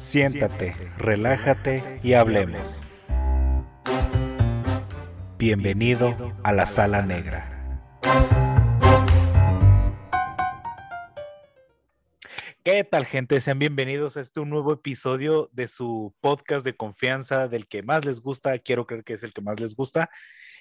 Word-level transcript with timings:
Siéntate, 0.00 0.74
relájate 0.96 2.00
y 2.02 2.14
hablemos. 2.14 2.82
Bienvenido 5.36 6.34
a 6.42 6.54
la 6.54 6.64
sala 6.64 7.02
negra. 7.02 7.78
¿Qué 12.64 12.82
tal 12.82 13.04
gente? 13.04 13.42
Sean 13.42 13.58
bienvenidos 13.58 14.16
a 14.16 14.22
este 14.22 14.42
nuevo 14.46 14.72
episodio 14.72 15.50
de 15.52 15.68
su 15.68 16.14
podcast 16.22 16.64
de 16.64 16.74
confianza 16.74 17.46
del 17.46 17.68
que 17.68 17.82
más 17.82 18.06
les 18.06 18.20
gusta, 18.20 18.58
quiero 18.58 18.86
creer 18.86 19.04
que 19.04 19.12
es 19.12 19.22
el 19.22 19.34
que 19.34 19.42
más 19.42 19.60
les 19.60 19.76
gusta, 19.76 20.08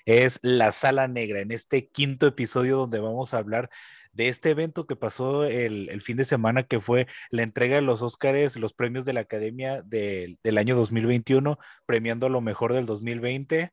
es 0.05 0.39
La 0.41 0.73
Sala 0.73 1.07
Negra, 1.07 1.39
en 1.39 1.53
este 1.53 1.87
quinto 1.87 2.27
episodio 2.27 2.75
donde 2.75 2.99
vamos 2.99 3.33
a 3.33 3.37
hablar 3.37 3.69
de 4.11 4.27
este 4.29 4.51
evento 4.51 4.87
que 4.87 4.95
pasó 4.95 5.45
el, 5.45 6.01
fin 6.01 6.17
de 6.17 6.25
semana, 6.25 6.63
que 6.63 6.79
fue 6.79 7.07
la 7.29 7.43
entrega 7.43 7.75
de 7.75 7.81
los 7.81 8.01
Óscares, 8.01 8.57
los 8.57 8.73
premios 8.73 9.05
de 9.05 9.13
la 9.13 9.21
Academia 9.21 9.81
del 9.83 10.57
año 10.57 10.75
2021, 10.75 11.57
premiando 11.85 12.29
lo 12.29 12.41
mejor 12.41 12.73
del 12.73 12.85
2020, 12.85 13.71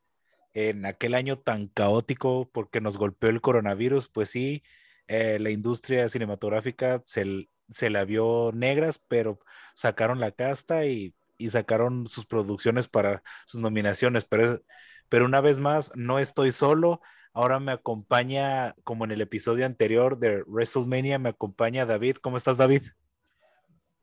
en 0.53 0.85
aquel 0.85 1.15
año 1.15 1.37
tan 1.39 1.67
caótico 1.67 2.49
porque 2.51 2.81
nos 2.81 2.97
golpeó 2.97 3.29
el 3.29 3.41
coronavirus, 3.41 4.09
pues 4.09 4.29
sí, 4.29 4.63
eh, 5.07 5.39
la 5.39 5.51
industria 5.51 6.09
cinematográfica 6.09 7.03
se, 7.05 7.49
se, 7.71 7.89
la 7.89 8.05
vio 8.05 8.51
negras, 8.53 8.99
pero 9.07 9.39
sacaron 9.75 10.19
la 10.19 10.31
casta 10.31 10.85
y, 10.85 11.15
y 11.37 11.49
sacaron 11.49 12.07
sus 12.07 12.25
producciones 12.25 12.87
para 12.87 13.23
sus 13.45 13.61
nominaciones, 13.61 14.25
pero, 14.25 14.61
pero 15.09 15.25
una 15.25 15.41
vez 15.41 15.59
más, 15.59 15.91
no 15.95 16.19
estoy 16.19 16.51
solo, 16.51 17.01
Ahora 17.37 17.59
me 17.59 17.71
acompaña, 17.71 18.73
como 18.83 19.05
en 19.05 19.11
el 19.11 19.21
episodio 19.21 19.67
anterior 19.67 20.17
de 20.17 20.41
WrestleMania, 20.47 21.19
me 21.19 21.29
acompaña 21.29 21.85
David. 21.85 22.15
¿Cómo 22.15 22.35
estás, 22.35 22.57
David? 22.57 22.81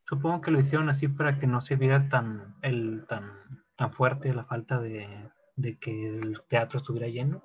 Supongo 0.04 0.42
que 0.42 0.52
lo 0.52 0.60
hicieron 0.60 0.90
así 0.90 1.08
para 1.08 1.40
que 1.40 1.48
no 1.48 1.62
se 1.62 1.76
viera 1.76 2.10
tan, 2.10 2.56
el, 2.62 3.06
tan, 3.08 3.32
tan 3.78 3.94
fuerte 3.94 4.34
la 4.34 4.44
falta 4.44 4.80
de, 4.80 5.08
de 5.56 5.78
que 5.78 6.14
el 6.14 6.42
teatro 6.48 6.80
estuviera 6.80 7.08
lleno. 7.08 7.44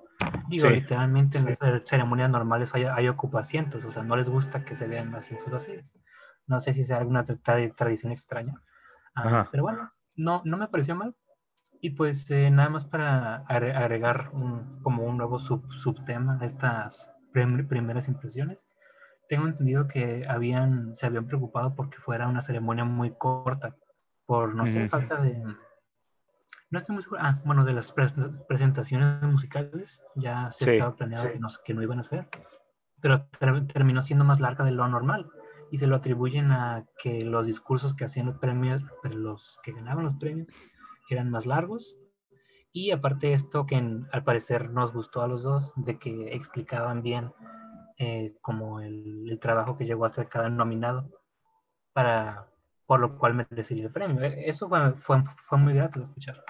Digo, 0.49 0.69
literalmente 0.69 1.37
en 1.37 1.45
las 1.45 1.59
ceremonias 1.85 2.29
normales 2.29 2.75
hay, 2.75 2.83
hay 2.83 3.07
ocupacientos, 3.07 3.85
o 3.85 3.91
sea, 3.91 4.03
no 4.03 4.15
les 4.17 4.29
gusta 4.29 4.65
que 4.65 4.75
se 4.75 4.87
vean 4.87 5.15
asientos 5.15 5.49
vacíos. 5.49 5.91
No 6.47 6.59
sé 6.59 6.73
si 6.73 6.83
sea 6.83 6.97
alguna 6.97 7.23
tradición 7.23 8.11
extraña. 8.11 8.61
Ah, 9.15 9.47
pero 9.51 9.63
bueno, 9.63 9.91
no, 10.15 10.41
no 10.45 10.57
me 10.57 10.67
pareció 10.67 10.95
mal. 10.95 11.15
Y 11.81 11.91
pues 11.91 12.29
eh, 12.31 12.49
nada 12.51 12.69
más 12.69 12.83
para 12.83 13.37
agregar 13.47 14.31
un, 14.33 14.81
como 14.81 15.03
un 15.03 15.17
nuevo 15.17 15.39
sub, 15.39 15.71
subtema 15.71 16.37
a 16.41 16.45
estas 16.45 17.09
primeras 17.31 18.09
impresiones 18.09 18.65
tengo 19.29 19.45
entendido 19.45 19.87
que 19.87 20.25
habían, 20.27 20.95
se 20.95 21.05
habían 21.05 21.27
preocupado 21.27 21.75
porque 21.75 21.99
fuera 21.99 22.27
una 22.27 22.41
ceremonia 22.41 22.83
muy 22.83 23.11
corta, 23.11 23.75
por 24.25 24.55
no 24.55 24.65
sé, 24.65 24.89
falta 24.89 25.21
de... 25.21 25.41
No 26.71 26.79
estoy 26.79 26.95
muy 26.95 27.03
seguro. 27.03 27.21
Ah, 27.23 27.39
bueno, 27.45 27.63
de 27.63 27.73
las 27.73 27.93
presentaciones 28.47 29.21
musicales 29.23 30.01
ya 30.15 30.51
se 30.51 30.73
estaba 30.73 30.95
planeado 30.95 31.31
que, 31.31 31.39
no, 31.39 31.47
que 31.63 31.73
no 31.73 31.83
iban 31.83 31.99
a 31.99 32.03
ser, 32.03 32.27
pero 33.01 33.27
terminó 33.67 34.01
siendo 34.01 34.25
más 34.25 34.39
larga 34.39 34.65
de 34.65 34.71
lo 34.71 34.87
normal 34.87 35.29
y 35.71 35.77
se 35.77 35.87
lo 35.87 35.95
atribuyen 35.95 36.51
a 36.51 36.85
que 36.97 37.21
los 37.21 37.45
discursos 37.45 37.95
que 37.95 38.05
hacían 38.05 38.25
los 38.25 38.39
premios, 38.39 38.83
los 39.03 39.59
que 39.63 39.73
ganaban 39.73 40.05
los 40.05 40.15
premios, 40.15 40.47
eran 41.09 41.29
más 41.29 41.45
largos. 41.45 41.97
Y 42.71 42.91
aparte 42.91 43.33
esto 43.33 43.65
que 43.65 43.75
al 43.75 44.23
parecer 44.23 44.71
nos 44.71 44.91
gustó 44.91 45.21
a 45.21 45.27
los 45.27 45.43
dos, 45.43 45.71
de 45.75 45.97
que 45.97 46.33
explicaban 46.33 47.01
bien 47.01 47.31
eh, 47.99 48.35
como 48.41 48.79
el, 48.79 49.37
trabajo 49.39 49.77
que 49.77 49.85
llegó 49.85 50.05
a 50.05 50.07
hacer 50.07 50.27
cada 50.27 50.49
nominado, 50.49 51.09
para, 51.93 52.47
por 52.87 52.99
lo 52.99 53.17
cual 53.17 53.35
merecería 53.35 53.85
el 53.85 53.91
premio. 53.91 54.23
E, 54.23 54.49
eso 54.49 54.67
fue, 54.67 54.93
fue, 54.93 55.23
fue 55.37 55.57
muy 55.59 55.73
grato 55.73 55.99
de 55.99 56.05
escuchar. 56.05 56.43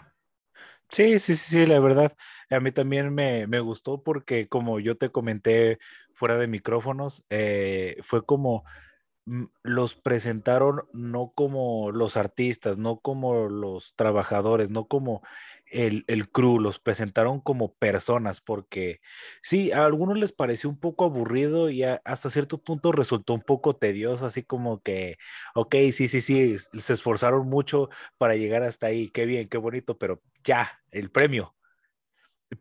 Sí, 0.89 1.19
sí, 1.19 1.35
sí, 1.35 1.57
sí, 1.57 1.65
la 1.65 1.79
verdad. 1.79 2.13
A 2.49 2.59
mí 2.59 2.71
también 2.71 3.13
me, 3.13 3.45
me 3.47 3.59
gustó 3.59 4.01
porque 4.01 4.47
como 4.47 4.79
yo 4.79 4.97
te 4.97 5.11
comenté 5.11 5.79
fuera 6.13 6.37
de 6.37 6.47
micrófonos, 6.47 7.23
eh, 7.29 7.97
fue 8.01 8.25
como 8.25 8.63
los 9.63 9.95
presentaron 9.95 10.81
no 10.93 11.33
como 11.35 11.91
los 11.91 12.17
artistas, 12.17 12.77
no 12.77 12.99
como 12.99 13.47
los 13.49 13.93
trabajadores, 13.95 14.69
no 14.71 14.87
como 14.87 15.21
el, 15.71 16.03
el 16.07 16.29
crew, 16.31 16.59
los 16.59 16.79
presentaron 16.79 17.39
como 17.39 17.75
personas, 17.75 18.41
porque 18.41 19.01
sí, 19.41 19.71
a 19.71 19.85
algunos 19.85 20.17
les 20.17 20.31
pareció 20.31 20.69
un 20.69 20.79
poco 20.79 21.05
aburrido 21.05 21.69
y 21.69 21.83
hasta 21.83 22.29
cierto 22.29 22.61
punto 22.63 22.91
resultó 22.91 23.33
un 23.33 23.41
poco 23.41 23.75
tedioso, 23.75 24.25
así 24.25 24.43
como 24.43 24.81
que, 24.81 25.17
ok, 25.55 25.75
sí, 25.93 26.07
sí, 26.07 26.21
sí, 26.21 26.57
se 26.57 26.93
esforzaron 26.93 27.47
mucho 27.47 27.89
para 28.17 28.35
llegar 28.35 28.63
hasta 28.63 28.87
ahí, 28.87 29.09
qué 29.09 29.25
bien, 29.25 29.47
qué 29.49 29.57
bonito, 29.57 29.97
pero 29.97 30.21
ya, 30.43 30.79
el 30.91 31.11
premio, 31.11 31.55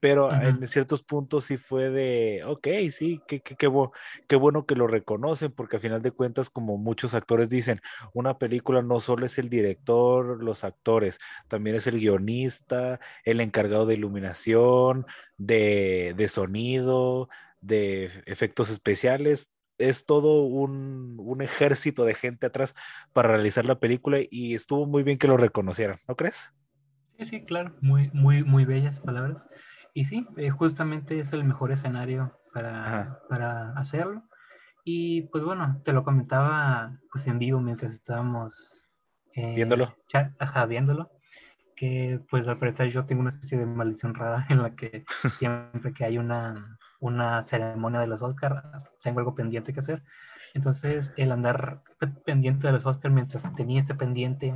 pero 0.01 0.33
en 0.33 0.67
ciertos 0.67 1.03
puntos 1.03 1.45
sí 1.47 1.57
fue 1.57 1.89
de, 1.91 2.43
ok, 2.45 2.69
sí, 2.91 3.21
qué, 3.27 3.41
qué, 3.41 3.57
qué, 3.57 4.37
bueno 4.37 4.67
que 4.67 4.75
lo 4.75 4.87
reconocen, 4.87 5.51
porque 5.53 5.77
a 5.77 5.81
final 5.81 6.03
de 6.03 6.11
cuentas, 6.11 6.51
como 6.51 6.77
muchos 6.77 7.15
actores 7.15 7.49
dicen, 7.49 7.81
una 8.13 8.39
película 8.39 8.83
no 8.83 9.01
solo 9.01 9.25
es 9.25 9.39
el 9.39 9.49
director, 9.49 10.43
los 10.43 10.63
actores, 10.63 11.19
también 11.49 11.77
es 11.77 11.87
el 11.87 11.99
guionista, 11.99 13.01
el 13.25 13.41
encargado 13.41 13.87
de 13.87 13.95
iluminación, 13.95 15.07
de, 15.39 16.15
de 16.17 16.29
sonido, 16.29 17.29
de 17.61 18.11
efectos 18.27 18.71
especiales. 18.71 19.49
Es 19.79 20.05
todo 20.05 20.43
un, 20.43 21.17
un 21.19 21.41
ejército 21.41 22.05
de 22.05 22.15
gente 22.15 22.47
atrás 22.47 22.75
para 23.13 23.29
realizar 23.29 23.65
la 23.65 23.79
película 23.79 24.19
y 24.29 24.55
estuvo 24.55 24.87
muy 24.87 25.03
bien 25.03 25.19
que 25.19 25.29
lo 25.29 25.37
reconocieran, 25.37 25.99
¿no 26.09 26.17
crees? 26.17 26.53
Sí, 27.19 27.25
sí, 27.25 27.45
claro, 27.45 27.75
muy, 27.81 28.11
muy, 28.13 28.45
muy 28.45 28.65
bellas 28.65 29.01
palabras. 29.01 29.49
Y 29.99 30.05
sí, 30.05 30.25
eh, 30.37 30.51
justamente 30.51 31.19
es 31.19 31.33
el 31.33 31.43
mejor 31.43 31.73
escenario 31.73 32.39
para, 32.55 33.19
para, 33.29 33.73
hacerlo. 33.73 34.23
Y 34.85 35.23
pues 35.23 35.43
bueno, 35.43 35.83
te 35.85 35.93
lo 35.93 36.05
comentaba 36.05 36.97
pues 37.11 37.27
en 37.27 37.41
vivo 37.41 37.59
mientras 37.59 37.95
estábamos 37.95 38.85
eh, 39.35 39.57
Viéndolo. 39.57 39.97
ajá, 40.39 40.67
viéndolo. 40.67 41.11
Que 41.75 42.21
pues 42.31 42.47
al 42.47 42.61
parecer 42.61 42.91
yo 42.91 43.07
tengo 43.07 43.23
una 43.23 43.31
especie 43.31 43.59
de 43.59 43.67
maldición 43.67 44.15
rara 44.15 44.47
en 44.49 44.63
la 44.63 44.77
que 44.77 45.05
siempre 45.43 45.93
que 45.93 46.05
hay 46.05 46.17
una, 46.17 46.79
una 47.01 47.43
ceremonia 47.43 47.99
de 47.99 48.07
los 48.07 48.23
Oscars, 48.23 48.63
tengo 49.03 49.19
algo 49.19 49.35
pendiente 49.35 49.73
que 49.73 49.81
hacer. 49.81 50.05
Entonces, 50.55 51.13
el 51.17 51.33
andar 51.33 51.83
pe- 51.99 52.07
pendiente 52.25 52.69
de 52.69 52.73
los 52.75 52.87
Oscars 52.87 53.13
mientras 53.13 53.43
tenía 53.57 53.81
este 53.81 53.97
pendiente, 53.97 54.55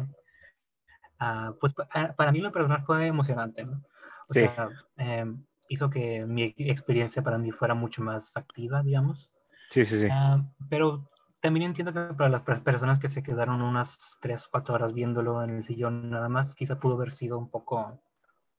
ah, 1.18 1.52
pues 1.58 1.74
ah, 1.94 2.14
para 2.16 2.30
mí 2.30 2.38
lo 2.38 2.52
personal 2.52 2.84
fue 2.84 3.08
emocionante, 3.08 3.64
¿no? 3.64 3.82
O 4.32 4.34
Sí. 4.34 4.49
sea, 4.55 4.69
em, 4.96 5.44
hizo 5.69 5.88
que 5.90 6.25
mi 6.26 6.43
ex- 6.44 6.55
experiencia 6.70 7.23
para 7.23 7.38
mí 7.38 7.50
fuera 7.52 7.75
mucho 7.75 8.02
más 8.02 8.37
activa, 8.37 8.82
digamos. 8.82 9.31
Sí, 9.69 9.84
sí, 9.84 9.99
sí. 10.00 10.08
Ah, 10.11 10.43
pero 10.69 11.08
también 11.40 11.67
entiendo 11.67 11.93
que 11.93 12.14
para 12.14 12.29
las 12.31 12.43
per- 12.43 12.62
personas 12.62 12.99
que 12.99 13.08
se 13.08 13.23
quedaron 13.23 13.62
unas 13.62 13.99
3, 14.20 14.49
4 14.50 14.75
horas 14.75 14.93
viéndolo 14.93 15.43
en 15.43 15.50
el 15.50 15.62
sillón 15.62 16.11
nada 16.11 16.29
más, 16.29 16.55
quizá 16.55 16.79
pudo 16.81 16.94
haber 16.94 17.12
sido 17.12 17.38
un 17.38 17.49
poco, 17.50 18.00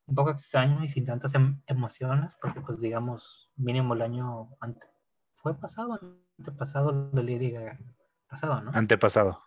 un 0.06 0.16
poco 0.16 0.32
extraño 0.32 0.84
y 0.84 0.88
sin 0.90 1.06
tantas 1.06 1.34
em- 1.36 1.62
emociones, 1.68 2.36
porque 2.42 2.62
pues 2.62 2.80
digamos, 2.80 3.52
mínimo 3.58 3.94
el 3.94 4.02
año 4.02 4.50
ante, 4.60 4.88
fue 5.36 5.54
pasado, 5.56 6.00
antepasado 6.40 7.10
de 7.12 7.24
Lady 7.24 7.52
Gaga, 7.52 7.78
pasado, 8.30 8.62
¿no? 8.62 8.72
Antepasado. 8.74 9.42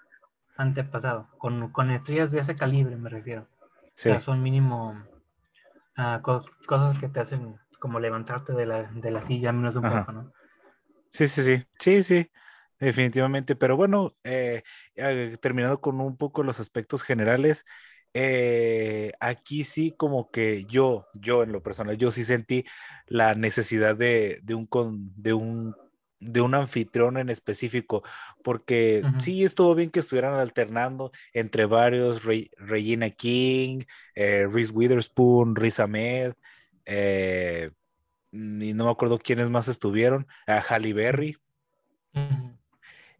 Antepasado, 0.57 1.29
con, 1.39 1.71
con 1.71 1.91
estrellas 1.91 2.31
de 2.33 2.39
ese 2.41 2.57
calibre 2.57 2.97
me 2.97 3.11
refiero. 3.11 3.47
Sí. 3.95 4.09
O 4.09 4.13
sea, 4.13 4.21
son 4.23 4.43
mínimo 4.43 4.95
ah, 5.97 6.21
co- 6.23 6.45
cosas 6.67 6.99
que 6.99 7.09
te 7.09 7.21
hacen 7.21 7.59
como 7.81 8.01
levantarte 8.01 8.53
de 8.53 8.67
la, 8.67 8.85
de 8.85 9.11
la 9.11 9.23
silla 9.23 9.53
menos 9.53 9.77
un 9.77 9.87
Ajá. 9.87 10.07
poco, 10.07 10.13
¿no? 10.13 10.33
Sí, 11.11 11.27
sí, 11.29 11.43
sí, 11.43 11.65
sí, 11.79 12.03
sí, 12.03 12.31
definitivamente. 12.79 13.57
Pero 13.57 13.77
bueno, 13.77 14.13
eh, 14.25 14.63
eh, 14.97 15.37
terminando 15.41 15.81
con 15.81 16.01
un 16.01 16.17
poco 16.17 16.43
los 16.43 16.61
aspectos 16.61 17.03
generales, 17.03 17.65
eh, 18.13 19.13
aquí 19.21 19.65
sí 19.65 19.95
como 19.97 20.31
que 20.31 20.65
yo, 20.67 21.09
yo 21.15 21.43
en 21.43 21.53
lo 21.53 21.63
personal, 21.63 21.97
yo 21.97 22.11
sí 22.11 22.25
sentí 22.25 22.65
la 23.07 23.35
necesidad 23.35 23.97
de, 23.97 24.41
de 24.43 24.55
un, 24.55 24.67
con- 24.67 25.11
de 25.17 25.33
un, 25.33 25.77
de 26.21 26.41
un 26.41 26.55
anfitrión 26.55 27.19
en 27.19 27.29
específico, 27.31 28.03
porque 28.43 29.09
sí 29.19 29.45
estuvo 29.45 29.75
bien 29.75 29.91
que 29.91 30.01
estuvieran 30.01 30.35
alternando 30.35 31.13
entre 31.33 31.67
varios, 31.67 32.25
Re- 32.25 32.51
Regina 32.59 33.11
King, 33.11 33.83
eh, 34.15 34.47
Reese 34.51 34.73
Witherspoon, 34.73 35.57
Riz 35.57 35.81
Ahmed, 35.81 36.35
eh, 36.87 37.71
y 38.33 38.75
no 38.75 38.85
me 38.87 38.91
acuerdo 38.91 39.19
quiénes 39.19 39.49
más 39.51 39.69
estuvieron, 39.69 40.27
a 40.47 40.61
Halle 40.61 40.93
Berry. 40.93 41.37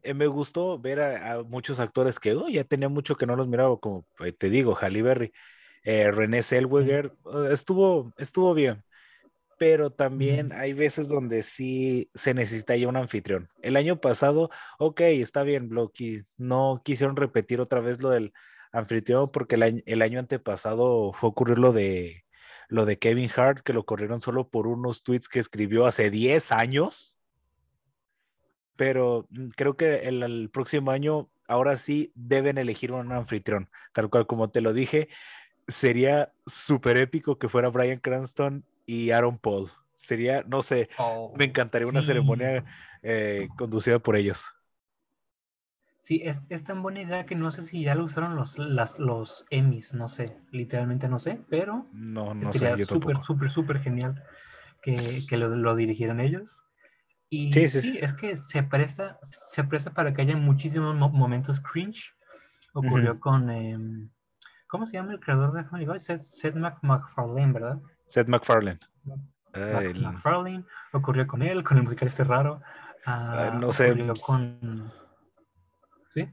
Eh, 0.03 0.15
me 0.15 0.27
gustó 0.27 0.79
ver 0.79 1.01
a, 1.01 1.33
a 1.35 1.43
muchos 1.43 1.81
actores 1.81 2.19
que 2.19 2.35
oh, 2.35 2.49
ya 2.49 2.65
tenía 2.65 2.89
mucho 2.89 3.17
que 3.17 3.27
no 3.27 3.37
los 3.37 3.49
miraba, 3.49 3.79
como 3.79 4.07
eh, 4.21 4.33
te 4.33 4.51
digo, 4.51 4.75
Halle 4.81 5.03
Berry, 5.03 5.33
eh, 5.85 6.11
René 6.11 6.43
Zellweger, 6.43 7.13
eh, 7.27 7.49
estuvo, 7.53 8.13
estuvo 8.19 8.55
bien, 8.55 8.85
pero 9.59 9.91
también 9.91 10.53
hay 10.53 10.73
veces 10.73 11.09
donde 11.09 11.43
sí 11.43 12.11
se 12.15 12.35
necesita 12.35 12.77
ya 12.77 12.89
un 12.89 12.97
anfitrión. 12.97 13.49
El 13.63 13.77
año 13.77 14.01
pasado, 14.01 14.51
ok, 14.79 15.01
está 15.03 15.43
bien, 15.43 15.69
lo 15.71 15.91
qui- 15.93 16.27
no 16.37 16.83
quisieron 16.85 17.17
repetir 17.17 17.61
otra 17.61 17.81
vez 17.81 18.01
lo 18.03 18.11
del 18.11 18.33
anfitrión 18.73 19.29
porque 19.33 19.55
el 19.57 19.63
año, 19.63 19.83
el 19.87 20.03
año 20.03 20.19
antepasado 20.21 21.13
fue 21.13 21.31
ocurrir 21.31 21.59
lo 21.59 21.73
de 21.73 22.25
lo 22.69 22.85
de 22.85 22.99
Kevin 22.99 23.31
Hart, 23.37 23.61
que 23.61 23.73
lo 23.73 23.87
corrieron 23.87 24.21
solo 24.21 24.49
por 24.49 24.67
unos 24.67 25.05
tweets 25.05 25.29
que 25.29 25.39
escribió 25.39 25.87
hace 25.87 26.11
10 26.11 26.51
años 26.51 27.17
pero 28.77 29.27
mm, 29.31 29.49
creo 29.57 29.77
que 29.77 30.01
el, 30.09 30.23
el 30.23 30.51
próximo 30.51 30.91
año, 30.91 31.29
ahora 31.49 31.77
sí, 31.77 32.13
deben 32.15 32.59
elegir 32.59 32.93
un 32.93 33.13
anfitrión, 33.13 33.71
tal 33.93 34.11
cual 34.11 34.27
como 34.27 34.51
te 34.51 34.61
lo 34.61 34.73
dije, 34.73 35.09
sería 35.67 36.33
súper 36.47 36.97
épico 36.99 37.39
que 37.39 37.49
fuera 37.49 37.69
Brian 37.71 37.99
Cranston 37.99 38.65
y 38.87 39.11
Aaron 39.11 39.39
Paul. 39.39 39.71
Sería, 39.97 40.45
no 40.47 40.63
sé, 40.63 40.89
Oh, 40.99 41.33
me 41.33 41.45
encantaría 41.47 41.89
una 41.89 42.03
sí. 42.03 42.03
ceremonia 42.03 42.65
eh, 43.03 43.53
conducida 43.57 43.99
por 44.01 44.17
ellos. 44.17 44.45
Sí, 46.01 46.21
es, 46.25 46.41
es 46.49 46.63
tan 46.65 46.83
buena 46.83 47.03
idea 47.03 47.27
que 47.27 47.35
no 47.35 47.51
sé 47.51 47.63
si 47.63 47.83
ya 47.83 47.95
lo 47.95 48.05
usaron 48.05 48.37
los, 48.37 48.59
las, 48.59 48.99
los 48.99 49.45
Emmys, 49.51 49.93
no 49.93 50.09
sé, 50.09 50.37
literalmente 50.53 51.09
no 51.09 51.19
sé, 51.19 51.41
pero 51.51 51.87
No, 51.91 52.33
no 52.35 52.53
sería 52.53 52.79
súper, 52.79 53.19
súper, 53.25 53.51
súper 53.51 53.81
genial 53.81 54.23
que, 54.83 55.25
que 55.29 55.37
lo, 55.39 55.49
lo 55.51 55.77
dirigieran 55.77 56.21
ellos. 56.21 56.63
Y 57.31 57.65
Sí, 57.65 57.69
sí, 57.69 57.99
es 58.01 58.15
que 58.15 58.37
se 58.37 58.63
presta, 58.65 59.19
se 59.23 59.65
presta 59.65 59.93
para 59.95 60.15
que 60.15 60.23
haya 60.23 60.37
muchísimos 60.37 60.95
mo- 60.97 61.11
momentos 61.11 61.61
cringe. 61.61 62.15
Ocurrió 62.75 63.21
con, 63.21 63.51
em, 63.51 64.11
¿cómo 64.69 64.87
se 64.87 64.95
llama 64.95 65.13
el 65.13 65.21
creador 65.21 65.53
de 65.55 65.65
Family 65.65 65.87
Guy? 65.87 66.01
Seth, 66.01 66.23
Seth 66.23 66.57
Mac- 66.57 66.81
MacFarlane, 66.83 67.53
¿verdad? 67.55 67.81
Seth 68.07 68.29
MacFarlane. 68.29 68.79
Mac- 69.05 69.19
Ah, 69.55 69.83
el- 69.83 70.03
MacFarlane, 70.03 70.65
ocurrió 70.93 71.27
con 71.27 71.43
él, 71.43 71.65
con 71.65 71.79
el 71.79 71.85
musical 71.85 72.09
este 72.09 72.25
raro. 72.25 72.61
Ah, 73.07 73.59
no 73.61 73.73
sé, 73.73 73.95
pues- 73.95 74.21
con... 74.23 74.93
¿Sí? 76.11 76.29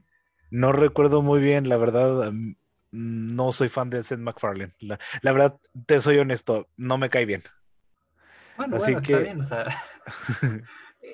no 0.50 0.72
recuerdo 0.72 1.20
muy 1.22 1.40
bien, 1.40 1.68
la 1.68 1.76
verdad, 1.76 2.32
no 2.92 3.52
soy 3.52 3.68
fan 3.68 3.90
de 3.90 4.02
Seth 4.02 4.18
MacFarlane. 4.20 4.74
La, 4.80 4.98
la 5.22 5.32
verdad, 5.32 5.58
te 5.86 6.00
soy 6.00 6.18
honesto, 6.18 6.68
no 6.76 6.96
me 6.98 7.10
cae 7.10 7.24
bien. 7.24 7.42
Bueno, 8.56 8.76
Así 8.76 8.92
bueno, 8.92 9.06
que- 9.06 9.12
está 9.14 9.24
bien, 9.24 9.40
o 9.40 9.44
sea... 9.44 9.64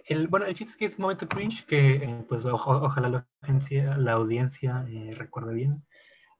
El, 0.07 0.29
bueno, 0.29 0.47
el 0.47 0.55
chiste 0.55 0.71
es 0.71 0.77
que 0.77 0.85
es 0.85 0.97
un 0.99 1.03
momento 1.03 1.29
cringe 1.29 1.65
que, 1.67 1.97
eh, 1.97 2.25
pues, 2.29 2.45
ojalá 2.45 3.09
la 3.09 3.27
audiencia, 3.43 3.97
la 3.97 4.13
audiencia 4.13 4.85
eh, 4.89 5.15
recuerde 5.17 5.53
bien. 5.53 5.85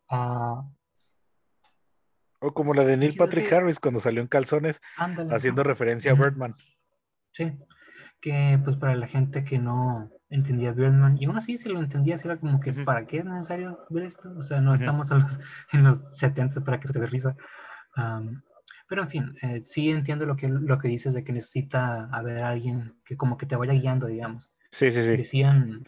Ah, 0.09 0.63
O 2.41 2.53
como 2.55 2.75
la 2.75 2.85
de 2.85 2.97
Neil 2.97 3.15
Patrick 3.17 3.53
Harris 3.53 3.79
cuando 3.79 4.01
salió 4.01 4.21
en 4.21 4.29
calzones 4.29 4.81
ándale. 4.97 5.35
haciendo 5.35 5.63
referencia 5.63 6.13
a. 6.13 6.15
Birdman. 6.15 6.57
Sí, 7.33 7.53
que 8.21 8.59
pues 8.65 8.77
para 8.77 8.97
la 8.97 9.07
gente 9.07 9.45
que 9.45 9.59
no 9.59 10.11
entendía 10.31 10.73
Birdman, 10.73 11.19
y 11.21 11.27
aún 11.27 11.37
así 11.37 11.57
si 11.57 11.69
lo 11.69 11.79
entendía, 11.79 12.17
era 12.23 12.39
como 12.39 12.61
que. 12.61 12.73
¿para 12.73 13.07
qué 13.07 13.19
es 13.19 13.25
necesario 13.25 13.85
ver 13.91 14.05
esto? 14.05 14.33
O 14.37 14.43
sea, 14.43 14.61
no 14.61 14.73
Ujú. 14.73 14.81
estamos 14.81 15.11
en 15.11 15.21
los, 15.21 15.41
en 15.73 15.85
los 15.85 16.01
70 16.13 16.63
para 16.63 16.81
que 16.81 16.89
se 16.89 16.99
dé 16.99 17.07
risa. 17.07 17.37
Pero 18.89 19.03
en 19.03 19.09
fin, 19.09 19.37
eh, 19.43 19.63
sí 19.65 19.91
entiendo 19.91 20.27
lo 20.27 20.35
que, 20.35 20.49
lo 20.49 20.79
que 20.79 20.89
dices 20.89 21.15
de 21.15 21.23
que 21.23 21.33
necesita 21.33 22.07
haber 22.07 22.43
alguien 22.43 22.97
que 23.05 23.17
como 23.17 23.37
que 23.37 23.47
te 23.47 23.55
vaya 23.55 23.73
guiando, 23.73 24.07
digamos. 24.09 24.51
Sí, 24.73 24.91
sí, 24.91 25.03
sí. 25.03 25.17
Decían, 25.17 25.87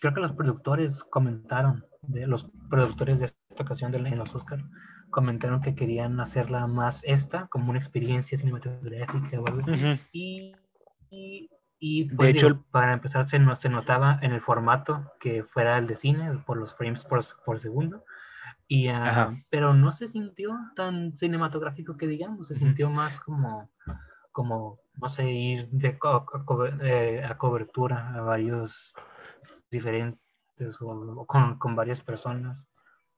creo 0.00 0.14
que 0.14 0.20
los 0.20 0.32
productores 0.32 1.02
comentaron, 1.02 1.84
de 2.02 2.28
los 2.28 2.48
productores 2.70 3.18
de 3.18 3.24
esta 3.26 3.62
ocasión 3.64 3.90
de, 3.90 3.98
en 3.98 4.18
los 4.18 4.34
Oscar, 4.36 4.62
comentaron 5.10 5.60
que 5.60 5.74
querían 5.74 6.20
hacerla 6.20 6.66
más 6.66 7.02
esta, 7.04 7.46
como 7.48 7.70
una 7.70 7.78
experiencia 7.78 8.36
cinematográfica 8.38 9.40
o 9.40 9.46
algo 9.46 9.60
así. 9.60 9.72
Ujú. 9.72 10.00
Y, 10.12 10.56
y, 11.10 11.50
y, 11.78 12.04
De 12.08 12.16
pues, 12.16 12.30
hecho, 12.30 12.46
digo, 12.48 12.64
para 12.70 12.92
empezar 12.92 13.26
se, 13.26 13.38
no- 13.38 13.56
se 13.56 13.68
notaba 13.68 14.18
en 14.22 14.32
el 14.32 14.40
formato 14.40 15.10
que 15.20 15.44
fuera 15.44 15.78
el 15.78 15.86
de 15.86 15.96
cine, 15.96 16.38
por 16.46 16.56
los 16.56 16.74
frames 16.74 17.04
por, 17.04 17.20
por 17.44 17.60
segundo. 17.60 18.04
Y, 18.66 18.88
Ajá. 18.88 19.34
pero 19.50 19.72
no 19.72 19.92
se 19.92 20.06
sintió 20.08 20.56
tan 20.76 21.16
cinematográfico 21.18 21.96
que 21.96 22.06
digamos, 22.06 22.48
se 22.48 22.56
sintió 22.56 22.90
más 22.90 23.18
como, 23.20 23.70
como 24.32 24.78
no 24.96 25.08
sé, 25.08 25.30
ir 25.30 25.68
de 25.70 25.98
co- 25.98 26.26
co- 26.26 26.44
co- 26.44 26.66
eh, 26.66 27.24
a 27.24 27.38
cobertura 27.38 28.14
a 28.14 28.20
varios 28.20 28.92
diferentes 29.70 30.18
o, 30.80 30.88
o 30.90 31.26
con, 31.26 31.58
con 31.58 31.76
varias 31.76 32.00
personas. 32.00 32.68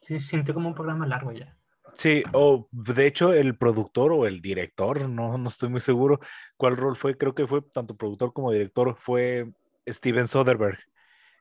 Sí, 0.00 0.18
se 0.20 0.28
sintió 0.28 0.54
como 0.54 0.68
un 0.68 0.74
programa 0.74 1.06
largo 1.06 1.32
ya. 1.32 1.56
Sí, 1.94 2.24
o 2.32 2.68
de 2.72 3.06
hecho 3.06 3.32
el 3.34 3.56
productor 3.58 4.12
o 4.12 4.26
el 4.26 4.40
director, 4.40 5.08
no, 5.08 5.36
no 5.36 5.48
estoy 5.48 5.68
muy 5.68 5.80
seguro 5.80 6.18
cuál 6.56 6.76
rol 6.76 6.96
fue, 6.96 7.16
creo 7.18 7.34
que 7.34 7.46
fue 7.46 7.62
tanto 7.62 7.96
productor 7.96 8.32
como 8.32 8.50
director, 8.52 8.96
fue 8.98 9.52
Steven 9.86 10.26
Soderbergh, 10.26 10.78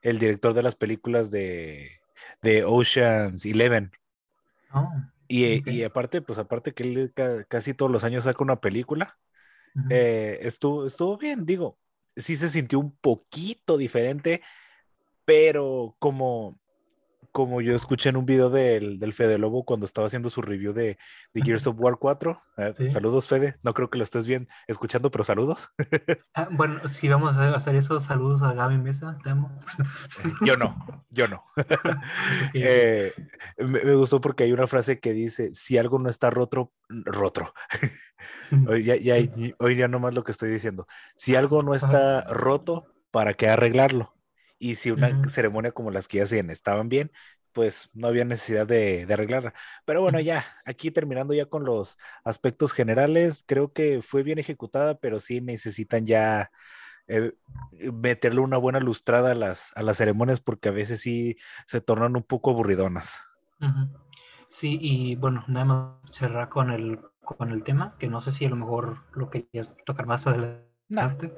el 0.02 0.18
director 0.18 0.54
de 0.54 0.62
las 0.64 0.76
películas 0.76 1.30
de, 1.30 1.90
de 2.42 2.64
Ocean's 2.64 3.44
Eleven. 3.46 3.92
Oh, 4.74 4.90
Y, 5.28 5.62
y 5.70 5.84
aparte, 5.84 6.22
pues 6.22 6.38
aparte 6.38 6.74
que 6.74 6.82
él 6.84 7.12
ca- 7.14 7.44
casi 7.44 7.72
todos 7.74 7.90
los 7.92 8.02
años 8.04 8.24
saca 8.24 8.42
una 8.42 8.60
película, 8.60 9.18
ujú. 9.74 9.90
eh, 9.90 10.40
estuvo, 10.42 10.86
estuvo 10.86 11.18
bien, 11.18 11.46
digo, 11.46 11.78
sí 12.16 12.36
se 12.36 12.48
sintió 12.50 12.80
un 12.80 12.96
poquito 12.98 13.78
diferente, 13.78 14.42
pero 15.26 15.96
como, 16.00 16.59
como 17.32 17.60
yo 17.60 17.74
escuché 17.74 18.08
en 18.08 18.16
un 18.16 18.26
video 18.26 18.50
del, 18.50 18.98
del 18.98 19.12
Fede 19.12 19.38
Lobo 19.38 19.64
cuando 19.64 19.86
estaba 19.86 20.06
haciendo 20.06 20.30
su 20.30 20.42
review 20.42 20.72
de, 20.72 20.98
de 21.32 21.42
Gears 21.42 21.66
of 21.66 21.76
War 21.78 21.96
4, 21.98 22.42
eh, 22.56 22.72
Sí. 22.76 22.90
saludos 22.90 23.28
Fede, 23.28 23.56
no 23.62 23.72
creo 23.74 23.88
que 23.90 23.98
lo 23.98 24.04
estés 24.04 24.26
bien 24.26 24.48
escuchando, 24.66 25.10
pero 25.10 25.24
saludos. 25.24 25.68
Ah, 26.34 26.48
bueno, 26.50 26.88
si 26.88 27.08
vamos 27.08 27.36
a 27.36 27.54
hacer 27.54 27.74
esos 27.74 28.04
saludos 28.04 28.42
a 28.42 28.52
Gaby 28.52 28.78
Mesa, 28.78 29.18
te 29.22 29.30
amo. 29.30 29.50
Yo 30.46 30.56
no, 30.56 31.04
yo 31.10 31.26
no. 31.28 31.42
Eh, 32.54 33.12
me, 33.58 33.82
me 33.82 33.94
gustó 33.94 34.20
porque 34.20 34.44
hay 34.44 34.52
una 34.52 34.66
frase 34.66 35.00
que 35.00 35.12
dice, 35.12 35.50
si 35.54 35.76
algo 35.78 35.98
no 35.98 36.08
está 36.08 36.30
roto, 36.30 36.72
rotro. 36.88 37.52
Hoy 38.68 38.84
ya, 38.84 38.96
ya, 38.96 39.16
hoy 39.58 39.76
ya 39.76 39.88
nomás 39.88 40.14
lo 40.14 40.24
que 40.24 40.32
estoy 40.32 40.50
diciendo. 40.50 40.86
Si 41.16 41.36
algo 41.36 41.62
no 41.62 41.74
está 41.74 42.22
roto, 42.24 42.86
¿para 43.10 43.34
qué 43.34 43.48
arreglarlo? 43.48 44.14
Y 44.60 44.76
si 44.76 44.92
una 44.92 45.08
Ujú. 45.10 45.28
ceremonia 45.28 45.72
como 45.72 45.90
las 45.90 46.06
que 46.06 46.18
ya 46.18 46.24
hacían 46.24 46.50
estaban 46.50 46.88
bien, 46.88 47.10
pues 47.52 47.90
no 47.94 48.08
había 48.08 48.24
necesidad 48.24 48.66
de, 48.66 49.06
arreglarla. 49.10 49.54
Pero 49.84 50.02
bueno, 50.02 50.20
ya, 50.20 50.44
aquí 50.66 50.92
terminando 50.92 51.34
ya 51.34 51.46
con 51.46 51.64
los 51.64 51.98
aspectos 52.24 52.72
generales, 52.72 53.44
creo 53.46 53.72
que 53.72 54.02
fue 54.02 54.22
bien 54.22 54.38
ejecutada, 54.38 54.98
pero 54.98 55.18
sí 55.18 55.40
necesitan 55.40 56.06
ya 56.06 56.52
eh, 57.08 57.32
meterle 57.92 58.40
una 58.40 58.58
buena 58.58 58.80
lustrada 58.80 59.32
a 59.32 59.34
las, 59.34 59.72
a 59.76 59.82
las 59.82 59.96
ceremonias 59.98 60.40
porque 60.40 60.68
a 60.68 60.72
veces 60.72 61.00
sí 61.00 61.36
se 61.66 61.80
tornan 61.80 62.16
un 62.16 62.22
poco 62.22 62.50
aburridonas. 62.50 63.20
Sí, 64.48 64.78
y 64.80 65.16
bueno, 65.16 65.44
nada 65.48 65.64
más 65.64 66.12
cerrar 66.12 66.48
con 66.48 66.70
el, 66.70 67.00
con 67.22 67.50
el 67.50 67.62
tema, 67.62 67.96
que 67.98 68.08
no 68.08 68.20
sé 68.20 68.32
si 68.32 68.44
a 68.44 68.50
lo 68.50 68.56
mejor 68.56 69.04
lo 69.14 69.30
querías 69.30 69.74
tocar 69.86 70.06
más 70.06 70.26
adelante. 70.26 71.34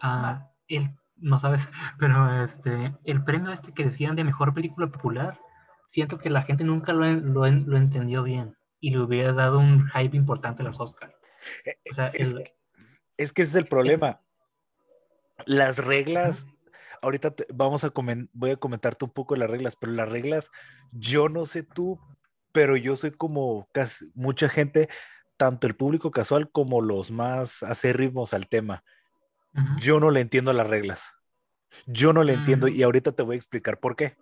Ah, 0.00 0.50
el, 0.68 0.90
no 1.16 1.38
sabes, 1.38 1.68
pero 1.98 2.44
este, 2.44 2.94
el 3.04 3.24
premio 3.24 3.52
este 3.52 3.72
que 3.72 3.84
decían 3.84 4.16
de 4.16 4.24
mejor 4.24 4.54
película 4.54 4.88
popular, 4.88 5.40
siento 5.86 6.18
que 6.18 6.30
la 6.30 6.42
gente 6.42 6.64
nunca 6.64 6.92
lo, 6.92 7.10
lo, 7.12 7.46
lo 7.46 7.76
entendió 7.76 8.22
bien 8.22 8.56
y 8.80 8.90
le 8.90 9.00
hubiera 9.00 9.32
dado 9.32 9.58
un 9.58 9.88
hype 9.88 10.16
importante 10.16 10.62
a 10.62 10.66
los 10.66 10.80
Oscars. 10.80 11.14
Eh, 11.64 11.76
o 11.90 11.94
sea, 11.94 12.08
es, 12.08 12.34
que, 12.34 12.54
es, 13.16 13.32
que 13.32 13.42
ese 13.42 13.50
es 13.50 13.56
el 13.56 13.66
problema. 13.66 14.20
las 15.46 15.78
reglas, 15.78 16.46
ahorita 17.02 17.34
vamos 17.54 17.84
a 17.84 17.92
voy 18.32 18.50
a 18.50 18.56
comentarte 18.56 19.04
un 19.04 19.12
poco 19.12 19.36
las 19.36 19.50
reglas, 19.50 19.76
pero 19.76 19.92
las 19.92 20.08
reglas, 20.08 20.50
yo 20.92 21.28
no 21.28 21.46
sé 21.46 21.62
tú, 21.62 22.00
pero 22.52 22.76
yo 22.76 22.96
soy 22.96 23.10
como 23.10 23.68
casi 23.72 24.10
mucha 24.14 24.48
gente, 24.48 24.88
tanto 25.36 25.66
el 25.66 25.76
público 25.76 26.10
casual 26.10 26.50
como 26.50 26.80
los 26.80 27.10
más 27.10 27.62
acérrimos 27.62 28.34
al 28.34 28.48
tema. 28.48 28.82
Yo 29.78 30.00
no 30.00 30.10
le 30.10 30.20
entiendo 30.20 30.52
las 30.52 30.66
reglas. 30.66 31.14
Yo 31.86 32.12
no 32.12 32.22
le 32.22 32.34
entiendo 32.34 32.68
y 32.68 32.82
ahorita 32.82 33.12
te 33.12 33.22
voy 33.22 33.34
a 33.34 33.38
explicar 33.38 33.78
por 33.78 33.96
qué. 33.96 34.16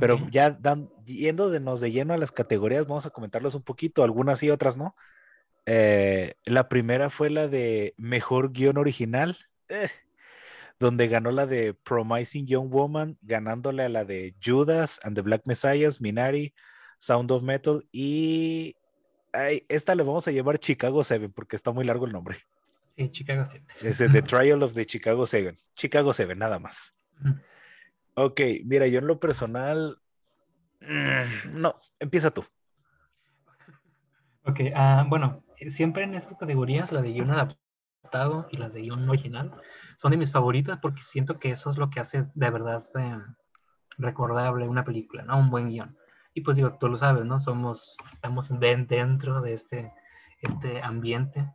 Pero 0.00 0.28
ya 0.30 0.50
dan, 0.50 0.90
yéndonos 1.04 1.80
de 1.80 1.92
lleno 1.92 2.14
a 2.14 2.18
las 2.18 2.32
categorías, 2.32 2.86
vamos 2.86 3.06
a 3.06 3.10
comentarlas 3.10 3.54
un 3.54 3.62
poquito, 3.62 4.02
algunas 4.02 4.40
sí, 4.40 4.50
otras 4.50 4.76
no. 4.76 4.96
Eh, 5.66 6.34
la 6.44 6.68
primera 6.68 7.10
fue 7.10 7.30
la 7.30 7.46
de 7.46 7.94
mejor 7.96 8.52
guion 8.52 8.76
original, 8.76 9.36
eh, 9.68 9.88
donde 10.80 11.06
ganó 11.06 11.30
la 11.30 11.46
de 11.46 11.74
Promising 11.74 12.46
Young 12.46 12.70
Woman, 12.70 13.18
ganándole 13.22 13.84
a 13.84 13.88
la 13.88 14.04
de 14.04 14.34
Judas 14.44 14.98
and 15.04 15.14
the 15.14 15.22
Black 15.22 15.42
Messiahs, 15.46 16.00
Minari, 16.00 16.54
Sound 16.98 17.30
of 17.30 17.42
Metal 17.42 17.86
y 17.92 18.76
esta 19.68 19.94
le 19.94 20.02
vamos 20.02 20.28
a 20.28 20.30
llevar 20.30 20.58
Chicago 20.58 21.02
7 21.02 21.28
porque 21.28 21.56
está 21.56 21.72
muy 21.72 21.84
largo 21.84 22.06
el 22.06 22.12
nombre. 22.12 22.38
Sí, 22.96 23.10
Chicago 23.10 23.44
7. 23.44 23.66
Es 23.82 23.98
The 23.98 24.22
Trial 24.22 24.62
of 24.62 24.74
the 24.74 24.86
Chicago 24.86 25.26
7. 25.26 25.58
Chicago 25.74 26.12
7, 26.12 26.36
nada 26.36 26.58
más. 26.58 26.94
Ok, 28.14 28.40
mira, 28.64 28.86
yo 28.86 29.00
en 29.00 29.06
lo 29.06 29.18
personal. 29.18 29.98
Mm, 30.80 31.60
no, 31.60 31.74
empieza 31.98 32.30
tú. 32.30 32.44
Ok, 34.44 34.60
uh, 34.60 35.08
bueno, 35.08 35.42
siempre 35.70 36.04
en 36.04 36.14
estas 36.14 36.36
categorías, 36.38 36.92
la 36.92 37.02
de 37.02 37.12
guion 37.12 37.30
adaptado 37.30 38.46
y 38.50 38.58
la 38.58 38.68
de 38.68 38.82
guion 38.82 39.08
original, 39.08 39.52
son 39.96 40.12
de 40.12 40.16
mis 40.16 40.30
favoritas 40.30 40.78
porque 40.80 41.02
siento 41.02 41.38
que 41.38 41.50
eso 41.50 41.70
es 41.70 41.78
lo 41.78 41.90
que 41.90 42.00
hace 42.00 42.26
de 42.34 42.50
verdad 42.50 42.84
eh, 42.96 43.18
recordable 43.98 44.68
una 44.68 44.84
película, 44.84 45.24
¿no? 45.24 45.38
Un 45.38 45.50
buen 45.50 45.70
guion. 45.70 45.96
Y 46.34 46.42
pues 46.42 46.56
digo, 46.56 46.76
tú 46.78 46.88
lo 46.88 46.98
sabes, 46.98 47.24
¿no? 47.24 47.40
Somos, 47.40 47.96
estamos 48.12 48.52
dentro 48.60 49.40
de 49.40 49.54
este, 49.54 49.92
este 50.44 50.82
ambiente 50.82 51.46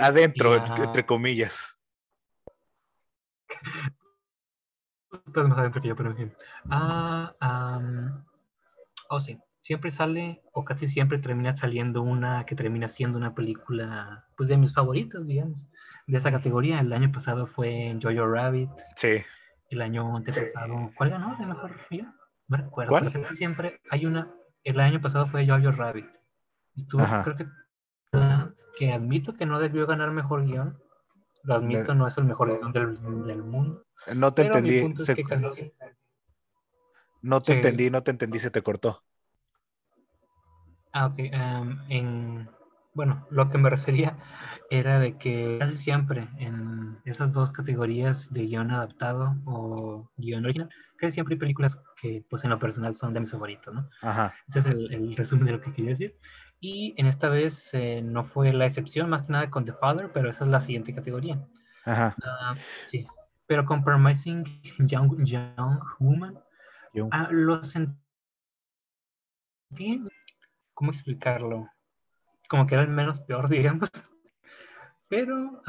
Adentro, 0.00 0.56
entre 0.56 1.04
comillas. 1.04 1.76
Estás 5.26 5.48
más 5.48 5.58
adentro 5.58 5.82
que 5.82 5.88
yo, 5.88 5.96
pero 5.96 6.10
en 6.10 6.16
fin. 6.16 6.32
Ah, 6.70 7.34
oh, 9.08 9.20
sí. 9.20 9.38
Siempre 9.62 9.90
sale, 9.90 10.42
o 10.52 10.64
casi 10.64 10.86
siempre 10.86 11.18
termina 11.18 11.56
saliendo 11.56 12.02
una 12.02 12.46
que 12.46 12.54
termina 12.54 12.86
siendo 12.86 13.18
una 13.18 13.34
película, 13.34 14.28
pues 14.36 14.48
de 14.48 14.56
mis 14.56 14.72
favoritos, 14.72 15.26
digamos, 15.26 15.66
de 16.06 16.16
esa 16.16 16.30
categoría. 16.30 16.78
El 16.78 16.92
año 16.92 17.10
pasado 17.10 17.48
fue 17.48 17.98
Jojo 18.00 18.26
Rabbit. 18.26 18.70
Sí. 18.96 19.24
El 19.68 19.82
año 19.82 20.16
antepasado, 20.16 20.92
¿cuál 20.94 21.10
ganó 21.10 21.36
de 21.36 21.46
mejor 21.46 21.76
guion? 21.90 22.14
No 22.46 22.56
recuerdo. 22.58 22.90
¿Cuál? 22.90 23.10
Pero 23.12 23.24
siempre 23.30 23.80
hay 23.90 24.06
una, 24.06 24.32
el 24.62 24.78
año 24.78 25.00
pasado 25.00 25.26
fue 25.26 25.46
Jojo 25.46 25.72
Rabbit. 25.72 26.06
Estuvo, 26.76 27.04
creo 27.24 27.36
que, 27.36 27.46
que 28.76 28.92
admito 28.92 29.34
que 29.34 29.46
no 29.46 29.58
debió 29.58 29.86
ganar 29.86 30.10
mejor 30.10 30.44
guion. 30.44 30.78
Lo 31.44 31.54
admito, 31.54 31.94
no 31.94 32.06
es 32.06 32.16
el 32.18 32.24
mejor 32.24 32.58
guion 32.58 32.72
del, 32.72 33.26
del 33.26 33.42
mundo 33.42 33.86
no 34.14 34.32
te 34.32 34.42
entendí. 34.42 34.94
No 37.22 37.40
te 37.40 37.54
entendí, 37.54 37.90
no 37.90 38.02
te 38.02 38.10
entendí, 38.10 38.38
se 38.38 38.50
te 38.50 38.62
cortó. 38.62 39.02
Ah, 40.92 41.06
ok. 41.06 41.18
En... 41.88 42.48
Bueno, 42.94 43.26
lo 43.30 43.50
que 43.50 43.58
me 43.58 43.68
refería 43.70 44.16
era 44.70 44.98
de 44.98 45.18
que 45.18 45.58
casi 45.60 45.76
siempre 45.76 46.28
en 46.38 46.98
esas 47.04 47.32
dos 47.32 47.52
categorías 47.52 48.32
de 48.32 48.46
guion 48.46 48.70
adaptado 48.70 49.36
o 49.44 50.10
guion 50.16 50.44
original, 50.44 50.70
casi 50.96 51.12
siempre 51.12 51.34
hay 51.34 51.38
películas 51.38 51.78
que 52.00 52.24
pues 52.30 52.42
en 52.44 52.50
lo 52.50 52.58
personal 52.58 52.94
son 52.94 53.12
de 53.12 53.20
mis 53.20 53.30
favoritos, 53.30 53.74
¿no? 53.74 53.88
Ajá. 54.02 54.34
Ese 54.48 54.60
es 54.60 54.66
el, 54.66 55.14
resumen 55.16 55.46
de 55.46 55.52
lo 55.52 55.60
que 55.60 55.72
quería 55.72 55.90
decir. 55.90 56.16
Y 56.68 56.94
en 56.96 57.06
esta 57.06 57.28
vez 57.28 57.72
eh, 57.74 58.00
no 58.02 58.24
fue 58.24 58.52
la 58.52 58.66
excepción, 58.66 59.08
más 59.08 59.22
que 59.22 59.32
nada 59.32 59.50
con 59.50 59.64
The 59.64 59.72
Father, 59.74 60.10
pero 60.12 60.30
esa 60.30 60.42
es 60.42 60.50
la 60.50 60.58
siguiente 60.60 60.92
categoría. 60.92 61.38
Ajá. 61.84 62.16
Ah, 62.24 62.56
sí, 62.86 63.06
pero 63.46 63.64
Compromising 63.64 64.42
Young, 64.80 65.24
young 65.24 65.78
Woman, 66.00 66.36
ah, 67.12 67.28
lo 67.30 67.62
sentí, 67.62 67.94
¿cómo 70.74 70.90
explicarlo? 70.90 71.70
Como 72.48 72.66
que 72.66 72.74
era 72.74 72.82
el 72.82 72.90
menos 72.90 73.20
peor, 73.20 73.48
digamos. 73.48 73.88
Pero 75.06 75.62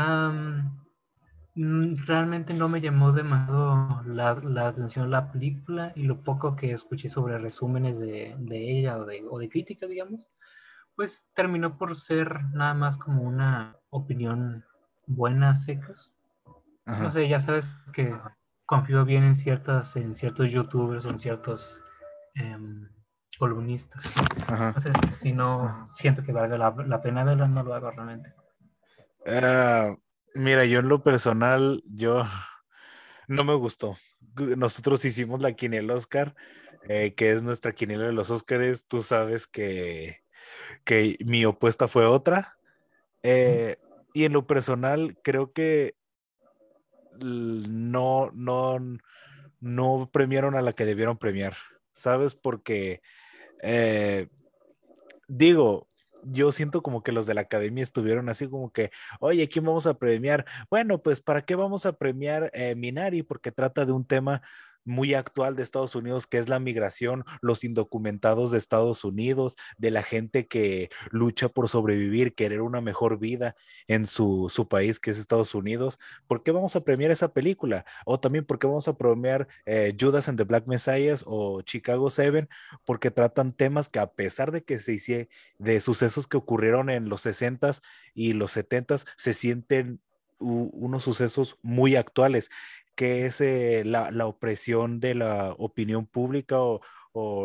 mm, 1.54 1.96
realmente 2.08 2.56
no 2.56 2.70
me 2.70 2.82
llamó 2.82 3.12
demasiado 3.12 4.01
la, 4.08 4.68
atención 4.68 5.12
la 5.12 5.32
película 5.32 5.94
y 5.96 6.06
lo 6.06 6.24
poco 6.24 6.56
que 6.56 6.72
escuché 6.72 7.08
sobre 7.08 7.38
resúmenes 7.38 8.00
de, 8.00 8.36
ella 8.50 8.98
o 8.98 9.06
de, 9.06 9.24
o 9.30 9.38
de 9.38 9.48
crítica, 9.48 9.86
digamos, 9.86 10.27
pues 10.98 11.27
terminó 11.36 11.77
por 11.77 11.96
ser 11.96 12.44
nada 12.54 12.74
más 12.74 12.98
como 12.98 13.22
una 13.22 13.77
opinión 13.92 14.66
buena, 15.06 15.54
secas. 15.54 16.12
No 16.88 17.12
sé, 17.12 17.30
ya 17.30 17.39
sabes 17.39 17.70
que 17.94 18.18
confío 18.66 19.06
bien 19.06 19.24
en 19.24 19.36
ciertas, 19.36 19.96
en 19.96 20.16
ciertos 20.16 20.51
youtubers 20.51 21.06
o 21.06 21.10
en 21.10 21.20
ciertos 21.20 21.84
em, 22.34 22.89
columnistas. 23.38 24.12
Entonces, 24.50 24.94
si 25.16 25.34
no 25.34 25.88
siento 25.89 26.24
que 26.24 26.32
valga 26.32 26.58
la, 26.58 27.01
pena 27.01 27.24
verla, 27.24 27.48
no 27.48 27.63
lo 27.63 27.75
hago 27.75 27.92
realmente. 27.92 28.34
Ah, 29.27 29.96
mira, 30.34 30.66
yo 30.66 30.80
en 30.80 30.89
lo 30.89 31.04
personal, 31.04 31.84
yo 31.86 32.24
no 33.27 33.44
me 33.44 33.54
gustó. 33.54 33.98
Nosotros 34.36 35.06
hicimos 35.06 35.42
la 35.42 35.54
quiniela 35.54 35.94
Oscar, 35.94 36.34
eh, 36.89 37.13
que 37.13 37.32
es 37.32 37.44
nuestra 37.44 37.74
quiniela 37.74 38.06
de 38.06 38.13
los 38.13 38.32
Oscars. 38.32 38.88
Tú 38.88 39.01
sabes 39.04 39.46
que 39.46 40.25
mi 41.25 41.46
opuesta 41.46 41.88
fue 41.88 42.06
otra. 42.06 42.58
Eh, 43.24 43.77
y 44.13 44.25
en 44.25 44.34
lo 44.34 44.48
personal, 44.48 45.17
creo 45.24 45.51
que 45.51 45.96
no, 47.20 48.32
no, 48.34 48.79
no 49.60 50.10
premiaron 50.12 50.56
a 50.56 50.62
la 50.62 50.74
que 50.74 50.86
debieron 50.86 51.17
premiar, 51.17 51.56
¿sabes? 51.94 52.36
Porque, 52.36 53.01
eh, 53.62 54.27
digo, 55.27 55.88
yo 56.24 56.51
siento 56.51 56.82
como 56.82 57.03
que 57.03 57.12
los 57.12 57.25
de 57.25 57.34
la 57.34 57.41
academia 57.41 57.84
estuvieron 57.84 58.29
así 58.29 58.48
como 58.48 58.72
que, 58.72 58.91
oye, 59.20 59.48
¿quién 59.50 59.65
vamos 59.65 59.88
a 59.88 59.98
premiar? 59.98 60.46
Bueno, 60.70 61.01
pues 61.01 61.22
¿para 61.22 61.44
qué 61.44 61.56
vamos 61.56 61.86
a 61.86 61.94
premiar 61.94 62.50
eh, 62.53 62.75
Minari? 62.75 63.24
Porque 63.24 63.51
trata 63.51 63.86
de 63.86 63.91
un 63.91 64.06
tema 64.06 64.41
muy 64.88 65.13
actual 65.13 65.56
de 65.56 65.63
Estados 65.63 65.96
Unidos, 65.96 66.27
que 66.27 66.38
es 66.38 66.50
la 66.50 66.60
migración, 66.60 67.25
los 67.41 67.63
indocumentados 67.63 68.51
de 68.51 68.58
Estados 68.58 69.03
Unidos, 69.03 69.58
de 69.77 69.91
la 69.91 70.03
gente 70.03 70.48
que 70.48 70.89
lucha 71.12 71.50
por 71.50 71.70
sobrevivir, 71.70 72.34
querer 72.34 72.62
una 72.62 72.82
mejor 72.82 73.20
vida 73.20 73.56
en 73.88 74.06
su, 74.08 74.50
país, 74.70 75.00
que 75.00 75.12
es 75.12 75.20
Estados 75.20 75.53
Unidos. 75.56 76.00
¿Por 76.27 76.44
qué 76.44 76.51
vamos 76.51 76.75
a 76.75 76.84
premiar 76.84 77.12
esa 77.12 77.34
película? 77.34 77.86
O 78.06 78.20
también, 78.20 78.46
¿por 78.46 78.60
qué 78.60 78.67
vamos 78.67 78.88
a 78.88 78.98
premiar 78.98 79.48
eh, 79.65 79.96
Judas 80.00 80.29
and 80.29 80.38
the 80.38 80.44
Black 80.44 80.65
Messiah 80.67 81.15
o 81.25 81.62
Chicago 81.62 82.10
Seven? 82.10 82.50
Porque 82.86 83.12
tratan 83.12 83.53
temas 83.53 83.89
que 83.89 84.00
a 84.00 84.08
pesar 84.13 84.51
de 84.51 84.63
que 84.63 84.79
se 84.79 84.94
hicieron 84.94 85.27
de 85.58 85.79
sucesos 85.79 86.27
que 86.27 86.38
ocurrieron 86.38 86.89
en 86.89 87.10
los 87.10 87.25
60s 87.25 87.82
y 88.13 88.34
los 88.34 88.56
70s, 88.56 89.06
se 89.15 89.34
sienten 89.34 90.01
unos 90.39 91.03
sucesos 91.03 91.58
muy 91.62 91.96
actuales 91.96 92.50
que 92.98 93.27
es 93.27 93.42
eh, 93.42 93.84
la, 93.86 94.10
opresión 94.27 95.00
de 95.00 95.16
la 95.16 95.54
opinión 95.60 96.08
pública 96.08 96.58
o, 96.60 96.82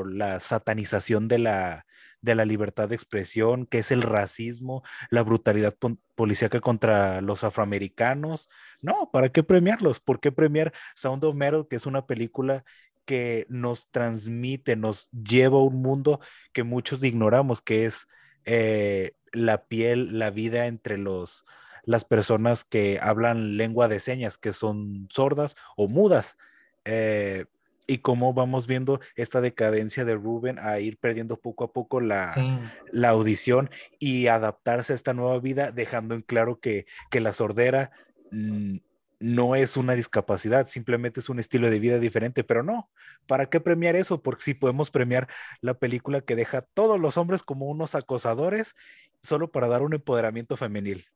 la 0.05 0.41
satanización 0.41 1.29
de 1.29 1.39
la, 1.39 1.87
de 2.23 2.35
la 2.35 2.45
libertad 2.45 2.89
de 2.89 2.95
expresión, 2.95 3.67
que 3.67 3.79
es 3.81 3.91
el 3.91 4.03
racismo, 4.03 4.83
la 5.11 5.23
brutalidad 5.23 5.77
policíaca 6.15 6.61
contra 6.61 7.21
los 7.23 7.45
afroamericanos. 7.45 8.51
No, 8.83 9.11
¿para 9.13 9.31
qué 9.31 9.43
premiarlos? 9.43 10.01
¿Por 10.01 10.21
qué 10.21 10.33
premiar 10.33 10.73
Sound 10.95 11.25
of 11.25 11.35
Metal, 11.35 11.67
que 11.69 11.77
es 11.77 11.87
una 11.87 12.07
película 12.07 12.65
que 13.05 13.47
nos 13.49 13.91
transmite, 13.91 14.77
nos 14.77 15.11
lleva 15.11 15.59
a 15.59 15.63
un 15.63 15.83
mundo 15.83 16.21
que 16.53 16.65
muchos 16.65 17.03
ignoramos, 17.05 17.63
que 17.63 17.87
es 17.87 18.09
eh, 18.45 19.17
la 19.33 19.65
piel, 19.67 20.19
la 20.19 20.31
vida 20.31 20.67
entre 20.67 20.99
los, 20.99 21.45
las 21.85 22.05
personas 22.05 22.65
que 22.65 22.99
hablan 23.01 23.57
lengua 23.57 23.89
de 23.89 24.01
señas, 24.01 24.39
que 24.39 24.53
son 24.53 25.09
sordas 25.11 25.57
o 25.77 25.89
mudas. 25.89 26.37
Eh, 26.85 27.47
y 27.87 27.99
cómo 27.99 28.33
vamos 28.33 28.67
viendo 28.67 29.01
esta 29.17 29.41
decadencia 29.41 30.05
de 30.05 30.15
Ruben 30.15 30.59
a 30.59 30.79
ir 30.79 30.99
perdiendo 30.99 31.37
poco 31.37 31.65
a 31.65 31.73
poco 31.73 32.01
la, 32.01 32.71
la, 32.93 33.09
audición 33.09 33.71
y 33.99 34.29
adaptarse 34.29 34.93
a 34.93 34.97
esta 34.97 35.15
nueva 35.15 35.39
vida, 35.41 35.73
dejando 35.73 36.15
en 36.15 36.23
claro 36.23 36.61
que, 36.61 36.87
que 37.11 37.21
la 37.21 37.33
sordera 37.33 37.91
mm, 38.31 38.77
no 39.23 39.55
es 39.55 39.77
una 39.77 39.95
discapacidad, 39.95 40.67
simplemente 40.69 41.21
es 41.21 41.29
un 41.29 41.39
estilo 41.39 41.71
de 41.71 41.79
vida 41.79 41.99
diferente, 41.99 42.45
pero 42.45 42.63
no, 42.63 42.91
¿para 43.27 43.47
qué 43.47 43.61
premiar 43.61 43.97
eso? 43.97 44.23
Porque 44.23 44.43
si 44.43 44.55
podemos 44.55 44.91
premiar 44.91 45.29
la 45.61 45.75
película 45.75 46.21
que 46.21 46.37
deja 46.37 46.59
a 46.59 46.63
todos 46.63 47.01
los 47.01 47.17
hombres 47.17 47.43
como 47.43 47.67
unos 47.67 47.95
acosadores 47.95 48.75
solo 49.23 49.51
para 49.51 49.69
dar 49.69 49.83
un 49.83 49.95
empoderamiento 49.95 50.57
femenil. 50.57 51.07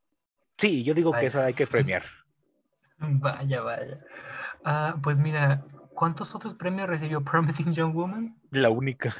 Sí, 0.59 0.85
yo 0.85 0.95
digo 0.95 1.13
que 1.13 1.27
esa 1.27 1.45
hay 1.45 1.55
que 1.55 1.67
premiar. 1.67 2.05
Vaya, 2.99 3.61
vaya. 3.61 3.99
Ah, 4.65 4.97
pues 5.03 5.19
mira, 5.19 5.65
¿cuántos 5.95 6.35
otros 6.35 6.55
premios 6.55 6.89
recibió 6.89 7.23
Promising 7.23 7.75
Young 7.75 7.95
Woman? 7.95 8.37
La 8.51 8.71
única. 8.71 9.13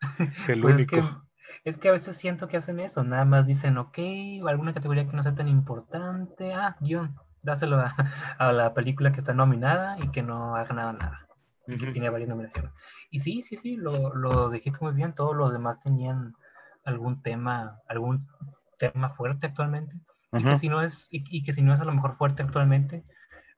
El 0.48 0.60
pues 0.60 0.74
único. 0.74 1.24
Es 1.64 1.78
que, 1.78 1.88
a 1.88 1.92
veces 1.92 2.18
siento 2.18 2.48
que 2.48 2.58
hacen 2.58 2.78
eso, 2.80 3.02
nada 3.02 3.24
más 3.24 3.46
dicen, 3.46 3.78
ok, 3.78 3.98
alguna 4.46 4.74
categoría 4.74 5.06
que 5.06 5.16
no 5.16 5.22
sea 5.22 5.34
tan 5.34 5.48
importante, 5.48 6.52
ah, 6.52 6.76
guion, 6.80 7.18
dáselo 7.42 7.82
a, 8.38 8.52
la 8.52 8.74
película 8.74 9.12
que 9.12 9.20
está 9.20 9.32
nominada 9.32 9.96
y 9.98 10.10
que 10.10 10.22
no 10.22 10.56
ha 10.56 10.64
ganado 10.64 10.92
nada, 10.92 11.26
que 11.66 11.90
tiene 11.92 12.10
varias 12.10 12.28
nominaciones. 12.28 12.70
Y 13.10 13.20
sí, 13.20 13.40
sí, 13.40 13.56
sí, 13.56 13.76
lo, 13.76 14.14
lo 14.14 14.50
dijiste 14.50 14.78
muy 14.82 14.92
bien, 14.92 15.14
todos 15.14 15.34
los 15.34 15.52
demás 15.54 15.80
tenían 15.80 16.34
algún 16.84 17.22
tema, 17.22 17.78
algún 17.88 18.28
tema 18.78 19.08
fuerte 19.08 19.46
actualmente, 19.46 19.94
y, 20.38 20.42
que 20.42 20.58
si 20.58 20.68
no 20.68 20.82
es, 20.82 21.06
y, 21.10 21.42
que 21.42 21.52
si 21.52 21.62
no 21.62 21.74
es 21.74 21.80
a 21.80 21.84
lo 21.84 21.92
mejor 21.92 22.16
fuerte 22.16 22.42
actualmente, 22.42 23.04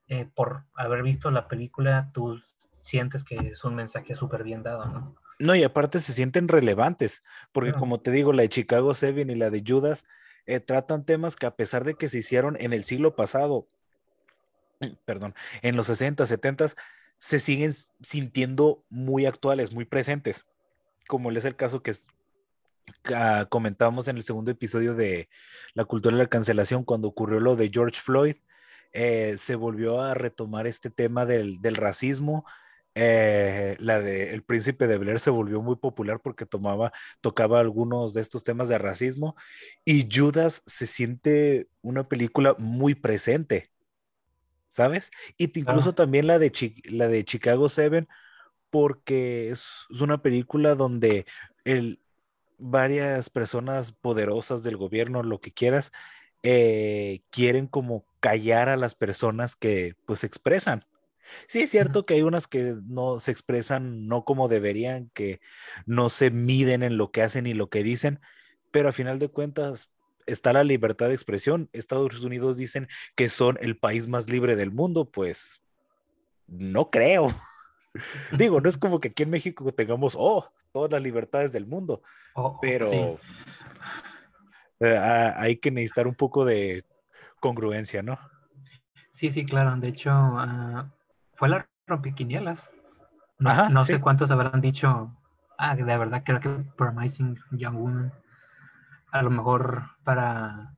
eh, 0.08 0.28
por 0.34 0.64
haber 0.74 1.02
visto 1.02 1.30
la 1.30 1.48
película, 1.48 2.10
tú 2.12 2.40
sientes 2.82 3.24
que 3.24 3.36
es 3.36 3.64
un 3.64 3.74
mensaje 3.74 4.14
súper 4.14 4.44
bien 4.44 4.62
dado, 4.62 4.86
¿no? 4.86 5.16
No, 5.38 5.54
y 5.54 5.64
aparte 5.64 6.00
se 6.00 6.12
sienten 6.12 6.48
relevantes, 6.48 7.22
porque 7.52 7.74
como 7.74 8.00
te 8.00 8.10
digo, 8.10 8.32
la 8.32 8.42
de 8.42 8.48
Chicago 8.48 8.94
Seven 8.94 9.28
y 9.28 9.34
la 9.34 9.50
de 9.50 9.62
Judas 9.66 10.06
eh, 10.46 10.60
tratan 10.60 11.04
temas 11.04 11.36
que 11.36 11.44
a 11.44 11.56
pesar 11.56 11.84
de 11.84 11.94
que 11.94 12.08
se 12.08 12.18
hicieron 12.18 12.56
en 12.58 12.72
el 12.72 12.84
siglo 12.84 13.16
pasado, 13.16 13.68
perdón, 15.04 15.34
en 15.60 15.76
los 15.76 15.88
60, 15.88 16.24
70, 16.24 16.68
se 17.18 17.40
siguen 17.40 17.74
sintiendo 18.00 18.82
muy 18.88 19.26
actuales, 19.26 19.72
muy 19.72 19.84
presentes, 19.84 20.46
como 21.06 21.30
es 21.30 21.44
el 21.44 21.56
caso 21.56 21.82
que 21.82 21.94
comentábamos 23.48 24.08
en 24.08 24.16
el 24.16 24.22
segundo 24.22 24.50
episodio 24.50 24.94
de 24.94 25.28
La 25.74 25.84
cultura 25.84 26.16
de 26.16 26.22
la 26.22 26.28
cancelación, 26.28 26.84
cuando 26.84 27.08
ocurrió 27.08 27.40
lo 27.40 27.56
de 27.56 27.70
George 27.72 28.00
Floyd, 28.00 28.36
eh, 28.92 29.36
se 29.38 29.56
volvió 29.56 30.00
a 30.00 30.14
retomar 30.14 30.66
este 30.66 30.90
tema 30.90 31.26
del, 31.26 31.60
racismo. 31.76 32.44
Eh, 32.94 33.76
la 33.78 34.00
de 34.00 34.32
El 34.32 34.42
Príncipe 34.42 34.86
de 34.86 34.96
Blair 34.96 35.20
se 35.20 35.28
volvió 35.28 35.60
muy 35.60 35.76
popular 35.76 36.20
porque 36.22 36.46
tomaba, 36.46 36.92
tocaba 37.20 37.60
algunos 37.60 38.14
de 38.14 38.22
estos 38.22 38.42
temas 38.42 38.68
de 38.68 38.78
racismo 38.78 39.36
y 39.84 40.08
Judas 40.10 40.62
se 40.64 40.86
siente 40.86 41.68
una 41.82 42.08
película 42.08 42.56
muy 42.58 42.94
presente, 42.94 43.70
¿sabes? 44.70 45.10
Y 45.36 45.58
incluso 45.58 45.94
también 45.94 46.26
la 46.26 46.38
de, 46.38 46.50
la 46.84 47.08
de 47.08 47.24
Chicago 47.26 47.68
Seven 47.68 48.08
porque 48.70 49.50
es, 49.50 49.86
es 49.90 50.00
una 50.00 50.22
película 50.22 50.74
donde 50.74 51.26
el, 51.64 52.00
varias 52.58 53.30
personas 53.30 53.92
poderosas 53.92 54.62
del 54.62 54.76
gobierno, 54.76 55.22
lo 55.22 55.40
que 55.40 55.52
quieras, 55.52 55.92
eh, 56.42 57.22
quieren 57.30 57.66
como 57.66 58.06
callar 58.20 58.68
a 58.68 58.76
las 58.76 58.94
personas 58.94 59.56
que 59.56 59.94
pues 60.06 60.24
expresan. 60.24 60.84
Sí, 61.48 61.62
es 61.62 61.70
cierto 61.70 62.06
que 62.06 62.14
hay 62.14 62.22
unas 62.22 62.46
que 62.46 62.76
no 62.84 63.18
se 63.18 63.32
expresan 63.32 64.06
no 64.06 64.24
como 64.24 64.48
deberían, 64.48 65.10
que 65.12 65.40
no 65.84 66.08
se 66.08 66.30
miden 66.30 66.82
en 66.82 66.96
lo 66.98 67.10
que 67.10 67.22
hacen 67.22 67.46
y 67.46 67.54
lo 67.54 67.68
que 67.68 67.82
dicen, 67.82 68.20
pero 68.70 68.88
a 68.88 68.92
final 68.92 69.18
de 69.18 69.28
cuentas 69.28 69.90
está 70.26 70.52
la 70.52 70.64
libertad 70.64 71.08
de 71.08 71.14
expresión. 71.14 71.68
Estados 71.72 72.22
Unidos 72.22 72.56
dicen 72.56 72.88
que 73.14 73.28
son 73.28 73.58
el 73.60 73.78
país 73.78 74.08
más 74.08 74.30
libre 74.30 74.56
del 74.56 74.70
mundo, 74.70 75.10
pues 75.10 75.60
no 76.46 76.90
creo. 76.90 77.34
Digo, 78.32 78.60
no 78.60 78.68
es 78.68 78.78
como 78.78 79.00
que 79.00 79.08
aquí 79.08 79.22
en 79.22 79.30
México 79.30 79.72
tengamos, 79.72 80.14
oh, 80.18 80.48
todas 80.72 80.90
las 80.90 81.02
libertades 81.02 81.52
del 81.52 81.66
mundo, 81.66 82.02
oh, 82.36 82.58
pero 82.60 83.18
eh, 84.80 84.98
hay 85.36 85.56
que 85.56 85.70
necesitar 85.70 86.06
un 86.06 86.14
poco 86.14 86.44
de 86.44 86.84
congruencia, 87.40 88.02
¿no? 88.02 88.18
Sí, 89.10 89.30
sí, 89.30 89.44
claro. 89.44 89.74
De 89.76 89.88
hecho, 89.88 90.10
uh, 90.10 90.84
fue 91.32 91.48
la 91.48 91.68
rompiquinielas. 91.86 92.70
No, 93.38 93.68
no 93.70 93.84
sé 93.84 94.00
cuántos 94.00 94.30
habrán 94.30 94.60
dicho, 94.60 95.14
ah, 95.58 95.76
de 95.76 95.84
verdad 95.84 96.22
creo 96.24 96.40
que 96.40 96.48
Promising 96.76 97.38
Young 97.52 97.76
Woman. 97.76 98.12
A 99.12 99.22
lo 99.22 99.30
mejor 99.30 99.84
para, 100.04 100.74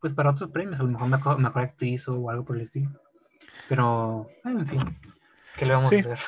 pues 0.00 0.12
para 0.12 0.30
otros 0.30 0.50
premios, 0.50 0.80
a 0.80 0.82
lo 0.84 0.90
mejor 0.90 1.08
mejor, 1.08 1.38
mejor 1.38 1.62
actriz 1.62 2.08
o 2.08 2.30
algo 2.30 2.44
por 2.44 2.56
el 2.56 2.62
estilo. 2.62 2.90
Pero, 3.68 4.28
en 4.44 4.66
fin, 4.66 4.98
¿qué 5.56 5.66
le 5.66 5.74
vamos 5.74 5.92
a 5.92 5.96
hacer? 5.96 6.18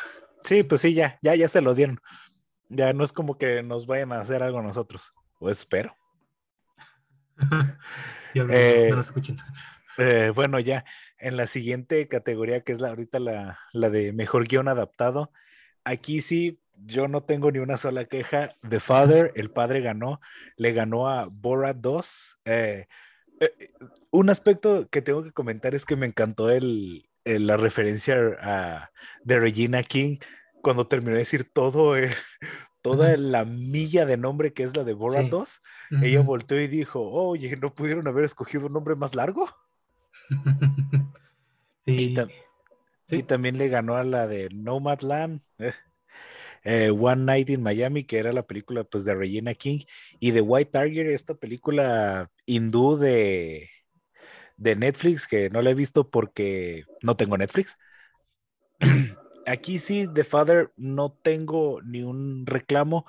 Sí, 0.45 0.63
pues 0.63 0.81
sí, 0.81 0.95
ya, 0.95 1.19
ya, 1.23 1.35
ya 1.35 1.49
se 1.49 1.61
lo 1.61 1.75
dieron. 1.75 2.01
Ya 2.71 2.93
no 2.93 3.05
es 3.05 3.13
como 3.13 3.37
que 3.37 3.63
nos 3.63 3.87
vayan 3.87 4.13
a 4.13 4.21
hacer 4.21 4.43
algo 4.43 4.63
nosotros, 4.63 5.13
o 5.39 5.51
espero. 5.51 5.95
Eh, 8.33 8.93
eh, 9.99 10.31
bueno, 10.33 10.61
ya 10.61 10.85
en 11.19 11.37
la 11.37 11.49
siguiente 11.49 12.07
categoría, 12.07 12.61
que 12.61 12.71
es 12.71 12.81
la, 12.81 12.91
ahorita 12.91 13.19
la, 13.19 13.91
de 13.91 14.13
mejor 14.13 14.47
guion 14.47 14.69
adaptado, 14.69 15.33
aquí 15.83 16.21
sí, 16.21 16.61
yo 16.77 17.09
no 17.09 17.25
tengo 17.25 17.51
ni 17.51 17.59
una 17.59 17.77
sola 17.77 18.05
queja. 18.05 18.53
The 18.69 18.79
Father, 18.79 19.33
el 19.35 19.51
padre 19.51 19.81
ganó, 19.81 20.21
le 20.57 20.73
ganó 20.73 21.09
a 21.09 21.27
Borat 21.29 21.79
2. 21.79 22.39
Eh, 22.45 22.87
un 24.13 24.31
aspecto 24.31 24.89
que 24.89 25.03
tengo 25.03 25.25
que 25.25 25.33
comentar 25.33 25.75
es 25.75 25.85
que 25.85 25.97
me 25.97 26.07
encantó 26.07 26.51
el, 26.51 27.09
la 27.25 27.57
referencia 27.57 28.17
a, 28.41 28.91
de 29.25 29.41
Regina 29.41 29.83
King 29.83 30.19
cuando 30.63 30.87
terminó 30.87 31.13
de 31.13 31.19
decir 31.19 31.51
todo, 31.53 31.97
eh, 31.97 32.11
toda 32.83 33.17
la 33.17 33.45
milla 33.45 34.07
de 34.07 34.17
nombre 34.17 34.53
que 34.53 34.63
es 34.63 34.77
la 34.77 34.85
de 34.85 34.95
Borat 34.95 35.27
2, 35.27 35.61
ella 36.03 36.21
volteó 36.21 36.61
y 36.61 36.67
dijo, 36.67 37.01
oye, 37.01 37.57
¿no 37.57 37.75
pudieron 37.75 38.07
haber 38.09 38.25
escogido 38.25 38.67
un 38.67 38.73
nombre 38.73 38.95
más 38.95 39.15
largo? 39.15 39.49
sí. 41.85 42.15
Y, 43.13 43.23
también 43.25 43.59
le 43.59 43.69
ganó 43.69 43.97
a 43.97 44.05
la 44.05 44.29
de 44.29 44.49
Nomadland, 44.51 45.41
eh, 45.59 45.73
eh, 46.65 46.91
One 46.91 47.25
Night 47.25 47.51
in 47.51 47.63
Miami, 47.63 48.05
que 48.05 48.19
era 48.19 48.33
la 48.33 48.47
película 48.47 48.85
pues 48.85 49.05
de 49.05 49.15
Regina 49.15 49.55
King, 49.55 49.81
y 50.21 50.31
de 50.31 50.41
White 50.41 50.71
Target, 50.71 51.11
esta 51.11 51.35
película 51.35 52.31
hindú 52.47 52.97
de, 52.97 53.69
de 54.57 54.77
Netflix, 54.77 55.27
que 55.27 55.51
no 55.51 55.61
la 55.61 55.71
he 55.71 55.75
visto 55.75 56.09
porque 56.09 56.85
no 57.03 57.17
tengo 57.17 57.37
Netflix. 57.37 57.77
aquí 59.47 59.79
sí, 59.79 60.09
The 60.13 60.25
Father, 60.25 60.73
no 60.77 61.11
tengo 61.11 61.81
ni 61.83 62.03
un 62.03 62.47
reclamo 62.47 63.07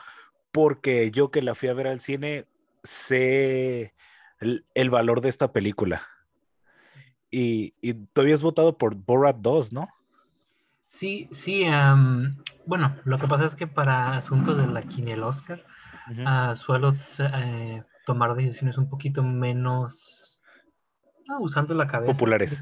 porque 0.52 1.12
yo 1.12 1.32
que 1.32 1.42
la 1.42 1.56
fui 1.56 1.70
a 1.70 1.74
ver 1.74 1.88
al 1.88 2.00
cine 2.00 2.46
sé 2.84 3.94
el, 4.40 4.90
valor 4.90 5.22
de 5.22 5.30
esta 5.30 5.52
película. 5.52 6.04
Y, 7.30 7.74
y 7.82 7.94
tú 7.94 8.22
habías 8.22 8.42
votado 8.42 8.78
por 8.78 8.96
Borat 8.96 9.38
2, 9.38 9.72
¿no? 9.72 9.88
Sí, 10.92 11.30
sí. 11.32 11.66
bueno, 12.66 12.98
lo 13.06 13.18
que 13.18 13.28
pasa 13.28 13.46
es 13.46 13.56
que 13.56 13.66
para 13.66 14.18
asuntos 14.18 14.58
de 14.58 14.68
la 14.68 14.82
Quiniel 14.82 15.24
Oscar 15.24 15.66
ah, 16.26 16.54
suelo 16.58 16.92
eh, 17.20 17.84
tomar 18.06 18.36
decisiones 18.36 18.78
un 18.78 18.90
poquito 18.90 19.24
menos 19.24 20.42
usando 21.40 21.74
la 21.76 21.88
cabeza. 21.88 22.12
Populares. 22.12 22.62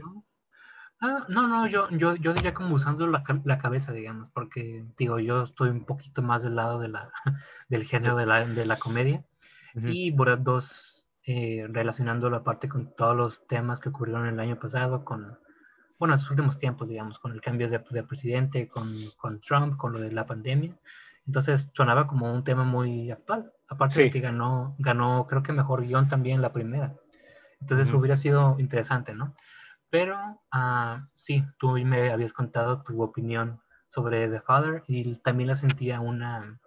Ah, 1.01 1.25
no, 1.29 1.47
no, 1.47 1.65
yo, 1.67 1.89
yo, 1.91 2.15
yo 2.15 2.33
diría 2.33 2.53
como 2.53 2.75
usando 2.75 3.07
la, 3.07 3.23
la, 3.45 3.57
cabeza, 3.57 3.93
digamos, 3.93 4.29
porque 4.33 4.85
digo, 4.97 5.19
yo 5.19 5.43
estoy 5.43 5.69
un 5.69 5.85
poquito 5.85 6.21
más 6.21 6.43
del 6.43 6.55
lado 6.55 6.79
de 6.79 6.89
la, 6.89 7.11
del 7.69 7.85
género 7.85 8.17
de 8.17 8.25
la, 8.25 8.45
de 8.45 8.65
la 8.65 8.77
comedia. 8.77 9.23
Y 9.75 10.11
Borat 10.11 10.41
2, 10.41 11.07
eh, 11.23 11.67
relacionando 11.69 12.29
la 12.29 12.43
parte 12.43 12.67
con 12.67 12.93
todos 12.95 13.15
los 13.15 13.47
temas 13.47 13.79
que 13.79 13.89
ocurrieron 13.89 14.27
el 14.27 14.39
año 14.39 14.59
pasado, 14.59 15.05
con, 15.05 15.37
bueno, 15.97 16.15
en 16.15 16.19
sus 16.19 16.31
últimos 16.31 16.57
tiempos, 16.57 16.89
digamos, 16.89 17.17
con 17.19 17.31
el 17.31 17.39
cambio 17.39 17.69
de, 17.69 17.81
de 17.89 18.03
presidente, 18.03 18.67
con, 18.67 18.91
con, 19.17 19.39
Trump, 19.39 19.77
con 19.77 19.93
lo 19.93 19.99
de 19.99 20.11
la 20.11 20.25
pandemia. 20.25 20.75
Entonces 21.25 21.69
sonaba 21.73 22.07
como 22.07 22.33
un 22.33 22.43
tema 22.43 22.63
muy 22.63 23.11
actual. 23.11 23.53
Aparte 23.69 24.01
de 24.01 24.09
que 24.09 24.19
ganó, 24.19 24.75
ganó, 24.79 25.27
creo 25.27 25.43
que 25.43 25.53
mejor 25.53 25.85
guion 25.85 26.09
también 26.09 26.41
la 26.41 26.51
primera. 26.51 26.95
Entonces 27.61 27.93
hubiera 27.93 28.17
sido 28.17 28.55
interesante, 28.59 29.13
¿no? 29.13 29.35
Pero 29.89 30.17
uh, 30.53 31.01
sí, 31.15 31.43
tú 31.57 31.71
me 31.85 32.11
habías 32.11 32.33
contado 32.33 32.83
tu 32.83 33.01
opinión 33.01 33.61
sobre 33.87 34.27
The 34.29 34.41
Father 34.41 34.83
y 34.87 35.15
también 35.17 35.47
la 35.49 35.55
sentía 35.55 35.99
una, 35.99 36.59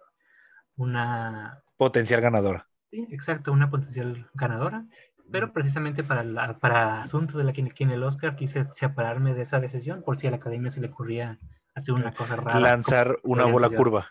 una... 0.75 1.63
Potencial 1.77 2.21
ganadora. 2.21 2.67
Sí, 2.91 3.07
exacto, 3.11 3.51
una 3.51 3.69
potencial 3.69 4.29
ganadora. 4.33 4.85
Pero 5.31 5.53
precisamente 5.53 6.03
para, 6.03 6.59
para 6.59 7.03
asuntos 7.03 7.37
de 7.37 7.45
la 7.45 7.53
que 7.53 7.63
tiene 7.63 7.93
el 7.93 8.03
Oscar 8.03 8.35
quise 8.35 8.65
separarme 8.65 9.33
de 9.33 9.41
esa 9.41 9.59
decisión 9.59 10.03
por 10.03 10.19
si 10.19 10.27
a 10.27 10.31
la 10.31 10.35
academia 10.35 10.69
se 10.69 10.81
le 10.81 10.87
ocurría 10.87 11.39
hacer 11.73 11.95
una 11.95 12.13
cosa 12.13 12.35
rara. 12.35 12.59
Lanzar 12.59 13.19
una 13.23 13.45
bola 13.45 13.69
curva. 13.69 14.09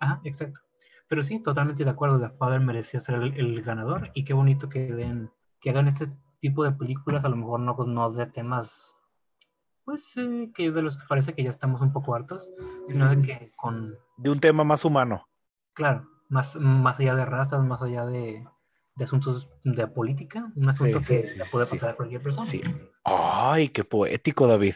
Ajá, 0.00 0.20
exacto. 0.24 0.60
Pero 1.08 1.22
sí, 1.22 1.40
totalmente 1.40 1.84
de 1.84 1.90
acuerdo. 1.90 2.18
The 2.18 2.36
Father 2.36 2.60
merecía 2.60 3.00
ser 3.00 3.16
el, 3.16 3.62
ganador 3.62 4.10
y 4.14 4.24
qué 4.24 4.32
bonito 4.32 4.68
que 4.68 4.92
den, 4.92 5.30
que 5.60 5.70
hagan 5.70 5.88
este 5.88 6.08
tipo 6.40 6.64
de 6.64 6.72
películas, 6.72 7.24
a 7.24 7.28
lo 7.28 7.36
mejor 7.36 7.60
no, 7.60 7.74
no 7.74 8.10
de 8.10 8.26
temas, 8.26 8.96
pues 9.84 10.16
eh, 10.16 10.50
que 10.54 10.70
de 10.70 10.82
los 10.82 10.96
que 10.96 11.04
parece 11.08 11.34
que 11.34 11.42
ya 11.42 11.50
estamos 11.50 11.80
un 11.80 11.92
poco 11.92 12.14
hartos, 12.14 12.50
sino 12.86 13.08
de 13.14 13.22
que 13.22 13.52
con... 13.56 13.96
De 14.16 14.30
un 14.30 14.40
tema 14.40 14.64
más 14.64 14.84
humano. 14.84 15.26
Claro, 15.74 16.08
más, 16.28 16.56
más 16.56 16.98
allá 17.00 17.14
de 17.14 17.24
razas, 17.24 17.62
más 17.64 17.82
allá 17.82 18.06
de, 18.06 18.44
de 18.96 19.04
asuntos 19.04 19.48
de 19.64 19.86
política, 19.86 20.52
un 20.56 20.68
asunto 20.68 21.00
que 21.00 21.30
le 21.36 21.44
puede 21.46 21.66
pasar 21.66 21.90
a 21.90 21.96
cualquier 21.96 22.22
persona. 22.22 22.46
Sí. 22.46 22.62
Ay, 23.04 23.68
qué 23.68 23.84
poético, 23.84 24.46
David. 24.46 24.74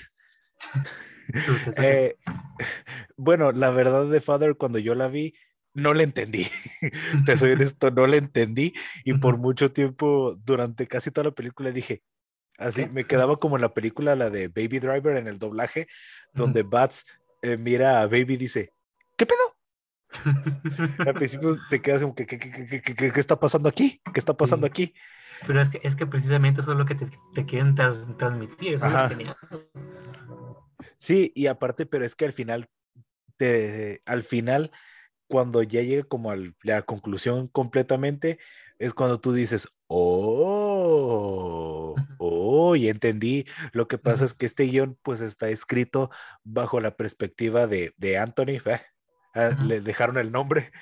Eh, 1.77 2.17
bueno, 3.17 3.53
la 3.53 3.71
verdad 3.71 4.07
de 4.07 4.21
Father, 4.21 4.57
cuando 4.57 4.79
yo 4.79 4.95
la 4.95 5.09
vi, 5.09 5.35
no 5.75 5.95
la 5.95 6.03
entendí. 6.03 6.47
Te 7.27 7.37
soy 7.37 7.53
honesto, 7.53 7.91
no 7.91 8.07
la 8.07 8.17
entendí. 8.17 8.73
Y 9.05 9.15
por 9.15 9.39
mucho 9.39 9.73
tiempo, 9.73 10.37
durante 10.45 10.87
casi 10.87 11.11
toda 11.11 11.27
la 11.27 11.35
película, 11.35 11.71
dije, 11.71 12.03
así, 12.59 12.87
me 12.87 13.05
quedaba 13.05 13.37
como 13.37 13.57
en 13.57 13.63
la 13.63 13.75
película, 13.75 14.17
la 14.17 14.31
de 14.31 14.49
Baby 14.49 14.79
Driver, 14.79 15.17
en 15.17 15.27
el 15.27 15.39
doblaje, 15.39 15.87
donde 16.33 16.63
Bats 16.63 17.07
eh, 17.43 17.57
mira 17.57 18.01
a 18.01 18.07
Baby 18.07 18.35
y 18.35 18.37
dice, 18.37 18.73
¿qué 19.17 19.27
pedo? 19.27 19.39
Al 21.07 21.15
principio 21.15 21.57
te 21.71 21.81
quedas 21.81 22.03
como, 22.03 22.15
¿qué, 22.15 22.27
qué, 22.27 22.39
qué, 22.39 22.83
qué 22.83 23.21
está 23.21 23.39
pasando 23.39 23.69
aquí? 23.69 24.01
¿Qué 24.13 24.21
está 24.21 24.37
pasando 24.37 24.67
aquí? 24.67 24.95
Pero 25.47 25.63
es 25.63 25.71
que, 25.71 25.81
es 25.83 25.97
que 25.97 26.07
precisamente 26.07 26.61
eso 26.61 26.73
es 26.73 26.79
lo 26.79 26.85
que 26.85 26.95
te, 26.95 27.07
te 27.35 27.47
quieren 27.47 27.75
transmitir. 27.75 28.75
Eso 28.75 28.87
es 28.87 29.37
sí, 30.97 31.33
y 31.35 31.47
aparte, 31.47 31.87
pero 31.87 32.05
es 32.05 32.15
que 32.15 32.27
al 32.27 32.33
final, 32.33 32.69
te, 33.37 34.03
al 34.05 34.23
final, 34.23 34.71
cuando 35.31 35.63
ya 35.63 35.83
llega 35.83 36.03
como 36.03 36.33
a 36.33 36.37
la 36.63 36.83
conclusión 36.83 37.47
completamente, 37.47 38.39
es 38.81 38.95
cuando 38.95 39.21
tú 39.21 39.33
dices, 39.33 39.69
oh, 39.87 41.95
oh, 42.19 42.77
y 42.77 42.89
entendí. 42.89 43.47
Lo 43.73 43.87
que 43.87 43.99
pasa 43.99 44.25
es 44.25 44.35
que 44.35 44.47
este 44.47 44.65
guion 44.65 44.99
pues 45.03 45.21
está 45.21 45.49
escrito 45.51 46.11
bajo 46.43 46.81
la 46.81 46.97
perspectiva 46.97 47.69
de, 47.69 47.95
de 47.97 48.19
Anthony, 48.19 48.59
Ah, 49.33 49.51
le 49.65 49.81
dejaron 49.81 50.19
el 50.19 50.33
nombre 50.33 50.73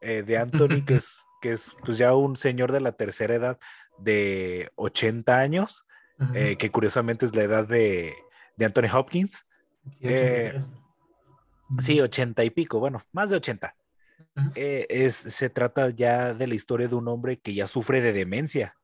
eh, 0.00 0.22
de 0.22 0.38
Anthony, 0.38 0.84
que 0.86 0.94
es, 0.94 1.24
que 1.42 1.52
es 1.52 1.72
pues 1.84 1.98
ya 1.98 2.14
un 2.14 2.36
señor 2.36 2.70
de 2.70 2.80
la 2.80 2.92
tercera 2.92 3.34
edad 3.34 3.58
de 3.98 4.70
80 4.76 5.36
años, 5.36 5.84
eh, 6.32 6.56
que 6.56 6.70
curiosamente 6.70 7.26
es 7.26 7.34
la 7.34 7.42
edad 7.42 7.66
de, 7.66 8.14
de 8.56 8.64
Anthony 8.64 8.94
Hopkins. 8.94 9.44
Eh, 10.00 10.58
sí, 11.80 12.00
80 12.00 12.44
y 12.44 12.50
pico, 12.50 12.78
bueno, 12.78 13.02
más 13.12 13.30
de 13.30 13.36
80. 13.36 13.74
Es, 14.54 15.14
se 15.14 15.50
trata 15.50 15.90
ya 15.90 16.34
de 16.34 16.46
la 16.46 16.54
historia 16.54 16.88
de 16.88 16.94
un 16.94 17.08
hombre 17.08 17.38
que 17.38 17.54
ya 17.54 17.66
sufre 17.66 18.00
de 18.00 18.12
demencia, 18.12 18.74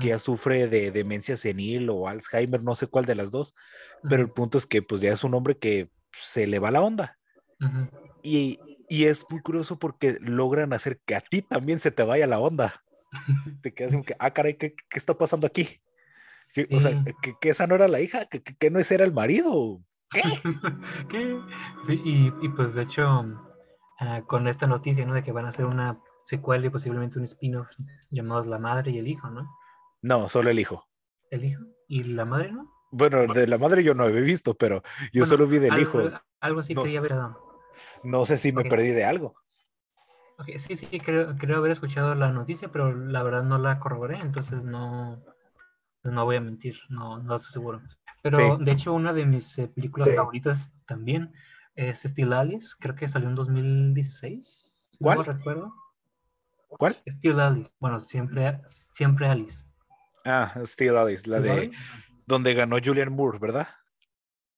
que 0.00 0.08
ya 0.08 0.18
sufre 0.18 0.66
de 0.68 0.90
demencia 0.90 1.36
senil 1.36 1.88
o 1.90 2.08
Alzheimer, 2.08 2.62
no 2.62 2.74
sé 2.74 2.86
cuál 2.86 3.04
de 3.04 3.14
las 3.14 3.30
dos, 3.30 3.54
pero 4.08 4.22
el 4.22 4.30
punto 4.30 4.58
es 4.58 4.66
que 4.66 4.82
pues 4.82 5.00
ya 5.00 5.12
es 5.12 5.24
un 5.24 5.34
hombre 5.34 5.56
que 5.56 5.90
se 6.12 6.46
le 6.46 6.58
va 6.58 6.70
la 6.70 6.80
onda. 6.80 7.18
Y, 8.22 8.60
es 8.88 9.24
muy 9.28 9.42
curioso 9.42 9.78
porque 9.78 10.16
logran 10.20 10.72
hacer 10.72 10.98
que 11.04 11.14
a 11.14 11.20
ti 11.20 11.42
también 11.42 11.78
se 11.78 11.90
te 11.90 12.02
vaya 12.02 12.26
la 12.26 12.38
onda. 12.38 12.82
Te 13.62 13.72
quedas 13.74 13.92
como 13.92 14.04
que, 14.04 14.16
ah, 14.18 14.32
caray, 14.32 14.56
¿qué, 14.56 14.74
está 14.92 15.16
pasando 15.16 15.46
aquí? 15.46 15.80
O 16.70 16.80
sea, 16.80 17.04
que, 17.22 17.50
esa 17.50 17.66
no 17.66 17.74
era 17.74 17.88
la 17.88 18.00
hija, 18.00 18.26
que, 18.26 18.42
que 18.42 18.70
no 18.70 18.78
ese 18.78 18.94
era 18.94 19.04
el 19.04 19.12
marido. 19.12 19.80
¿Qué? 20.10 20.22
¿Qué? 21.10 21.38
Sí, 21.86 22.00
y, 22.04 22.48
pues 22.50 22.74
de 22.74 22.82
hecho, 22.82 23.24
ah, 23.98 24.22
con 24.26 24.48
esta 24.48 24.66
noticia, 24.66 25.04
¿no? 25.06 25.14
De 25.14 25.22
que 25.22 25.32
van 25.32 25.46
a 25.46 25.50
hacer 25.50 25.66
una 25.66 26.00
secuela 26.24 26.66
y 26.66 26.70
posiblemente 26.70 27.18
un 27.18 27.24
spin-off 27.24 27.68
llamados 28.10 28.46
La 28.46 28.58
Madre 28.58 28.90
y 28.90 28.98
el 28.98 29.08
Hijo, 29.08 29.30
¿no? 29.30 29.48
No, 30.02 30.28
solo 30.28 30.50
el 30.50 30.58
hijo. 30.58 30.84
¿El 31.30 31.44
hijo? 31.44 31.62
¿Y 31.88 32.04
la 32.04 32.24
madre 32.24 32.52
no? 32.52 32.70
Bueno, 32.90 33.26
de 33.26 33.46
la 33.46 33.58
madre 33.58 33.82
yo 33.82 33.94
no 33.94 34.04
había 34.04 34.20
visto, 34.20 34.54
pero 34.54 34.82
yo 35.12 35.26
solo 35.26 35.46
vi 35.46 35.58
del 35.58 35.78
hijo. 35.78 36.00
Algo 36.40 36.60
así 36.60 36.74
quería 36.74 37.00
ver, 37.00 37.12
no 38.02 38.24
sé 38.24 38.38
si 38.38 38.52
me 38.52 38.64
perdí 38.64 38.90
de 38.90 39.04
algo. 39.04 39.34
sí, 40.56 40.76
sí, 40.76 40.86
creo, 41.00 41.34
haber 41.56 41.70
escuchado 41.70 42.14
la 42.14 42.32
noticia, 42.32 42.70
pero 42.70 42.94
la 42.94 43.22
verdad 43.22 43.42
no 43.42 43.58
la 43.58 43.78
corroboré, 43.78 44.18
entonces 44.20 44.64
no, 44.64 45.22
no 46.02 46.24
voy 46.24 46.36
a 46.36 46.40
mentir, 46.40 46.78
no, 46.88 47.18
no 47.18 47.36
estoy 47.36 47.52
seguro. 47.52 47.82
Pero 48.22 48.56
de 48.56 48.72
hecho, 48.72 48.92
una 48.92 49.12
de 49.12 49.26
mis 49.26 49.58
eh, 49.58 49.68
películas 49.68 50.10
favoritas 50.14 50.72
también 50.86 51.32
es 51.78 52.02
Steel 52.02 52.32
Alice, 52.32 52.70
creo 52.80 52.96
que 52.96 53.06
salió 53.06 53.28
en 53.28 53.36
2016. 53.36 54.90
¿Cuál? 54.98 55.18
No 55.18 55.22
recuerdo. 55.22 55.74
¿Cuál? 56.66 56.96
Steel 57.08 57.38
Alice, 57.38 57.70
bueno, 57.78 58.00
siempre, 58.00 58.60
siempre 58.66 59.28
Alice. 59.28 59.64
Ah, 60.24 60.52
Steel 60.64 60.96
Alice, 60.96 61.30
la 61.30 61.38
de 61.38 61.70
donde 62.26 62.52
ganó 62.54 62.78
Julian 62.84 63.12
Moore, 63.12 63.38
¿verdad? 63.38 63.68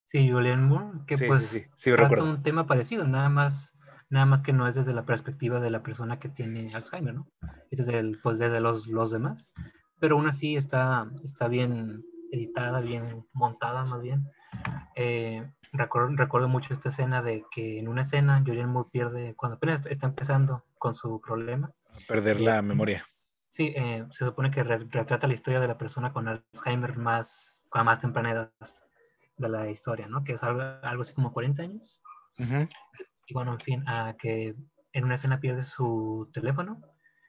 Sí, 0.07 0.31
Julian 0.31 0.67
Moore, 0.67 1.01
que 1.07 1.19
pues 1.19 1.47
sí, 1.47 1.63
sí, 1.77 1.93
trata 1.93 2.23
un 2.23 2.43
tema 2.43 2.67
parecido, 2.67 3.05
nada 3.05 3.29
más, 3.29 3.77
nada 4.09 4.25
más 4.25 4.41
que 4.41 4.55
no 4.55 4.67
es 4.67 4.75
desde 4.75 4.95
la 4.95 5.05
perspectiva 5.05 5.61
de 5.61 5.71
la 5.71 5.83
persona 5.83 6.19
que 6.19 6.31
tiene 6.31 6.75
Alzheimer, 6.75 7.15
¿no? 7.15 7.31
Es 7.71 7.79
desde, 7.79 7.99
el, 7.99 8.19
pues 8.23 8.39
desde 8.39 8.61
los, 8.61 8.87
los 8.87 9.11
demás. 9.11 9.53
Pero 10.01 10.17
aún 10.17 10.27
así 10.27 10.57
está, 10.57 11.07
está 11.23 11.49
bien 11.49 12.03
editada, 12.33 12.81
bien 12.81 13.27
montada 13.35 13.85
más 13.85 14.01
bien. 14.01 14.27
Eh, 14.97 15.47
recuerdo, 15.73 16.17
recuerdo, 16.17 16.49
mucho 16.49 16.73
esta 16.73 16.89
escena 16.89 17.23
de 17.23 17.45
que 17.51 17.79
en 17.79 17.89
una 17.89 18.03
escena 18.03 18.43
Julian 18.45 18.71
Moore 18.71 18.91
pierde, 18.93 19.35
cuando 19.37 19.57
apenas 19.57 19.85
está 19.87 20.07
empezando 20.07 20.65
con 20.79 20.95
su 20.95 21.21
problema. 21.21 21.71
Perder 22.09 22.39
eh, 22.39 22.41
la 22.41 22.63
memoria. 22.63 23.05
Sí, 23.49 23.73
eh, 23.77 24.07
se 24.13 24.25
supone 24.25 24.51
que 24.51 24.63
retrata 24.63 25.27
la 25.27 25.35
historia 25.35 25.61
de 25.61 25.69
la 25.69 25.79
persona 25.79 26.13
con 26.13 26.29
Alzheimer 26.29 26.97
más, 26.97 27.67
a 27.73 27.83
más 27.83 28.01
temprana 28.01 28.31
edad 28.31 28.53
de 29.37 29.49
la 29.49 29.69
historia, 29.69 30.07
¿no? 30.07 30.23
Que 30.23 30.35
es 30.35 30.43
algo, 30.43 30.63
algo 30.83 31.03
así 31.03 31.15
como 31.15 31.33
40 31.33 31.63
años. 31.63 32.01
Y 33.27 33.35
bueno, 33.35 33.53
en 33.53 33.61
fin, 33.61 33.89
a 33.89 34.15
que 34.19 34.55
en 34.93 35.05
una 35.05 35.17
escena 35.17 35.41
pierde 35.41 35.63
su 35.63 36.31
teléfono 36.33 36.81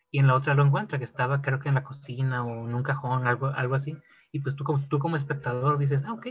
y 0.10 0.20
en 0.20 0.28
la 0.28 0.36
otra 0.36 0.54
lo 0.54 0.64
encuentra, 0.64 0.98
que 0.98 1.06
estaba 1.06 1.42
creo 1.42 1.60
que 1.60 1.70
en 1.70 1.76
la 1.76 1.84
cocina 1.84 2.44
o 2.44 2.68
en 2.68 2.76
un 2.76 2.84
cajón, 2.84 3.28
algo, 3.28 3.48
algo 3.48 3.76
así. 3.76 3.98
Y 4.32 4.40
pues 4.40 4.56
tú 4.56 4.64
como, 4.64 4.80
tú 4.88 5.00
como 5.00 5.18
espectador 5.18 5.78
dices, 5.78 6.04
ah, 6.06 6.14
ok, 6.14 6.28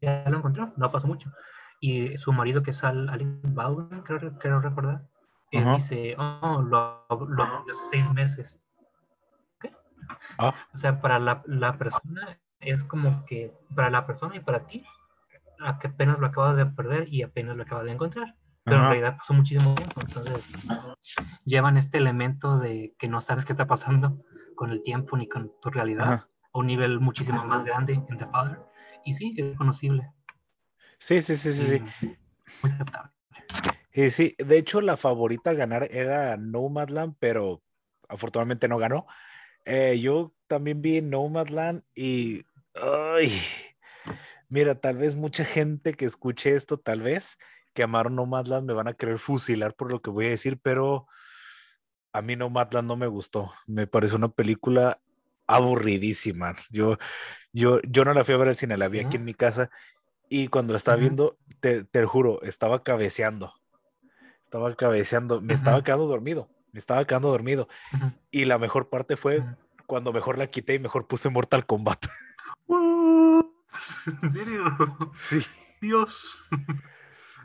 ya 0.00 0.24
lo 0.28 0.38
encontró, 0.38 0.72
no 0.76 0.90
pasó 0.90 1.06
mucho. 1.06 1.30
Y 1.80 2.16
su 2.16 2.32
marido, 2.32 2.62
que 2.62 2.70
es 2.70 2.82
Alec 2.82 3.28
Baldwin, 3.42 4.02
creo, 4.02 4.38
creo 4.38 4.60
recordar, 4.60 5.06
dice, 5.50 6.14
oh, 6.18 6.62
lo, 6.62 7.06
lo 7.08 7.44
hace 7.44 7.84
seis 7.90 8.10
meses. 8.12 8.60
¿Qué? 9.60 9.74
Ah. 10.38 10.54
O 10.74 10.78
sea, 10.78 11.00
para 11.00 11.18
la, 11.18 11.42
la 11.46 11.76
persona 11.76 12.38
es 12.60 12.84
como 12.84 13.24
que 13.24 13.54
para 13.74 13.90
la 13.90 14.06
persona 14.06 14.36
y 14.36 14.40
para 14.40 14.66
ti, 14.66 14.84
a 15.60 15.78
que 15.78 15.88
apenas 15.88 16.18
lo 16.18 16.26
acabas 16.26 16.56
de 16.56 16.66
perder 16.66 17.12
y 17.12 17.22
apenas 17.22 17.56
lo 17.56 17.62
acabas 17.64 17.84
de 17.84 17.92
encontrar. 17.92 18.34
Pero 18.64 18.76
en 18.76 18.84
realidad 18.84 19.16
pasó 19.16 19.32
muchísimo 19.32 19.74
tiempo, 19.74 20.00
entonces 20.02 20.46
llevan 21.44 21.78
este 21.78 21.96
elemento 21.96 22.58
de 22.58 22.94
que 22.98 23.08
no 23.08 23.22
sabes 23.22 23.46
qué 23.46 23.54
está 23.54 23.66
pasando 23.66 24.22
con 24.54 24.70
el 24.70 24.82
tiempo 24.82 25.16
ni 25.16 25.28
con 25.28 25.50
tu 25.62 25.70
realidad 25.70 26.29
a 26.52 26.58
un 26.58 26.66
nivel 26.66 27.00
muchísimo 27.00 27.44
más 27.44 27.64
grande 27.64 27.94
en 27.94 28.16
The 28.16 28.26
Father. 28.26 28.58
Y 29.04 29.14
sí, 29.14 29.34
es 29.36 29.56
conocible. 29.56 30.10
Sí, 30.98 31.22
sí, 31.22 31.34
sí, 31.34 31.52
sí. 31.52 31.82
sí. 31.96 32.16
Muy 32.62 32.72
aceptable. 32.72 33.10
Sí, 33.92 34.10
sí, 34.10 34.36
de 34.38 34.58
hecho 34.58 34.80
la 34.80 34.96
favorita 34.96 35.50
a 35.50 35.54
ganar 35.54 35.88
era 35.90 36.36
Nomadland, 36.36 37.16
pero 37.18 37.62
afortunadamente 38.08 38.68
no 38.68 38.78
ganó. 38.78 39.06
Eh, 39.64 39.98
yo 40.00 40.32
también 40.46 40.80
vi 40.80 41.00
Nomadland 41.02 41.82
y 41.94 42.44
Ay, 42.74 43.32
mira, 44.48 44.74
tal 44.76 44.96
vez 44.96 45.16
mucha 45.16 45.44
gente 45.44 45.94
que 45.94 46.04
escuche 46.04 46.54
esto, 46.54 46.78
tal 46.78 47.02
vez, 47.02 47.36
que 47.74 47.82
amaron 47.82 48.14
Nomadland 48.14 48.66
me 48.66 48.74
van 48.74 48.88
a 48.88 48.94
querer 48.94 49.18
fusilar 49.18 49.74
por 49.74 49.90
lo 49.90 50.00
que 50.00 50.10
voy 50.10 50.26
a 50.26 50.30
decir, 50.30 50.60
pero 50.62 51.06
a 52.12 52.22
mí 52.22 52.36
Nomadland 52.36 52.86
no 52.86 52.96
me 52.96 53.06
gustó. 53.08 53.52
Me 53.66 53.86
pareció 53.86 54.16
una 54.16 54.28
película 54.28 55.00
aburridísima. 55.54 56.54
Yo, 56.70 56.98
yo, 57.52 57.80
yo 57.82 58.04
no 58.04 58.14
la 58.14 58.24
fui 58.24 58.34
a 58.34 58.38
ver 58.38 58.48
al 58.48 58.56
cine, 58.56 58.76
la 58.76 58.88
vi 58.88 59.00
aquí 59.00 59.16
en 59.16 59.24
mi 59.24 59.34
casa 59.34 59.70
y 60.28 60.48
cuando 60.48 60.72
la 60.72 60.78
estaba 60.78 60.96
viendo, 60.96 61.36
te, 61.60 61.84
te 61.84 62.04
juro, 62.04 62.40
estaba 62.42 62.82
cabeceando. 62.82 63.52
Estaba 64.44 64.74
cabeceando, 64.74 65.40
me 65.40 65.54
estaba 65.54 65.82
quedando 65.84 66.06
dormido, 66.06 66.48
me 66.72 66.78
estaba 66.78 67.04
quedando 67.06 67.28
dormido. 67.28 67.68
Y 68.30 68.44
la 68.46 68.58
mejor 68.58 68.88
parte 68.88 69.16
fue 69.16 69.42
cuando 69.86 70.12
mejor 70.12 70.38
la 70.38 70.46
quité 70.48 70.74
y 70.74 70.78
mejor 70.78 71.06
puse 71.06 71.28
Mortal 71.30 71.66
Kombat. 71.66 72.06
¿En 74.22 74.30
serio? 74.30 74.64
Sí. 75.14 75.40
Dios. 75.80 76.44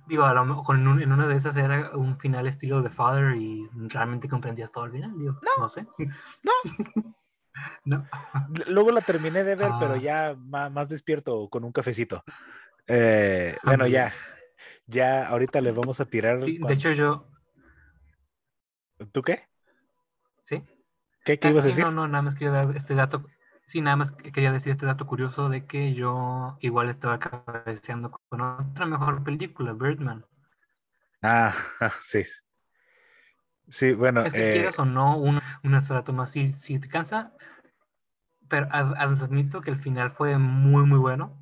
Digo, 0.07 0.23
a 0.23 0.33
lo 0.35 0.45
mejor 0.45 0.75
en, 0.75 0.87
un- 0.87 1.01
en 1.01 1.11
una 1.11 1.27
de 1.27 1.35
esas 1.35 1.55
era 1.57 1.91
un 1.97 2.19
final 2.19 2.45
estilo 2.47 2.83
de 2.83 2.89
Father 2.91 3.35
y 3.37 3.67
realmente 3.87 4.29
comprendías 4.29 4.71
todo 4.71 4.85
el 4.85 4.91
final, 4.91 5.17
digo, 5.17 5.39
no, 5.59 5.67
sé. 5.69 5.87
No. 6.43 6.51
no. 7.85 8.05
Luego 8.69 8.91
la 8.91 9.01
terminé 9.01 9.43
de 9.43 9.55
ver, 9.55 9.71
pero 9.79 9.95
Ah. 9.95 9.97
ya 9.97 10.35
más, 10.37 10.89
despierto 10.89 11.49
con 11.49 11.63
un 11.63 11.71
cafecito. 11.71 12.23
Eh, 12.87 13.55
bueno, 13.65 13.85
muy 13.85 13.91
ya. 13.91 14.13
Ya 14.87 15.25
ahorita 15.27 15.61
le 15.61 15.71
vamos 15.71 15.99
a 15.99 16.05
tirar. 16.05 16.39
Sí, 16.39 16.57
de 16.59 16.73
hecho 16.73 16.91
yo, 16.91 17.25
¿Tú 19.11 19.21
qué? 19.23 19.39
sí. 20.41 20.63
¿Qué, 21.23 21.39
qué 21.39 21.47
Ah, 21.47 21.51
ibas 21.51 21.65
a 21.65 21.67
sí, 21.67 21.69
decir? 21.71 21.85
No, 21.85 21.91
no, 21.91 22.07
nada 22.07 22.21
más 22.21 22.35
quería 22.35 22.51
dar 22.51 22.75
este 22.75 22.95
dato. 22.95 23.25
Sí, 23.67 23.81
nada 23.81 23.95
más 23.95 24.11
que 24.11 24.31
quería 24.31 24.51
decir 24.51 24.71
este 24.71 24.85
dato 24.85 25.07
curioso 25.07 25.49
de 25.49 25.65
que 25.65 25.93
yo 25.95 26.57
igual 26.61 26.89
estaba 26.89 27.19
cabeceando 27.19 28.11
con 28.29 28.41
otra 28.41 28.85
mejor 28.85 29.23
película, 29.23 29.73
Birdman. 29.73 30.25
Ah, 31.21 31.53
sí. 32.03 32.23
Sí, 33.69 33.93
bueno, 33.93 34.23
que 34.23 34.49
eh, 34.49 34.51
quieras 34.54 34.80
o 34.80 34.86
no, 34.86 35.17
un, 35.17 35.41
un 35.63 35.75
estrato 35.75 36.13
más, 36.13 36.32
si, 36.32 36.51
si 36.51 36.80
te 36.80 36.88
cansa, 36.88 37.34
pero 38.47 38.67
ad- 38.71 38.95
admito 38.97 39.62
que 39.62 39.71
el 39.71 39.80
final 39.80 40.12
fue 40.12 40.38
muy, 40.38 40.86
muy 40.86 40.99
bueno, 40.99 41.41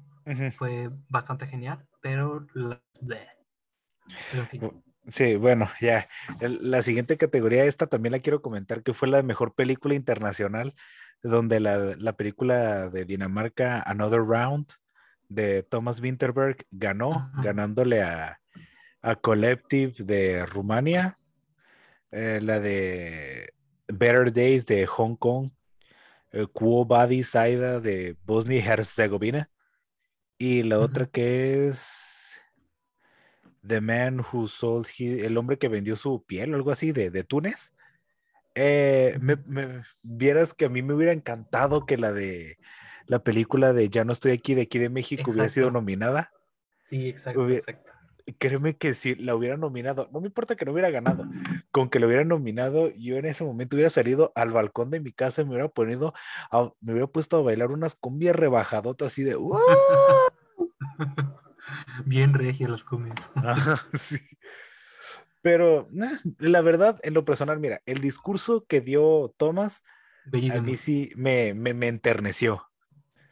fue 0.56 0.90
bastante 1.10 1.46
genial, 1.46 1.86
pero 2.02 2.48
la, 2.54 2.82
bleh. 3.02 3.28
Pero 4.30 4.44
en 4.44 4.48
fin. 4.50 4.84
Sí, 5.10 5.36
bueno, 5.36 5.70
ya. 5.82 6.08
La 6.40 6.82
siguiente 6.82 7.18
categoría, 7.18 7.66
esta 7.66 7.88
también 7.88 8.14
la 8.14 8.20
quiero 8.20 8.42
comentar, 8.42 8.84
que 8.84 8.94
fue 8.94 9.10
la 9.10 9.18
de 9.18 9.24
mejor 9.24 9.54
película 9.54 9.96
internacional, 9.96 10.76
donde 11.22 11.60
la, 11.60 11.78
la 11.98 12.14
película 12.14 12.90
de 12.90 13.06
Dinamarca, 13.06 13.82
Another 13.82 14.22
Round, 14.22 14.68
de 15.28 15.64
Thomas 15.64 16.00
Winterberg, 16.00 16.66
ganó, 16.72 17.30
ganándole 17.42 18.02
a, 18.02 18.40
a 19.02 19.16
Collective 19.16 19.94
de 20.00 20.46
Rumania, 20.46 21.18
eh, 22.14 22.40
la 22.42 22.60
de 22.62 23.54
Better 23.90 24.32
Days 24.34 24.66
de 24.68 24.86
Hong 24.88 25.18
Kong, 25.18 25.52
eh, 26.34 26.48
Quo 26.54 26.86
Badi 26.86 27.24
Saida 27.24 27.80
de 27.82 28.18
Bosnia 28.26 28.60
y 28.60 28.68
Herzegovina, 28.68 29.52
y 30.38 30.64
la 30.64 30.80
otra 30.80 31.08
que 31.08 31.70
es 31.70 32.36
The 33.66 33.80
Man 33.82 34.20
Who 34.20 34.48
Sold 34.48 34.88
His- 34.98 35.24
el 35.24 35.38
hombre 35.38 35.58
que 35.58 35.68
vendió 35.70 35.96
su 35.96 36.24
piel 36.26 36.54
o 36.54 36.58
algo 36.58 36.72
así 36.72 36.92
de, 36.92 37.10
de 37.10 37.24
Túnez. 37.24 37.72
Eh, 38.56 39.18
me, 39.22 39.38
me- 39.48 39.84
vieras 40.04 40.54
que 40.54 40.66
a 40.66 40.70
mí 40.70 40.84
me 40.84 40.94
hubiera 40.94 41.14
encantado 41.14 41.86
que 41.86 41.98
la 41.98 42.14
de 42.14 42.58
la 43.08 43.24
película 43.24 43.74
de 43.74 43.90
Ya 43.90 44.06
no 44.06 44.14
estoy 44.14 44.34
aquí 44.34 44.56
de 44.56 44.64
aquí 44.64 44.80
de 44.80 44.90
México 44.90 45.32
hubiera 45.32 45.50
sido 45.50 45.72
nominada. 45.72 46.32
Sí, 46.90 47.10
exacto, 47.10 47.50
exacto. 47.50 47.93
Créeme 48.40 48.78
que 48.78 48.94
si 48.94 49.16
la 49.16 49.36
hubiera 49.36 49.58
nominado, 49.58 50.10
no 50.14 50.22
me 50.22 50.28
importa 50.28 50.56
que 50.56 50.64
no 50.66 50.72
hubiera 50.72 50.90
ganado, 50.90 51.28
con 51.72 51.90
que 51.90 52.00
lo 52.00 52.08
hubiera 52.08 52.24
nominado, 52.24 52.90
yo 52.96 53.18
en 53.18 53.26
ese 53.26 53.44
momento 53.44 53.76
hubiera 53.76 53.90
salido 53.90 54.32
al 54.36 54.52
balcón 54.52 54.90
de 54.90 55.02
mi 55.02 55.12
casa 55.12 55.42
y 55.42 55.46
me 55.46 55.52
hubiera 55.52 55.68
ponido, 55.68 56.14
a- 56.50 56.72
me 56.80 56.94
hubiera 56.94 57.08
puesto 57.08 57.38
a 57.38 57.42
bailar 57.42 57.72
unas 57.72 57.96
cumbias 57.96 58.36
rebajadotas 58.36 59.12
así 59.12 59.24
de. 59.24 59.36
Bien 62.06 62.34
regias 62.34 62.70
las 62.70 62.84
sí. 63.94 64.18
Pero 65.42 65.88
nah, 65.92 66.18
la 66.40 66.62
verdad, 66.62 67.00
en 67.04 67.14
lo 67.14 67.26
personal, 67.26 67.60
mira, 67.60 67.82
el 67.86 68.00
discurso 68.00 68.66
que 68.66 68.82
dio 68.82 69.34
Thomas 69.38 69.84
a 70.52 70.62
mí 70.62 70.76
sí 70.78 71.12
me, 71.16 71.54
me, 71.54 71.74
me 71.74 71.90
enterneció. 71.90 72.70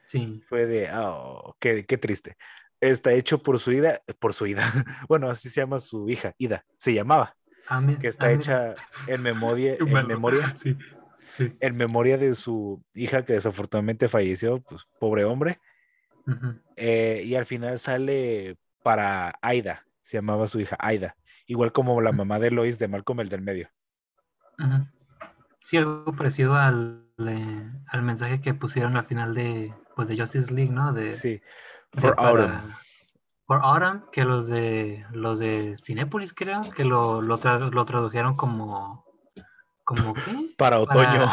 Sí. 0.06 0.43
Fue 0.49 0.65
de, 0.65 0.89
oh, 0.93 1.56
qué, 1.60 1.86
qué 1.86 1.97
triste. 1.97 2.36
Está 2.81 3.13
hecho 3.13 3.41
por 3.43 3.59
su 3.59 3.71
Ida, 3.71 4.01
por 4.19 4.33
su 4.33 4.47
Ida. 4.47 4.63
Bueno, 5.07 5.29
así 5.29 5.49
se 5.49 5.61
llama 5.61 5.79
su 5.79 6.09
hija, 6.09 6.33
Ida, 6.37 6.65
se 6.77 6.93
llamaba, 6.93 7.35
mi- 7.81 7.95
que 7.97 8.07
está 8.07 8.31
hecha 8.31 8.73
en 9.07 9.21
memoria, 9.21 9.75
en 9.79 10.07
memoria, 10.07 10.55
Sí, 10.57 10.75
sí. 11.37 11.53
en 11.59 11.77
memoria 11.77 12.17
de 12.17 12.33
su 12.35 12.83
hija 12.93 13.23
que 13.23 13.33
desafortunadamente 13.33 14.07
falleció, 14.09 14.61
pues 14.61 14.81
pobre 14.99 15.23
hombre. 15.25 15.59
Eh, 16.75 17.21
y 17.25 17.35
al 17.35 17.45
final 17.45 17.77
sale 17.79 18.57
para 18.83 19.33
Aida, 19.41 19.85
se 20.01 20.17
llamaba 20.17 20.47
su 20.47 20.59
hija 20.59 20.75
Aida, 20.79 21.15
igual 21.45 21.71
como 21.71 22.01
la 22.01 22.11
mamá 22.11 22.39
de 22.39 22.49
Lois 22.51 22.79
de 22.79 22.87
Malcolm 22.87 23.19
el 23.19 23.29
del 23.29 23.41
medio. 23.41 23.69
Sí, 25.63 25.77
algo 25.77 26.13
parecido 26.15 26.55
al, 26.55 27.05
eh, 27.19 27.71
al 27.87 28.01
mensaje 28.01 28.41
que 28.41 28.53
pusieron 28.53 28.97
al 28.97 29.05
final 29.05 29.35
de, 29.35 29.73
pues, 29.95 30.07
de 30.07 30.17
Justice 30.17 30.51
League, 30.53 30.71
¿no? 30.71 30.91
De, 30.93 31.13
Sí, 31.13 31.41
for 31.99 32.15
para- 32.15 32.30
Autumn. 32.30 32.73
For 33.47 33.60
Autumn, 33.62 34.04
que 34.12 34.23
los 34.23 34.47
de 34.47 35.06
los 35.12 35.39
de 35.39 35.75
Cinépolis 35.84 36.34
creo 36.34 36.62
que 36.75 36.86
lo, 36.86 37.21
lo, 37.21 37.39
tra- 37.39 37.69
lo 37.71 37.86
tradujeron 37.86 38.36
como 38.36 39.06
como 39.84 40.13
qué? 40.13 40.54
Para 40.58 40.80
otoño. 40.80 41.27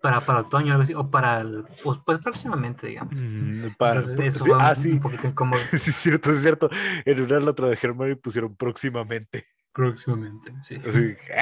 Para, 0.00 0.24
para 0.24 0.40
otoño, 0.40 0.72
algo 0.72 0.84
así, 0.84 0.94
o 0.94 1.10
para 1.10 1.42
el, 1.42 1.64
pues, 1.84 1.98
pues 2.06 2.18
próximamente, 2.20 2.86
digamos. 2.86 3.12
Mm, 3.14 3.66
pa- 3.76 3.96
Entonces, 3.96 4.18
eso 4.36 4.44
sí, 4.44 4.50
un, 4.50 4.56
ah, 4.62 4.70
un 4.70 4.76
sí, 4.76 4.98
poquito 4.98 5.26
incómodo 5.26 5.60
sí, 5.72 5.90
es 5.90 5.96
cierto, 5.96 6.30
es 6.30 6.40
cierto. 6.40 6.70
En 7.04 7.20
una 7.20 7.38
la 7.40 7.52
tradujeron 7.52 8.10
y 8.10 8.14
pusieron 8.14 8.56
próximamente. 8.56 9.44
próximamente, 9.74 10.54
sí. 10.62 10.76
Así, 10.76 11.14
¿qué? 11.26 11.36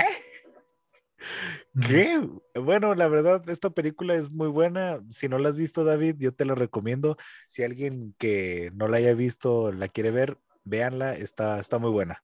¿Qué? 1.86 2.28
Bueno, 2.54 2.94
la 2.94 3.08
verdad, 3.08 3.48
esta 3.48 3.70
película 3.70 4.14
es 4.14 4.30
muy 4.30 4.48
buena. 4.48 5.00
Si 5.08 5.28
no 5.28 5.38
la 5.38 5.48
has 5.48 5.56
visto, 5.56 5.84
David, 5.84 6.16
yo 6.18 6.32
te 6.32 6.44
la 6.44 6.54
recomiendo. 6.54 7.16
Si 7.48 7.62
alguien 7.62 8.14
que 8.18 8.70
no 8.74 8.88
la 8.88 8.98
haya 8.98 9.14
visto 9.14 9.72
la 9.72 9.88
quiere 9.88 10.10
ver, 10.10 10.38
véanla, 10.64 11.14
está, 11.14 11.58
está 11.58 11.78
muy 11.78 11.90
buena. 11.90 12.22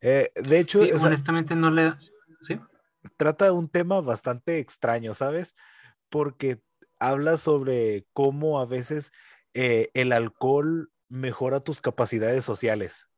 Eh, 0.00 0.30
de 0.34 0.58
hecho, 0.58 0.84
Sí, 0.84 0.92
o 0.92 0.98
sea, 0.98 1.08
honestamente 1.08 1.54
no 1.54 1.70
le... 1.70 1.94
¿Sí? 2.42 2.60
trata 3.16 3.52
un 3.52 3.68
tema 3.68 4.00
bastante 4.00 4.58
extraño, 4.58 5.14
¿sabes? 5.14 5.54
Porque 6.08 6.60
habla 6.98 7.36
sobre 7.36 8.06
cómo 8.12 8.60
a 8.60 8.66
veces 8.66 9.12
eh, 9.54 9.90
el 9.94 10.12
alcohol 10.12 10.90
mejora 11.08 11.60
tus 11.60 11.80
capacidades 11.80 12.44
sociales. 12.44 13.08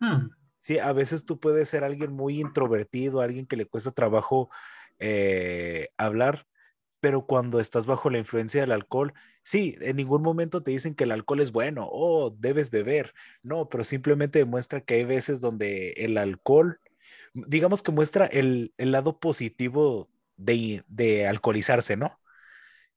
Hmm, 0.00 0.28
Sí, 0.68 0.78
a 0.78 0.92
veces 0.92 1.24
tú 1.24 1.40
puedes 1.40 1.68
ser 1.70 1.82
alguien 1.84 2.12
muy 2.12 2.40
introvertido, 2.40 3.22
alguien 3.22 3.46
que 3.46 3.56
le 3.56 3.66
cuesta 3.66 3.90
trabajo 3.92 4.50
eh, 4.98 5.88
hablar, 5.96 6.46
pero 7.00 7.26
cuando 7.26 7.60
estás 7.60 7.86
bajo 7.86 8.10
la 8.10 8.18
influencia 8.18 8.62
del 8.62 8.72
alcohol, 8.72 9.14
sí, 9.44 9.76
en 9.80 9.96
ningún 9.98 10.22
momento 10.22 10.62
te 10.64 10.72
dicen 10.72 10.94
que 10.96 11.04
el 11.04 11.12
alcohol 11.12 11.40
es 11.42 11.52
bueno 11.52 11.88
o 11.92 12.30
debes 12.30 12.70
beber, 12.70 13.14
no, 13.42 13.68
pero 13.70 13.84
simplemente 13.84 14.40
demuestra 14.40 14.82
que 14.82 14.94
hay 14.94 15.04
veces 15.04 15.40
donde 15.42 15.90
el 15.98 16.18
alcohol, 16.18 16.80
digamos 17.34 17.82
que 17.82 17.92
muestra 17.92 18.26
el, 18.26 18.74
el 18.78 18.92
lado 18.92 19.20
positivo 19.20 20.10
de, 20.38 20.84
de 20.88 21.28
alcoholizarse, 21.28 21.96
¿no? 21.98 22.18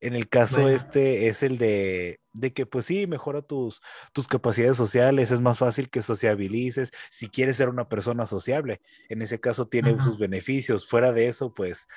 En 0.01 0.15
el 0.15 0.27
caso 0.27 0.67
este 0.67 1.27
es 1.27 1.43
el 1.43 1.59
de, 1.59 2.19
de 2.33 2.53
que 2.53 2.65
pues 2.65 2.87
sí, 2.87 3.05
mejora 3.05 3.43
tus, 3.43 3.81
tus 4.13 4.27
capacidades 4.27 4.75
sociales, 4.75 5.29
es 5.29 5.41
más 5.41 5.59
fácil 5.59 5.91
que 5.91 6.01
sociabilices, 6.01 6.91
si 7.11 7.29
quieres 7.29 7.57
ser 7.57 7.69
una 7.69 7.87
persona 7.87 8.25
sociable, 8.25 8.81
en 9.09 9.21
ese 9.21 9.39
caso 9.39 9.67
tiene 9.67 9.95
sus 10.01 10.17
beneficios, 10.17 10.87
fuera 10.87 11.13
de 11.13 11.27
eso, 11.27 11.53
pues 11.53 11.87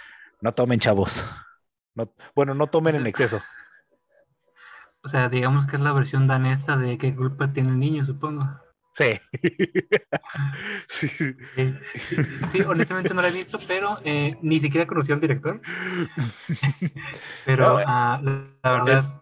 no 0.42 0.52
tomen 0.52 0.80
chavos, 0.80 1.24
no, 1.94 2.14
bueno, 2.34 2.54
no 2.54 2.66
tomen 2.66 2.96
en 2.96 3.06
exceso. 3.06 3.42
O 5.02 5.08
sea, 5.08 5.30
digamos 5.30 5.66
que 5.66 5.76
es 5.76 5.82
la 5.82 5.92
versión 5.92 6.26
danesa 6.26 6.76
de 6.76 6.98
qué 6.98 7.16
culpa 7.16 7.52
tiene 7.52 7.70
el 7.70 7.78
niño, 7.78 8.04
supongo. 8.04 8.63
Sí. 8.94 9.20
sí. 10.88 11.08
Sí, 11.54 11.72
sí, 11.94 12.18
sí, 12.48 12.62
honestamente 12.62 13.14
no 13.14 13.22
la 13.22 13.28
he 13.28 13.32
visto, 13.32 13.58
pero 13.66 13.98
eh, 14.04 14.36
ni 14.42 14.58
siquiera 14.58 14.86
conocí 14.86 15.12
al 15.12 15.20
director. 15.20 15.60
Pero 17.44 17.66
No, 17.66 17.80
eh, 17.80 17.86
ah, 17.86 18.20
la, 18.22 18.48
la 18.62 18.72
verdad, 18.72 19.04
es- 19.04 19.14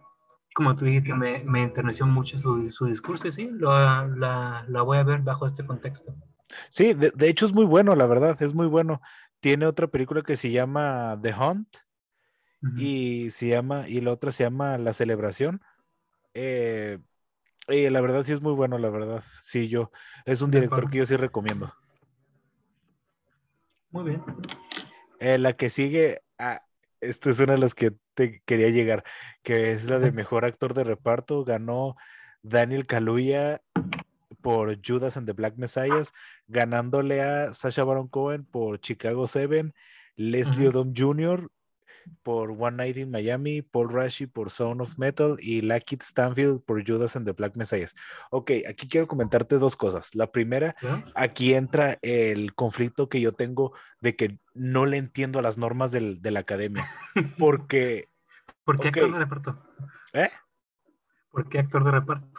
como 0.55 0.75
tú 0.75 0.85
dijiste, 0.85 1.13
me, 1.13 1.43
me 1.43 1.63
enterneció 1.63 2.05
mucho 2.05 2.37
su, 2.37 2.69
su 2.71 2.85
discurso 2.85 3.27
y 3.27 3.31
sí, 3.31 3.49
lo- 3.51 3.71
la, 4.15 4.65
la 4.67 4.81
voy 4.81 4.97
a 4.97 5.03
ver 5.03 5.21
bajo 5.21 5.45
este 5.47 5.65
contexto. 5.65 6.15
Sí, 6.69 6.93
de, 6.93 7.11
de 7.11 7.29
hecho 7.29 7.45
es 7.45 7.53
muy 7.53 7.65
bueno, 7.65 7.95
la 7.95 8.05
verdad, 8.05 8.41
es 8.41 8.53
muy 8.53 8.67
bueno. 8.67 9.01
Tiene 9.39 9.65
otra 9.65 9.87
película 9.87 10.21
que 10.23 10.35
se 10.37 10.51
llama 10.51 11.17
The 11.21 11.33
Hunt 11.33 11.77
y 12.75 13.29
se 13.31 13.47
llama, 13.49 13.87
y 13.87 14.01
la 14.01 14.11
otra 14.11 14.31
se 14.31 14.43
llama 14.43 14.77
La 14.77 14.93
Celebración. 14.93 15.61
Eh, 16.33 16.99
y 17.67 17.89
la 17.89 18.01
verdad 18.01 18.23
sí 18.23 18.33
es 18.33 18.41
muy 18.41 18.53
bueno, 18.53 18.77
la 18.77 18.89
verdad. 18.89 19.23
Sí, 19.41 19.69
yo, 19.69 19.91
es 20.25 20.41
un 20.41 20.51
director 20.51 20.89
que 20.89 20.99
yo 20.99 21.05
sí 21.05 21.15
recomiendo. 21.15 21.73
Muy 23.91 24.03
bien. 24.05 24.23
Eh, 25.19 25.37
la 25.37 25.53
que 25.53 25.69
sigue, 25.69 26.21
ah, 26.37 26.65
esta 26.99 27.29
es 27.29 27.39
una 27.39 27.53
de 27.53 27.59
las 27.59 27.75
que 27.75 27.93
te 28.13 28.41
quería 28.45 28.69
llegar, 28.69 29.03
que 29.43 29.71
es 29.71 29.85
la 29.85 29.99
de 29.99 30.11
mejor 30.11 30.45
actor 30.45 30.73
de 30.73 30.83
reparto. 30.83 31.43
Ganó 31.45 31.95
Daniel 32.41 32.85
Kaluuya 32.87 33.61
por 34.41 34.79
Judas 34.85 35.15
and 35.15 35.27
the 35.27 35.33
Black 35.33 35.55
Messiah, 35.57 36.03
ganándole 36.47 37.21
a 37.21 37.53
Sacha 37.53 37.83
Baron 37.83 38.07
Cohen 38.07 38.45
por 38.45 38.79
Chicago 38.79 39.27
Seven, 39.27 39.73
Leslie 40.15 40.67
Ujú. 40.67 40.79
Odom 40.79 40.93
Jr. 40.95 41.49
por 42.23 42.51
One 42.51 42.77
Night 42.77 42.97
in 42.97 43.11
Miami, 43.11 43.61
Paul 43.61 43.89
Rashi 43.89 44.27
por 44.27 44.49
Sound 44.49 44.81
of 44.81 44.97
Metal 44.97 45.35
y 45.39 45.61
Lakeith 45.61 46.03
Stanfield 46.03 46.63
por 46.63 46.83
Judas 46.85 47.15
and 47.15 47.25
the 47.25 47.33
Black 47.33 47.55
Messiah. 47.55 47.87
Ok, 48.31 48.51
aquí 48.67 48.87
quiero 48.87 49.07
comentarte 49.07 49.57
dos 49.57 49.75
cosas. 49.75 50.15
La 50.15 50.31
primera, 50.31 50.75
aquí 51.15 51.53
entra 51.53 51.97
el 52.01 52.53
conflicto 52.55 53.09
que 53.09 53.21
yo 53.21 53.33
tengo 53.33 53.73
de 53.99 54.15
que 54.15 54.39
no 54.53 54.85
le 54.85 54.97
entiendo 54.97 55.39
a 55.39 55.41
las 55.41 55.57
normas 55.57 55.91
del, 55.91 56.21
de 56.21 56.31
la 56.31 56.41
academia. 56.41 56.89
Porque. 57.37 58.09
¿Por 58.63 58.79
qué 58.79 58.87
actor 58.89 59.11
de 59.11 59.19
reparto? 59.19 59.61
¿Eh? 60.13 60.29
¿Por 61.31 61.49
qué 61.49 61.59
actor 61.59 61.83
de 61.83 61.91
reparto? 61.91 62.29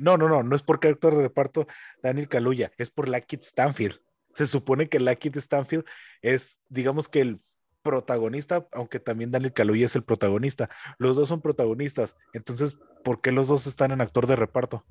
No, 0.00 0.16
no, 0.16 0.28
no, 0.28 0.42
no 0.42 0.56
es 0.56 0.62
porque 0.62 0.88
actor 0.88 1.14
de 1.14 1.22
reparto 1.22 1.66
Daniel 2.02 2.26
Kaluuya, 2.26 2.72
es 2.78 2.90
por 2.90 3.08
Lakeith 3.08 3.42
Stanfield. 3.42 4.00
Se 4.34 4.46
supone 4.46 4.88
que 4.88 4.98
Lakeith 4.98 5.36
Stanfield 5.36 5.84
es, 6.22 6.58
digamos 6.68 7.08
que 7.08 7.20
el 7.20 7.40
protagonista, 7.82 8.66
aunque 8.72 9.00
también 9.00 9.30
Daniel 9.30 9.52
Kaluuya 9.52 9.86
es 9.86 9.96
el 9.96 10.04
protagonista. 10.04 10.70
Los 10.98 11.16
dos 11.16 11.28
son 11.28 11.40
protagonistas. 11.40 12.16
Entonces, 12.32 12.78
¿por 13.04 13.20
qué 13.20 13.32
los 13.32 13.48
dos 13.48 13.66
están 13.66 13.90
en 13.90 14.00
actor 14.00 14.26
de 14.26 14.36
reparto? 14.36 14.84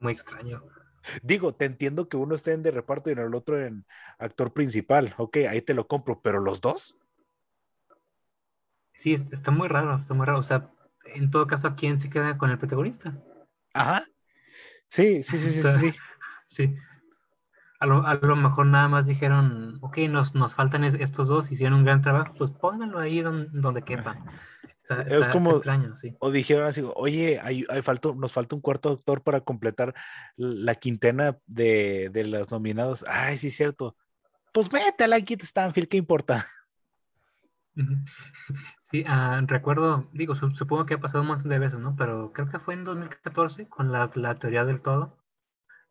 Muy 0.00 0.12
extraño. 0.12 0.62
Digo, 1.22 1.54
te 1.54 1.64
entiendo 1.64 2.08
que 2.08 2.16
uno 2.16 2.34
esté 2.34 2.52
en 2.52 2.62
de 2.62 2.70
reparto 2.70 3.10
y 3.10 3.12
en 3.14 3.20
el 3.20 3.34
otro 3.34 3.60
en 3.60 3.86
actor 4.18 4.52
principal. 4.52 5.14
Ok, 5.18 5.38
ahí 5.48 5.62
te 5.62 5.74
lo 5.74 5.86
compro, 5.86 6.20
pero 6.20 6.40
los 6.40 6.60
dos. 6.60 6.96
Sí, 8.94 9.12
está 9.12 9.50
muy 9.50 9.68
raro, 9.68 9.96
está 9.96 10.14
muy 10.14 10.26
raro. 10.26 10.40
O 10.40 10.42
sea, 10.42 10.70
en 11.04 11.30
todo 11.30 11.46
caso, 11.46 11.68
¿a 11.68 11.76
quién 11.76 12.00
se 12.00 12.10
queda 12.10 12.38
con 12.38 12.50
el 12.50 12.58
protagonista? 12.58 13.16
Ajá. 13.72 14.04
Sí, 14.88 15.22
sí, 15.22 15.38
sí, 15.38 15.50
sí, 15.50 15.62
sí. 15.62 15.94
Sí. 16.48 16.76
A 17.78 17.86
lo, 17.86 18.06
a 18.06 18.14
lo, 18.14 18.36
mejor 18.36 18.66
nada 18.66 18.88
más 18.88 19.06
dijeron, 19.06 19.78
ok, 19.82 19.98
nos, 20.08 20.34
nos 20.34 20.54
faltan 20.54 20.84
estos 20.84 21.28
dos, 21.28 21.50
hicieron 21.50 21.78
un 21.78 21.84
gran 21.84 22.00
trabajo, 22.00 22.34
pues 22.38 22.50
pónganlo 22.50 22.98
ahí 22.98 23.20
donde, 23.20 23.48
donde 23.52 23.82
quepa. 23.82 24.16
es 25.08 25.28
como, 25.28 25.52
extraño, 25.52 25.94
sí. 25.96 26.16
O 26.20 26.30
dijeron 26.30 26.66
así, 26.66 26.82
oye, 26.94 27.38
hay, 27.42 27.66
hay 27.68 27.82
falta, 27.82 28.12
nos 28.16 28.32
falta 28.32 28.56
un 28.56 28.62
cuarto 28.62 28.90
actor 28.90 29.22
para 29.22 29.40
completar 29.42 29.94
la 30.36 30.74
quintena 30.74 31.36
de, 31.46 32.08
de 32.12 32.24
los 32.24 32.50
nominados. 32.50 33.04
Ay, 33.08 33.36
sí, 33.36 33.50
cierto. 33.50 33.94
Pues 34.52 34.70
vete 34.70 35.04
a 35.04 35.08
la 35.08 35.20
Kit 35.20 35.42
Stanfield, 35.42 35.88
¿qué 35.88 35.96
importa? 35.98 36.46
Sí, 38.88 39.02
uh, 39.02 39.44
recuerdo, 39.48 40.08
digo, 40.12 40.36
supongo 40.36 40.86
que 40.86 40.94
ha 40.94 41.00
pasado 41.00 41.22
un 41.22 41.26
montón 41.26 41.48
de 41.48 41.58
veces, 41.58 41.80
¿no? 41.80 41.96
Pero 41.96 42.32
creo 42.32 42.48
que 42.48 42.60
fue 42.60 42.74
en 42.74 42.84
2014 42.84 43.68
con 43.68 43.90
la, 43.90 44.08
la 44.14 44.36
teoría 44.36 44.64
del 44.64 44.80
todo 44.80 45.18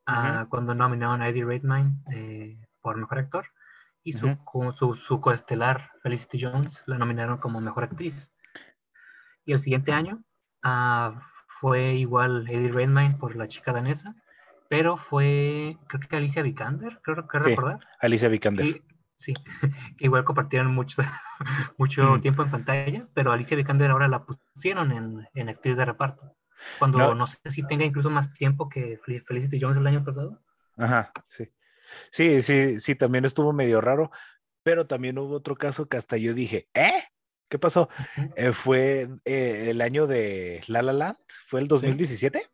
uh, 0.08 0.48
cuando 0.50 0.76
nominaron 0.76 1.22
a 1.22 1.30
Eddie 1.30 1.46
Redmayne 1.46 1.98
eh, 2.12 2.58
por 2.82 2.98
mejor 2.98 3.20
actor 3.20 3.46
y 4.04 4.14
su, 4.14 4.38
su, 4.78 4.96
su 4.96 5.20
coestelar 5.20 5.92
Felicity 6.04 6.44
Jones 6.44 6.84
la 6.86 6.98
nominaron 6.98 7.38
como 7.40 7.60
mejor 7.60 7.86
actriz. 7.86 8.32
Y 9.46 9.54
el 9.54 9.60
siguiente 9.60 9.92
año 9.92 10.24
uh, 10.64 11.20
fue 11.48 11.96
igual 11.96 12.48
Eddie 12.48 12.72
Redmayne 12.72 13.16
por 13.16 13.36
la 13.36 13.48
chica 13.48 13.74
danesa, 13.74 14.16
pero 14.70 14.98
fue 14.98 15.78
creo 15.88 16.08
que 16.08 16.16
Alicia 16.16 16.44
Vikander, 16.44 17.00
creo 17.02 17.28
que 17.28 17.40
recordar. 17.40 17.80
Alicia 18.00 18.30
Vikander. 18.30 18.84
sí, 19.16 19.34
que 19.98 20.06
igual 20.06 20.24
compartieron 20.24 20.74
mucho, 20.74 21.02
mucho 21.78 22.20
tiempo 22.22 22.44
en 22.44 22.52
pantalla, 22.52 23.04
pero 23.16 23.32
Alicia 23.32 23.58
Vikander 23.58 23.90
ahora 23.90 24.08
la 24.08 24.24
pusieron 24.24 24.92
en, 24.92 25.28
en 25.34 25.50
actriz 25.50 25.78
de 25.78 25.86
reparto. 25.86 26.35
Cuando 26.80 27.16
no. 27.16 27.28
sé 27.28 27.38
si 27.50 27.66
tenga 27.66 27.86
incluso 27.86 28.10
más 28.10 28.34
tiempo 28.34 28.70
que 28.70 29.00
Felicity 29.26 29.60
Jones 29.60 29.78
el 29.78 29.88
año 29.88 30.04
pasado. 30.04 30.40
Ajá, 30.78 31.12
sí. 31.28 31.50
Sí, 32.12 32.42
sí, 32.42 32.80
sí, 32.80 32.96
también 32.96 33.26
estuvo 33.26 33.54
medio 33.54 33.82
raro, 33.82 34.12
pero 34.64 34.88
también 34.88 35.18
hubo 35.18 35.36
otro 35.36 35.56
caso 35.56 35.88
que 35.88 35.98
hasta 35.98 36.18
yo 36.18 36.34
dije, 36.34 36.68
¿eh? 36.74 37.04
¿Qué 37.50 37.60
pasó? 37.60 37.90
eh, 38.36 38.52
fue 38.52 39.08
eh, 39.24 39.68
el 39.70 39.82
año 39.82 40.08
de 40.08 40.64
La 40.68 40.82
La 40.82 40.94
Land, 40.94 41.18
¿fue 41.48 41.62
el 41.62 41.68
2017? 41.68 42.40
Sí. 42.40 42.46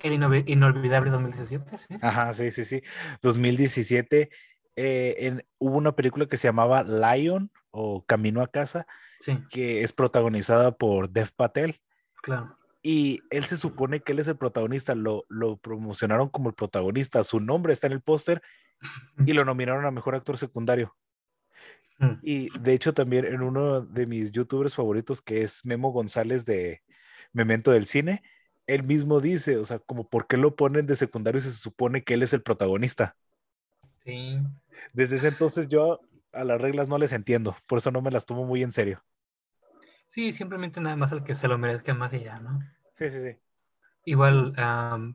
El 0.00 0.12
inolvidable 0.46 1.10
2017, 1.10 1.78
sí. 1.78 1.96
Ajá, 2.02 2.32
sí, 2.34 2.50
sí, 2.50 2.64
sí. 2.66 2.82
2017 3.22 4.28
eh, 4.76 5.16
en, 5.18 5.46
hubo 5.58 5.78
una 5.78 5.96
película 5.96 6.26
que 6.26 6.36
se 6.36 6.48
llamaba 6.48 6.82
Lion 6.82 7.50
o 7.70 8.04
Camino 8.04 8.42
a 8.42 8.48
Casa, 8.48 8.86
sí. 9.20 9.38
que 9.48 9.82
es 9.82 9.92
protagonizada 9.92 10.72
por 10.76 11.08
Dev 11.08 11.32
Patel. 11.34 11.80
Claro 12.22 12.58
y 12.86 13.22
él 13.30 13.46
se 13.46 13.56
supone 13.56 14.00
que 14.00 14.12
él 14.12 14.18
es 14.18 14.28
el 14.28 14.36
protagonista, 14.36 14.94
lo, 14.94 15.24
lo 15.30 15.56
promocionaron 15.56 16.28
como 16.28 16.50
el 16.50 16.54
protagonista, 16.54 17.24
su 17.24 17.40
nombre 17.40 17.72
está 17.72 17.86
en 17.86 17.94
el 17.94 18.02
póster 18.02 18.42
y 19.26 19.32
lo 19.32 19.42
nominaron 19.46 19.86
a 19.86 19.90
mejor 19.90 20.14
actor 20.14 20.36
secundario. 20.36 20.94
Mm. 21.98 22.12
Y 22.22 22.58
de 22.58 22.74
hecho 22.74 22.92
también 22.92 23.24
en 23.24 23.40
uno 23.40 23.80
de 23.80 24.04
mis 24.04 24.32
youtubers 24.32 24.74
favoritos, 24.74 25.22
que 25.22 25.42
es 25.42 25.64
Memo 25.64 25.92
González 25.92 26.44
de 26.44 26.82
Memento 27.32 27.70
del 27.70 27.86
Cine, 27.86 28.22
él 28.66 28.84
mismo 28.84 29.18
dice, 29.20 29.56
o 29.56 29.64
sea, 29.64 29.78
como 29.78 30.06
por 30.06 30.26
qué 30.26 30.36
lo 30.36 30.54
ponen 30.54 30.86
de 30.86 30.94
secundario 30.94 31.40
si 31.40 31.48
se 31.48 31.56
supone 31.56 32.04
que 32.04 32.12
él 32.12 32.22
es 32.22 32.34
el 32.34 32.42
protagonista. 32.42 33.16
Sí. 34.04 34.38
Desde 34.92 35.16
ese 35.16 35.28
entonces 35.28 35.68
yo 35.68 36.00
a 36.32 36.44
las 36.44 36.60
reglas 36.60 36.86
no 36.88 36.98
les 36.98 37.14
entiendo, 37.14 37.56
por 37.66 37.78
eso 37.78 37.90
no 37.90 38.02
me 38.02 38.10
las 38.10 38.26
tomo 38.26 38.44
muy 38.44 38.62
en 38.62 38.72
serio. 38.72 39.02
Sí, 40.06 40.32
simplemente 40.32 40.80
nada 40.80 40.96
más 40.96 41.12
al 41.12 41.24
que 41.24 41.34
se 41.34 41.48
lo 41.48 41.58
merezca 41.58 41.94
más 41.94 42.14
y 42.14 42.20
ya, 42.20 42.38
¿no? 42.38 42.60
Sí, 42.92 43.10
sí, 43.10 43.20
sí. 43.22 43.36
Igual, 44.04 44.54
um, 44.58 45.14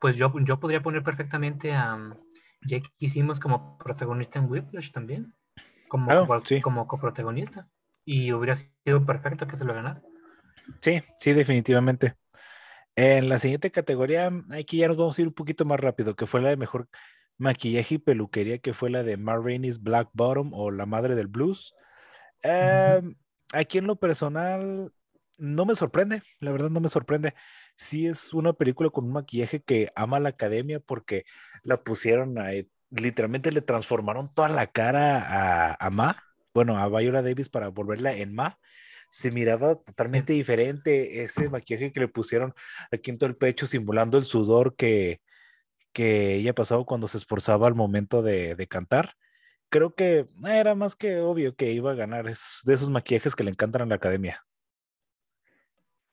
pues 0.00 0.16
yo, 0.16 0.32
yo 0.40 0.60
podría 0.60 0.82
poner 0.82 1.02
perfectamente 1.02 1.74
a 1.74 1.94
um, 1.94 2.14
Jake 2.62 2.90
hicimos 2.98 3.40
como 3.40 3.78
protagonista 3.78 4.38
en 4.38 4.50
Whiplash 4.50 4.90
también, 4.90 5.34
como, 5.88 6.12
oh, 6.12 6.26
como, 6.26 6.44
sí. 6.44 6.60
como 6.60 6.86
coprotagonista, 6.86 7.68
y 8.04 8.32
hubiera 8.32 8.56
sido 8.56 9.06
perfecto 9.06 9.46
que 9.46 9.56
se 9.56 9.64
lo 9.64 9.74
ganara. 9.74 10.02
Sí, 10.80 11.02
sí, 11.18 11.32
definitivamente. 11.32 12.14
En 12.96 13.28
la 13.28 13.38
siguiente 13.38 13.70
categoría, 13.70 14.30
aquí 14.50 14.78
ya 14.78 14.88
nos 14.88 14.96
vamos 14.96 15.18
a 15.18 15.22
ir 15.22 15.28
un 15.28 15.34
poquito 15.34 15.64
más 15.64 15.80
rápido, 15.80 16.14
que 16.14 16.26
fue 16.26 16.40
la 16.40 16.50
de 16.50 16.56
mejor 16.56 16.88
maquillaje 17.38 17.96
y 17.96 17.98
peluquería, 17.98 18.58
que 18.58 18.74
fue 18.74 18.90
la 18.90 19.02
de 19.02 19.16
Mar 19.16 19.42
Rainey's 19.42 19.82
Black 19.82 20.10
Bottom 20.12 20.52
o 20.52 20.70
La 20.70 20.86
Madre 20.86 21.14
del 21.14 21.28
Blues. 21.28 21.74
Uh 22.44 22.48
-huh 22.48 23.16
aquí 23.54 23.78
en 23.78 23.86
lo 23.86 23.96
personal 23.96 24.92
no 25.38 25.64
me 25.64 25.74
sorprende, 25.74 26.22
la 26.40 26.52
verdad 26.52 26.70
no 26.70 26.80
me 26.80 26.88
sorprende. 26.88 27.34
Sí 27.76 28.06
es 28.06 28.32
una 28.32 28.52
película 28.52 28.90
con 28.90 29.04
un 29.06 29.12
maquillaje 29.12 29.62
que 29.62 29.90
ama 29.96 30.20
la 30.20 30.30
academia 30.30 30.80
porque 30.80 31.24
la 31.62 31.78
pusieron 31.78 32.38
a, 32.38 32.50
literalmente 32.90 33.52
le 33.52 33.62
transformaron 33.62 34.32
toda 34.34 34.48
la 34.48 34.66
cara 34.68 35.20
a, 35.72 35.76
a 35.78 35.90
Ma, 35.90 36.22
bueno, 36.54 36.78
a 36.78 36.88
Viola 36.88 37.22
Davis 37.22 37.48
para 37.48 37.68
volverla 37.68 38.14
en 38.16 38.34
Ma. 38.34 38.58
Se 39.10 39.30
miraba 39.30 39.76
totalmente 39.76 40.32
diferente 40.32 41.22
ese 41.24 41.48
maquillaje 41.48 41.92
que 41.92 42.00
le 42.00 42.08
pusieron 42.08 42.54
aquí 42.92 43.10
en 43.10 43.18
todo 43.18 43.30
el 43.30 43.36
pecho, 43.36 43.66
simulando 43.66 44.18
el 44.18 44.24
sudor 44.24 44.76
que, 44.76 45.20
que 45.92 46.34
ella 46.36 46.54
pasaba 46.54 46.84
cuando 46.84 47.08
se 47.08 47.18
esforzaba 47.18 47.68
al 47.68 47.74
momento 47.74 48.22
de, 48.22 48.56
de 48.56 48.66
cantar 48.68 49.14
creo 49.74 49.92
que 49.92 50.26
era 50.46 50.76
más 50.76 50.94
que 50.94 51.18
obvio 51.18 51.56
que 51.56 51.72
iba 51.72 51.90
a 51.90 51.96
ganar. 51.96 52.28
Es 52.28 52.60
de 52.64 52.74
esos 52.74 52.90
maquillajes 52.90 53.34
que 53.34 53.42
le 53.42 53.50
encantan 53.50 53.82
a 53.82 53.86
la 53.86 53.96
academia. 53.96 54.46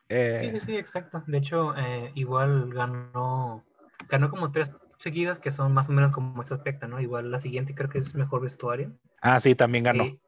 Eh... 0.10 0.40
Sí, 0.42 0.50
sí, 0.50 0.66
sí, 0.66 0.76
exacto. 0.78 1.24
De 1.28 1.38
hecho, 1.38 1.78
eh, 1.78 2.12
igual 2.16 2.74
ganó, 2.74 3.64
ganó 4.10 4.32
como 4.32 4.52
tres 4.52 4.72
seguidas 4.98 5.40
que 5.40 5.52
son 5.52 5.74
más 5.74 5.90
o 5.90 5.92
menos 5.92 6.12
como 6.12 6.42
este 6.42 6.56
aspecto, 6.56 6.88
¿no? 6.88 7.00
Igual 7.00 7.30
la 7.30 7.38
siguiente 7.38 7.76
creo 7.76 7.88
que 7.88 8.00
es 8.00 8.16
mejor 8.16 8.42
vestuario. 8.42 8.98
Ah, 9.22 9.40
sí, 9.40 9.54
también 9.54 9.84
ganó. 9.84 10.06
Que, 10.06 10.20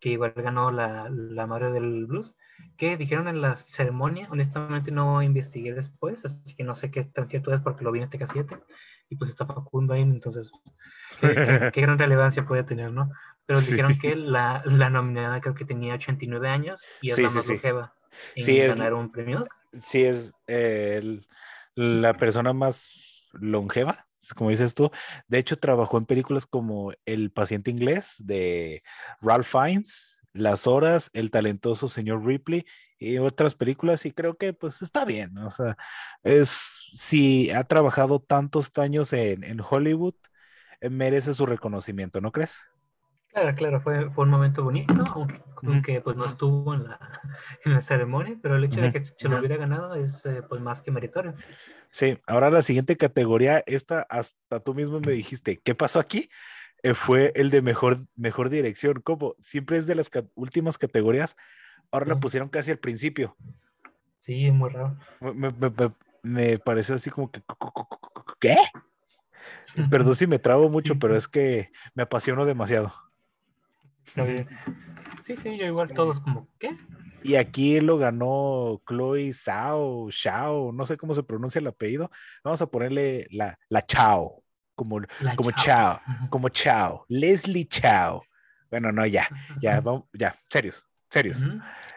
que 0.00 0.08
igual 0.12 0.32
ganó 0.34 0.70
la, 0.70 1.10
la, 1.10 1.46
madre 1.46 1.72
del 1.72 2.06
blues. 2.06 2.34
Que 2.78 2.96
dijeron 2.96 3.28
en 3.28 3.42
la 3.42 3.56
ceremonia, 3.56 4.26
honestamente 4.30 4.90
no 4.90 5.22
investigué 5.22 5.74
después, 5.74 6.24
así 6.24 6.54
que 6.54 6.64
no 6.64 6.74
sé 6.74 6.90
qué 6.90 7.02
tan 7.02 7.28
cierto 7.28 7.52
es 7.52 7.60
porque 7.60 7.84
lo 7.84 7.92
vi 7.92 7.98
en 7.98 8.04
este 8.04 8.18
casete 8.18 8.56
y 9.10 9.16
pues 9.16 9.28
está 9.30 9.44
Facundo 9.44 9.92
ahí, 9.92 10.02
entonces, 10.02 10.50
¿qué, 11.20 11.34
qué, 11.34 11.70
qué 11.74 11.80
gran 11.82 11.98
relevancia 11.98 12.46
puede 12.46 12.62
tener, 12.62 12.92
¿no? 12.92 13.10
Pero 13.44 13.60
sí. 13.60 13.72
dijeron 13.72 13.98
que 13.98 14.14
la, 14.14 14.62
la, 14.64 14.88
nominada 14.88 15.40
creo 15.40 15.54
que 15.54 15.64
tenía 15.64 15.94
89 15.94 16.48
años 16.48 16.80
y 17.02 17.10
es 17.10 17.16
sí, 17.16 17.22
la 17.22 17.30
más 17.30 17.44
sí, 17.44 17.52
longeva 17.52 17.94
en 18.36 18.44
sí, 18.44 18.58
ganar 18.58 18.92
es, 18.92 18.98
un 18.98 19.10
premio. 19.10 19.44
Sí, 19.82 20.04
es 20.04 20.32
eh, 20.46 21.00
el, 21.02 21.26
la 21.74 22.16
persona 22.16 22.52
más 22.52 22.88
longeva, 23.32 24.06
como 24.36 24.50
dices 24.50 24.74
tú. 24.74 24.90
De 25.26 25.38
hecho, 25.38 25.58
trabajó 25.58 25.98
en 25.98 26.06
películas 26.06 26.46
como 26.46 26.92
El 27.04 27.32
paciente 27.32 27.72
inglés 27.72 28.14
de 28.18 28.84
Ralph 29.20 29.48
Fiennes, 29.48 30.22
Las 30.32 30.68
horas, 30.68 31.10
El 31.12 31.32
talentoso 31.32 31.88
señor 31.88 32.24
Ripley 32.24 32.64
y 33.00 33.18
otras 33.18 33.54
películas 33.54 34.04
y 34.04 34.12
creo 34.12 34.36
que 34.36 34.52
pues 34.52 34.82
está 34.82 35.04
bien, 35.04 35.36
o 35.38 35.48
sea, 35.48 35.76
es 36.22 36.79
si 36.92 37.50
ha 37.50 37.64
trabajado 37.64 38.20
tantos 38.20 38.70
años 38.76 39.12
en, 39.12 39.44
en 39.44 39.60
Hollywood, 39.60 40.14
eh, 40.80 40.90
merece 40.90 41.34
su 41.34 41.46
reconocimiento, 41.46 42.20
¿no 42.20 42.32
crees? 42.32 42.60
Claro, 43.28 43.54
claro, 43.54 43.80
fue, 43.80 44.10
fue 44.10 44.24
un 44.24 44.30
momento 44.30 44.64
bonito, 44.64 44.92
aunque, 45.14 45.40
aunque 45.64 46.00
pues 46.00 46.16
no 46.16 46.24
estuvo 46.24 46.74
en 46.74 46.84
la, 46.84 46.98
en 47.64 47.74
la, 47.74 47.80
ceremonia, 47.80 48.36
pero 48.42 48.56
el 48.56 48.64
hecho 48.64 48.80
uh 48.80 48.82
-huh. 48.82 48.92
de 48.92 48.98
que 48.98 49.04
se 49.04 49.28
lo 49.28 49.38
hubiera 49.38 49.56
ganado 49.56 49.94
es 49.94 50.26
eh, 50.26 50.42
pues 50.48 50.60
más 50.60 50.82
que 50.82 50.90
meritorio. 50.90 51.34
Sí, 51.92 52.18
ahora 52.26 52.50
la 52.50 52.62
siguiente 52.62 52.96
categoría, 52.96 53.62
esta 53.66 54.02
hasta 54.08 54.60
tú 54.60 54.74
mismo 54.74 55.00
me 55.00 55.12
dijiste, 55.12 55.60
¿qué 55.62 55.74
pasó 55.74 56.00
aquí? 56.00 56.28
eh, 56.82 56.94
fue 56.94 57.32
el 57.34 57.50
de 57.50 57.62
mejor, 57.62 57.98
mejor 58.16 58.50
dirección. 58.50 59.00
Como 59.02 59.34
siempre 59.40 59.78
es 59.78 59.86
de 59.86 59.94
las 59.94 60.10
últimas 60.34 60.78
categorías, 60.78 61.36
ahora 61.90 62.06
la 62.06 62.20
pusieron 62.20 62.48
casi 62.48 62.70
al 62.70 62.78
principio. 62.78 63.36
Sí, 64.20 64.46
es 64.46 64.52
muy 64.52 64.70
raro. 64.70 64.96
Me, 65.20 65.32
me, 65.32 65.52
me, 65.52 65.92
pareció 66.64 66.94
así 66.94 67.10
como 67.10 67.30
que, 67.30 67.42
¿qué? 68.40 68.56
Perdón 69.90 70.14
si 70.14 70.26
me 70.26 70.38
trabo 70.38 70.68
mucho, 70.68 70.98
pero 70.98 71.16
es 71.16 71.28
que 71.28 71.70
me 71.94 72.02
apasiono 72.02 72.44
demasiado. 72.44 72.92
Sí, 75.22 75.36
sí, 75.36 75.58
yo 75.58 75.66
igual 75.66 75.92
todos 75.92 76.20
como, 76.20 76.48
¿qué? 76.58 76.76
Y 77.22 77.36
aquí 77.36 77.80
lo 77.80 77.98
ganó 77.98 78.80
Chloe 78.88 79.32
Sao, 79.32 80.08
Shao, 80.10 80.72
no 80.72 80.86
sé 80.86 80.96
cómo 80.96 81.14
se 81.14 81.22
pronuncia 81.22 81.58
el 81.58 81.66
apellido. 81.66 82.10
Vamos 82.42 82.62
a 82.62 82.66
ponerle 82.66 83.26
la, 83.30 83.58
la 83.68 83.82
Chao, 83.82 84.42
como, 84.74 85.00
como 85.36 85.50
Chao. 85.52 86.00
como 86.30 86.48
Chao, 86.48 87.04
Leslie 87.08 87.66
Chao. 87.66 88.22
Bueno, 88.70 88.90
no, 88.90 89.04
ya, 89.06 89.28
ya, 89.60 89.80
vamos, 89.80 90.04
ya, 90.12 90.34
serios, 90.46 90.86
serios. 91.08 91.46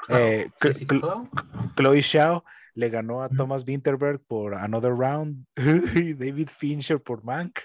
Eh, 0.09 0.49
Chloe 1.76 2.01
Shao 2.01 2.43
le 2.76 2.89
ganó 2.89 3.21
a 3.21 3.30
Thomas 3.30 3.63
Winterberg 3.67 4.21
por 4.26 4.55
Another 4.55 4.93
Round, 4.93 5.45
David 5.55 6.49
Fincher 6.49 7.01
por 7.01 7.24
Mank, 7.24 7.59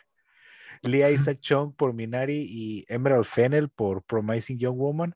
Lee 0.82 1.04
Isaac 1.12 1.40
Chung 1.40 1.74
por 1.74 1.92
Minari 1.92 2.46
y 2.48 2.84
Emerald 2.88 3.24
Fennel 3.24 3.68
por 3.68 4.02
Promising 4.02 4.59
Young 4.59 4.76
Woman. 4.76 5.14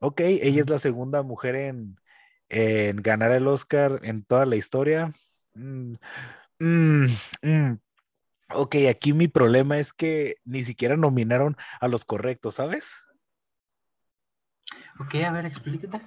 Ok, 0.00 0.20
ella 0.20 0.60
es 0.60 0.70
la 0.70 0.78
segunda 0.78 1.22
mujer 1.22 1.56
en, 1.56 1.96
ganar 3.02 3.32
el 3.32 3.46
Oscar 3.46 4.00
en 4.02 4.24
toda 4.24 4.46
la 4.46 4.56
historia. 4.56 5.12
Mm, 5.54 5.92
mm, 6.58 7.06
mm. 7.42 7.78
Ok, 8.54 8.76
aquí 8.88 9.12
mi 9.12 9.28
problema 9.28 9.78
es 9.78 9.92
que 9.92 10.36
ni 10.44 10.64
siquiera 10.64 10.96
nominaron 10.96 11.56
a 11.80 11.88
los 11.88 12.04
correctos, 12.04 12.54
¿sabes? 12.54 12.94
Ok, 15.00 15.16
a 15.16 15.32
ver, 15.32 15.46
explícate. 15.46 16.00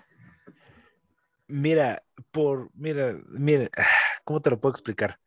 Mira, 1.51 2.03
por, 2.31 2.69
mira, 2.73 3.19
mira, 3.27 3.69
¿cómo 4.23 4.41
te 4.41 4.49
lo 4.49 4.59
puedo 4.59 4.71
explicar? 4.71 5.19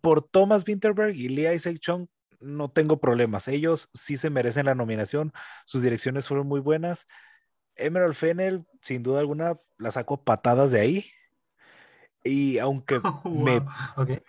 Por 0.00 0.22
Thomas 0.22 0.64
Winterberg 0.66 1.16
y 1.16 1.28
Lee 1.28 1.52
Isaac 1.52 1.78
Chung 1.78 2.06
no 2.40 2.70
tengo 2.70 3.00
problemas. 3.00 3.48
Ellos 3.48 3.90
sí 3.94 4.16
se 4.16 4.30
merecen 4.30 4.66
la 4.66 4.74
nominación. 4.74 5.32
Sus 5.64 5.82
direcciones 5.82 6.28
fueron 6.28 6.46
muy 6.46 6.60
buenas. 6.60 7.06
Emerald 7.74 8.14
Fennel, 8.14 8.64
sin 8.82 9.02
duda 9.02 9.20
alguna, 9.20 9.58
la 9.78 9.90
saco 9.90 10.22
patadas 10.22 10.70
de 10.70 10.80
ahí. 10.80 11.10
Y 12.22 12.58
aunque 12.58 13.00
me, 13.24 13.62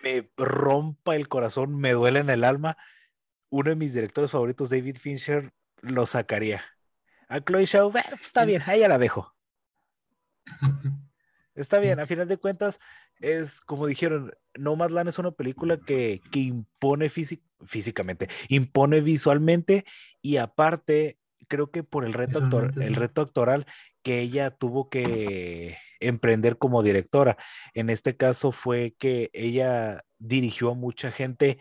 me, 0.02 0.30
rompa 0.36 1.16
el 1.16 1.28
corazón, 1.28 1.76
me 1.76 1.92
duele 1.92 2.20
en 2.20 2.30
el 2.30 2.44
alma, 2.44 2.76
uno 3.50 3.70
de 3.70 3.76
mis 3.76 3.94
directores 3.94 4.30
favoritos, 4.30 4.70
David 4.70 4.98
Fincher, 4.98 5.52
lo 5.80 6.06
sacaría. 6.06 6.62
A 7.28 7.40
Chloe 7.40 7.66
Shaw, 7.66 7.90
pues 7.90 8.04
está 8.20 8.44
bien, 8.44 8.62
ahí 8.66 8.80
ya 8.80 8.88
la 8.88 8.98
dejo. 8.98 9.37
Está 11.54 11.80
bien, 11.80 11.98
a 11.98 12.06
final 12.06 12.28
de 12.28 12.36
cuentas, 12.36 12.78
es 13.18 13.60
como 13.60 13.88
dijeron, 13.88 14.32
Nomadland 14.54 15.08
es 15.08 15.18
una 15.18 15.32
película 15.32 15.76
que, 15.76 16.20
que 16.30 16.38
impone 16.38 17.10
físicamente, 17.10 18.28
impone 18.48 19.00
visualmente 19.00 19.84
y 20.22 20.36
aparte, 20.36 21.18
creo 21.48 21.72
que 21.72 21.82
por 21.82 22.04
el 22.04 22.12
reto, 22.12 22.38
el 22.40 22.94
reto 22.94 23.22
actoral 23.22 23.66
que 24.04 24.20
ella 24.20 24.52
tuvo 24.52 24.88
que 24.88 25.78
emprender 25.98 26.58
como 26.58 26.82
directora. 26.84 27.36
En 27.74 27.90
este 27.90 28.16
caso 28.16 28.52
fue 28.52 28.94
que 28.98 29.30
ella 29.32 30.04
dirigió 30.18 30.70
a 30.70 30.74
mucha 30.74 31.10
gente 31.10 31.58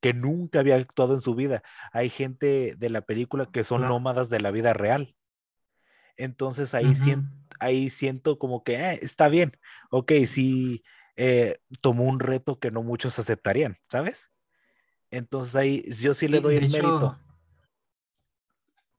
que 0.00 0.14
nunca 0.14 0.60
había 0.60 0.76
actuado 0.76 1.14
en 1.14 1.20
su 1.20 1.34
vida. 1.34 1.62
Hay 1.92 2.10
gente 2.10 2.74
de 2.76 2.90
la 2.90 3.02
película 3.02 3.48
que 3.52 3.64
son 3.64 3.82
nómadas 3.82 4.30
de 4.30 4.40
la 4.40 4.50
vida 4.50 4.72
real. 4.72 5.14
Entonces 6.18 6.74
ahí, 6.74 6.96
siento, 6.96 7.30
ahí 7.60 7.90
siento 7.90 8.38
como 8.38 8.64
que 8.64 8.74
eh, 8.74 8.98
está 9.02 9.28
bien, 9.28 9.56
ok, 9.90 10.12
sí 10.26 10.82
eh, 11.16 11.60
tomó 11.80 12.04
un 12.04 12.18
reto 12.18 12.58
que 12.58 12.72
no 12.72 12.82
muchos 12.82 13.18
aceptarían, 13.20 13.78
¿sabes? 13.88 14.32
Entonces 15.12 15.54
ahí 15.54 15.84
yo 15.92 16.14
sí 16.14 16.26
le 16.26 16.40
doy 16.40 16.56
el 16.56 16.70
mérito. 16.70 17.16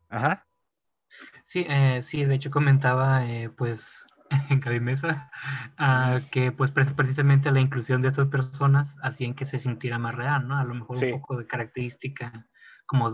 Ajá. 0.08 0.48
Sí, 1.44 1.66
eh, 1.68 2.02
sí, 2.04 2.24
de 2.24 2.36
hecho 2.36 2.52
comentaba 2.52 3.24
pues 3.58 4.06
en 4.50 4.62
Gaby 4.62 4.80
Mesa 4.80 5.30
ah, 5.78 6.20
que 6.32 6.54
pues 6.54 6.72
precisamente 6.72 7.52
la 7.52 7.60
inclusión 7.60 8.00
de 8.00 8.08
estas 8.08 8.28
personas 8.28 8.96
hacían 9.04 9.34
que 9.34 9.44
se 9.44 9.60
sintiera 9.60 10.00
más 10.00 10.16
real, 10.16 10.48
¿no? 10.48 10.58
A 10.58 10.64
lo 10.64 10.74
mejor 10.74 11.04
un 11.04 11.12
poco 11.12 11.38
de 11.38 11.46
característica 11.46 12.48
como 12.86 13.12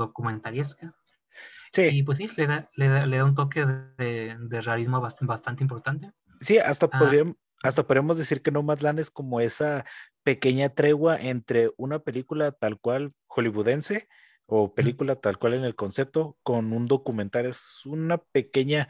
Y 1.78 2.04
pues 2.04 2.18
sí, 2.18 2.30
le 2.36 2.48
da, 2.48 2.70
le 2.76 2.88
da, 2.88 3.06
le 3.06 3.18
da 3.18 3.26
un 3.26 3.36
toque 3.36 3.66
de, 3.66 4.38
de 4.40 4.62
realismo 4.62 5.02
bastante, 5.22 5.64
importante. 5.64 6.12
Sí, 6.40 6.58
hasta, 6.58 6.88
ah. 6.92 7.00
podríamos, 7.00 7.36
hasta 7.64 7.84
podríamos 7.84 8.18
decir 8.18 8.42
que 8.42 8.52
Nomadland 8.52 9.00
es 9.00 9.10
como 9.10 9.40
esa 9.40 9.86
pequeña 10.24 10.70
tregua 10.70 11.18
entre 11.18 11.72
una 11.78 12.00
película 12.00 12.52
tal 12.52 12.80
cual 12.80 13.12
hollywoodense 13.28 14.08
o 14.48 14.74
película 14.76 15.16
tal 15.16 15.40
cual 15.40 15.56
en 15.56 15.64
el 15.64 15.76
concepto 15.76 16.38
con 16.44 16.72
un 16.74 16.88
documental. 16.88 17.46
Es 17.48 17.86
una 17.86 18.18
pequeña 18.18 18.88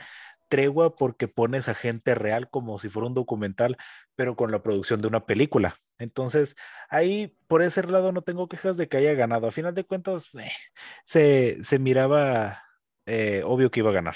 tregua 0.50 0.96
porque 0.96 1.28
pones 1.28 1.70
a 1.70 1.74
gente 1.74 2.16
real 2.16 2.50
como 2.50 2.78
si 2.80 2.90
fuera 2.90 3.08
un 3.08 3.14
documental, 3.14 3.78
pero 4.16 4.36
con 4.36 4.52
la 4.52 4.62
producción 4.62 5.02
de 5.02 5.08
una 5.08 5.26
película. 5.26 5.78
Entonces, 5.98 6.56
ahí 6.90 7.38
por 7.48 7.62
ese 7.62 7.84
lado 7.84 8.12
no 8.12 8.22
tengo 8.22 8.48
quejas 8.48 8.78
de 8.78 8.88
que 8.88 8.98
haya 8.98 9.14
ganado. 9.14 9.48
A 9.48 9.52
final 9.52 9.74
de 9.74 9.86
cuentas, 9.86 10.30
eh, 10.36 10.52
se, 11.06 11.64
se 11.64 11.80
miraba 11.80 12.65
eh, 13.06 13.42
obvio 13.46 13.72
que 13.72 13.80
iba 13.82 13.90
a 13.90 13.94
ganar. 13.94 14.16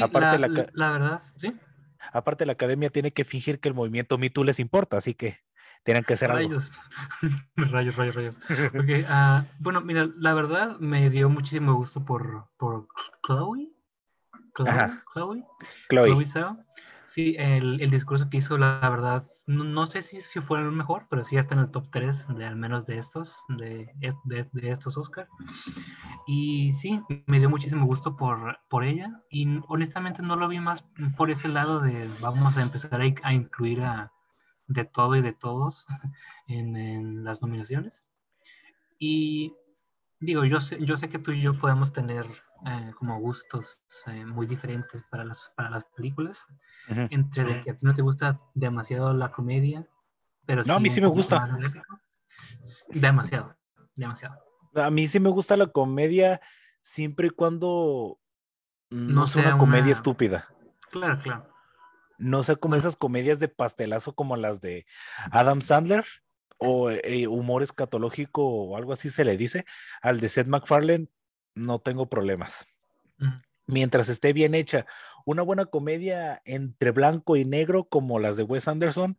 aparte, 0.00 0.38
la, 0.38 0.92
verdad, 0.92 1.22
sí. 1.36 1.54
Aparte, 2.12 2.46
la 2.46 2.52
academia 2.52 2.90
tiene 2.90 3.12
que 3.12 3.24
fingir 3.24 3.60
que 3.60 3.68
el 3.68 3.74
movimiento 3.74 4.18
Me 4.18 4.30
les 4.44 4.60
importa, 4.60 4.96
así 4.96 5.14
que 5.14 5.38
tienen 5.84 6.04
que 6.04 6.16
ser 6.16 6.30
rayos. 6.32 6.72
rayos, 7.56 7.96
rayos, 7.96 8.14
rayos. 8.14 8.40
Ah, 9.08 9.44
bueno, 9.58 9.80
mira, 9.80 10.08
la 10.16 10.34
verdad 10.34 10.78
me 10.78 11.10
dio 11.10 11.28
muchísimo 11.28 11.74
gusto 11.74 12.04
por, 12.04 12.48
por 12.56 12.88
Chloe. 13.26 13.72
Chloe. 14.54 14.70
Chloe. 15.12 15.44
Chloe. 15.88 16.24
Chloe 16.24 16.56
Sí, 17.12 17.34
el, 17.38 17.80
el, 17.80 17.90
discurso 17.90 18.30
que 18.30 18.36
hizo, 18.36 18.56
la, 18.56 18.88
verdad, 18.88 19.24
no, 19.48 19.84
sé 19.86 20.02
si, 20.02 20.20
si 20.20 20.40
fue 20.40 20.60
el 20.60 20.70
mejor, 20.70 21.08
pero 21.10 21.24
sí 21.24 21.36
está 21.36 21.54
en 21.54 21.62
el 21.62 21.70
top 21.72 21.88
3 21.90 22.28
de 22.36 22.46
al 22.46 22.54
menos 22.54 22.86
de 22.86 22.98
estos, 22.98 23.34
de, 23.48 23.90
de, 24.22 24.48
de 24.52 24.70
estos 24.70 24.96
Oscar. 24.96 25.26
Y 26.28 26.70
sí, 26.70 27.02
me 27.26 27.40
dio 27.40 27.50
muchísimo 27.50 27.84
gusto 27.84 28.16
por, 28.16 28.60
por 28.68 28.84
ella. 28.84 29.24
Y 29.28 29.58
honestamente 29.66 30.22
no 30.22 30.36
lo 30.36 30.46
vi 30.46 30.60
más 30.60 30.84
por 31.16 31.32
ese 31.32 31.48
lado 31.48 31.80
de 31.80 32.08
vamos 32.20 32.56
a 32.56 32.62
empezar 32.62 33.02
a, 33.02 33.04
a 33.24 33.34
incluir 33.34 33.82
a 33.82 34.12
de 34.68 34.84
todo 34.84 35.16
y 35.16 35.20
de 35.20 35.32
todos 35.32 35.88
en, 36.46 36.76
en 36.76 37.24
las 37.24 37.42
nominaciones. 37.42 38.04
Y 39.00 39.52
digo, 40.20 40.44
yo 40.44 40.60
sé, 40.60 40.78
yo 40.84 40.96
sé 40.96 41.08
que 41.08 41.18
tú 41.18 41.32
y 41.32 41.40
yo 41.40 41.58
podemos 41.58 41.92
tener 41.92 42.28
eh, 42.66 42.92
como 42.98 43.18
gustos 43.20 43.80
eh, 44.06 44.24
muy 44.24 44.46
diferentes 44.46 45.02
para 45.10 45.24
las, 45.24 45.52
para 45.56 45.70
las 45.70 45.84
películas. 45.96 46.46
Entre 46.88 47.44
de 47.44 47.60
que 47.60 47.70
a 47.70 47.76
ti 47.76 47.86
no 47.86 47.94
te 47.94 48.02
gusta 48.02 48.40
demasiado 48.54 49.14
la 49.14 49.30
comedia, 49.30 49.86
pero 50.44 50.64
no, 50.64 50.74
a 50.74 50.80
mí 50.80 50.90
sí 50.90 51.00
me 51.00 51.06
gusta. 51.06 51.48
Demasiado, 52.88 53.56
demasiado. 53.94 54.42
A 54.74 54.90
mí 54.90 55.06
sí 55.06 55.20
me 55.20 55.30
gusta 55.30 55.56
la 55.56 55.68
comedia 55.68 56.40
siempre 56.82 57.28
y 57.28 57.30
cuando 57.30 58.18
no, 58.90 59.26
sea 59.26 59.42
una 59.42 59.58
comedia 59.58 59.92
estúpida. 59.92 60.48
Claro, 60.90 61.18
claro. 61.22 61.46
No 62.18 62.42
sea 62.42 62.56
como 62.56 62.74
esas 62.74 62.96
comedias 62.96 63.38
de 63.38 63.48
pastelazo 63.48 64.14
como 64.14 64.36
las 64.36 64.60
de 64.60 64.86
Adam 65.30 65.60
Sandler 65.60 66.04
o 66.58 66.90
eh, 66.90 67.26
humor 67.26 67.62
escatológico 67.62 68.44
o 68.44 68.76
algo 68.76 68.92
así 68.92 69.08
se 69.08 69.24
le 69.24 69.36
dice. 69.36 69.64
Al 70.02 70.20
de 70.20 70.28
Seth 70.28 70.48
MacFarlane 70.48 71.08
no 71.54 71.78
tengo 71.78 72.08
problemas. 72.08 72.66
Mientras 73.66 74.08
esté 74.08 74.32
bien 74.32 74.54
hecha, 74.54 74.86
una 75.24 75.42
buena 75.42 75.66
comedia 75.66 76.40
entre 76.44 76.90
blanco 76.90 77.36
y 77.36 77.44
negro 77.44 77.84
como 77.84 78.18
las 78.18 78.36
de 78.36 78.42
Wes 78.42 78.66
Anderson 78.66 79.18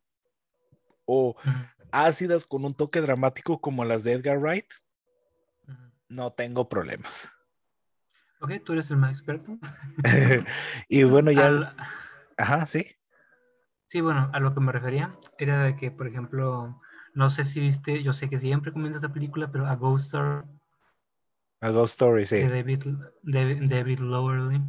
o 1.06 1.36
ácidas 1.92 2.46
con 2.46 2.66
un 2.66 2.74
toque 2.74 3.02
dramático 3.02 3.62
como 3.62 3.86
las 3.86 4.04
de 4.04 4.14
Edgar 4.14 4.40
Wright, 4.40 4.66
no 6.10 6.34
tengo 6.34 6.68
problemas. 6.68 7.32
Ok, 8.42 8.54
tú 8.66 8.74
eres 8.74 8.90
el 8.90 8.98
más 8.98 9.12
experto. 9.12 9.58
y 10.90 11.04
bueno, 11.04 11.32
ya... 11.32 11.76
Ajá, 12.38 12.66
sí. 12.66 12.88
Sí, 13.88 14.02
bueno, 14.02 14.30
a 14.34 14.40
lo 14.40 14.54
que 14.54 14.62
me 14.62 14.72
refería 14.72 15.16
era 15.38 15.64
de 15.64 15.76
que, 15.76 15.92
por 15.92 16.08
ejemplo, 16.08 16.82
no 17.14 17.30
sé 17.30 17.46
si 17.46 17.60
viste, 17.60 18.02
yo 18.04 18.14
sé 18.14 18.30
que 18.30 18.40
siempre 18.40 18.72
comienza 18.72 18.98
esta 18.98 19.14
película, 19.14 19.52
pero 19.52 19.68
a 19.68 19.76
Ghost 19.76 20.06
Story 20.06 20.48
a 21.62 21.70
Ghost 21.70 21.93
Story, 21.93 22.26
sí. 22.26 22.41
David, 22.41 22.84
David, 23.22 23.99
Lowery. 23.99 24.62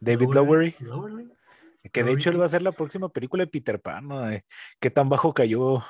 David 0.00 0.28
Lowery. 0.34 0.76
Que 1.92 2.04
de 2.04 2.12
hecho 2.12 2.30
él 2.30 2.40
va 2.40 2.44
a 2.44 2.48
ser 2.48 2.62
la 2.62 2.72
próxima 2.72 3.08
película 3.08 3.44
de 3.44 3.50
Peter 3.50 3.80
Pan, 3.80 4.08
¿no? 4.08 4.20
¿Qué 4.80 4.90
tan 4.90 5.08
bajo 5.08 5.32
cayó? 5.32 5.82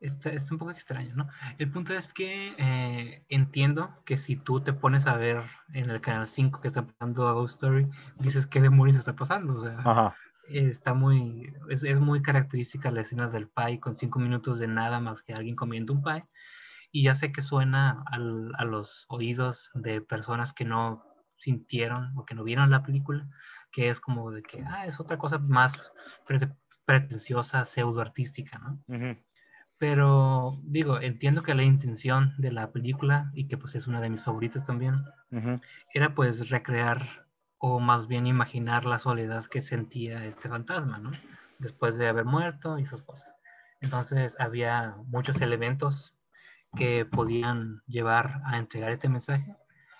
Está, 0.00 0.30
está, 0.30 0.52
un 0.52 0.58
poco 0.58 0.72
extraño, 0.72 1.14
¿no? 1.14 1.28
El 1.58 1.70
punto 1.70 1.94
es 1.94 2.12
que 2.12 2.54
eh, 2.58 3.24
entiendo 3.28 4.02
que 4.04 4.18
si 4.18 4.36
tú 4.36 4.60
te 4.60 4.74
pones 4.74 5.06
a 5.06 5.16
ver 5.16 5.42
en 5.72 5.88
el 5.88 6.00
canal 6.02 6.26
5 6.26 6.60
que 6.60 6.68
está 6.68 6.86
pasando 6.86 7.26
a 7.26 7.32
Ghost 7.32 7.54
Story, 7.54 7.88
dices 8.18 8.46
qué 8.46 8.60
demonios 8.60 8.98
está 8.98 9.16
pasando. 9.16 9.54
O 9.54 9.64
sea, 9.64 9.78
Ajá. 9.78 10.16
está 10.48 10.92
muy, 10.92 11.54
es, 11.70 11.82
es, 11.82 11.98
muy 11.98 12.20
característica 12.20 12.90
la 12.90 13.00
escena 13.00 13.28
del 13.28 13.48
pie 13.48 13.80
con 13.80 13.94
cinco 13.94 14.18
minutos 14.18 14.58
de 14.58 14.68
nada 14.68 15.00
más 15.00 15.22
que 15.22 15.32
alguien 15.32 15.56
comiendo 15.56 15.94
un 15.94 16.02
pie. 16.02 16.24
Y 16.92 17.04
ya 17.04 17.14
sé 17.14 17.32
que 17.32 17.42
suena 17.42 18.04
al, 18.06 18.52
a 18.58 18.64
los 18.64 19.06
oídos 19.08 19.70
de 19.74 20.00
personas 20.00 20.52
que 20.52 20.64
no 20.64 21.04
sintieron 21.36 22.16
o 22.16 22.24
que 22.24 22.34
no 22.34 22.44
vieron 22.44 22.70
la 22.70 22.82
película, 22.82 23.28
que 23.70 23.90
es 23.90 24.00
como 24.00 24.30
de 24.30 24.42
que, 24.42 24.64
ah, 24.66 24.86
es 24.86 25.00
otra 25.00 25.18
cosa 25.18 25.38
más 25.38 25.72
pretenciosa, 26.86 27.64
pseudo 27.64 28.00
artística, 28.00 28.58
¿no? 28.58 28.82
Uh 28.88 29.16
pero 29.78 30.54
digo, 30.64 31.00
entiendo 31.00 31.42
que 31.42 31.54
la 31.54 31.62
intención 31.62 32.34
de 32.38 32.50
la 32.50 32.72
película, 32.72 33.30
y 33.34 33.46
que 33.46 33.58
pues 33.58 33.74
es 33.74 33.86
una 33.86 34.00
de 34.00 34.08
mis 34.08 34.24
favoritas 34.24 34.64
también, 34.64 35.04
era 35.92 36.14
pues 36.14 36.48
recrear 36.48 37.26
o 37.58 37.78
más 37.78 38.06
bien 38.06 38.26
imaginar 38.26 38.86
la 38.86 38.98
soledad 38.98 39.44
que 39.46 39.60
sentía 39.60 40.24
este 40.24 40.48
fantasma, 40.48 40.98
¿no? 40.98 41.12
Después 41.58 41.98
de 41.98 42.08
haber 42.08 42.24
muerto 42.24 42.78
y 42.78 42.82
esas 42.82 43.02
cosas. 43.02 43.34
Entonces 43.80 44.36
había 44.40 44.96
muchos 45.08 45.40
elementos 45.40 46.15
que 46.76 47.04
podían 47.04 47.82
llevar 47.86 48.40
a 48.44 48.58
entregar 48.58 48.92
este 48.92 49.08
mensaje. 49.08 49.56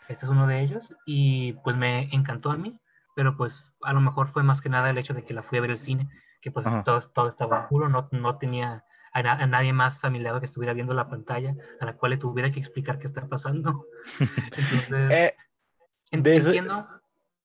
Este 0.08 0.24
es 0.24 0.30
uno 0.30 0.46
de 0.46 0.60
ellos 0.60 0.94
y 1.04 1.54
pues 1.64 1.76
me 1.76 2.08
encantó 2.14 2.50
a 2.50 2.56
mí, 2.56 2.80
pero 3.16 3.36
pues 3.36 3.74
a 3.82 3.92
lo 3.92 4.00
mejor 4.00 4.28
fue 4.28 4.44
más 4.44 4.60
que 4.60 4.68
nada 4.68 4.90
el 4.90 4.98
hecho 4.98 5.14
de 5.14 5.24
que 5.24 5.34
la 5.34 5.42
fui 5.42 5.58
a 5.58 5.62
ver 5.62 5.70
el 5.70 5.78
cine, 5.78 6.08
que 6.40 6.52
pues 6.52 6.64
todo, 6.84 7.00
todo, 7.00 7.28
estaba 7.28 7.62
oscuro, 7.62 7.88
no, 7.88 8.08
no 8.12 8.38
tenía 8.38 8.84
a, 9.12 9.46
nadie 9.46 9.72
más 9.72 10.04
a 10.04 10.10
mi 10.10 10.20
lado 10.20 10.40
que 10.40 10.46
estuviera 10.46 10.74
viendo 10.74 10.94
la 10.94 11.08
pantalla, 11.08 11.54
a 11.80 11.84
la 11.84 11.94
cual 11.94 12.10
le 12.10 12.18
tuviera 12.18 12.50
que 12.50 12.60
explicar 12.60 12.98
qué 12.98 13.06
está 13.06 13.26
pasando. 13.26 13.86
Entonces, 14.56 15.10
eh, 15.10 15.34
entiendo. 16.10 16.86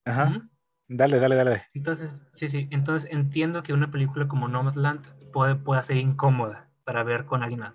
Ajá. 0.04 0.48
Dale, 0.88 1.18
dale, 1.18 1.36
dale. 1.36 1.66
Entonces, 1.72 2.12
sí, 2.32 2.48
sí. 2.48 2.68
Entonces 2.70 3.08
entiendo 3.10 3.62
que 3.62 3.72
una 3.72 3.90
película 3.90 4.28
como 4.28 4.48
Nomadland 4.48 5.06
puede, 5.32 5.54
pueda 5.54 5.82
ser 5.82 5.96
incómoda 5.96 6.68
para 6.84 7.02
ver 7.02 7.24
con 7.24 7.42
alguien 7.42 7.60
más. 7.60 7.74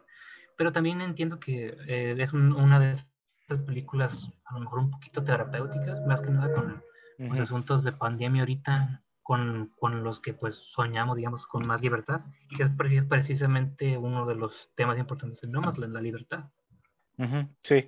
Pero 0.58 0.72
también 0.72 1.02
entiendo 1.02 1.40
que 1.40 1.78
eh, 1.88 2.16
es 2.18 2.34
una 2.34 2.80
de 2.80 2.92
esas 2.92 3.62
películas 3.66 4.32
a 4.46 4.56
lo 4.56 4.62
mejor 4.62 4.80
un 4.80 4.92
poquito 4.92 5.24
terapéuticas, 5.24 6.06
más 6.06 6.22
que 6.22 6.32
nada 6.32 6.54
con 6.54 6.84
los 7.20 7.40
asuntos 7.40 7.84
de 7.84 7.92
pandemia 7.92 8.42
ahorita 8.42 9.04
con, 9.24 9.74
con, 9.78 10.04
los 10.04 10.20
que 10.20 10.34
pues 10.34 10.56
soñamos, 10.56 11.18
digamos, 11.18 11.48
con 11.48 11.68
más 11.68 11.82
libertad, 11.82 12.22
y 12.50 12.56
que 12.56 12.64
es 12.64 13.04
precisamente 13.04 13.98
uno 13.98 14.26
de 14.26 14.36
los 14.36 14.72
temas 14.74 14.98
importantes 14.98 15.44
en 15.44 15.52
Nomadland, 15.52 15.94
la 15.94 16.02
libertad. 16.02 16.46
sí, 17.62 17.88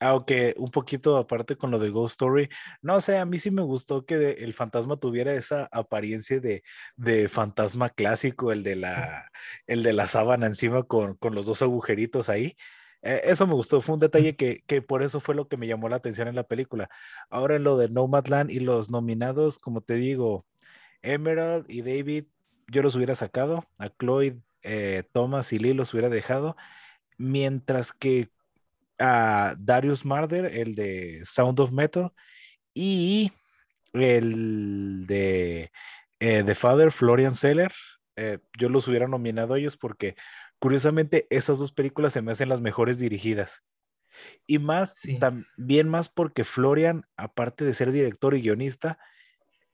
aunque 0.00 0.54
un 0.58 0.70
poquito 0.70 1.16
aparte 1.18 1.56
con 1.56 1.70
lo 1.70 1.78
de 1.78 1.90
Ghost 1.90 2.12
Story, 2.14 2.48
no 2.82 3.00
sé, 3.00 3.18
a 3.18 3.26
mí 3.26 3.38
sí 3.38 3.50
me 3.50 3.62
gustó 3.62 4.06
que 4.06 4.32
el 4.32 4.54
fantasma 4.54 4.98
tuviera 4.98 5.34
esa 5.34 5.68
apariencia 5.72 6.40
de, 6.40 6.62
de 6.96 7.28
fantasma 7.28 7.90
clásico, 7.90 8.52
el 8.52 8.62
de 8.62 8.76
la, 8.76 9.30
el 9.66 9.82
de 9.82 9.92
la 9.92 10.06
sábana 10.06 10.46
encima 10.46 10.84
con, 10.84 11.14
con 11.16 11.34
los 11.34 11.46
dos 11.46 11.62
agujeritos 11.62 12.28
ahí. 12.30 12.56
Eh, 13.02 13.22
eso 13.24 13.46
me 13.46 13.54
gustó, 13.54 13.80
fue 13.80 13.94
un 13.94 14.00
detalle 14.00 14.36
que, 14.36 14.62
que, 14.66 14.82
por 14.82 15.02
eso 15.02 15.20
fue 15.20 15.34
lo 15.34 15.48
que 15.48 15.56
me 15.56 15.66
llamó 15.66 15.88
la 15.88 15.96
atención 15.96 16.28
en 16.28 16.36
la 16.36 16.44
película. 16.44 16.88
Ahora 17.30 17.56
en 17.56 17.64
lo 17.64 17.76
de 17.78 17.88
Nomadland 17.88 18.50
y 18.50 18.60
los 18.60 18.90
nominados, 18.90 19.58
como 19.58 19.82
te 19.82 19.94
digo, 19.94 20.46
Emerald 21.02 21.66
y 21.70 21.82
David, 21.82 22.26
yo 22.68 22.82
los 22.82 22.96
hubiera 22.96 23.14
sacado, 23.14 23.66
a 23.78 23.90
Cloyd, 23.90 24.34
eh, 24.62 25.04
Thomas 25.12 25.52
y 25.52 25.58
Lee 25.58 25.74
los 25.74 25.92
hubiera 25.94 26.08
dejado, 26.10 26.56
mientras 27.18 27.92
que 27.92 28.30
a 29.00 29.54
Darius 29.58 30.04
Marder, 30.04 30.44
el 30.46 30.74
de 30.74 31.20
Sound 31.24 31.58
of 31.58 31.72
Metal, 31.72 32.12
y 32.74 33.32
el 33.92 35.06
de 35.06 35.72
eh, 36.20 36.42
The 36.44 36.54
Father, 36.54 36.92
Florian 36.92 37.34
Seller, 37.34 37.72
yo 38.58 38.68
los 38.68 38.86
hubiera 38.86 39.08
nominado 39.08 39.54
a 39.54 39.58
ellos 39.58 39.78
porque 39.78 40.14
Curiosamente, 40.60 41.26
esas 41.30 41.58
dos 41.58 41.72
películas 41.72 42.12
se 42.12 42.20
me 42.20 42.32
hacen 42.32 42.50
las 42.50 42.60
mejores 42.60 42.98
dirigidas. 42.98 43.62
Y 44.46 44.58
más, 44.58 44.96
también 45.18 45.88
más 45.88 46.10
porque 46.10 46.44
Florian, 46.44 47.06
aparte 47.16 47.64
de 47.64 47.72
ser 47.72 47.92
director 47.92 48.34
y 48.34 48.42
guionista, 48.42 48.98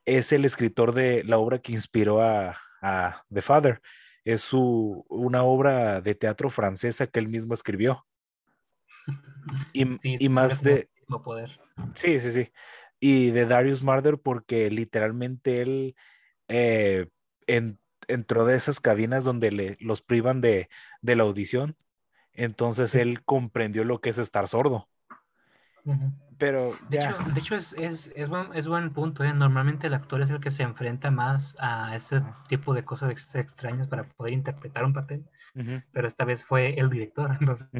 es 0.04 0.30
el 0.30 0.44
escritor 0.44 0.94
de 0.94 1.24
la 1.24 1.38
obra 1.38 1.58
que 1.58 1.72
inspiró 1.72 2.22
a, 2.22 2.56
The 3.34 3.42
Father. 3.42 3.82
Es 4.24 4.42
su, 4.42 5.04
una 5.08 5.42
obra 5.42 6.00
de 6.00 6.14
teatro 6.14 6.50
francesa 6.50 7.08
que 7.08 7.18
él 7.18 7.26
mismo 7.26 7.52
escribió. 7.52 8.06
Y, 9.72 10.28
más 10.28 10.62
de... 10.62 10.88
Poder. 11.24 11.60
Sí, 11.94 12.18
sí, 12.18 12.30
sí. 12.32 12.52
Y 12.98 13.30
de 13.30 13.46
Darius 13.46 13.84
Marder 13.84 14.18
porque 14.18 14.70
literalmente 14.70 15.62
él 15.62 15.94
eh, 16.48 17.08
en 17.46 17.78
entró 18.08 18.44
de 18.44 18.56
esas 18.56 18.80
cabinas 18.80 19.24
donde 19.24 19.50
le, 19.50 19.76
los 19.80 20.02
privan 20.02 20.40
de, 20.40 20.68
la 21.02 21.22
audición. 21.22 21.76
Entonces 22.32 22.94
él 22.94 23.24
comprendió 23.24 23.84
lo 23.84 24.00
que 24.00 24.10
es 24.10 24.18
estar 24.18 24.46
sordo. 24.48 24.88
Pero 26.38 26.76
de 26.90 26.98
hecho, 26.98 27.16
de 27.32 27.40
hecho 27.40 27.54
es, 27.54 27.72
es, 27.78 28.12
es, 28.14 28.28
buen, 28.28 28.52
es, 28.54 28.66
buen, 28.66 28.92
punto. 28.92 29.24
¿eh? 29.24 29.32
Normalmente 29.32 29.86
el 29.86 29.94
actor 29.94 30.20
es 30.20 30.30
el 30.30 30.40
que 30.40 30.50
se 30.50 30.64
enfrenta 30.64 31.10
más 31.10 31.56
a 31.58 31.94
ese 31.96 32.22
tipo 32.48 32.74
de 32.74 32.84
cosas 32.84 33.34
extrañas 33.34 33.86
para 33.86 34.04
poder 34.04 34.32
interpretar 34.32 34.84
un 34.84 34.92
papel. 34.92 35.24
Pero 35.92 36.06
esta 36.06 36.26
vez 36.26 36.44
fue 36.44 36.78
el 36.78 36.90
director. 36.90 37.36
Entonces 37.40 37.70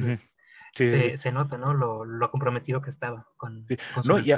se, 0.77 1.33
nota 1.33 1.57
¿no? 1.57 1.75
Lo, 1.75 2.05
lo, 2.05 2.31
comprometido 2.31 2.83
que 2.83 2.91
estaba 2.91 3.27
con, 3.37 3.67
no, 4.05 4.19
y, 4.19 4.35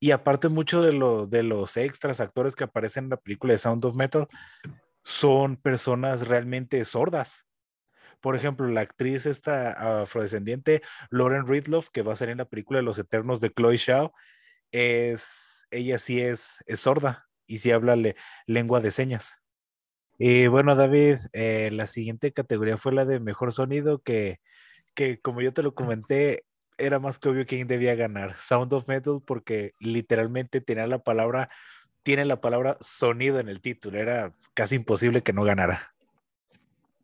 y, 0.00 0.10
aparte 0.10 0.48
mucho 0.48 0.82
de, 0.82 0.92
lo, 0.92 1.26
de 1.26 1.42
los 1.42 1.76
extras 1.76 2.20
actores 2.20 2.56
que 2.56 2.64
aparecen 2.64 3.04
en 3.04 3.10
la 3.10 3.16
película 3.18 3.52
de 3.52 3.58
Sound 3.58 3.84
of 3.84 3.96
Metal 3.96 4.26
son 5.02 5.56
personas 5.56 6.26
realmente 6.26 6.84
sordas. 6.84 7.46
Por 8.20 8.36
ejemplo, 8.36 8.66
la 8.68 8.80
actriz 8.80 9.26
esta 9.26 10.00
afrodescendiente, 10.02 10.80
Lauren 11.10 11.46
Ridloff, 11.46 11.90
que 11.90 12.00
va 12.00 12.14
a 12.14 12.16
ser 12.16 12.30
en 12.30 12.38
la 12.38 12.46
película 12.46 12.78
de 12.78 12.84
Los 12.84 12.98
Eternos 12.98 13.40
de 13.40 13.50
Chloe 13.50 13.76
Shaw, 13.76 14.12
es, 14.72 15.66
ella 15.70 15.98
sí 15.98 16.22
es, 16.22 16.64
es 16.66 16.80
sorda 16.80 17.28
y 17.46 17.58
sí 17.58 17.70
habla 17.70 17.96
lengua 18.46 18.80
de 18.80 18.90
señas. 18.90 19.34
Y 20.18 20.46
bueno, 20.46 20.74
David, 20.74 21.18
eh, 21.32 21.70
la 21.72 21.86
siguiente 21.86 22.32
categoría 22.32 22.78
fue 22.78 22.92
la 22.92 23.04
de 23.04 23.20
mejor 23.20 23.52
sonido, 23.52 24.00
que, 24.00 24.40
que 24.94 25.20
como 25.20 25.40
yo 25.40 25.52
te 25.52 25.62
lo 25.62 25.74
comenté, 25.74 26.44
era 26.78 26.98
más 26.98 27.18
que 27.18 27.28
obvio 27.28 27.46
quién 27.46 27.66
debía 27.66 27.94
ganar. 27.94 28.36
Sound 28.36 28.72
of 28.72 28.88
Metal, 28.88 29.22
porque 29.24 29.72
literalmente 29.78 30.60
tenía 30.60 30.86
la 30.86 30.98
palabra 30.98 31.50
tiene 32.04 32.26
la 32.26 32.40
palabra 32.40 32.76
sonido 32.80 33.40
en 33.40 33.48
el 33.48 33.60
título. 33.60 33.98
Era 33.98 34.32
casi 34.52 34.76
imposible 34.76 35.22
que 35.22 35.32
no 35.32 35.42
ganara. 35.42 35.94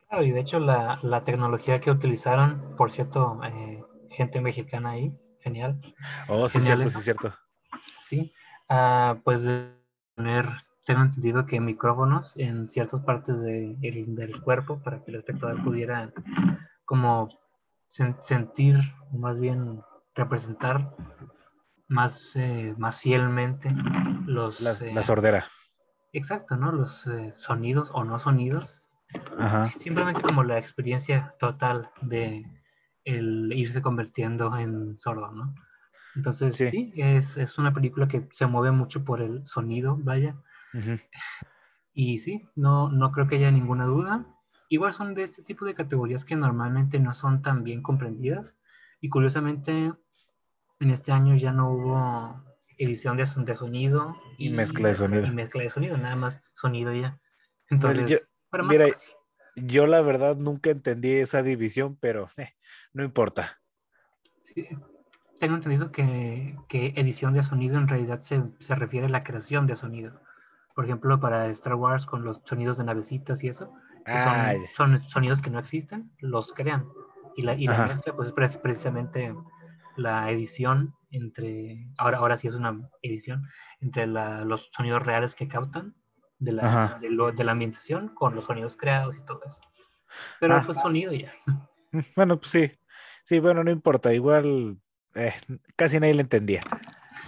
Claro, 0.08 0.24
y 0.24 0.30
de 0.30 0.40
hecho 0.40 0.60
la, 0.60 1.22
tecnología 1.24 1.80
que 1.80 1.90
utilizaron, 1.90 2.76
por 2.76 2.92
cierto, 2.92 3.40
eh, 3.44 3.82
gente 4.10 4.40
mexicana 4.40 4.90
ahí, 4.90 5.18
genial. 5.40 5.80
Oh, 6.28 6.48
sí, 6.48 6.58
es 6.58 6.64
cierto, 6.64 6.90
sí, 6.90 7.00
cierto. 7.00 7.34
Sí, 7.98 8.32
uh, 8.68 9.20
pues 9.22 9.48
tener, 10.16 10.46
tengo 10.84 11.02
entendido 11.02 11.46
que 11.46 11.60
micrófonos 11.60 12.36
en 12.36 12.68
ciertas 12.68 13.00
partes 13.00 13.40
de, 13.40 13.76
del 13.78 14.40
cuerpo 14.42 14.82
para 14.82 15.02
que 15.02 15.12
el 15.12 15.18
espectador 15.18 15.62
pudiera 15.64 16.12
como 16.84 17.40
sentir, 17.90 18.76
más 19.12 19.40
bien 19.40 19.82
representar 20.14 20.94
más, 21.88 22.36
eh, 22.36 22.74
más 22.78 23.00
fielmente 23.00 23.68
los... 24.26 24.60
Eh, 24.60 24.92
la 24.94 25.02
sordera. 25.02 25.46
Exacto, 26.12 26.56
¿no? 26.56 26.72
Los 26.72 27.06
eh, 27.06 27.32
sonidos 27.34 27.90
o 27.92 28.04
no 28.04 28.18
sonidos. 28.18 28.88
Simplemente 29.76 30.22
como 30.22 30.44
la 30.44 30.58
experiencia 30.58 31.34
total 31.40 31.90
de 32.00 32.46
el 33.04 33.52
irse 33.52 33.82
convirtiendo 33.82 34.56
en 34.56 34.96
sordo, 34.98 35.32
¿no? 35.32 35.54
Entonces, 36.14 36.56
sí, 36.56 36.92
es, 36.96 37.36
es, 37.36 37.58
una 37.58 37.72
película 37.72 38.06
que 38.06 38.28
se 38.30 38.46
mueve 38.46 38.70
mucho 38.70 39.04
por 39.04 39.20
el 39.20 39.44
sonido, 39.46 39.96
vaya. 39.96 40.36
Y 41.92 42.18
sí, 42.18 42.48
no, 42.54 42.88
no 42.88 43.10
creo 43.10 43.26
que 43.26 43.36
haya 43.36 43.50
ninguna 43.50 43.86
duda. 43.86 44.26
Igual 44.72 44.94
son 44.94 45.14
de 45.14 45.24
este 45.24 45.42
tipo 45.42 45.64
de 45.64 45.74
categorías 45.74 46.24
que 46.24 46.36
normalmente 46.36 47.00
no 47.00 47.12
son 47.12 47.42
tan 47.42 47.64
bien 47.64 47.82
comprendidas. 47.82 48.56
Y 49.00 49.08
curiosamente, 49.08 49.92
en 50.78 50.90
este 50.90 51.10
año 51.10 51.34
ya 51.34 51.52
no 51.52 51.72
hubo 51.72 52.44
edición 52.78 53.16
de, 53.16 53.26
de 53.44 53.54
sonido 53.56 54.16
y, 54.38 54.50
mezcla 54.50 54.88
de 54.88 54.94
sonido. 54.94 55.26
Y 55.26 55.30
mezcla 55.32 55.64
de 55.64 55.70
sonido, 55.70 55.96
nada 55.96 56.14
más 56.14 56.40
sonido 56.54 56.94
ya. 56.94 57.18
Entonces, 57.68 58.06
yo, 58.06 58.18
mira, 58.62 58.86
yo 59.56 59.88
la 59.88 60.02
verdad 60.02 60.36
nunca 60.36 60.70
entendí 60.70 61.14
esa 61.14 61.42
división, 61.42 61.96
pero 62.00 62.28
eh, 62.36 62.54
no 62.92 63.02
importa. 63.02 63.60
tengo 65.40 65.56
entendido 65.56 65.90
que, 65.90 66.56
que, 66.68 66.92
edición 66.94 67.32
de 67.32 67.42
sonido 67.42 67.76
en 67.76 67.88
realidad 67.88 68.20
se, 68.20 68.40
se, 68.60 68.76
refiere 68.76 69.06
a 69.06 69.10
la 69.10 69.24
creación 69.24 69.66
de 69.66 69.74
sonido. 69.74 70.20
Por 70.76 70.84
ejemplo, 70.84 71.18
para 71.18 71.48
Star 71.48 71.74
Wars 71.74 72.06
con 72.06 72.24
los 72.24 72.40
sonidos 72.44 72.78
de 72.78 72.84
navecitas 72.84 73.42
y 73.42 73.48
eso, 73.48 73.74
son, 74.74 75.02
sonidos 75.04 75.40
que 75.40 75.50
no 75.50 75.58
existen, 75.58 76.10
los 76.18 76.52
crean. 76.52 76.86
Y 77.36 77.42
la, 77.42 77.54
y 77.54 77.66
la 77.66 77.86
mezcla, 77.86 78.14
pues 78.14 78.32
es 78.36 78.58
precisamente 78.58 79.34
la 79.96 80.30
edición 80.30 80.94
entre, 81.10 81.86
ahora, 81.98 82.18
ahora 82.18 82.36
sí 82.36 82.46
es 82.48 82.54
una 82.54 82.88
edición, 83.02 83.48
entre 83.80 84.06
los 84.06 84.70
sonidos 84.72 85.04
reales 85.04 85.34
que 85.34 85.48
captan 85.48 85.94
de 86.38 86.52
la, 86.52 86.98
de, 87.00 87.44
la 87.44 87.52
ambientación 87.52 88.08
con 88.08 88.34
los 88.34 88.46
sonidos 88.46 88.76
creados 88.76 89.16
y 89.16 89.24
todo 89.24 89.42
eso. 89.46 89.60
Pero 90.40 90.56
ah. 90.56 90.62
pues 90.64 90.78
sonido 90.78 91.12
ya. 91.12 91.32
Bueno, 92.16 92.38
pues 92.38 92.50
sí. 92.50 92.72
Sí, 93.24 93.40
bueno, 93.40 93.62
no 93.64 93.70
importa. 93.70 94.12
Igual 94.12 94.78
eh, 95.14 95.34
casi 95.76 96.00
nadie 96.00 96.14
le 96.14 96.22
entendía. 96.22 96.62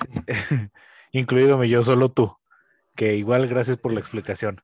Incluido 1.12 1.62
yo, 1.64 1.83
solo 1.83 2.11
tú. 2.11 2.37
Que 2.95 3.16
igual 3.16 3.47
gracias 3.47 3.77
por 3.77 3.93
la 3.93 4.01
explicación. 4.01 4.62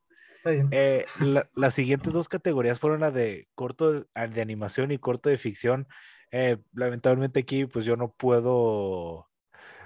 Eh, 0.71 1.07
las 1.55 1.75
siguientes 1.75 2.13
dos 2.13 2.29
categorías 2.29 2.79
fueron 2.79 3.01
la 3.01 3.11
de 3.11 3.49
corto 3.55 3.93
de, 3.93 4.07
de 4.29 4.41
animación 4.43 4.91
y 4.91 4.99
corto 4.99 5.29
de 5.29 5.39
ficción. 5.39 5.87
Eh, 6.31 6.59
lamentablemente 6.73 7.41
aquí 7.41 7.65
pues 7.65 7.85
yo 7.85 7.97
no 7.97 8.13
puedo 8.13 9.29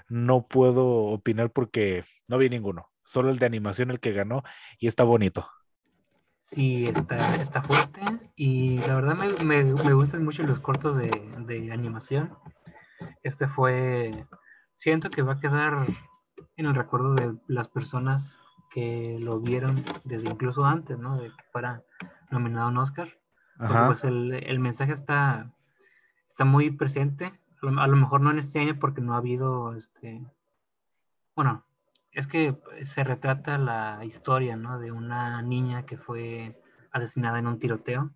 no 0.08 0.46
puedo 0.46 0.86
opinar 1.06 1.50
porque 1.50 2.04
no 2.28 2.38
vi 2.38 2.48
ninguno. 2.48 2.90
Solo 3.04 3.30
el 3.30 3.38
de 3.38 3.46
animación 3.46 3.90
el 3.90 4.00
que 4.00 4.12
ganó 4.12 4.42
y 4.78 4.86
está 4.86 5.04
bonito. 5.04 5.48
Sí, 6.42 6.86
está, 6.86 7.36
está 7.36 7.62
fuerte 7.62 8.02
y 8.36 8.78
la 8.78 8.96
verdad 8.96 9.14
me, 9.14 9.32
me, 9.44 9.94
gustan 9.94 10.24
mucho 10.24 10.42
los 10.42 10.60
cortos 10.60 10.96
de, 10.96 11.10
de, 11.46 11.72
animación. 11.72 12.36
Este 13.22 13.48
fue, 13.48 14.26
siento 14.74 15.08
que 15.08 15.22
va 15.22 15.34
a 15.34 15.40
quedar 15.40 15.86
en 16.56 16.66
el 16.66 16.74
recuerdo 16.74 17.14
de 17.14 17.34
las 17.46 17.68
personas 17.68 18.38
que 18.72 19.18
lo 19.20 19.40
vieron 19.40 19.84
desde 20.04 20.28
incluso 20.28 20.64
antes, 20.64 20.98
¿no? 20.98 21.18
De 21.18 21.28
que 21.28 21.44
fuera 21.52 21.82
nominado 22.30 22.66
a 22.66 22.70
un 22.70 22.78
Oscar. 22.78 23.08
pues 23.58 24.04
el, 24.04 24.32
el, 24.32 24.58
mensaje 24.58 24.92
está, 24.92 25.52
está 26.28 26.44
muy 26.44 26.70
presente. 26.70 27.32
A 27.60 27.86
lo, 27.86 27.96
mejor 27.96 28.22
no 28.22 28.30
en 28.30 28.38
este 28.38 28.58
año 28.60 28.78
porque 28.78 29.00
no 29.00 29.14
ha 29.14 29.18
habido, 29.18 29.76
este, 29.76 30.24
bueno, 31.36 31.64
es 32.10 32.26
que 32.26 32.58
se 32.82 33.04
retrata 33.04 33.58
la 33.58 34.04
historia, 34.04 34.56
¿no? 34.56 34.78
De 34.78 34.90
una 34.90 35.42
niña 35.42 35.84
que 35.84 35.96
fue 35.96 36.60
asesinada 36.90 37.38
en 37.38 37.46
un 37.46 37.58
tiroteo. 37.58 38.10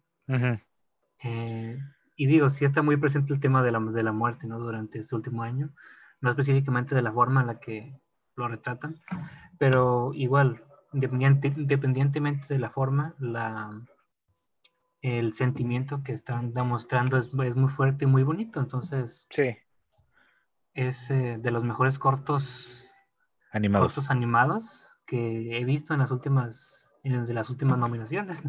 Eh, 1.22 1.78
y 2.16 2.26
digo, 2.26 2.50
sí 2.50 2.64
está 2.64 2.82
muy 2.82 2.96
presente 2.96 3.32
el 3.32 3.40
tema 3.40 3.62
de 3.62 3.72
la, 3.72 3.78
de 3.78 4.02
la 4.02 4.12
muerte, 4.12 4.46
¿no? 4.46 4.58
Durante 4.58 4.98
este 4.98 5.14
último 5.14 5.42
año. 5.42 5.70
No 6.20 6.30
específicamente 6.30 6.94
de 6.94 7.02
la 7.02 7.12
forma 7.12 7.42
en 7.42 7.46
la 7.46 7.60
que 7.60 8.00
lo 8.36 8.48
retratan, 8.48 9.00
pero 9.58 10.12
igual, 10.14 10.62
independientemente 10.92 12.46
de 12.48 12.58
la 12.58 12.70
forma, 12.70 13.14
la, 13.18 13.82
el 15.00 15.32
sentimiento 15.32 16.02
que 16.02 16.12
están 16.12 16.52
demostrando 16.52 17.16
es, 17.16 17.30
es 17.44 17.56
muy 17.56 17.68
fuerte 17.68 18.04
y 18.04 18.08
muy 18.08 18.22
bonito. 18.22 18.60
Entonces, 18.60 19.26
sí. 19.30 19.56
es 20.74 21.10
eh, 21.10 21.38
de 21.40 21.50
los 21.50 21.64
mejores 21.64 21.98
cortos 21.98 22.90
animados. 23.52 23.94
cortos 23.94 24.10
animados 24.10 24.88
que 25.06 25.58
he 25.58 25.64
visto 25.64 25.94
en 25.94 26.00
las 26.00 26.10
últimas, 26.10 26.88
en 27.04 27.26
de 27.26 27.34
las 27.34 27.50
últimas 27.50 27.78
nominaciones. 27.78 28.42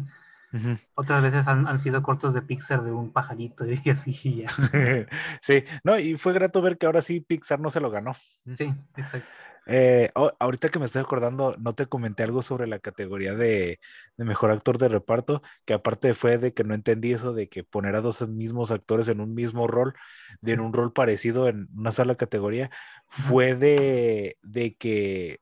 Otras 0.94 1.22
veces 1.22 1.46
han, 1.46 1.78
sido 1.78 2.02
cortos 2.02 2.32
de 2.32 2.40
Pixar 2.40 2.82
de 2.82 2.90
un 2.90 3.12
pajarito 3.12 3.66
y 3.66 3.74
así. 3.90 4.42
Ya. 4.42 4.48
sí, 5.42 5.64
no, 5.84 5.98
y 5.98 6.16
fue 6.16 6.32
grato 6.32 6.62
ver 6.62 6.78
que 6.78 6.86
ahora 6.86 7.02
sí 7.02 7.20
Pixar 7.20 7.60
no 7.60 7.70
se 7.70 7.80
lo 7.80 7.90
ganó. 7.90 8.14
Sí, 8.56 8.74
exacto. 8.96 9.28
Eh, 9.70 10.10
ahorita 10.14 10.70
que 10.70 10.78
me 10.78 10.86
estoy 10.86 11.02
acordando, 11.02 11.54
no 11.58 11.74
te 11.74 11.86
comenté 11.86 12.22
algo 12.22 12.40
sobre 12.40 12.66
la 12.66 12.78
categoría 12.78 13.34
de, 13.34 13.80
mejor 14.16 14.50
actor 14.50 14.78
de 14.78 14.88
reparto, 14.88 15.42
que 15.66 15.74
aparte 15.74 16.14
fue 16.14 16.38
de 16.38 16.54
que 16.54 16.64
no 16.64 16.72
entendí 16.74 17.12
eso 17.12 17.34
de 17.34 17.50
que 17.50 17.64
poner 17.64 17.94
a 17.94 18.00
dos 18.00 18.26
mismos 18.26 18.70
actores 18.70 19.08
en 19.08 19.20
un 19.20 19.34
mismo 19.34 19.66
rol, 19.66 19.94
de 20.40 20.52
en 20.54 20.60
un 20.60 20.72
rol 20.72 20.94
parecido 20.94 21.48
en 21.48 21.68
una 21.76 21.92
sola 21.92 22.14
categoría, 22.16 22.70
fue 23.08 23.54
de, 23.54 24.38
de 24.42 24.74
que, 24.74 25.40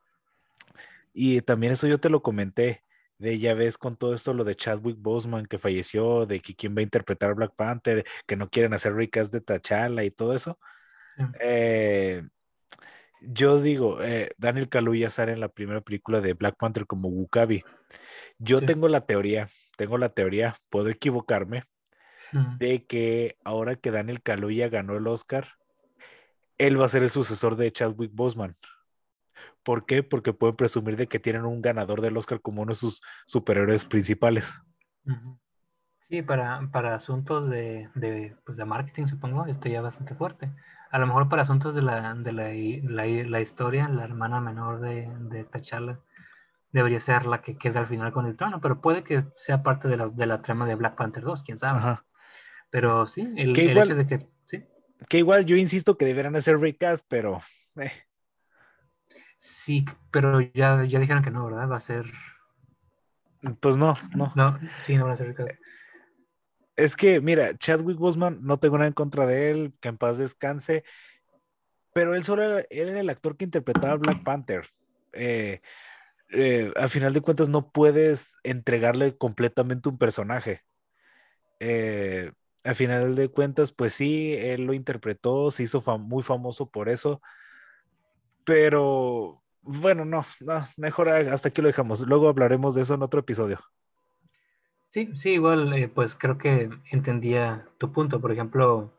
y 1.14 1.41
también 1.43 1.72
eso 1.74 1.87
yo 1.87 2.01
te 2.01 2.11
lo 2.11 2.20
comenté, 2.22 2.83
de 3.18 3.39
ya 3.39 3.55
ves 3.55 3.79
con 3.79 3.97
todo 3.97 4.12
esto 4.14 4.35
lo 4.35 4.45
de 4.45 4.57
Chadwick 4.57 4.99
Boseman 5.01 5.47
que 5.47 5.59
falleció, 5.59 6.27
de 6.27 6.41
que 6.41 6.55
quién 6.57 6.74
va 6.77 6.81
a 6.81 6.83
interpretar 6.83 7.31
a 7.31 7.35
Black 7.35 7.55
Panther, 7.55 8.05
que 8.27 8.37
no 8.37 8.51
quieren 8.51 8.74
hacer 8.74 8.95
ricas 8.95 9.31
de 9.31 9.41
T'Challa 9.41 10.03
y 10.05 10.11
todo 10.11 10.35
eso. 10.35 10.59
Eh, 11.41 12.22
yo 13.21 13.61
digo, 13.61 14.03
eh, 14.03 14.31
Daniel 14.37 14.69
Kaluuya 14.69 15.11
sale 15.11 15.33
en 15.33 15.41
la 15.41 15.49
primera 15.49 15.81
película 15.81 16.21
de 16.21 16.35
Black 16.35 16.57
Panther 16.57 16.87
como 16.87 17.09
Wukabi. 17.09 17.64
Yo 18.39 18.61
tengo 18.64 18.89
la 18.89 19.03
teoría, 19.07 19.49
tengo 19.77 19.99
la 19.99 20.11
teoría, 20.11 20.57
puedo 20.71 20.89
equivocarme, 20.89 21.64
mm. 22.33 22.59
de 22.59 22.85
que 22.85 23.37
ahora 23.45 23.77
que 23.77 23.91
Daniel 23.91 24.23
Kaluuya 24.23 24.69
ganó 24.69 24.97
el 24.97 25.07
Oscar, 25.07 25.49
él 26.59 26.81
va 26.81 26.87
a 26.87 26.91
ser 26.91 27.03
el 27.03 27.11
sucesor 27.11 27.57
de 27.57 27.73
Chadwick 27.73 28.12
Boseman. 28.14 28.57
¿Por 29.62 29.85
qué? 29.85 30.03
Porque 30.03 30.33
pueden 30.33 30.57
presumir 30.57 30.97
de 30.97 31.09
que 31.09 31.19
tienen 31.19 31.45
un 31.45 31.61
ganador 31.61 32.01
del 32.01 32.17
Oscar 32.17 32.41
como 32.41 32.62
uno 32.62 32.73
de 32.73 32.79
sus 32.79 33.03
superhéroes 33.27 33.85
principales. 33.85 34.55
Sí, 36.09 36.23
para, 36.23 36.69
para 36.71 36.95
asuntos 36.95 37.49
de, 37.49 37.89
de, 37.95 38.37
pues 38.45 38.57
de 38.57 38.64
marketing, 38.64 39.07
supongo, 39.07 39.47
esto 39.47 39.69
ya 39.69 39.81
bastante 39.81 40.14
fuerte 40.14 40.53
a 40.97 40.99
lo 40.99 41.07
mejor 41.07 41.29
para 41.29 41.43
asuntos 41.43 41.75
de 41.75 41.83
la, 41.83 42.15
de 42.15 42.33
la, 42.33 43.05
la, 43.29 43.41
historia, 43.43 43.87
la 43.87 44.05
hermana 44.05 44.41
menor 44.41 44.81
de, 44.81 45.07
de 45.29 45.45
T'Challa 45.45 46.01
debería 46.73 47.01
ser 47.01 47.27
la 47.27 47.43
que 47.43 47.59
queda 47.59 47.81
al 47.81 47.87
final 47.87 48.15
con 48.15 48.25
el 48.25 48.35
trono, 48.35 48.63
pero 48.63 48.81
puede 48.81 49.05
que 49.05 49.27
sea 49.37 49.63
parte 49.63 49.89
de 49.89 49.99
la, 49.99 50.09
de 50.09 50.25
la 50.25 50.41
trama 50.41 50.65
de 50.65 50.75
Black 50.75 50.97
Panther 50.97 51.23
2, 51.23 51.43
quién 51.43 51.59
sabe. 51.59 51.99
Pero 52.71 53.07
sí, 53.07 53.31
el, 53.37 53.51
hecho 53.59 53.95
de 53.95 54.07
que... 54.07 54.27
¿sí? 54.47 54.65
Que 55.07 55.19
igual 55.19 55.45
yo 55.45 55.55
insisto 55.57 55.99
que 55.99 56.07
deberían 56.07 56.35
hacer 56.35 56.59
recast, 56.59 57.05
pero... 57.07 57.43
Eh. 57.77 57.93
Sí, 59.37 59.85
pero 60.11 60.41
ya, 60.41 60.83
ya 60.85 60.99
dijeron 60.99 61.23
que 61.23 61.31
no, 61.31 61.45
¿verdad? 61.45 61.71
Va 61.71 61.77
a 61.77 61.81
ser... 61.81 62.07
Pues 63.61 63.77
no, 63.77 63.99
no. 64.15 64.33
No, 64.35 64.59
sí, 64.81 64.97
no 64.97 65.03
van 65.03 65.11
a 65.11 65.15
hacer 65.15 65.27
recast. 65.27 65.61
Es 66.77 66.95
que, 66.97 67.20
mira, 67.20 67.57
Chadwick 67.57 67.99
Boseman, 67.99 68.39
no 68.43 68.59
tengo 68.59 68.77
nada 68.77 68.89
en 68.89 68.93
contra 68.93 69.27
de 69.27 69.51
él, 69.51 69.74
que 69.81 69.89
en 69.89 69.97
paz 69.99 70.18
descanse, 70.18 70.85
pero 71.95 72.14
él 72.14 72.24
solo 72.24 72.43
era, 72.43 72.66
él 72.70 72.89
el 72.91 73.09
actor 73.11 73.37
que 73.37 73.45
interpretaba 73.45 73.95
a 73.95 73.97
Black 73.97 74.22
Panther. 74.22 74.66
Eh, 75.12 75.61
eh, 76.31 76.72
al 76.77 76.91
final 76.91 77.14
de 77.14 77.22
cuentas, 77.22 77.49
no 77.49 77.70
puedes 77.70 78.37
entregarle 78.43 79.16
completamente 79.16 79.89
un 79.89 79.99
personaje. 79.99 80.62
Eh, 81.61 82.33
al 82.64 82.74
final 82.74 83.14
de 83.14 83.29
cuentas, 83.29 83.72
pues 83.72 83.95
sí, 83.95 84.35
él 84.35 84.64
lo 84.64 84.74
interpretó, 84.74 85.51
se 85.51 85.62
hizo 85.62 85.81
muy 85.99 86.22
famoso 86.22 86.70
por 86.70 86.89
eso, 86.89 87.22
pero 88.45 89.43
bueno, 89.62 90.05
no, 90.05 90.24
no, 90.41 90.64
mejor 90.77 91.09
hasta 91.09 91.49
aquí 91.49 91.62
lo 91.62 91.68
dejamos. 91.68 92.01
Luego 92.01 92.29
hablaremos 92.29 92.74
de 92.74 92.83
eso 92.83 92.95
en 92.95 93.03
otro 93.03 93.20
episodio. 93.20 93.59
Sí, 94.89 95.11
sí, 95.16 95.30
igual, 95.30 95.72
eh, 95.74 95.89
pues 95.89 96.14
creo 96.16 96.39
que 96.39 96.70
entendía 96.91 97.68
tu 97.78 97.93
punto. 97.93 98.20
Por 98.20 98.32
ejemplo, 98.32 98.93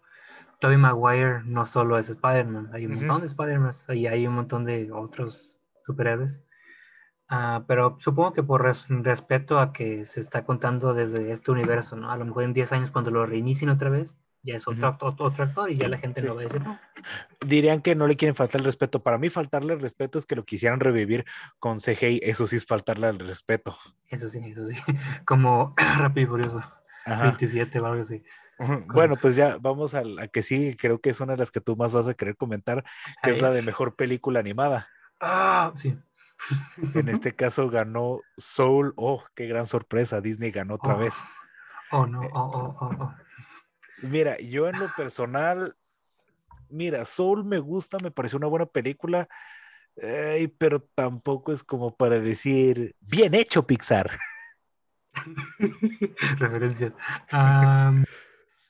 Tobey 0.59 0.77
Maguire 0.77 1.43
no 1.45 1.65
solo 1.65 1.97
es 1.97 2.09
Spider-Man, 2.09 2.71
hay 2.73 2.85
un 2.85 2.95
montón 2.95 3.21
de 3.21 3.27
Spider-Man 3.27 3.73
y 3.89 4.07
hay 4.07 4.27
un 4.27 4.35
montón 4.35 4.65
de 4.65 4.91
otros 4.91 5.57
superhéroes. 5.85 6.43
Ah, 7.29 7.65
pero 7.67 7.97
supongo 8.01 8.33
que 8.33 8.43
por 8.43 8.63
respeto 8.63 9.59
a 9.59 9.73
que 9.73 10.05
se 10.05 10.19
está 10.21 10.45
contando 10.45 10.93
desde 10.93 11.31
este 11.31 11.51
universo, 11.51 11.95
¿no? 11.97 12.11
A 12.11 12.17
lo 12.17 12.25
mejor 12.25 12.43
en 12.43 12.53
10 12.53 12.71
años 12.73 12.91
cuando 12.91 13.11
lo 13.11 13.25
reinicien 13.25 13.69
otra 13.71 13.89
vez, 13.89 14.17
ya 14.47 14.55
es 14.55 14.67
otro, 14.67 14.87
actor 14.87 15.69
y 15.69 15.77
ya 15.77 15.87
la 15.87 15.97
gente 15.97 16.21
no 16.21 16.35
va 16.35 16.41
a 16.41 16.43
decir 16.45 16.61
no. 16.61 16.79
Dirían 17.45 17.81
que 17.81 17.95
no 17.95 18.07
le 18.07 18.15
quieren 18.15 18.35
faltar 18.35 18.61
el 18.61 18.65
respeto. 18.65 19.03
Para 19.03 19.17
mí, 19.17 19.29
faltarle 19.29 19.73
el 19.73 19.81
respeto 19.81 20.17
es 20.17 20.25
que 20.25 20.35
lo 20.35 20.45
quisieran 20.45 20.79
revivir 20.79 21.25
con 21.59 21.79
CGI. 21.79 22.21
Eso 22.23 22.47
sí 22.47 22.55
es 22.55 22.65
faltarle 22.65 23.09
el 23.09 23.19
respeto. 23.19 23.77
Eso 24.07 24.29
sí, 24.29 24.39
eso 24.45 24.65
sí. 24.65 24.75
Como 25.25 25.75
Rápido 25.97 26.25
y 26.25 26.29
Furioso. 26.29 26.63
27 27.05 27.79
o 27.79 27.85
algo 27.85 28.01
así. 28.01 28.23
Bueno, 28.87 29.15
pues 29.21 29.35
ya 29.35 29.57
vamos 29.61 29.93
a 29.93 30.03
la 30.03 30.27
que 30.27 30.41
sí, 30.41 30.75
creo 30.75 30.99
que 30.99 31.11
es 31.11 31.19
una 31.19 31.33
de 31.33 31.37
las 31.37 31.51
que 31.51 31.61
tú 31.61 31.75
más 31.75 31.93
vas 31.93 32.07
a 32.07 32.15
querer 32.15 32.35
comentar, 32.35 32.83
que 33.21 33.29
es 33.29 33.41
la 33.41 33.51
de 33.51 33.61
mejor 33.61 33.95
película 33.95 34.39
animada. 34.39 34.89
Ah, 35.19 35.71
sí. 35.75 35.95
En 36.95 37.07
este 37.09 37.31
caso 37.35 37.69
ganó 37.69 38.21
Soul. 38.37 38.93
Oh, 38.95 39.23
qué 39.35 39.45
gran 39.45 39.67
sorpresa. 39.67 40.21
Disney 40.21 40.51
ganó 40.51 40.75
otra 40.75 40.95
oh. 40.95 40.99
vez. 40.99 41.13
Oh, 41.91 42.05
no, 42.05 42.21
oh, 42.21 42.29
oh, 42.33 42.77
oh, 42.81 42.95
oh. 42.99 43.26
Mira, 44.01 44.37
yo 44.39 44.67
en 44.67 44.79
lo 44.79 44.87
personal, 44.95 45.75
mira, 46.69 47.05
Soul 47.05 47.43
me 47.43 47.59
gusta, 47.59 47.97
me 48.03 48.11
pareció 48.11 48.37
una 48.37 48.47
buena 48.47 48.65
película, 48.65 49.27
pero 50.59 50.81
tampoco 50.81 51.51
es 51.51 51.63
como 51.63 51.95
para 51.95 52.19
decir, 52.19 52.95
bien 52.99 53.33
hecho 53.33 53.65
Pixar. 53.65 54.11
Referencias. 56.37 56.93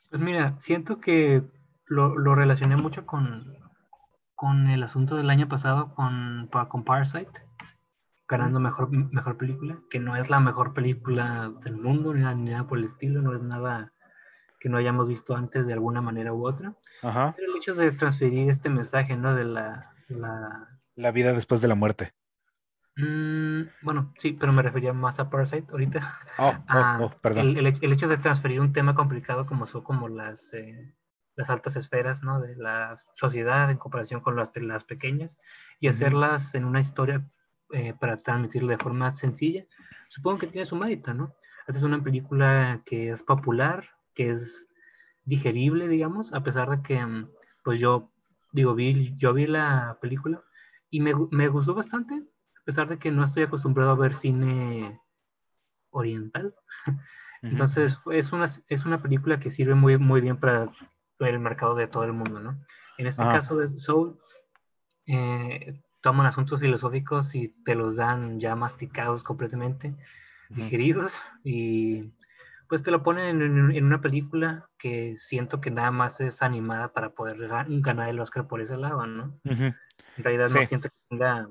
pues 0.09 0.21
mira, 0.21 0.55
siento 0.59 0.99
que 0.99 1.43
lo, 1.87 2.35
relacioné 2.35 2.77
mucho 2.77 3.05
con, 3.05 3.57
con 4.35 4.69
el 4.69 4.83
asunto 4.83 5.17
del 5.17 5.29
año 5.29 5.49
pasado 5.49 5.93
con, 5.93 6.49
con 6.69 6.85
Parasite. 6.85 7.43
ganando 8.29 8.61
mejor, 8.61 8.89
mejor 8.91 9.37
película, 9.37 9.79
que 9.89 9.99
no 9.99 10.15
es 10.15 10.29
la 10.29 10.39
mejor 10.39 10.73
película 10.73 11.51
del 11.63 11.75
mundo, 11.75 12.13
ni 12.13 12.21
nada, 12.21 12.67
por 12.67 12.77
el 12.77 12.85
estilo, 12.85 13.21
no 13.21 13.35
es 13.35 13.41
nada 13.41 13.91
que 14.59 14.69
no 14.69 14.77
hayamos 14.77 15.07
visto 15.07 15.35
antes 15.35 15.65
de 15.67 15.73
alguna 15.73 16.01
manera 16.01 16.33
u 16.33 16.45
otra. 16.47 16.75
Pero 17.01 17.33
el 17.37 17.57
hecho 17.57 17.75
de 17.75 17.91
transferir 17.91 18.49
este 18.49 18.69
mensaje, 18.69 19.15
¿no? 19.15 19.35
De 19.35 19.45
la... 19.45 19.93
La, 20.95 21.11
vida 21.11 21.33
después 21.33 21.61
de 21.61 21.67
la 21.67 21.75
muerte. 21.75 22.13
Mm, 22.95 23.63
bueno, 23.81 24.13
sí, 24.17 24.31
pero 24.33 24.51
me 24.51 24.63
refería 24.63 24.93
más 24.93 25.19
a 25.19 25.29
Parasite 25.29 25.71
ahorita. 25.71 26.19
Oh, 26.39 26.55
oh, 26.73 26.97
oh 27.05 27.11
perdón. 27.21 27.57
El, 27.57 27.67
el, 27.67 27.93
hecho 27.93 28.07
de 28.07 28.17
transferir 28.17 28.59
un 28.61 28.73
tema 28.73 28.95
complicado 28.95 29.45
como 29.45 29.67
son 29.67 29.83
como 29.83 30.07
las, 30.07 30.53
eh, 30.53 30.95
las 31.35 31.49
altas 31.49 31.75
esferas, 31.75 32.23
¿no? 32.23 32.39
De 32.41 32.55
la 32.55 32.97
sociedad 33.15 33.69
en 33.69 33.77
comparación 33.77 34.21
con 34.21 34.35
las, 34.35 34.51
las 34.55 34.83
pequeñas 34.83 35.37
y 35.79 35.87
hacerlas 35.87 36.55
en 36.55 36.65
una 36.65 36.79
historia 36.79 37.29
eh, 37.71 37.93
para 37.93 38.15
transmitirlo 38.15 38.69
de 38.69 38.77
forma 38.77 39.11
sencilla, 39.11 39.65
supongo 40.07 40.39
que 40.39 40.47
tiene 40.47 40.65
su 40.65 40.77
mérito, 40.77 41.13
¿no? 41.13 41.35
Esta 41.67 41.79
es 41.79 41.83
una 41.83 42.01
película 42.01 42.81
que 42.85 43.09
es 43.09 43.23
popular, 43.23 43.96
que 44.17 44.31
es 44.31 44.67
digerible, 45.25 45.87
digamos, 45.87 46.33
a 46.33 46.41
pesar 46.41 46.69
de 46.71 46.81
que, 46.81 47.05
mm, 47.05 47.29
pues 47.63 47.79
yo, 47.79 48.11
digo, 48.51 48.73
vi, 48.73 49.15
yo 49.17 49.33
vi 49.33 49.45
la 49.45 49.99
película 50.01 50.41
y 50.89 51.01
me, 51.01 51.13
me 51.29 51.47
gustó 51.49 51.75
bastante, 51.75 52.15
a 52.15 52.63
pesar 52.65 52.87
de 52.89 52.97
que 52.97 53.11
no 53.11 53.23
estoy 53.23 53.43
acostumbrado 53.43 53.91
a 53.91 53.95
ver 53.95 54.15
cine 54.15 54.99
oriental. 55.91 56.55
Entonces, 57.43 57.99
es 58.11 58.31
una, 58.31 58.45
es 58.67 58.85
una 58.85 59.01
película 59.01 59.39
que 59.39 59.51
sirve 59.51 59.75
muy, 59.75 59.97
muy 59.99 60.21
bien 60.21 60.37
para 60.37 60.71
el 61.19 61.39
mercado 61.39 61.75
de 61.75 61.87
todo 61.87 62.03
el 62.03 62.13
mundo, 62.13 62.39
¿no? 62.39 62.59
En 62.97 63.05
este 63.05 63.21
caso 63.21 63.55
de 63.57 63.67
Soul, 63.79 64.17
eh, 65.05 65.79
toman 66.01 66.25
asuntos 66.25 66.59
filosóficos 66.59 67.35
y 67.35 67.49
te 67.63 67.75
los 67.75 67.97
dan 67.97 68.39
ya 68.39 68.55
masticados 68.55 69.23
completamente, 69.23 69.95
digeridos, 70.49 71.21
y 71.43 72.11
pues 72.67 72.83
te 72.83 72.91
lo 72.91 73.03
ponen 73.03 73.41
en, 73.41 73.85
una 73.85 74.01
película 74.01 74.69
que 74.77 75.15
siento 75.17 75.61
que 75.61 75.71
nada 75.71 75.91
más 75.91 76.19
es 76.21 76.41
animada 76.41 76.93
para 76.93 77.11
poder 77.11 77.37
ganar 77.37 78.09
el 78.09 78.19
Oscar 78.19 78.47
por 78.47 78.61
ese 78.61 78.77
lado, 78.77 79.05
¿no? 79.05 79.39
En 79.43 79.75
realidad 80.17 80.49
no 80.49 80.65
siento 80.65 80.89
que 80.89 80.97
tenga, 81.09 81.49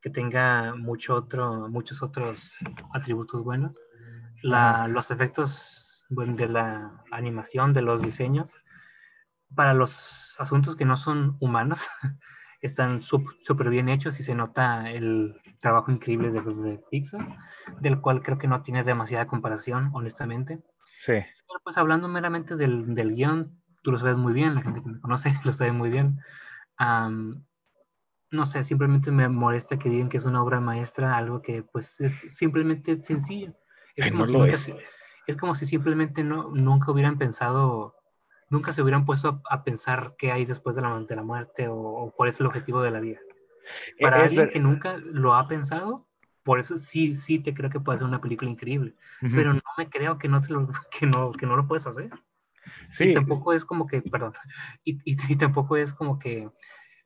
que 0.00 0.10
tenga 0.10 0.74
mucho 0.74 1.14
otro, 1.14 1.68
muchos 1.68 2.02
otros 2.02 2.54
atributos 2.92 3.42
buenos. 3.44 3.76
los 4.42 5.10
efectos 5.10 6.04
de 6.08 6.48
la 6.48 7.02
animación, 7.10 7.72
de 7.72 7.82
los 7.82 8.02
diseños, 8.02 8.52
para 9.54 9.74
los 9.74 10.36
asuntos 10.38 10.76
que 10.76 10.84
no 10.84 10.96
son 10.96 11.36
humanos, 11.40 11.88
están 12.60 13.02
súper 13.02 13.70
bien 13.70 13.88
hechos 13.88 14.18
y 14.20 14.22
se 14.22 14.34
nota 14.34 14.90
el 14.90 15.40
trabajo 15.60 15.90
increíble 15.90 16.30
de 16.30 16.42
los 16.42 16.62
de 16.62 16.80
Pixar, 16.90 17.38
del 17.80 18.00
cual 18.00 18.22
creo 18.22 18.38
que 18.38 18.48
no 18.48 18.62
tiene 18.62 18.84
demasiada 18.84 19.26
comparación, 19.26 19.90
honestamente. 19.92 20.62
Sí. 20.84 21.14
Pero 21.14 21.60
pues 21.64 21.76
hablando 21.78 22.08
meramente 22.08 22.56
del, 22.56 22.94
del 22.94 23.14
guion, 23.14 23.60
tú 23.82 23.92
lo 23.92 23.98
sabes 23.98 24.16
muy 24.16 24.32
bien, 24.32 24.54
la 24.54 24.62
gente 24.62 24.82
que 24.82 24.88
me 24.88 25.00
conoce 25.00 25.34
lo 25.44 25.52
sabe 25.52 25.72
muy 25.72 25.90
bien. 25.90 26.20
no 26.78 28.46
sé, 28.46 28.64
simplemente 28.64 29.10
me 29.10 29.28
molesta 29.28 29.78
que 29.78 29.88
digan 29.88 30.08
que 30.08 30.18
es 30.18 30.24
una 30.24 30.42
obra 30.42 30.60
maestra, 30.60 31.16
algo 31.16 31.42
que 31.42 31.62
pues 31.62 32.00
es 32.00 32.16
simplemente 32.34 33.02
sencillo. 33.02 33.54
Es, 33.94 34.10
como, 34.10 34.26
si 34.26 34.36
es. 34.36 34.74
es 35.26 35.36
como 35.36 35.54
si 35.54 35.66
simplemente 35.66 36.22
no, 36.22 36.50
nunca 36.50 36.92
hubieran 36.92 37.16
pensado 37.16 37.95
nunca 38.48 38.72
se 38.72 38.82
hubieran 38.82 39.04
puesto 39.04 39.42
a, 39.48 39.64
pensar 39.64 40.14
qué 40.18 40.32
hay 40.32 40.44
después 40.44 40.76
de 40.76 40.82
la, 40.82 40.98
de 41.00 41.16
la 41.16 41.22
muerte 41.22 41.68
o, 41.68 42.12
cuál 42.16 42.30
es 42.30 42.40
el 42.40 42.46
objetivo 42.46 42.82
de 42.82 42.90
la 42.90 43.00
vida. 43.00 43.18
E, 43.98 44.02
Para 44.02 44.22
alguien 44.22 44.48
que 44.48 44.60
nunca 44.60 44.96
lo 44.98 45.34
ha 45.34 45.48
pensado, 45.48 46.06
por 46.42 46.60
eso 46.60 46.78
sí, 46.78 47.14
sí 47.14 47.40
te 47.40 47.54
creo 47.54 47.70
que 47.70 47.80
puede 47.80 47.98
ser 47.98 48.06
una 48.06 48.20
película 48.20 48.50
increíble, 48.50 48.94
pero 49.20 49.52
no 49.52 49.62
me 49.76 49.88
creo 49.88 50.18
que 50.18 50.28
no, 50.28 50.40
te 50.40 50.52
lo, 50.52 50.68
que 50.90 51.06
no, 51.06 51.32
que 51.32 51.46
no 51.46 51.56
lo 51.56 51.66
puedes 51.66 51.86
hacer. 51.86 52.10
Sí. 52.90 53.10
Y 53.10 53.14
tampoco 53.14 53.52
es 53.52 53.64
como 53.64 53.86
que, 53.86 54.02
perdón, 54.02 54.34
y, 54.84 54.98
y, 55.04 55.36
tampoco 55.36 55.76
es 55.76 55.92
como 55.92 56.18
que 56.18 56.48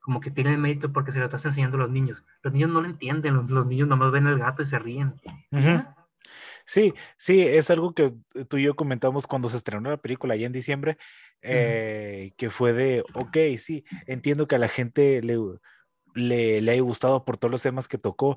como 0.01 0.19
que 0.21 0.31
tiene 0.31 0.57
mérito 0.57 0.93
porque 0.93 1.13
se 1.13 1.19
lo 1.19 1.27
estás 1.27 1.45
enseñando 1.45 1.77
a 1.77 1.81
los 1.81 1.91
niños. 1.91 2.25
Los 2.43 2.55
niños 2.55 2.71
no 2.71 2.81
lo 2.81 2.87
entienden, 2.87 3.35
los, 3.35 3.51
los 3.51 3.67
niños 3.67 3.87
nomás 3.87 4.11
ven 4.11 4.27
el 4.27 4.39
gato 4.39 4.63
y 4.63 4.67
se 4.67 4.79
ríen. 4.79 5.15
Sí, 6.71 6.95
sí, 7.19 7.41
es 7.43 7.69
algo 7.71 7.95
que 7.95 8.13
tú 8.49 8.57
y 8.59 8.63
yo 8.63 8.77
comentamos 8.77 9.27
cuando 9.27 9.49
se 9.49 9.57
estrenó 9.57 9.91
la 9.91 9.97
película 9.97 10.35
allá 10.35 10.47
en 10.47 10.53
diciembre, 10.53 10.99
eh, 11.43 12.33
que 12.37 12.49
fue 12.51 12.73
de, 12.73 13.03
ok, 13.15 13.37
sí, 13.59 13.85
entiendo 14.07 14.47
que 14.47 14.55
a 14.55 14.59
la 14.59 14.69
gente 14.69 15.21
le, 15.21 15.37
le, 16.15 16.63
le 16.63 16.73
haya 16.73 16.83
gustado 16.83 17.25
por 17.25 17.39
todos 17.39 17.51
los 17.53 17.63
temas 17.63 17.89
que 17.89 17.99
tocó, 17.99 18.37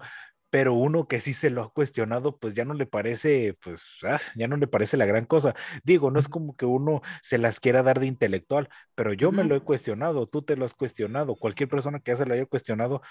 pero 0.49 0.73
uno 0.73 1.07
que 1.07 1.19
sí 1.19 1.33
se 1.33 1.51
lo 1.51 1.61
ha 1.63 1.73
cuestionado, 1.73 2.37
pues 2.39 2.53
ya 2.55 2.65
no 2.65 2.73
le 2.73 2.87
parece, 2.87 3.55
pues 3.63 3.83
ah, 4.03 4.19
ya 4.35 4.47
no 4.47 4.57
le 4.57 4.67
parece 4.67 4.97
la 4.97 5.05
gran 5.05 5.25
cosa. 5.25 5.55
Digo, 5.83 6.09
no 6.11 6.19
es 6.19 6.27
como 6.27 6.55
que 6.55 6.65
uno 6.65 7.01
se 7.21 7.37
las 7.37 7.59
quiera 7.59 7.83
dar 7.83 7.99
de 7.99 8.07
intelectual, 8.07 8.69
pero 8.95 9.13
yo 9.13 9.31
me 9.31 9.43
lo 9.43 9.55
he 9.55 9.61
cuestionado, 9.61 10.25
tú 10.27 10.41
te 10.43 10.55
lo 10.57 10.65
has 10.65 10.73
cuestionado, 10.73 11.35
cualquier 11.35 11.69
persona 11.69 11.99
que 11.99 12.11
ya 12.11 12.17
se 12.17 12.25
lo 12.25 12.33
haya 12.33 12.45
cuestionado 12.47 13.01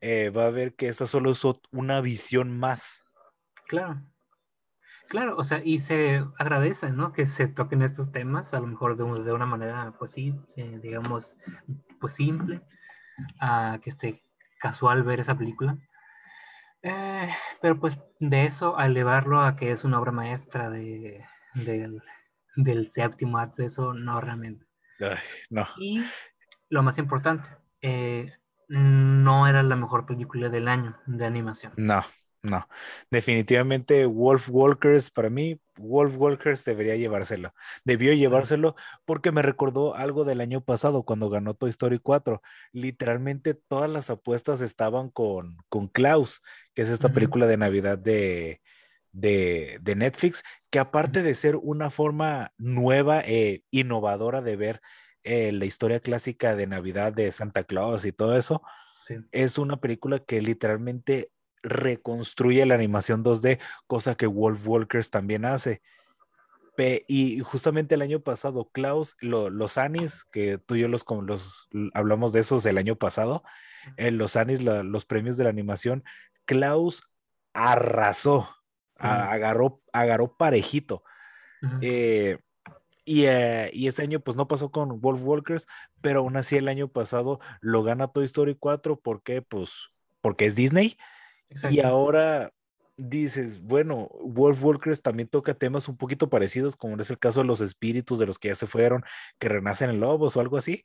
eh, 0.00 0.30
va 0.30 0.46
a 0.46 0.50
ver 0.50 0.74
que 0.74 0.88
esta 0.88 1.06
solo 1.06 1.32
es 1.32 1.42
una 1.72 2.00
visión 2.00 2.58
más. 2.58 3.02
Claro, 3.68 4.02
Claro, 5.10 5.34
o 5.36 5.42
sea, 5.42 5.60
y 5.64 5.80
se 5.80 6.24
agradece, 6.38 6.90
¿no? 6.90 7.12
Que 7.12 7.26
se 7.26 7.48
toquen 7.48 7.82
estos 7.82 8.12
temas, 8.12 8.54
a 8.54 8.60
lo 8.60 8.68
mejor 8.68 8.96
de, 8.96 9.24
de 9.24 9.32
una 9.32 9.44
manera, 9.44 9.92
pues 9.98 10.12
sí, 10.12 10.32
digamos, 10.56 11.36
pues 12.00 12.14
simple, 12.14 12.62
a 13.40 13.80
que 13.82 13.90
esté 13.90 14.22
casual 14.60 15.02
ver 15.02 15.18
esa 15.18 15.36
película. 15.36 15.76
Eh, 16.82 17.28
pero 17.60 17.80
pues 17.80 17.98
de 18.20 18.44
eso 18.44 18.78
a 18.78 18.86
elevarlo 18.86 19.40
a 19.40 19.56
que 19.56 19.72
es 19.72 19.82
una 19.82 19.98
obra 19.98 20.12
maestra 20.12 20.70
de, 20.70 21.24
del, 21.54 22.88
séptimo 22.88 23.38
arte, 23.38 23.64
eso 23.64 23.92
no 23.92 24.20
realmente. 24.20 24.64
no. 25.50 25.66
Y 25.76 26.04
lo 26.68 26.84
más 26.84 26.98
importante, 26.98 27.50
eh, 27.82 28.32
no 28.68 29.48
era 29.48 29.64
la 29.64 29.74
mejor 29.74 30.06
película 30.06 30.50
del 30.50 30.68
año 30.68 30.96
de 31.06 31.26
animación. 31.26 31.72
No, 31.76 32.04
no, 32.42 32.66
definitivamente 33.10 34.06
Wolf 34.06 34.48
Walkers, 34.48 35.10
para 35.10 35.28
mí, 35.28 35.60
Wolf 35.76 36.16
Walkers 36.16 36.64
debería 36.64 36.96
llevárselo. 36.96 37.52
Debió 37.84 38.14
llevárselo 38.14 38.76
porque 39.04 39.30
me 39.30 39.42
recordó 39.42 39.94
algo 39.94 40.24
del 40.24 40.40
año 40.40 40.62
pasado 40.62 41.02
cuando 41.02 41.28
ganó 41.28 41.54
Toy 41.54 41.70
Story 41.70 41.98
4. 41.98 42.40
Literalmente 42.72 43.54
todas 43.54 43.90
las 43.90 44.08
apuestas 44.08 44.62
estaban 44.62 45.10
con, 45.10 45.58
con 45.68 45.88
Klaus, 45.88 46.42
que 46.74 46.82
es 46.82 46.88
esta 46.88 47.10
película 47.12 47.46
de 47.46 47.58
Navidad 47.58 47.98
de, 47.98 48.60
de, 49.12 49.94
Netflix, 49.96 50.42
que 50.70 50.78
aparte 50.78 51.22
de 51.22 51.34
ser 51.34 51.56
una 51.56 51.90
forma 51.90 52.52
nueva 52.56 53.20
e 53.20 53.64
innovadora 53.70 54.40
de 54.40 54.56
ver 54.56 54.80
eh, 55.24 55.52
la 55.52 55.66
historia 55.66 56.00
clásica 56.00 56.56
de 56.56 56.66
Navidad 56.66 57.12
de 57.12 57.32
Santa 57.32 57.64
Claus 57.64 58.04
y 58.06 58.12
todo 58.12 58.36
eso, 58.36 58.62
es 59.32 59.58
una 59.58 59.78
película 59.80 60.20
que 60.20 60.40
literalmente 60.40 61.30
reconstruye 61.62 62.64
la 62.66 62.74
animación 62.74 63.24
2D, 63.24 63.60
cosa 63.86 64.14
que 64.14 64.26
Wolf 64.26 64.66
Walkers 64.66 65.10
también 65.10 65.44
hace. 65.44 65.82
y 67.06 67.40
justamente 67.40 67.94
el 67.94 68.02
año 68.02 68.20
pasado, 68.20 68.70
Klaus, 68.72 69.16
los 69.20 69.76
Anis, 69.76 70.24
que 70.32 70.56
tú 70.56 70.76
y 70.76 70.80
yo 70.80 70.88
los, 70.88 71.04
los 71.22 71.68
hablamos 71.92 72.32
de 72.32 72.40
esos 72.40 72.64
el 72.64 72.78
año 72.78 72.96
pasado, 72.96 73.42
en 73.96 74.16
los 74.16 74.36
Anis, 74.36 74.62
los 74.62 75.04
premios 75.04 75.36
de 75.36 75.44
la 75.44 75.50
animación, 75.50 76.04
Klaus 76.46 77.02
arrasó, 77.52 78.48
agarró, 78.96 79.82
agarró 79.92 80.36
parejito. 80.36 81.02
Eh, 81.82 82.38
y, 83.04 83.24
eh, 83.26 83.70
y, 83.74 83.86
este 83.86 84.02
año 84.02 84.20
pues 84.20 84.36
no 84.36 84.48
pasó 84.48 84.70
con 84.70 85.00
Wolf 85.00 85.20
Walkers, 85.22 85.66
pero 86.00 86.20
aún 86.20 86.36
así 86.36 86.56
el 86.56 86.68
año 86.68 86.88
pasado 86.88 87.40
lo 87.60 87.82
gana 87.82 88.08
Toy 88.08 88.24
Story 88.24 88.56
4, 88.58 88.98
¿por 89.00 89.22
qué? 89.22 89.42
Pues 89.42 89.90
porque 90.22 90.46
es 90.46 90.54
Disney 90.54 90.96
y 91.70 91.80
ahora 91.80 92.52
dices, 92.96 93.60
bueno, 93.62 94.08
Wolf 94.22 94.62
Walkers 94.62 95.02
también 95.02 95.28
toca 95.28 95.54
temas 95.54 95.88
un 95.88 95.96
poquito 95.96 96.28
parecidos, 96.28 96.76
como 96.76 97.00
es 97.00 97.10
el 97.10 97.18
caso 97.18 97.40
de 97.40 97.46
los 97.46 97.60
espíritus 97.60 98.18
de 98.18 98.26
los 98.26 98.38
que 98.38 98.48
ya 98.48 98.54
se 98.54 98.66
fueron, 98.66 99.04
que 99.38 99.48
renacen 99.48 99.90
en 99.90 100.00
lobos 100.00 100.36
o 100.36 100.40
algo 100.40 100.56
así. 100.58 100.84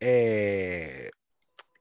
Eh, 0.00 1.10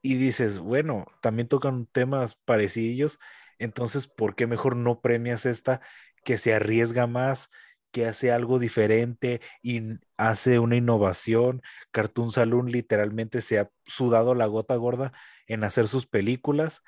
y 0.02 0.16
dices, 0.16 0.60
bueno, 0.60 1.06
también 1.22 1.48
tocan 1.48 1.86
temas 1.88 2.36
parecidos, 2.46 3.20
entonces, 3.60 4.08
¿por 4.08 4.36
qué 4.36 4.48
mejor 4.48 4.76
no 4.76 5.02
premias 5.02 5.46
esta 5.46 5.82
que 6.24 6.38
se 6.38 6.54
arriesga 6.54 7.08
más, 7.08 7.50
que 7.92 8.06
hace 8.06 8.32
algo 8.32 8.60
diferente 8.60 9.42
y 9.62 9.82
hace 10.18 10.60
una 10.60 10.76
innovación? 10.76 11.62
Cartoon 11.92 12.32
Saloon 12.32 12.72
literalmente 12.72 13.42
se 13.42 13.60
ha 13.60 13.72
sudado 13.86 14.36
la 14.36 14.46
gota 14.46 14.76
gorda 14.76 15.12
en 15.48 15.64
hacer 15.64 15.88
sus 15.88 16.06
películas 16.06 16.84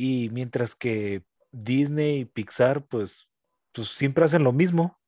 y 0.00 0.30
mientras 0.30 0.74
que 0.74 1.24
Disney 1.52 2.20
y 2.20 2.24
Pixar, 2.24 2.86
pues, 2.86 3.28
pues 3.72 3.88
siempre 3.88 4.24
hacen 4.24 4.44
lo 4.44 4.52
mismo. 4.52 4.98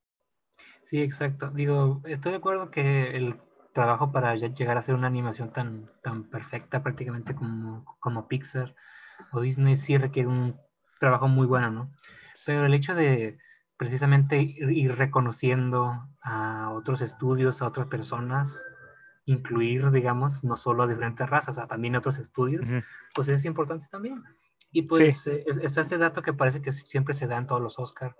Sí, 0.82 1.00
exacto. 1.00 1.50
Digo, 1.50 2.02
estoy 2.04 2.32
de 2.32 2.38
acuerdo 2.38 2.70
que 2.70 3.16
el 3.16 3.36
trabajo 3.72 4.12
para 4.12 4.34
llegar 4.36 4.76
a 4.76 4.80
hacer 4.80 4.94
una 4.94 5.06
animación 5.06 5.50
tan, 5.50 5.90
tan 6.02 6.24
perfecta 6.24 6.82
prácticamente 6.82 7.34
como, 7.34 7.86
como 8.00 8.28
Pixar 8.28 8.74
o 9.32 9.40
Disney 9.40 9.76
sí 9.76 9.96
requiere 9.96 10.28
un 10.28 10.60
trabajo 11.00 11.26
muy 11.26 11.46
bueno, 11.46 11.70
¿no? 11.70 11.90
Pero 12.44 12.66
el 12.66 12.74
hecho 12.74 12.94
de 12.94 13.38
precisamente 13.78 14.42
ir 14.42 14.94
reconociendo 14.96 16.06
a 16.20 16.70
otros 16.70 17.00
estudios, 17.00 17.62
a 17.62 17.66
otras 17.66 17.86
personas, 17.86 18.62
incluir, 19.24 19.90
digamos, 19.90 20.44
no 20.44 20.56
solo 20.56 20.82
a 20.82 20.86
diferentes 20.86 21.28
razas, 21.30 21.56
a 21.56 21.66
también 21.66 21.96
otros 21.96 22.18
estudios, 22.18 22.66
pues 23.14 23.28
es 23.28 23.46
importante 23.46 23.86
también. 23.90 24.22
Y 24.72 24.82
pues 24.82 25.26
eh, 25.26 25.44
está 25.62 25.82
este 25.82 25.98
dato 25.98 26.22
que 26.22 26.32
parece 26.32 26.62
que 26.62 26.72
siempre 26.72 27.14
se 27.14 27.26
da 27.26 27.36
en 27.36 27.46
todos 27.46 27.60
los 27.60 27.78
Oscar, 27.78 28.16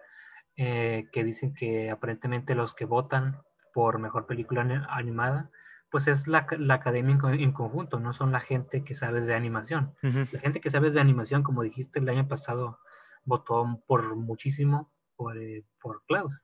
eh, 0.57 1.09
que 1.11 1.25
dicen 1.25 1.55
que 1.55 1.91
aparentemente 1.91 2.55
los 2.55 2.75
que 2.75 2.85
votan 2.85 3.43
por 3.73 3.99
mejor 3.99 4.27
película 4.27 4.61
animada, 4.91 5.51
pues 5.91 6.09
es 6.09 6.27
la, 6.27 6.47
la 6.59 6.75
academia 6.75 7.19
en, 7.33 7.53
conjunto, 7.53 7.99
no 8.01 8.13
son 8.13 8.33
la 8.33 8.41
gente 8.41 8.85
que 8.85 8.95
sabe 8.95 9.23
de 9.23 9.35
animación. 9.35 9.95
La 10.03 10.41
gente 10.41 10.61
que 10.61 10.71
sabe 10.71 10.91
de 10.91 11.01
animación, 11.01 11.43
como 11.43 11.63
dijiste 11.63 11.99
el 11.99 12.09
año 12.09 12.29
pasado, 12.29 12.79
votó 13.25 13.83
por 13.87 14.15
muchísimo 14.17 14.91
por, 15.17 15.37
eh, 15.39 15.65
por 15.81 16.03
Klaus. 16.07 16.43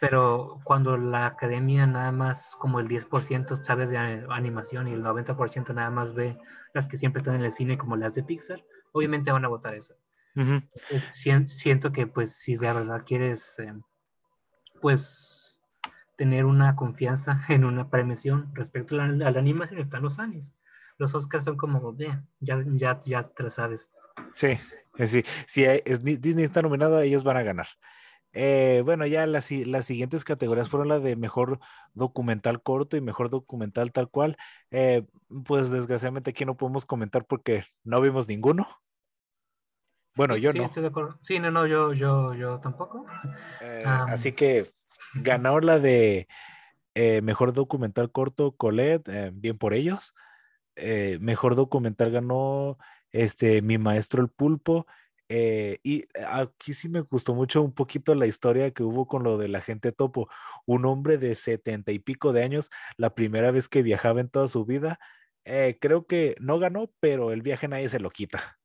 Pero 0.00 0.60
cuando 0.64 0.96
la 0.96 1.26
academia 1.26 1.86
nada 1.86 2.10
más 2.10 2.56
como 2.58 2.80
el 2.80 2.88
10% 2.88 3.62
sabe 3.62 3.86
de 3.86 3.98
animación 3.98 4.88
y 4.88 4.92
el 4.92 5.02
90% 5.02 5.74
nada 5.74 5.90
más 5.90 6.14
ve 6.14 6.38
las 6.72 6.88
que 6.88 6.96
siempre 6.96 7.20
están 7.20 7.34
en 7.34 7.44
el 7.44 7.52
cine 7.52 7.76
como 7.76 7.96
las 7.96 8.14
de 8.14 8.22
Pixar, 8.22 8.64
obviamente 8.92 9.32
van 9.32 9.44
a 9.44 9.48
votar 9.48 9.74
esas. 9.74 9.96
Siento 11.10 11.92
que 11.92 12.06
pues 12.06 12.36
si 12.36 12.56
de 12.56 12.72
verdad 12.72 13.04
quieres 13.06 13.58
eh, 13.58 13.72
pues 14.80 15.60
tener 16.16 16.44
una 16.44 16.76
confianza 16.76 17.40
en 17.48 17.64
una 17.64 17.90
premiación 17.90 18.54
respecto 18.54 19.00
a 19.00 19.06
la, 19.06 19.28
animación 19.28 19.80
están 19.80 20.02
los 20.02 20.18
años. 20.18 20.52
Los 20.98 21.14
Oscars 21.14 21.44
son 21.44 21.56
como, 21.56 21.96
ya, 21.96 22.22
ya, 22.40 23.00
ya 23.04 23.28
te 23.28 23.42
lo 23.42 23.50
sabes. 23.50 23.90
Sí, 24.34 24.58
sí, 25.06 25.24
si 25.46 25.64
Disney 26.00 26.44
está 26.44 26.62
nominado, 26.62 27.00
ellos 27.00 27.24
van 27.24 27.38
a 27.38 27.42
ganar. 27.42 27.66
Eh, 28.32 28.82
bueno, 28.84 29.06
ya 29.06 29.26
las, 29.26 29.50
las, 29.50 29.84
siguientes 29.84 30.24
categorías 30.24 30.70
fueron 30.70 30.88
la 30.88 31.00
de 31.00 31.16
mejor 31.16 31.60
documental 31.92 32.62
corto 32.62 32.96
y 32.96 33.00
mejor 33.00 33.28
documental 33.28 33.92
tal 33.92 34.08
cual. 34.08 34.36
Eh, 34.70 35.04
pues 35.44 35.70
desgraciadamente 35.70 36.30
aquí 36.30 36.44
no 36.44 36.56
podemos 36.56 36.86
comentar 36.86 37.26
porque 37.26 37.64
no 37.84 38.00
vimos 38.00 38.28
ninguno. 38.28 38.66
Bueno, 40.14 40.36
yo 40.36 40.52
sí, 40.52 40.58
no. 40.58 40.64
Estoy 40.64 40.82
de 40.82 40.88
acuerdo. 40.88 41.18
Sí, 41.22 41.38
no, 41.38 41.50
no, 41.50 41.66
yo, 41.66 41.92
yo, 41.92 42.34
yo 42.34 42.58
tampoco. 42.60 43.06
Eh, 43.60 43.84
así 43.86 44.32
que 44.32 44.66
ganó 45.14 45.60
la 45.60 45.78
de 45.78 46.28
mejor 47.22 47.52
documental 47.52 48.10
corto 48.10 48.52
Colette, 48.56 49.32
bien 49.32 49.58
por 49.58 49.74
ellos. 49.74 50.14
mejor 51.20 51.54
documental 51.54 52.10
ganó 52.10 52.78
este, 53.10 53.62
Mi 53.62 53.78
Maestro 53.78 54.22
el 54.22 54.28
Pulpo. 54.28 54.86
Eh, 55.34 55.80
y 55.82 56.04
aquí 56.26 56.74
sí 56.74 56.90
me 56.90 57.00
gustó 57.00 57.34
mucho 57.34 57.62
un 57.62 57.72
poquito 57.72 58.14
la 58.14 58.26
historia 58.26 58.70
que 58.72 58.82
hubo 58.82 59.06
con 59.06 59.22
lo 59.22 59.38
de 59.38 59.48
la 59.48 59.62
gente 59.62 59.90
topo. 59.90 60.28
Un 60.66 60.84
hombre 60.84 61.16
de 61.16 61.34
setenta 61.34 61.90
y 61.90 61.98
pico 61.98 62.34
de 62.34 62.42
años, 62.42 62.68
la 62.98 63.14
primera 63.14 63.50
vez 63.50 63.70
que 63.70 63.80
viajaba 63.80 64.20
en 64.20 64.28
toda 64.28 64.46
su 64.46 64.66
vida, 64.66 64.98
eh, 65.46 65.78
creo 65.80 66.06
que 66.06 66.36
no 66.38 66.58
ganó, 66.58 66.92
pero 67.00 67.32
el 67.32 67.40
viaje 67.40 67.66
nadie 67.66 67.88
se 67.88 67.98
lo 67.98 68.10
quita. 68.10 68.58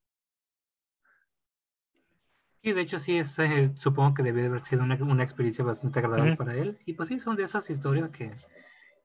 Y 2.61 2.73
de 2.73 2.81
hecho 2.81 2.99
sí, 2.99 3.17
es, 3.17 3.39
eh, 3.39 3.71
supongo 3.77 4.15
que 4.15 4.23
debió 4.23 4.47
haber 4.47 4.65
sido 4.65 4.83
una, 4.83 5.23
experiencia 5.23 5.63
bastante 5.63 5.99
agradable 5.99 6.35
para 6.35 6.53
él. 6.53 6.77
Y 6.85 6.95
pues 6.95 7.07
sí, 7.07 7.17
son 7.17 7.37
de 7.37 7.43
esas 7.43 7.69
historias 7.69 8.11
que, 8.11 8.35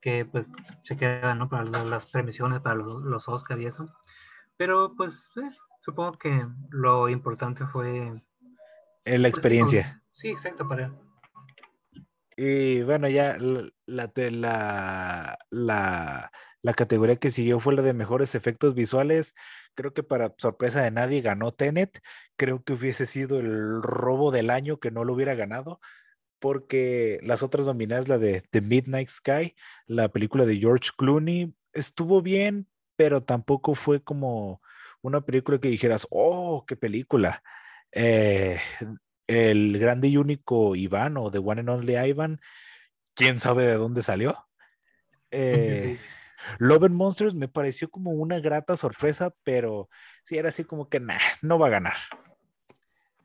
que 0.01 0.25
pues 0.25 0.51
se 0.83 0.97
quedan, 0.97 1.39
¿no? 1.39 1.49
Para 1.49 1.63
las 1.63 2.11
premisiones, 2.11 2.61
para 2.61 2.75
los, 2.75 3.03
los 3.03 3.29
Oscar 3.29 3.61
y 3.61 3.67
eso. 3.67 3.89
Pero 4.57 4.95
pues 4.97 5.31
eh, 5.37 5.49
supongo 5.83 6.13
que 6.13 6.47
lo 6.71 7.09
importante 7.09 7.67
fue... 7.67 8.13
la 8.13 8.23
pues, 9.05 9.25
experiencia. 9.25 10.03
sí, 10.13 10.29
exacto, 10.29 10.67
para 10.67 10.87
él. 10.87 10.93
Y 12.37 12.83
bueno, 12.83 13.09
ya 13.09 13.37
la, 13.39 13.71
la, 14.17 15.39
la, 15.51 16.33
la, 16.63 16.75
categoría 16.75 17.17
que 17.17 17.31
siguió 17.31 17.61
fue 17.61 17.75
la 17.75 17.83
de 17.83 17.93
mejores 17.93 18.35
efectos 18.35 18.75
visuales. 18.75 19.35
Creo 19.75 19.93
que 19.93 20.03
para 20.03 20.35
sorpresa 20.39 20.83
de 20.83 20.91
nadie 20.91 21.21
ganó 21.21 21.53
Tenet. 21.53 22.01
Creo 22.37 22.63
que 22.63 22.73
hubiese 22.73 23.05
sido 23.05 23.39
el 23.39 23.83
robo 23.83 24.31
del 24.31 24.49
año 24.49 24.81
que 24.81 24.91
no 24.91 25.05
lo 25.05 25.13
hubiera 25.13 25.35
ganado, 25.35 25.79
porque 26.39 27.19
las 27.23 27.43
otras 27.43 27.67
nominadas, 27.67 28.09
la 28.09 28.19
de 28.19 28.43
The 28.51 28.63
Midnight 28.63 29.11
Sky, 29.11 29.55
la 29.87 30.09
película 30.09 30.47
de 30.47 30.57
George 30.57 30.91
Clooney, 30.97 31.55
estuvo 31.75 32.23
bien, 32.23 32.67
pero 32.97 33.23
tampoco 33.23 33.75
fue 33.75 34.03
como 34.03 34.63
una 35.03 35.21
película 35.21 35.59
que 35.59 35.69
dijeras, 35.69 36.07
oh, 36.11 36.65
qué 36.67 36.77
película. 36.77 37.43
Eh, 37.91 38.59
el 39.27 39.79
grande 39.79 40.09
y 40.09 40.17
único 40.17 40.75
Iván 40.77 41.17
o 41.17 41.31
The 41.31 41.39
One 41.39 41.61
and 41.61 41.69
Only 41.69 41.97
Ivan, 41.97 42.41
quién 43.15 43.41
sabe 43.41 43.67
de 43.67 43.75
dónde 43.75 44.03
salió. 44.03 44.37
Eh, 45.31 45.99
Love 46.59 46.85
and 46.85 46.95
Monsters 46.95 47.35
me 47.35 47.49
pareció 47.49 47.91
como 47.91 48.11
una 48.11 48.41
grata 48.41 48.77
sorpresa, 48.77 49.35
pero 49.45 49.89
sí 50.25 50.39
era 50.39 50.49
así 50.49 50.65
como 50.65 50.89
que 50.89 51.01
nah, 51.01 51.19
no 51.43 51.59
va 51.59 51.69
a 51.69 51.71
ganar. 51.71 51.97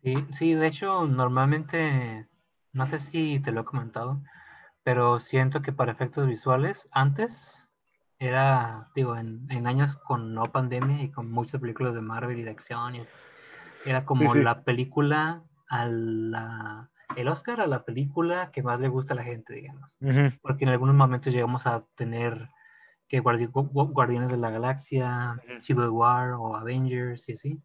Sí, 0.03 0.15
sí, 0.31 0.53
de 0.53 0.67
hecho, 0.67 1.05
normalmente, 1.07 2.27
no 2.71 2.85
sé 2.85 2.99
si 2.99 3.39
te 3.39 3.51
lo 3.51 3.61
he 3.61 3.65
comentado, 3.65 4.21
pero 4.83 5.19
siento 5.19 5.61
que 5.61 5.73
para 5.73 5.91
efectos 5.91 6.27
visuales, 6.27 6.87
antes 6.91 7.66
era, 8.19 8.89
digo, 8.95 9.15
en, 9.15 9.67
años 9.67 9.95
con 9.97 10.33
no 10.33 10.43
pandemia 10.43 11.03
y 11.03 11.09
con 11.09 11.31
muchas 11.31 11.61
películas 11.61 11.93
de 11.93 12.01
Marvel 12.01 12.39
y 12.39 12.43
de 12.43 12.51
acción, 12.51 12.95
era 13.85 14.05
como 14.05 14.33
la 14.35 14.61
película 14.61 15.43
a 15.69 15.85
la, 15.85 16.89
el 17.15 17.27
Oscar 17.27 17.61
a 17.61 17.67
la 17.67 17.83
película 17.83 18.51
que 18.51 18.63
más 18.63 18.79
le 18.79 18.87
gusta 18.87 19.13
a 19.13 19.17
la 19.17 19.23
gente, 19.23 19.53
digamos. 19.53 19.97
Porque 20.41 20.65
en 20.65 20.69
algunos 20.69 20.95
momentos 20.95 21.33
llegamos 21.33 21.67
a 21.67 21.85
tener 21.95 22.49
que 23.07 23.19
Guardianes 23.19 24.31
de 24.31 24.37
la 24.37 24.49
Galaxia, 24.49 25.41
Civil 25.61 25.89
War 25.89 26.33
o 26.33 26.55
Avengers 26.55 27.29
y 27.29 27.33
así. 27.33 27.61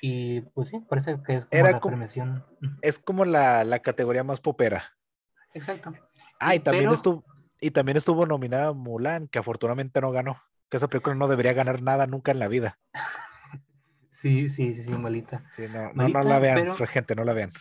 Y 0.00 0.42
pues 0.42 0.68
sí, 0.68 0.80
parece 0.88 1.18
que 1.26 1.36
es 1.36 1.44
como 1.46 1.64
la 1.64 1.80
premiación. 1.80 2.44
Es 2.82 2.98
como 3.00 3.24
la, 3.24 3.64
la, 3.64 3.80
categoría 3.80 4.22
más 4.22 4.40
popera. 4.40 4.84
Exacto. 5.54 5.92
Ah, 6.38 6.54
y 6.54 6.60
también 6.60 6.92
estuvo 6.92 7.24
y 7.60 7.70
también 7.70 7.96
estuvo 7.96 8.26
nominada 8.26 8.72
Mulan, 8.72 9.28
que 9.28 9.38
afortunadamente 9.38 10.00
no 10.00 10.10
ganó. 10.10 10.42
Que 10.68 10.76
esa 10.76 10.88
película 10.88 11.14
no 11.14 11.28
debería 11.28 11.52
ganar 11.54 11.82
nada 11.82 12.06
nunca 12.06 12.32
en 12.32 12.38
la 12.38 12.48
vida. 12.48 12.78
Sí, 14.10 14.48
sí, 14.48 14.72
sí, 14.72 14.82
sí, 14.82 14.90
malita. 14.90 15.44
Sí, 15.54 15.66
no, 15.72 15.92
no, 15.92 16.08
la 16.24 16.40
vean, 16.40 16.74
gente, 16.88 17.14
no 17.14 17.22
la 17.22 17.34
vean. 17.34 17.52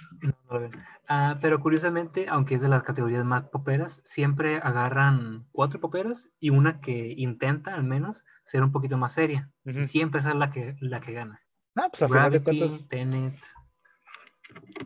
Ah, 1.07 1.37
pero 1.39 1.59
curiosamente, 1.59 2.25
aunque 2.29 2.55
es 2.55 2.61
de 2.61 2.67
las 2.67 2.81
categorías 2.81 3.23
más 3.23 3.43
poperas, 3.49 4.01
siempre 4.05 4.57
agarran 4.57 5.45
cuatro 5.51 5.79
poperas 5.79 6.31
y 6.39 6.49
una 6.49 6.81
que 6.81 7.13
intenta 7.15 7.75
al 7.75 7.83
menos 7.83 8.25
ser 8.43 8.63
un 8.63 8.71
poquito 8.71 8.97
más 8.97 9.13
seria. 9.13 9.51
Siempre 9.83 10.19
esa 10.19 10.29
es 10.29 10.35
la 10.35 10.49
que, 10.49 10.75
la 10.79 10.99
que 10.99 11.11
gana. 11.11 11.39
Ah, 11.75 11.89
pues 11.91 12.01
a 12.01 12.07
final 12.07 12.31
de 12.31 12.41
cuentas. 12.41 12.81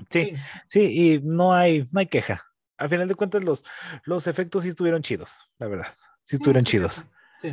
Sí, 0.10 0.34
sí, 0.68 0.82
y 0.82 1.22
no 1.24 1.54
hay, 1.54 1.88
no 1.90 2.02
hay 2.02 2.08
queja 2.08 2.51
al 2.82 2.90
final 2.90 3.08
de 3.08 3.16
cuentas 3.16 3.44
los, 3.44 3.64
los 4.04 4.28
efectos 4.28 4.64
sí 4.64 4.70
estuvieron 4.70 5.02
chidos, 5.04 5.38
la 5.60 5.68
verdad. 5.68 5.88
Sí 6.24 6.36
estuvieron 6.38 6.64
chidos. 6.64 7.06
Sí. 7.40 7.50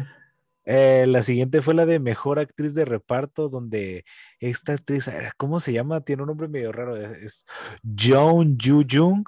Eh, 0.64 1.06
la 1.06 1.22
siguiente 1.22 1.62
fue 1.62 1.74
la 1.74 1.86
de 1.86 1.98
mejor 1.98 2.38
actriz 2.38 2.74
de 2.74 2.84
reparto, 2.84 3.48
donde 3.48 4.04
esta 4.38 4.72
actriz, 4.72 5.10
¿cómo 5.36 5.60
se 5.60 5.72
llama? 5.72 6.00
Tiene 6.02 6.22
un 6.22 6.28
nombre 6.28 6.48
medio 6.48 6.72
raro. 6.72 6.96
Es 6.96 7.44
Joan 7.98 8.56
Yu 8.58 8.84
Jung. 8.88 9.26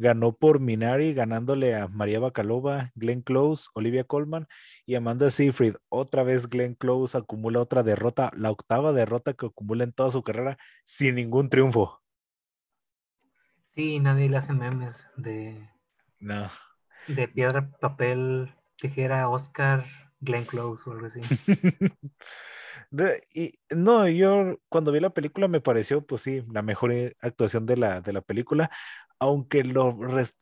Ganó 0.00 0.32
por 0.32 0.60
Minari, 0.60 1.12
ganándole 1.12 1.74
a 1.74 1.88
María 1.88 2.20
Bacalova, 2.20 2.92
Glenn 2.94 3.22
Close, 3.22 3.68
Olivia 3.74 4.04
Colman 4.04 4.46
y 4.86 4.94
Amanda 4.94 5.28
Seyfried. 5.28 5.74
Otra 5.88 6.22
vez 6.22 6.48
Glenn 6.48 6.76
Close 6.76 7.18
acumula 7.18 7.60
otra 7.60 7.82
derrota, 7.82 8.30
la 8.36 8.52
octava 8.52 8.92
derrota 8.92 9.32
que 9.32 9.46
acumula 9.46 9.82
en 9.82 9.92
toda 9.92 10.12
su 10.12 10.22
carrera 10.22 10.56
sin 10.84 11.16
ningún 11.16 11.48
triunfo. 11.50 12.00
Sí, 13.78 14.00
nadie 14.00 14.28
le 14.28 14.38
hace 14.38 14.52
memes 14.52 15.06
de. 15.16 15.70
No. 16.18 16.50
De 17.06 17.28
piedra, 17.28 17.70
papel, 17.80 18.52
tijera, 18.76 19.28
Oscar, 19.28 19.84
Glenn 20.18 20.46
Close 20.46 20.82
o 20.84 20.94
algo 20.94 21.06
así. 21.06 21.20
y, 23.34 23.52
no, 23.70 24.08
yo 24.08 24.58
cuando 24.68 24.90
vi 24.90 24.98
la 24.98 25.10
película 25.10 25.46
me 25.46 25.60
pareció, 25.60 26.04
pues 26.04 26.22
sí, 26.22 26.42
la 26.50 26.62
mejor 26.62 26.90
eh, 26.90 27.16
actuación 27.20 27.66
de 27.66 27.76
la, 27.76 28.00
de 28.00 28.12
la 28.12 28.20
película, 28.20 28.68
aunque 29.20 29.62
lo 29.62 29.96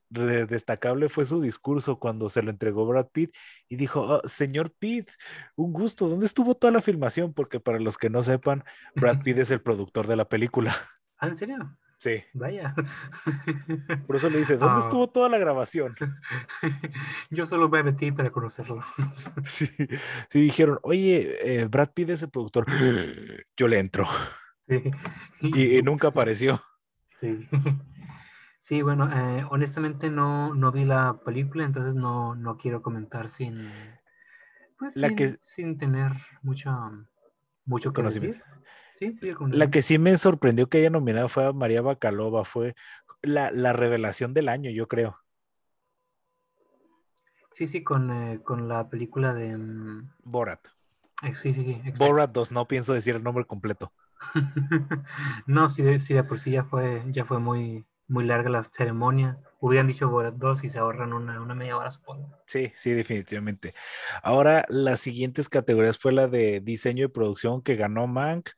destacable 0.09 1.11
fue 1.11 1.26
su 1.26 1.43
discurso 1.43 1.99
cuando 1.99 2.30
se 2.30 2.43
lo 2.43 2.49
entregó 2.49 2.87
Brad 2.87 3.09
Pitt 3.09 3.37
y 3.68 3.76
dijo, 3.76 4.01
oh, 4.01 4.26
señor 4.26 4.72
Pitt, 4.72 5.11
un 5.57 5.74
gusto, 5.74 6.09
¿dónde 6.09 6.24
estuvo 6.24 6.55
toda 6.55 6.72
la 6.72 6.80
filmación? 6.80 7.34
Porque 7.34 7.61
para 7.61 7.80
los 7.80 7.99
que 7.99 8.09
no 8.09 8.22
sepan, 8.22 8.64
Brad 8.95 9.20
Pitt 9.22 9.37
es 9.37 9.51
el 9.51 9.61
productor 9.61 10.07
de 10.07 10.16
la 10.16 10.26
película. 10.26 10.74
¿Ah, 11.18 11.26
¿En 11.26 11.37
serio? 11.37 11.76
Sí. 11.99 12.22
Vaya. 12.34 12.74
Por 14.07 14.16
eso 14.16 14.28
le 14.28 14.38
dice, 14.38 14.57
¿dónde 14.59 14.80
ah. 14.80 14.84
estuvo 14.84 15.09
toda 15.09 15.28
la 15.28 15.38
grabación? 15.38 15.94
Yo 17.30 17.47
solo 17.47 17.68
me 17.68 17.82
metí 17.82 18.12
para 18.12 18.30
conocerlo. 18.30 18.82
Sí, 19.44 19.66
sí 20.30 20.40
dijeron, 20.40 20.78
oye, 20.82 21.61
eh, 21.62 21.64
Brad 21.66 21.90
Pitt 21.92 22.11
es 22.11 22.22
el 22.22 22.30
productor. 22.30 22.66
Yo 23.57 23.68
le 23.68 23.78
entro. 23.78 24.07
Sí. 24.68 24.82
Y, 25.40 25.78
y 25.78 25.82
nunca 25.82 26.09
apareció. 26.09 26.61
Sí. 27.18 27.49
Sí, 28.59 28.82
bueno, 28.82 29.09
eh, 29.12 29.47
honestamente 29.51 30.11
no, 30.11 30.53
no 30.55 30.72
vi 30.72 30.84
la 30.84 31.20
película, 31.24 31.64
entonces 31.64 31.94
no, 31.94 32.34
no 32.34 32.57
quiero 32.59 32.82
comentar 32.82 33.30
sin, 33.30 33.70
pues, 34.78 34.97
La 34.97 35.09
sin, 35.09 35.16
que- 35.16 35.36
sin 35.40 35.78
tener 35.78 36.12
mucho, 36.42 36.70
mucho 37.64 37.92
que 37.92 37.97
Conocimiento. 38.03 38.38
decir. 38.38 38.57
Sí, 38.97 39.12
sí, 39.20 39.28
el 39.28 39.36
La 39.51 39.70
que 39.70 39.82
sí 39.82 39.99
me 39.99 40.16
sorprendió 40.18 40.68
que 40.68 40.78
haya 40.78 40.90
nominado 40.90 41.28
fue 41.28 41.44
a 41.47 41.53
María 41.53 41.82
Bacalova, 41.82 42.44
fue 42.44 42.74
la, 43.22 43.51
la 43.51 43.72
revelación 43.72 44.34
del 44.34 44.49
año, 44.49 44.70
yo 44.70 44.88
creo. 44.88 45.18
Sí, 47.51 47.66
sí, 47.66 47.82
con, 47.82 48.11
eh, 48.12 48.40
con 48.44 48.68
la 48.68 48.88
película 48.88 49.34
de... 49.34 49.57
mm, 49.57 50.09
Borat. 50.24 50.68
eh, 51.22 51.34
sí, 51.34 51.53
sí, 51.55 51.64
sí, 51.64 51.80
exacto. 51.84 52.22
Borat 52.22 52.30
2, 52.32 52.53
no 52.53 52.68
pienso 52.68 52.92
decir 52.94 53.16
el 53.16 53.24
nombre 53.24 53.44
completo. 53.44 53.92
no, 55.47 55.68
sí, 55.68 55.82
de, 55.82 55.99
sí, 55.99 56.14
de 56.14 56.24
por 56.24 56.38
sí 56.38 56.51
ya 56.53 56.64
fue, 56.64 57.03
ya 57.11 57.24
fue 57.24 57.38
muy, 57.38 57.84
muy 58.09 58.24
larga 58.24 58.51
la 58.51 58.62
ceremonia. 58.64 59.38
Hubieran 59.61 59.86
dicho 59.86 60.09
Borat 60.09 60.34
2 60.34 60.64
y 60.64 60.68
se 60.68 60.78
ahorran 60.78 61.12
una, 61.12 61.40
una 61.40 61.55
media 61.55 61.76
hora, 61.76 61.90
supongo. 61.90 62.28
Sí, 62.47 62.70
sí, 62.76 62.92
definitivamente. 62.92 63.74
Ahora, 64.22 64.64
las 64.68 65.01
siguientes 65.01 65.49
categorías 65.49 65.99
fue 65.99 66.12
la 66.12 66.28
de 66.28 66.61
diseño 66.61 67.05
y 67.07 67.09
producción 67.09 67.61
que 67.62 67.74
ganó 67.74 68.07
Mank. 68.07 68.51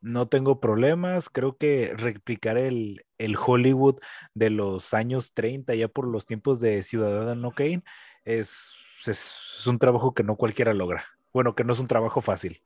No 0.00 0.28
tengo 0.28 0.60
problemas, 0.60 1.28
creo 1.28 1.56
que 1.56 1.94
replicar 1.96 2.56
el, 2.56 3.04
el 3.18 3.36
Hollywood 3.36 4.00
de 4.34 4.50
los 4.50 4.94
años 4.94 5.34
30, 5.34 5.74
ya 5.74 5.88
por 5.88 6.06
los 6.06 6.26
tiempos 6.26 6.60
de 6.60 6.82
Ciudadano 6.82 7.52
Kane, 7.52 7.82
es, 8.24 8.72
es 9.06 9.66
un 9.66 9.78
trabajo 9.78 10.14
que 10.14 10.22
no 10.22 10.36
cualquiera 10.36 10.74
logra. 10.74 11.04
Bueno, 11.32 11.54
que 11.54 11.64
no 11.64 11.72
es 11.72 11.78
un 11.78 11.86
trabajo 11.86 12.20
fácil. 12.20 12.62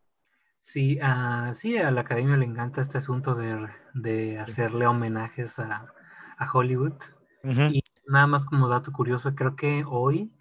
Sí, 0.63 0.99
ah, 1.03 1.53
sí, 1.55 1.77
a 1.77 1.91
la 1.91 2.01
academia 2.03 2.39
le 2.39 2.47
encanta 2.47 2.81
este 2.81 2.99
asunto 2.99 3.35
de, 3.35 3.69
de 3.93 4.39
hacerle 4.39 4.87
homenajes 4.87 5.59
a, 5.59 5.93
a 6.39 6.51
Hollywood. 6.53 6.95
Y 7.43 7.83
nada 8.07 8.27
más 8.27 8.47
como 8.47 8.69
dato 8.69 8.91
curioso, 8.91 9.35
creo 9.35 9.55
que 9.55 9.85
hoy 9.87 10.33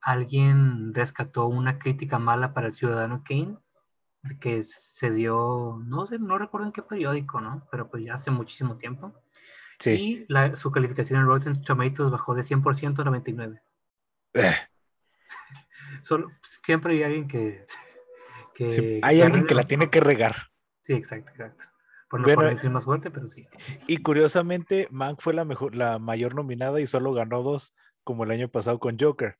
alguien 0.00 0.92
rescató 0.92 1.46
una 1.46 1.78
crítica 1.78 2.18
mala 2.18 2.52
para 2.52 2.66
el 2.66 2.74
Ciudadano 2.74 3.22
Kane, 3.24 3.56
que 4.40 4.62
se 4.62 5.10
dio, 5.10 5.80
no 5.86 6.06
sé, 6.06 6.18
no 6.18 6.38
recuerdo 6.38 6.66
en 6.66 6.72
qué 6.72 6.82
periódico, 6.82 7.40
¿no? 7.40 7.66
Pero 7.70 7.88
pues 7.90 8.04
ya 8.04 8.14
hace 8.14 8.30
muchísimo 8.30 8.76
tiempo. 8.76 9.12
Sí. 9.78 9.90
Y 9.90 10.26
la- 10.28 10.56
su 10.56 10.70
calificación 10.70 11.20
en 11.20 11.26
Rotten 11.26 11.62
Tomatoes 11.62 12.10
bajó 12.10 12.34
de 12.34 12.42
100% 12.42 13.02
a 13.02 13.04
99. 13.04 13.60
Eh, 14.34 14.52
Solo, 16.02 16.30
siempre 16.42 16.94
hay 16.94 17.02
alguien 17.02 17.28
que... 17.28 17.64
que 18.54 18.70
sí, 18.70 19.00
Hay 19.02 19.18
que 19.18 19.22
alguien 19.24 19.46
que 19.46 19.54
la 19.54 19.64
tiene 19.64 19.88
que 19.88 20.00
regar. 20.00 20.34
Sí, 20.82 20.92
exacto, 20.94 21.32
exacto. 21.32 21.64
Por 22.08 22.20
no 22.20 22.26
Bueno, 22.34 22.50
decir 22.50 22.70
más 22.70 22.84
fuerte, 22.84 23.10
pero 23.10 23.26
sí. 23.26 23.46
Y 23.88 23.98
curiosamente, 23.98 24.86
Mank 24.90 25.20
fue 25.20 25.34
la 25.34 25.44
mejor, 25.44 25.74
la 25.74 25.98
mayor 25.98 26.34
nominada 26.34 26.80
y 26.80 26.86
solo 26.86 27.12
ganó 27.12 27.42
dos, 27.42 27.74
como 28.04 28.22
el 28.24 28.30
año 28.30 28.48
pasado 28.48 28.78
con 28.78 28.96
Joker. 28.98 29.36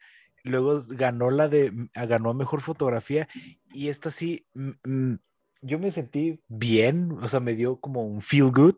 Luego 0.47 0.81
ganó 0.91 1.31
la 1.31 1.49
de, 1.49 1.71
mm, 1.71 1.89
ganó 2.09 2.35
mejor 2.35 2.61
fotografía 2.61 3.29
y 3.73 3.89
esta 3.89 4.11
sí, 4.11 4.47
mm, 4.55 4.71
mm, 4.85 5.19
yo 5.63 5.79
me 5.79 5.91
sentí 5.91 6.41
bien, 6.49 7.13
o 7.21 7.29
sea, 7.29 7.41
me 7.41 7.55
dio 7.55 7.81
como 7.81 8.05
un 8.05 8.23
feel 8.23 8.51
good, 8.51 8.77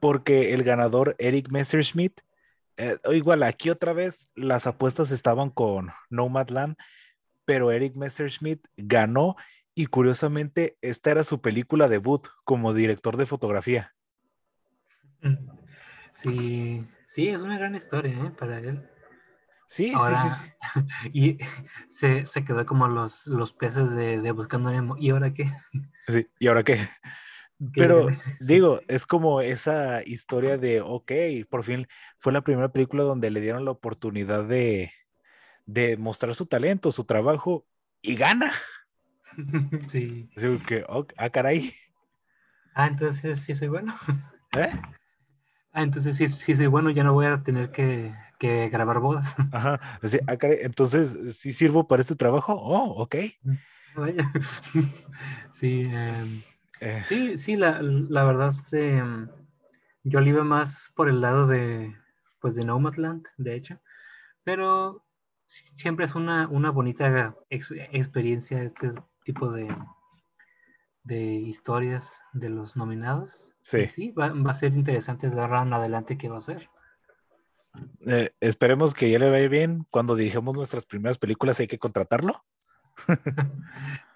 porque 0.00 0.54
el 0.54 0.64
ganador 0.64 1.14
Eric 1.18 1.50
Messerschmidt, 1.50 2.20
eh, 2.76 2.96
igual 3.12 3.42
aquí 3.42 3.70
otra 3.70 3.92
vez 3.92 4.28
las 4.34 4.66
apuestas 4.66 5.10
estaban 5.10 5.50
con 5.50 5.90
Nomadland, 6.10 6.76
pero 7.44 7.70
Eric 7.70 7.94
Messerschmidt 7.94 8.66
ganó 8.76 9.36
y 9.74 9.86
curiosamente 9.86 10.76
esta 10.80 11.10
era 11.10 11.24
su 11.24 11.40
película 11.40 11.88
debut 11.88 12.28
como 12.44 12.74
director 12.74 13.16
de 13.16 13.26
fotografía. 13.26 13.94
Sí, 16.10 16.84
sí, 17.06 17.28
es 17.28 17.40
una 17.42 17.58
gran 17.58 17.74
historia 17.74 18.12
¿eh? 18.12 18.32
para 18.38 18.58
él. 18.58 18.88
Sí, 19.72 19.92
Ahora, 19.94 20.28
sí, 20.28 20.28
sí. 21.02 21.10
y 21.12 21.38
se, 21.88 22.26
se 22.26 22.44
quedó 22.44 22.66
como 22.66 22.88
los, 22.88 23.26
los 23.26 23.54
peces 23.54 23.92
de, 23.92 24.20
de 24.20 24.32
Buscando 24.32 24.70
Nemo. 24.70 24.96
¿Y 24.98 25.10
ahora 25.10 25.32
qué? 25.32 25.50
Sí, 26.08 26.28
¿y 26.38 26.48
ahora 26.48 26.62
qué? 26.62 26.74
¿Qué 27.72 27.80
Pero? 27.80 28.08
Sí. 28.40 28.54
digo, 28.54 28.80
es 28.88 29.06
como 29.06 29.40
esa 29.40 30.02
historia 30.04 30.58
de, 30.58 30.80
ok, 30.82 31.12
por 31.48 31.64
fin 31.64 31.86
fue 32.18 32.32
la 32.32 32.42
primera 32.42 32.70
película 32.70 33.02
donde 33.04 33.30
le 33.30 33.40
dieron 33.40 33.64
la 33.64 33.70
oportunidad 33.70 34.44
de, 34.44 34.92
de 35.66 35.96
mostrar 35.96 36.34
su 36.34 36.46
talento, 36.46 36.92
su 36.92 37.04
trabajo, 37.04 37.66
y 38.02 38.16
gana. 38.16 38.52
Sí. 39.88 40.28
Así 40.36 40.58
que, 40.66 40.84
ok, 40.88 41.12
ah, 41.16 41.30
caray. 41.30 41.72
Ah, 42.74 42.86
entonces 42.86 43.40
sí 43.40 43.54
soy 43.54 43.68
bueno. 43.68 43.94
¿eh? 44.56 44.70
Ah, 45.72 45.82
entonces 45.82 46.16
sí, 46.16 46.28
sí 46.28 46.54
soy 46.54 46.66
bueno, 46.66 46.90
ya 46.90 47.04
no 47.04 47.14
voy 47.14 47.26
a 47.26 47.42
tener 47.42 47.70
que, 47.70 48.14
que 48.42 48.68
grabar 48.68 48.98
bodas. 48.98 49.36
Ajá, 49.52 49.80
así, 50.02 50.18
ah, 50.26 50.36
entonces, 50.42 51.36
¿sí 51.36 51.52
sirvo 51.52 51.86
para 51.86 52.02
este 52.02 52.16
trabajo? 52.16 52.54
Oh, 52.54 53.00
ok. 53.02 53.14
Vaya. 53.94 54.32
Sí, 55.52 55.82
em, 55.82 56.42
Eh, 56.80 57.02
sí, 57.06 57.36
sí, 57.36 57.56
la, 57.56 57.80
la 57.82 58.24
verdad, 58.24 58.52
em, 58.72 59.28
yo 60.02 60.20
le 60.20 60.30
iba 60.30 60.42
más 60.42 60.90
por 60.96 61.08
el 61.08 61.20
lado 61.20 61.46
de, 61.46 61.94
pues, 62.40 62.56
de 62.56 62.64
Nomadland, 62.64 63.24
de 63.36 63.54
hecho, 63.54 63.78
pero 64.44 65.04
siempre 65.46 66.06
es 66.06 66.14
una, 66.16 66.48
una 66.48 66.70
bonita 66.70 67.36
ex- 67.50 67.70
experiencia 67.92 68.62
este 68.62 68.90
tipo 69.24 69.52
de, 69.52 69.68
de 71.04 71.20
historias 71.22 72.18
de 72.32 72.48
los 72.50 72.76
nominados. 72.76 73.52
Sí. 73.62 73.78
Y 73.78 73.88
sí, 73.88 74.10
va, 74.12 74.32
va 74.32 74.50
a 74.50 74.54
ser 74.54 74.72
interesante 74.74 75.28
la 75.28 75.46
adelante 75.76 76.16
que 76.18 76.28
va 76.28 76.38
a 76.38 76.40
ser. 76.40 76.68
Eh, 78.06 78.30
esperemos 78.40 78.94
que 78.94 79.10
ya 79.10 79.18
le 79.18 79.30
vaya 79.30 79.48
bien. 79.48 79.86
Cuando 79.90 80.14
dirigamos 80.16 80.54
nuestras 80.56 80.86
primeras 80.86 81.18
películas 81.18 81.60
hay 81.60 81.68
que 81.68 81.78
contratarlo. 81.78 82.44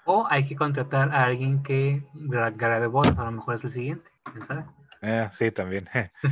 O 0.07 0.27
hay 0.31 0.47
que 0.49 0.57
contratar 0.57 1.11
a 1.13 1.25
alguien 1.25 1.63
que 1.63 2.03
gra- 2.15 2.55
grabe 2.57 2.87
bodas, 2.87 3.19
a 3.19 3.25
lo 3.25 3.33
mejor 3.33 3.57
es 3.57 3.65
el 3.65 3.71
siguiente, 3.71 4.11
¿quién 4.25 4.43
sabe? 4.43 4.65
Ah, 5.03 5.31
sí, 5.35 5.51
también. 5.53 5.87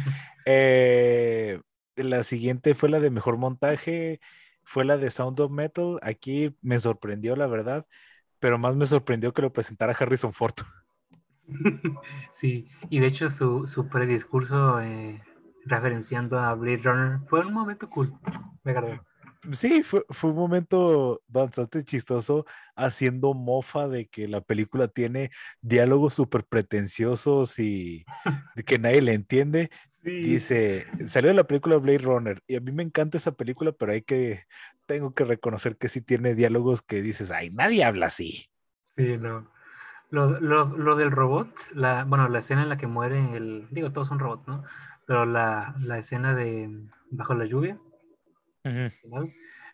Eh, 0.47 1.61
la 1.97 2.25
siguiente 2.25 2.75
fue 2.75 2.89
la 2.91 3.01
de 3.01 3.11
mejor 3.11 3.37
montaje, 3.39 4.21
fue 4.65 4.85
la 4.85 4.97
de 4.99 5.11
Sound 5.11 5.41
of 5.41 5.51
Metal. 5.53 5.99
Aquí 6.03 6.57
me 6.63 6.79
sorprendió, 6.81 7.37
la 7.37 7.47
verdad, 7.47 7.87
pero 8.41 8.59
más 8.59 8.77
me 8.77 8.87
sorprendió 8.87 9.35
que 9.35 9.43
lo 9.43 9.53
presentara 9.53 9.95
Harrison 9.99 10.33
Ford. 10.35 10.55
Sí, 12.31 12.69
y 12.91 13.01
de 13.01 13.07
hecho 13.07 13.31
su, 13.31 13.67
su 13.67 13.89
prediscurso 13.89 14.81
eh, 14.81 15.23
referenciando 15.67 16.39
a 16.39 16.55
Blade 16.55 16.79
Runner 16.83 17.21
fue 17.27 17.45
un 17.47 17.53
momento 17.53 17.89
cool, 17.91 18.13
me 18.65 18.73
agradó. 18.73 19.05
Sí, 19.53 19.83
fue, 19.83 20.05
fue 20.09 20.31
un 20.31 20.37
momento 20.37 21.23
bastante 21.29 21.85
chistoso 21.85 22.47
haciendo 22.77 23.35
mofa 23.35 23.89
de 23.89 24.09
que 24.09 24.27
la 24.27 24.41
película 24.41 24.89
tiene 24.89 25.31
diálogos 25.61 26.15
súper 26.15 26.47
pretenciosos 26.47 27.59
y 27.59 28.07
que 28.65 28.79
nadie 28.79 29.03
le 29.03 29.13
entiende. 29.13 29.71
Dice, 30.19 30.87
salió 31.09 31.29
de 31.29 31.35
la 31.35 31.45
película 31.47 31.77
Blade 31.77 31.99
Runner 31.99 32.43
y 32.47 32.57
a 32.57 32.61
mí 32.61 32.73
me 32.73 32.83
encanta 32.83 33.19
esa 33.19 33.33
película, 33.33 33.73
pero 33.73 33.93
hay 33.93 34.01
que, 34.03 34.45
tengo 34.87 35.13
que 35.15 35.25
reconocer 35.25 35.77
que 35.77 35.89
sí 35.89 36.01
tiene 36.01 36.35
diálogos 36.35 36.81
que 36.83 37.03
dices, 37.03 37.31
ay, 37.31 37.51
nadie 37.51 37.85
habla 37.85 38.07
así. 38.07 38.49
Sí, 38.97 39.19
no. 39.19 39.49
Lo, 40.11 40.41
lo- 40.41 40.67
lo 40.77 40.97
del 40.97 41.11
robot, 41.13 41.49
la, 41.75 42.05
bueno, 42.05 42.29
la 42.29 42.41
escena 42.41 42.63
en 42.63 42.69
la 42.71 42.79
que 42.79 42.87
muere 42.87 43.37
el, 43.37 43.69
digo, 43.71 43.93
todos 43.93 44.09
son 44.09 44.19
robots, 44.21 44.47
¿no? 44.49 44.65
Pero 45.07 45.27
la, 45.27 45.75
la 45.81 45.99
escena 45.99 46.35
de 46.35 46.71
Bajo 47.11 47.35
la 47.35 47.47
lluvia, 47.47 47.79
Ujú. 48.65 48.91
final, 49.03 49.33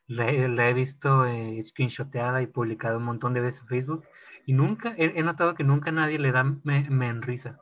la, 0.09 0.29
he- 0.31 0.49
la 0.49 0.69
he 0.69 0.75
visto 0.75 1.27
eh, 1.27 1.63
screenshoteada 1.63 2.43
y 2.43 2.47
publicada 2.47 2.97
un 2.99 3.05
montón 3.05 3.33
de 3.35 3.41
veces 3.41 3.63
en 3.63 3.69
Facebook 3.69 4.05
y 4.47 4.53
nunca, 4.53 4.95
he, 4.99 5.07
he 5.19 5.23
notado 5.23 5.55
que 5.55 5.65
nunca 5.65 5.91
nadie 5.93 6.19
le 6.19 6.33
da 6.33 6.45
me, 6.45 6.89
me 6.91 7.09
en 7.09 7.23
risa. 7.23 7.59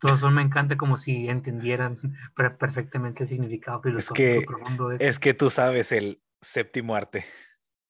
Todos 0.00 0.20
son 0.20 0.34
me 0.34 0.42
encanta 0.42 0.76
como 0.78 0.98
si 0.98 1.28
entendieran 1.28 1.98
per- 2.36 2.58
perfectamente 2.58 3.24
el 3.24 3.28
significado 3.30 3.82
filosófico 3.82 4.42
que- 4.42 4.46
profundo 4.46 4.88
de 4.88 4.96
eso. 4.96 5.06
Es 5.06 5.18
que 5.18 5.34
tú 5.34 5.50
sabes 5.50 5.92
el 5.92 6.20
séptimo 6.42 6.94
arte. 6.94 7.24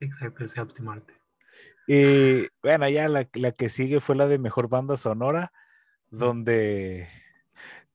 Exacto, 0.00 0.42
el 0.42 0.50
séptimo 0.50 0.90
arte. 0.90 1.14
Y 1.86 2.46
bueno, 2.62 2.88
ya 2.88 3.08
la, 3.08 3.28
la 3.34 3.52
que 3.52 3.68
sigue 3.68 4.00
fue 4.00 4.14
la 4.16 4.28
de 4.28 4.38
mejor 4.38 4.68
banda 4.68 4.96
sonora, 4.96 5.52
donde 6.10 7.08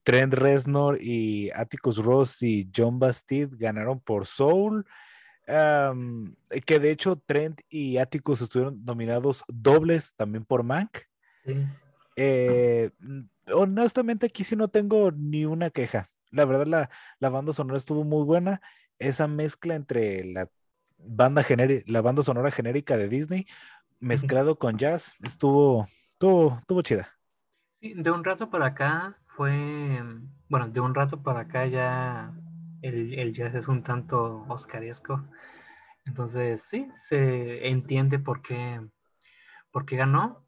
Trent 0.06 0.34
Reznor 0.34 1.02
y 1.02 1.50
Atticus 1.50 1.98
Ross 1.98 2.40
y 2.40 2.70
John 2.74 3.00
Bastide 3.00 3.56
ganaron 3.56 3.98
por 3.98 4.24
Soul. 4.24 4.86
am, 5.48 6.36
que 6.64 6.78
de 6.78 6.92
hecho 6.92 7.20
Trent 7.26 7.60
y 7.68 7.98
Atticus 7.98 8.40
estuvieron 8.40 8.84
nominados 8.84 9.42
dobles 9.48 10.14
también 10.14 10.44
por 10.44 10.62
Mank. 10.62 10.98
Sí. 11.44 11.54
Eh, 12.14 12.90
mm, 13.00 13.20
honestamente, 13.52 14.26
aquí 14.26 14.44
sí 14.44 14.54
no 14.54 14.68
tengo 14.68 15.10
ni 15.10 15.44
una 15.44 15.70
queja. 15.70 16.08
La 16.30 16.44
verdad, 16.44 16.68
la, 16.68 16.90
la 17.18 17.28
banda 17.28 17.52
sonora 17.52 17.76
estuvo 17.76 18.04
muy 18.04 18.24
buena. 18.24 18.60
Esa 19.00 19.26
mezcla 19.26 19.74
entre 19.74 20.24
la 20.24 20.48
banda 20.98 21.44
la 21.86 22.00
banda 22.00 22.22
sonora 22.22 22.52
genérica 22.52 22.96
de 22.96 23.08
Disney 23.08 23.46
mezclado 23.98 24.56
con 24.56 24.78
jazz 24.78 25.14
estuvo, 25.24 25.88
estuvo, 26.10 26.58
estuvo 26.60 26.82
chida. 26.82 27.12
Sí, 27.80 27.92
de 27.94 28.10
un 28.12 28.22
rato 28.22 28.48
para 28.48 28.66
acá 28.66 29.18
fue, 29.36 30.02
bueno, 30.48 30.68
de 30.68 30.80
un 30.80 30.94
rato 30.94 31.22
para 31.22 31.40
acá 31.40 31.66
ya 31.66 32.32
el, 32.82 33.18
el 33.18 33.34
jazz 33.34 33.54
es 33.54 33.68
un 33.68 33.82
tanto 33.82 34.46
oscaresco. 34.48 35.22
Entonces, 36.06 36.62
sí, 36.62 36.88
se 36.90 37.68
entiende 37.68 38.18
por 38.18 38.40
qué, 38.40 38.80
por 39.70 39.84
qué 39.84 39.96
ganó. 39.96 40.46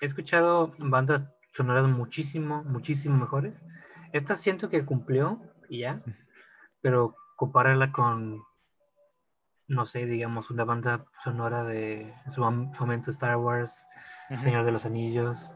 he 0.00 0.06
escuchado 0.06 0.72
bandas 0.78 1.24
sonoras 1.52 1.88
muchísimo, 1.88 2.62
muchísimo 2.64 3.16
mejores. 3.16 3.64
Esta 4.12 4.36
siento 4.36 4.68
que 4.68 4.84
cumplió 4.84 5.40
y 5.68 5.80
ya, 5.80 6.02
pero 6.80 7.16
compararla 7.36 7.90
con, 7.90 8.42
no 9.66 9.84
sé, 9.86 10.06
digamos, 10.06 10.50
una 10.50 10.64
banda 10.64 11.06
sonora 11.24 11.64
de 11.64 12.14
en 12.24 12.30
su 12.30 12.42
momento 12.42 13.10
Star 13.10 13.36
Wars, 13.36 13.84
Señor 14.40 14.64
de 14.64 14.72
los 14.72 14.84
Anillos, 14.84 15.54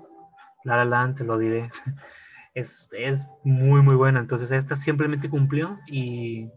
La 0.64 0.76
La 0.76 0.84
Land, 0.84 1.18
te 1.18 1.24
lo 1.24 1.38
diré. 1.38 1.68
Es, 2.52 2.88
es 2.90 3.28
muy, 3.44 3.80
muy 3.80 3.94
buena. 3.94 4.18
Entonces, 4.18 4.50
esta 4.50 4.74
simplemente 4.74 5.30
cumplió 5.30 5.78
y 5.86 6.50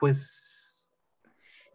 pues 0.00 0.54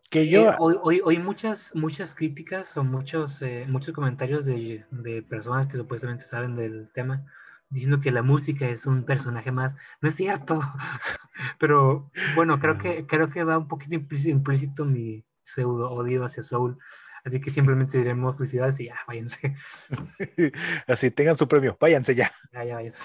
que 0.10 0.28
yo 0.28 0.52
eh, 0.52 0.56
hoy, 0.60 1.02
hoy, 1.04 1.18
muchas 1.20 1.74
muchas 1.76 2.16
críticas 2.16 2.76
o 2.78 2.84
muchos 2.84 3.42
eh, 3.42 3.66
muchos 3.70 3.94
comentarios 3.94 4.46
de, 4.46 4.86
de, 4.92 5.22
personas 5.22 5.68
que 5.68 5.78
supuestamente 5.78 6.26
saben 6.26 6.56
del 6.56 6.90
tema 6.94 7.26
diciendo 7.70 8.00
que 8.00 8.12
la 8.12 8.24
música 8.24 8.68
es 8.68 8.86
un 8.86 9.04
personaje 9.04 9.52
más 9.52 9.76
no 10.02 10.10
es 10.10 10.16
cierto 10.16 10.60
pero 11.60 12.12
bueno 12.36 12.60
creo 12.60 12.78
que 12.78 13.06
creo 13.06 13.30
que 13.30 13.44
va 13.44 13.58
un 13.58 13.68
poquito 13.68 13.96
implícito, 13.96 14.86
mi 14.86 15.24
pseudo 15.44 15.92
odio 15.92 16.26
hacia 16.26 16.44
Soul 16.44 16.78
así 17.30 17.42
que 17.42 17.52
simplemente 17.52 17.98
diremos 17.98 18.38
felicidades 18.38 18.80
y 18.80 18.86
ya 18.86 18.98
váyanse 19.08 19.56
así 20.88 21.12
tengan 21.12 21.38
su 21.38 21.48
premio 21.48 21.78
váyanse 21.80 22.14
ya 22.16 22.32
ya 22.52 22.64
ya 22.64 22.76
váyanse. 22.76 23.04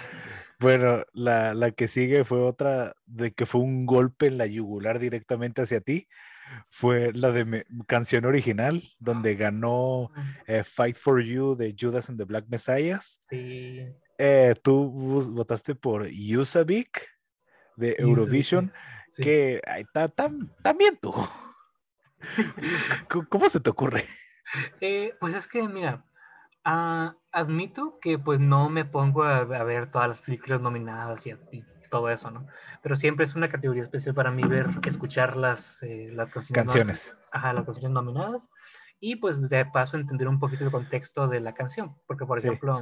Bueno, 0.64 1.05
la, 1.12 1.55
la, 1.55 1.72
que 1.72 1.89
sigue 1.89 2.25
fue 2.25 2.41
otra 2.41 2.95
de 3.07 3.33
que 3.33 3.47
fue 3.47 3.61
un 3.61 3.87
golpe 3.87 4.27
en 4.27 4.39
la 4.39 4.47
yugular 4.47 4.99
directamente 4.99 5.62
hacia 5.62 5.81
ti. 5.81 6.09
Fue 6.70 7.12
la 7.12 7.33
de 7.33 7.45
me, 7.45 7.64
canción 7.87 8.25
original, 8.25 8.83
donde 8.99 9.35
ganó 9.35 10.11
eh, 10.47 10.62
Fight 10.62 10.97
for 10.97 11.22
You 11.22 11.57
de 11.57 11.75
Judas 11.79 12.09
and 12.09 12.18
the 12.18 12.25
Black 12.25 12.47
Messiahs. 12.49 13.20
Sí. 13.29 13.87
Eh, 14.18 14.55
tú 14.62 14.91
votaste 15.33 15.75
por 15.75 16.07
Yusavik 16.07 17.09
de 17.77 17.97
Eurovision, 17.99 18.72
sí. 19.09 19.22
que 19.22 19.61
ay, 19.66 19.85
ta, 19.93 20.09
tam, 20.09 20.51
también 20.62 20.97
tú. 21.01 21.12
¿Cómo 23.29 23.49
se 23.49 23.61
te 23.61 23.70
ocurre? 23.70 24.05
Eh, 24.81 25.14
pues 25.20 25.35
es 25.35 25.47
que, 25.47 25.66
mira, 25.68 26.05
Ah, 26.66 27.14
admito 27.31 27.99
que 28.01 28.18
pues 28.18 28.41
no 28.41 28.70
me 28.70 28.87
pongo 28.87 29.22
a, 29.22 29.41
a, 29.41 29.64
ver 29.64 29.91
todas 29.91 30.09
las 30.09 30.20
películas 30.22 30.62
nominadas 30.62 31.27
y, 31.27 31.33
y, 31.53 31.62
todo 31.91 32.09
eso, 32.09 32.31
¿no? 32.31 32.47
Pero 32.83 32.97
siempre 32.97 33.25
es 33.27 33.35
una 33.35 33.51
categoría 33.51 33.83
especial 33.83 34.14
para 34.14 34.31
mí 34.31 34.43
ver, 34.43 34.66
escuchar 34.87 35.37
las, 35.37 35.83
eh, 35.83 36.09
las 36.11 36.33
canciones, 36.33 36.64
canciones. 36.64 37.29
Ajá, 37.33 37.53
las 37.53 37.66
canciones 37.66 37.91
nominadas 37.91 38.49
y 38.99 39.16
pues 39.16 39.49
de 39.49 39.66
paso 39.66 39.99
entender 39.99 40.27
un 40.27 40.41
poquito 40.41 40.64
el 40.64 40.70
contexto 40.70 41.29
de 41.29 41.41
la 41.41 41.53
canción, 41.53 41.95
porque 42.07 42.25
por 42.25 42.41
sí. 42.41 42.49
ejemplo, 42.49 42.81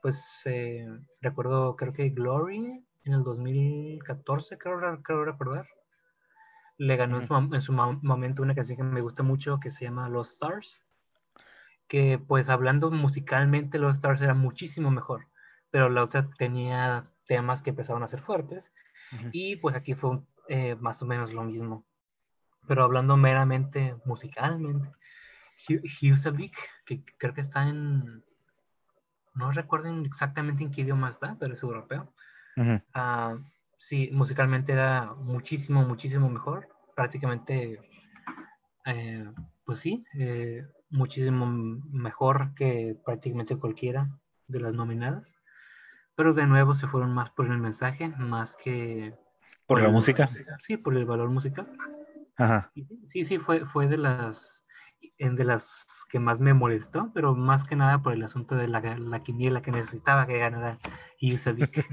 pues 0.00 0.40
eh, 0.46 0.88
recuerdo, 1.20 1.76
creo 1.76 1.92
que 1.92 2.08
Glory 2.08 2.84
en 3.04 3.12
el 3.12 3.22
2014, 3.22 4.56
creo, 4.56 5.02
creo 5.02 5.24
recordar, 5.24 5.68
le 6.78 6.96
ganó 6.96 7.20
en, 7.20 7.28
su, 7.28 7.34
en 7.34 7.62
su 7.62 7.72
momento 7.72 8.42
una 8.42 8.54
canción 8.54 8.76
que 8.76 8.82
me 8.82 9.00
gusta 9.00 9.22
mucho 9.22 9.60
que 9.60 9.70
se 9.70 9.84
llama 9.84 10.08
Los 10.08 10.32
Stars 10.32 10.84
que 11.92 12.18
pues 12.18 12.48
hablando 12.48 12.90
musicalmente 12.90 13.78
los 13.78 13.96
Stars 13.96 14.22
era 14.22 14.32
muchísimo 14.32 14.90
mejor, 14.90 15.28
pero 15.70 15.90
la 15.90 16.02
otra 16.02 16.26
tenía 16.38 17.04
temas 17.26 17.60
que 17.60 17.68
empezaban 17.68 18.02
a 18.02 18.06
ser 18.06 18.22
fuertes 18.22 18.72
uh 19.12 19.16
-huh. 19.16 19.30
y 19.32 19.56
pues 19.56 19.76
aquí 19.76 19.92
fue 19.92 20.20
eh, 20.48 20.74
más 20.76 21.02
o 21.02 21.06
menos 21.06 21.34
lo 21.34 21.44
mismo. 21.44 21.84
Pero 22.66 22.84
hablando 22.84 23.18
meramente 23.18 23.94
musicalmente, 24.06 24.90
Husavik, 26.00 26.56
que 26.86 27.04
creo 27.18 27.34
que 27.34 27.42
está 27.42 27.68
en, 27.68 28.24
no 29.34 29.52
recuerden 29.52 30.06
exactamente 30.06 30.64
en 30.64 30.70
qué 30.70 30.80
idioma 30.80 31.10
está, 31.10 31.36
pero 31.38 31.52
es 31.52 31.62
europeo. 31.62 32.10
Uh 32.56 32.62
-huh. 32.62 33.36
uh, 33.36 33.44
sí, 33.82 34.10
musicalmente 34.12 34.72
era 34.72 35.12
muchísimo, 35.14 35.82
muchísimo 35.82 36.28
mejor. 36.30 36.68
Prácticamente, 36.94 37.80
eh, 38.86 39.28
pues 39.64 39.80
sí, 39.80 40.04
eh, 40.14 40.64
muchísimo 40.90 41.46
mejor 41.90 42.54
que 42.54 42.96
prácticamente 43.04 43.56
cualquiera 43.56 44.08
de 44.46 44.60
las 44.60 44.74
nominadas. 44.74 45.36
Pero 46.14 46.32
de 46.32 46.46
nuevo 46.46 46.74
se 46.74 46.86
fueron 46.86 47.12
más 47.12 47.30
por 47.30 47.46
el 47.46 47.58
mensaje, 47.58 48.08
más 48.08 48.56
que... 48.56 49.14
¿Por, 49.66 49.78
por 49.78 49.82
la 49.82 49.88
música? 49.88 50.28
Sí, 50.58 50.76
por 50.76 50.96
el 50.96 51.04
valor 51.04 51.30
musical. 51.30 51.66
Ajá. 52.36 52.70
Sí, 53.06 53.24
sí, 53.24 53.38
fue, 53.38 53.66
fue 53.66 53.88
de 53.88 53.96
las 53.96 54.64
de 55.18 55.44
las 55.44 55.86
que 56.08 56.20
más 56.20 56.38
me 56.38 56.54
molestó, 56.54 57.10
pero 57.12 57.34
más 57.34 57.64
que 57.64 57.74
nada 57.74 58.02
por 58.02 58.12
el 58.12 58.22
asunto 58.22 58.54
de 58.54 58.68
la, 58.68 58.80
la 58.80 59.20
quiniela 59.20 59.60
que 59.60 59.72
necesitaba 59.72 60.26
que 60.26 60.38
ganara 60.38 60.78
Yusavik. 61.20 61.84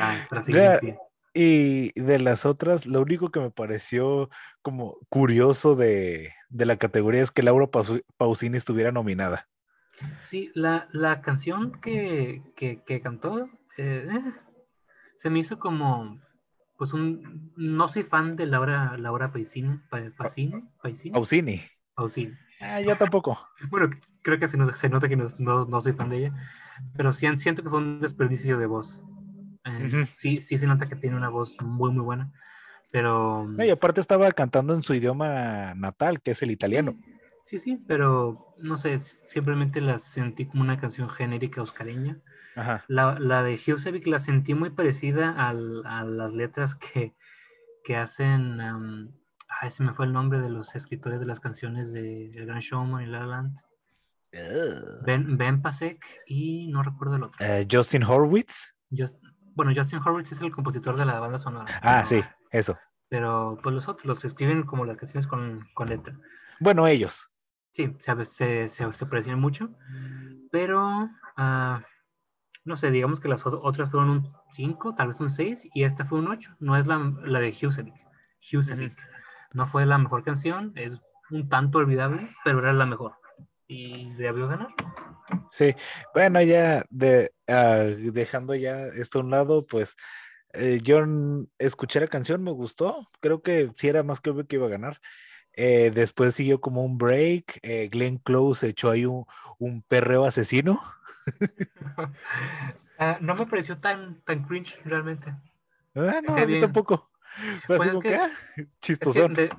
ah, 0.00 0.14
y 1.38 1.92
de 2.00 2.18
las 2.18 2.46
otras, 2.46 2.86
lo 2.86 3.02
único 3.02 3.30
que 3.30 3.40
me 3.40 3.50
pareció 3.50 4.30
como 4.62 4.96
curioso 5.10 5.76
de, 5.76 6.32
de 6.48 6.64
la 6.64 6.78
categoría 6.78 7.22
es 7.22 7.30
que 7.30 7.42
Laura 7.42 7.68
Pausini 8.16 8.56
estuviera 8.56 8.90
nominada. 8.90 9.46
Sí, 10.20 10.50
la, 10.54 10.88
la 10.92 11.20
canción 11.20 11.78
que, 11.80 12.42
que, 12.56 12.82
que 12.84 13.00
cantó 13.02 13.50
eh, 13.76 14.08
se 15.18 15.28
me 15.28 15.40
hizo 15.40 15.58
como, 15.58 16.18
pues 16.78 16.94
un, 16.94 17.52
no 17.56 17.88
soy 17.88 18.04
fan 18.04 18.36
de 18.36 18.46
Laura, 18.46 18.96
Laura 18.96 19.30
Pausini, 19.30 19.78
Pausini, 19.90 20.62
Pausini. 20.80 21.12
Pausini. 21.12 21.60
Pausini. 21.94 22.34
Ah, 22.60 22.80
yo 22.80 22.96
tampoco. 22.96 23.38
Bueno, 23.70 23.90
creo 24.22 24.38
que 24.38 24.48
se, 24.48 24.56
nos, 24.56 24.78
se 24.78 24.88
nota 24.88 25.08
que 25.08 25.16
no, 25.16 25.26
no, 25.38 25.66
no, 25.66 25.80
soy 25.82 25.92
fan 25.92 26.08
de 26.08 26.18
ella, 26.18 26.34
pero 26.96 27.12
sí, 27.12 27.26
siento 27.36 27.62
que 27.62 27.68
fue 27.68 27.78
un 27.78 28.00
desperdicio 28.00 28.58
de 28.58 28.66
voz. 28.66 29.02
Eh, 29.66 29.70
uh 29.70 29.88
-huh. 29.88 30.06
sí, 30.12 30.40
sí 30.40 30.56
se 30.58 30.66
nota 30.66 30.88
que 30.88 30.96
tiene 30.96 31.16
una 31.16 31.28
voz 31.28 31.56
muy, 31.60 31.90
muy 31.90 32.04
buena, 32.04 32.32
pero... 32.92 33.46
No, 33.48 33.64
y 33.64 33.70
aparte 33.70 34.00
estaba 34.00 34.30
cantando 34.32 34.74
en 34.74 34.82
su 34.82 34.94
idioma 34.94 35.74
natal, 35.74 36.20
que 36.22 36.30
es 36.30 36.42
el 36.42 36.50
italiano. 36.52 36.96
Sí, 37.42 37.58
sí, 37.58 37.82
pero 37.86 38.54
no 38.58 38.76
sé, 38.76 38.98
simplemente 38.98 39.80
la 39.80 39.98
sentí 39.98 40.46
como 40.46 40.62
una 40.62 40.78
canción 40.78 41.08
genérica 41.08 41.62
oscareña. 41.62 42.18
Ajá. 42.54 42.84
La, 42.88 43.18
la 43.18 43.42
de 43.42 43.54
Husavik 43.54 44.06
la 44.06 44.18
sentí 44.18 44.54
muy 44.54 44.70
parecida 44.70 45.30
al, 45.30 45.84
a 45.84 46.04
las 46.04 46.32
letras 46.32 46.74
que, 46.74 47.14
que 47.84 47.96
hacen... 47.96 48.60
Um, 48.60 49.12
ay, 49.60 49.70
se 49.70 49.82
me 49.82 49.92
fue 49.92 50.06
el 50.06 50.12
nombre 50.12 50.40
de 50.40 50.50
los 50.50 50.74
escritores 50.74 51.20
de 51.20 51.26
las 51.26 51.38
canciones 51.38 51.92
de 51.92 52.30
El 52.36 52.46
Gran 52.46 52.60
Showman 52.60 53.02
y 53.02 53.06
La 53.06 53.20
La 53.20 53.26
Land. 53.26 53.58
Uh. 54.32 55.04
Ben, 55.04 55.36
ben 55.38 55.62
Pasek 55.62 56.04
y 56.26 56.68
no 56.68 56.82
recuerdo 56.82 57.16
el 57.16 57.22
otro. 57.24 57.44
Uh, 57.44 57.64
Justin 57.70 58.02
Horwitz. 58.02 58.74
Just, 58.90 59.18
bueno, 59.56 59.72
Justin 59.74 60.00
Horwitz 60.04 60.30
es 60.30 60.40
el 60.42 60.52
compositor 60.54 60.96
de 60.96 61.06
la 61.06 61.18
banda 61.18 61.38
sonora. 61.38 61.66
Ah, 61.82 62.04
pero, 62.04 62.22
sí, 62.22 62.28
eso. 62.50 62.78
Pero 63.08 63.58
pues 63.62 63.74
los 63.74 63.88
otros 63.88 64.04
los 64.06 64.24
escriben 64.24 64.62
como 64.64 64.84
las 64.84 64.96
canciones 64.96 65.26
con, 65.26 65.66
con 65.74 65.88
letra. 65.88 66.14
Bueno, 66.60 66.86
ellos. 66.86 67.28
Sí, 67.72 67.96
se, 67.98 68.24
se, 68.24 68.68
se, 68.68 68.92
se 68.92 69.06
parecen 69.06 69.38
mucho, 69.38 69.70
pero 70.50 71.10
uh, 71.38 71.80
no 72.64 72.76
sé, 72.76 72.90
digamos 72.90 73.20
que 73.20 73.28
las 73.28 73.46
otras 73.46 73.90
fueron 73.90 74.10
un 74.10 74.32
5, 74.52 74.94
tal 74.94 75.08
vez 75.08 75.20
un 75.20 75.30
6, 75.30 75.68
y 75.72 75.84
esta 75.84 76.04
fue 76.04 76.18
un 76.18 76.28
8. 76.28 76.56
No 76.60 76.76
es 76.76 76.86
la, 76.86 76.98
la 77.24 77.40
de. 77.40 77.48
Uh 77.48 77.50
-huh. 77.50 78.96
No 79.54 79.66
fue 79.66 79.86
la 79.86 79.98
mejor 79.98 80.22
canción, 80.22 80.72
es 80.74 81.00
un 81.30 81.48
tanto 81.48 81.78
olvidable, 81.78 82.28
pero 82.44 82.58
era 82.58 82.72
la 82.72 82.86
mejor. 82.86 83.14
Y 83.66 84.12
debió 84.14 84.48
ganar. 84.48 84.68
Sí, 85.50 85.74
bueno, 86.14 86.40
ya 86.42 86.84
de, 86.90 87.32
uh, 87.48 88.12
dejando 88.12 88.54
ya 88.54 88.86
esto 88.86 89.18
a 89.18 89.22
un 89.22 89.30
lado, 89.30 89.66
pues 89.66 89.96
eh, 90.52 90.80
yo 90.82 91.04
escuché 91.58 92.00
la 92.00 92.08
canción, 92.08 92.42
me 92.42 92.50
gustó, 92.50 93.08
creo 93.20 93.42
que 93.42 93.70
sí 93.76 93.88
era 93.88 94.02
más 94.02 94.20
que 94.20 94.30
obvio 94.30 94.46
que 94.46 94.56
iba 94.56 94.66
a 94.66 94.70
ganar. 94.70 95.00
Eh, 95.52 95.90
después 95.94 96.34
siguió 96.34 96.60
como 96.60 96.84
un 96.84 96.98
break, 96.98 97.60
eh, 97.62 97.88
Glenn 97.90 98.18
Close 98.18 98.68
echó 98.68 98.90
ahí 98.90 99.06
un, 99.06 99.24
un 99.58 99.82
perreo 99.82 100.24
asesino. 100.24 100.80
uh, 101.98 102.06
no 103.20 103.34
me 103.34 103.46
pareció 103.46 103.78
tan, 103.78 104.20
tan 104.22 104.44
cringe 104.44 104.78
realmente. 104.84 105.34
Ah, 105.94 106.20
no, 106.26 106.36
a 106.36 106.46
mí 106.46 106.58
tampoco. 106.58 107.10
Pues, 107.66 107.78
pues 107.78 107.92
es 107.92 107.98
que, 107.98 108.20
que 108.56 108.68
chistosón. 108.80 109.32
Es 109.32 109.36
que 109.38 109.56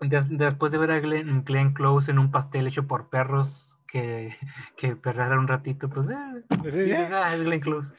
de, 0.00 0.20
de, 0.20 0.36
después 0.44 0.72
de 0.72 0.78
ver 0.78 0.90
a 0.90 1.00
Glenn, 1.00 1.44
Glenn, 1.44 1.74
Close 1.74 2.10
en 2.10 2.18
un 2.18 2.30
pastel 2.30 2.66
hecho 2.66 2.86
por 2.86 3.08
perros 3.08 3.73
que, 3.94 4.34
que 4.76 4.96
perrara 4.96 5.38
un 5.38 5.46
ratito, 5.46 5.88
pues 5.88 6.08
eh, 6.08 6.70
sí, 6.70 6.90
ya. 6.90 7.08
Ah, 7.12 7.34
es 7.34 7.42
Glenn 7.42 7.60
Close. 7.60 7.94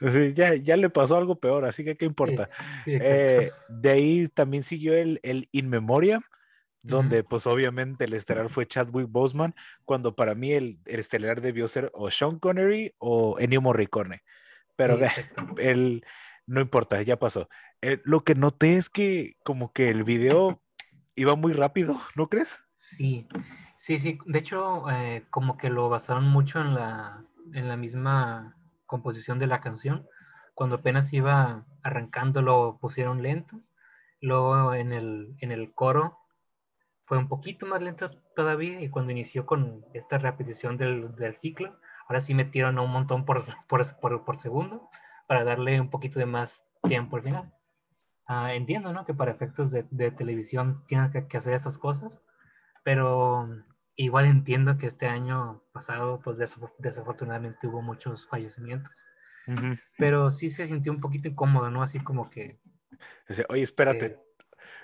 Sí, 0.00 0.32
ya, 0.32 0.54
ya 0.54 0.76
le 0.76 0.90
pasó 0.90 1.16
algo 1.16 1.38
peor, 1.38 1.64
así 1.64 1.84
que 1.84 1.96
qué 1.96 2.04
importa. 2.04 2.48
Sí, 2.84 2.92
eh, 3.00 3.52
de 3.68 3.90
ahí 3.90 4.28
también 4.28 4.62
siguió 4.62 4.94
el, 4.94 5.20
el 5.22 5.48
In 5.52 5.68
Memoria 5.68 6.20
donde 6.84 7.24
pues 7.24 7.46
obviamente 7.46 8.04
el 8.04 8.12
estelar 8.12 8.50
fue 8.50 8.66
Chadwick 8.66 9.08
Boseman, 9.10 9.54
cuando 9.86 10.14
para 10.14 10.34
mí 10.34 10.52
el, 10.52 10.78
estelar 10.84 11.40
debió 11.40 11.66
ser 11.66 11.90
o 11.94 12.10
Sean 12.10 12.38
Connery 12.38 12.94
o 12.98 13.38
Ennio 13.38 13.62
Morricone. 13.62 14.22
Pero 14.76 14.98
el, 15.56 16.04
no 16.46 16.60
importa, 16.60 17.00
ya 17.00 17.18
pasó. 17.18 17.48
Eh, 17.80 18.02
lo 18.04 18.22
que 18.22 18.34
noté 18.34 18.76
es 18.76 18.90
que 18.90 19.38
como 19.44 19.72
que 19.72 19.88
el 19.88 20.04
video 20.04 20.62
iba 21.16 21.36
muy 21.36 21.54
rápido, 21.54 21.98
¿no 22.16 22.28
crees? 22.28 22.62
Sí, 22.74 23.26
sí, 23.84 23.98
sí. 23.98 24.18
De 24.26 24.38
hecho, 24.38 24.90
eh, 24.90 25.26
como 25.30 25.56
que 25.56 25.70
lo 25.70 25.88
basaron 25.88 26.24
mucho 26.24 26.60
en 26.60 26.74
la, 26.74 27.24
en 27.52 27.68
la 27.68 27.76
misma 27.76 28.56
composición 28.86 29.38
de 29.38 29.46
la 29.46 29.60
canción. 29.60 30.06
Cuando 30.54 30.76
apenas 30.76 31.12
iba 31.12 31.66
arrancando 31.82 32.42
lo 32.42 32.78
pusieron 32.80 33.22
lento. 33.22 33.60
Luego 34.20 34.74
en 34.74 34.92
el, 34.92 35.34
en 35.40 35.52
el 35.52 35.74
coro 35.74 36.18
fue 37.04 37.18
un 37.18 37.28
poquito 37.28 37.66
más 37.66 37.82
lento 37.82 38.10
todavía 38.34 38.80
y 38.80 38.88
cuando 38.88 39.12
inició 39.12 39.44
con 39.44 39.84
esta 39.92 40.18
repetición 40.18 40.78
del, 40.78 41.14
del 41.16 41.36
ciclo, 41.36 41.78
ahora 42.08 42.20
sí 42.20 42.34
metieron 42.34 42.78
un 42.78 42.90
montón 42.90 43.24
por, 43.26 43.42
por, 43.68 43.84
por, 44.00 44.24
por, 44.24 44.38
segundo 44.38 44.88
para 45.26 45.44
darle 45.44 45.80
un 45.80 45.90
poquito 45.90 46.18
de 46.18 46.26
más 46.26 46.64
tiempo 46.82 47.16
al 47.16 47.22
final. 47.22 47.52
Ah, 48.26 48.54
entiendo, 48.54 48.92
¿no? 48.92 49.04
Que 49.04 49.12
para 49.12 49.32
efectos 49.32 49.70
de, 49.70 49.86
de 49.90 50.10
televisión 50.10 50.84
tienen 50.86 51.12
que, 51.12 51.36
hacer 51.36 51.52
esas 51.52 51.76
cosas, 51.76 52.22
pero 52.82 53.48
igual 53.96 54.26
entiendo 54.26 54.76
que 54.78 54.86
este 54.86 55.06
año 55.06 55.62
pasado, 55.72 56.20
pues 56.22 56.38
desafortunadamente 56.78 57.66
hubo 57.66 57.82
muchos 57.82 58.26
fallecimientos. 58.28 59.06
Pero 59.98 60.30
sí 60.30 60.48
se 60.48 60.66
sintió 60.66 60.90
un 60.92 61.00
poquito 61.00 61.28
incómodo, 61.28 61.70
¿no? 61.70 61.82
Así 61.82 62.00
como 62.00 62.30
que... 62.30 62.58
Oye, 63.48 63.62
espérate, 63.62 64.18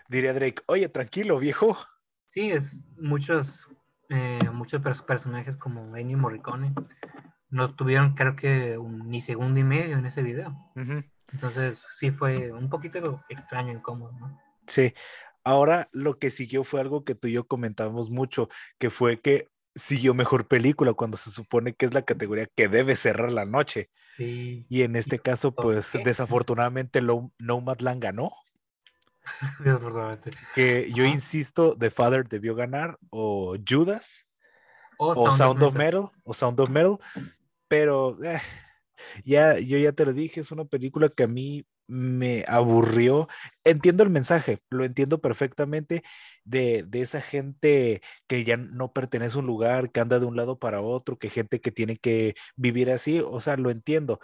diría 0.09 0.35
Drake, 0.35 0.62
oye, 0.66 0.89
tranquilo, 0.89 1.39
viejo. 1.39 1.78
Sí, 2.27 2.51
es 2.51 2.78
muchos, 2.97 3.69
eh, 4.09 4.51
muchos 4.53 4.82
personajes 5.03 5.57
como 5.57 5.97
Ennio 5.97 6.19
Morricone 6.19 6.74
no 7.49 7.74
tuvieron, 7.74 8.15
creo 8.15 8.37
que, 8.37 8.78
ni 9.05 9.20
segundo 9.20 9.59
y 9.59 9.65
medio 9.65 9.99
en 9.99 10.07
ese 10.07 10.23
video. 10.23 10.55
Entonces, 11.32 11.85
sí 11.93 12.11
fue 12.11 12.53
un 12.53 12.69
poquito 12.69 13.24
extraño, 13.28 13.73
incómodo, 13.73 14.12
¿no? 14.12 14.41
Sí. 14.66 14.95
Ahora, 15.45 15.89
lo 15.93 16.19
que 16.19 16.31
siguió 16.31 16.65
fue 16.65 16.81
algo 16.81 17.05
que 17.05 17.15
tú 17.15 17.29
y 17.29 17.33
yo 17.33 17.47
comentábamos 17.47 18.11
mucho, 18.11 18.49
que 18.79 18.91
fue 18.91 19.21
que 19.21 19.49
siguió 19.75 20.15
mejor 20.15 20.47
película 20.47 20.93
cuando 20.93 21.17
se 21.17 21.31
supone 21.31 21.75
que 21.75 21.87
es 21.87 21.95
la 21.95 22.03
categoría 22.03 22.47
que 22.55 22.69
debe 22.69 22.97
cerrar 22.97 23.33
la 23.33 23.45
noche. 23.45 23.91
Sí. 24.12 24.67
Y 24.69 24.83
en 24.83 24.97
este 24.97 25.19
caso, 25.19 25.55
pues, 25.55 25.93
desafortunadamente, 26.05 27.01
Nomadland 27.39 28.03
ganó. 28.03 28.33
Que 30.55 30.91
yo 30.93 31.05
insisto, 31.05 31.77
The 31.77 31.91
Father 31.91 32.27
debió 32.27 32.55
ganar, 32.55 32.99
o 33.11 33.57
Judas, 33.67 34.27
o, 34.99 35.31
Sound, 35.31 35.62
of 35.62 35.75
Metal. 35.77 36.11
o 36.25 36.35
Sound 36.35 36.59
of 36.59 36.69
Metal, 36.69 36.99
pero 37.69 38.23
eh, 38.25 38.41
ya, 39.25 39.59
yo 39.59 39.79
ya 39.79 39.93
te 39.93 40.05
lo 40.05 40.12
dije, 40.12 40.41
es 40.41 40.51
una 40.51 40.65
película 40.65 41.09
que 41.09 41.23
a 41.23 41.27
mí 41.29 41.65
me 41.91 42.45
aburrió. 42.47 43.29
Entiendo 43.65 44.05
el 44.05 44.11
mensaje, 44.11 44.61
lo 44.71 44.85
entiendo 44.85 45.21
perfectamente 45.21 46.03
de, 46.45 46.85
de, 46.85 47.03
esa 47.03 47.21
gente 47.21 48.01
que 48.29 48.45
ya 48.45 48.57
no 48.57 48.93
pertenece 48.93 49.37
a 49.37 49.41
un 49.41 49.47
lugar, 49.47 49.91
que 49.91 50.01
anda 50.01 50.21
de 50.21 50.27
un 50.27 50.37
lado 50.37 50.59
para 50.59 50.81
otro, 50.81 51.19
que 51.19 51.29
gente 51.31 51.61
que 51.61 51.73
tiene 51.73 51.97
que 51.97 52.35
vivir 52.57 52.91
así, 52.91 53.21
o 53.21 53.41
sea, 53.41 53.57
lo 53.57 53.71
entiendo. 53.71 54.21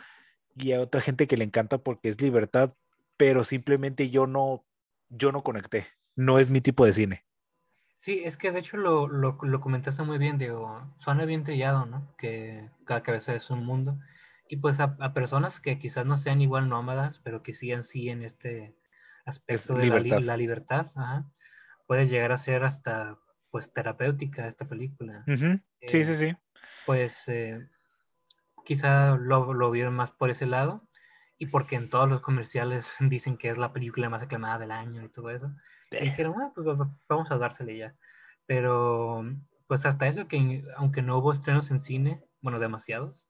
Y 0.56 0.72
a 0.72 0.80
otra 0.80 1.00
gente 1.00 1.26
que 1.26 1.36
le 1.36 1.44
encanta 1.44 1.78
porque 1.78 2.08
es 2.08 2.20
libertad, 2.20 2.74
pero 3.16 3.44
simplemente 3.44 4.10
yo 4.10 4.26
no, 4.26 4.64
yo 5.08 5.32
no 5.32 5.42
conecté. 5.42 5.88
No 6.14 6.38
es 6.38 6.50
mi 6.50 6.60
tipo 6.60 6.86
de 6.86 6.92
cine. 6.92 7.24
Sí, 7.98 8.22
es 8.24 8.36
que 8.36 8.52
de 8.52 8.60
hecho 8.60 8.76
lo, 8.76 9.08
lo, 9.08 9.38
lo 9.42 9.60
comentaste 9.60 10.02
muy 10.02 10.18
bien, 10.18 10.38
digo, 10.38 10.82
suena 10.98 11.24
bien 11.24 11.44
trillado, 11.44 11.86
¿no? 11.86 12.14
Que 12.16 12.70
cada 12.84 13.02
cabeza 13.02 13.34
es 13.34 13.50
un 13.50 13.64
mundo. 13.64 13.98
Y 14.48 14.58
pues 14.58 14.78
a, 14.80 14.96
personas 15.12 15.60
que 15.60 15.78
quizás 15.78 16.06
no 16.06 16.16
sean 16.16 16.40
igual 16.40 16.68
nómadas, 16.68 17.20
pero 17.20 17.42
que 17.42 17.54
sigan 17.54 17.84
sí 17.84 18.08
en 18.08 18.22
este 18.22 18.76
aspecto 19.24 19.74
de 19.74 19.86
La, 20.20 20.36
libertad, 20.36 20.86
puede 21.86 22.06
llegar 22.06 22.32
a 22.32 22.38
ser 22.38 22.64
hasta 22.64 23.18
pues 23.50 23.72
terapéutica 23.72 24.46
esta 24.46 24.66
película. 24.66 25.24
sí, 25.26 26.04
sí, 26.04 26.14
sí. 26.14 26.36
Pues 26.84 27.26
eh, 27.28 27.68
quizá 28.64 29.16
lo, 29.16 29.52
lo 29.52 29.70
vieron 29.70 29.94
más 29.94 30.10
por 30.10 30.30
ese 30.30 30.46
lado 30.46 30.86
y 31.38 31.46
porque 31.46 31.76
en 31.76 31.90
todos 31.90 32.08
los 32.08 32.20
comerciales 32.20 32.92
dicen 33.00 33.36
que 33.36 33.48
es 33.48 33.58
la 33.58 33.72
película 33.72 34.08
más 34.08 34.22
aclamada 34.22 34.58
del 34.58 34.70
año 34.70 35.02
y 35.02 35.08
todo 35.08 35.30
eso. 35.30 35.54
Y 35.90 36.04
dijeron, 36.04 36.34
ah, 36.40 36.52
pues 36.54 36.66
vamos 37.08 37.30
a 37.30 37.38
dársele 37.38 37.76
ya. 37.76 37.94
Pero, 38.46 39.24
pues 39.66 39.86
hasta 39.86 40.06
eso, 40.06 40.28
que 40.28 40.64
aunque 40.76 41.02
no 41.02 41.18
hubo 41.18 41.32
estrenos 41.32 41.70
en 41.70 41.80
cine, 41.80 42.22
bueno, 42.40 42.58
demasiados, 42.58 43.28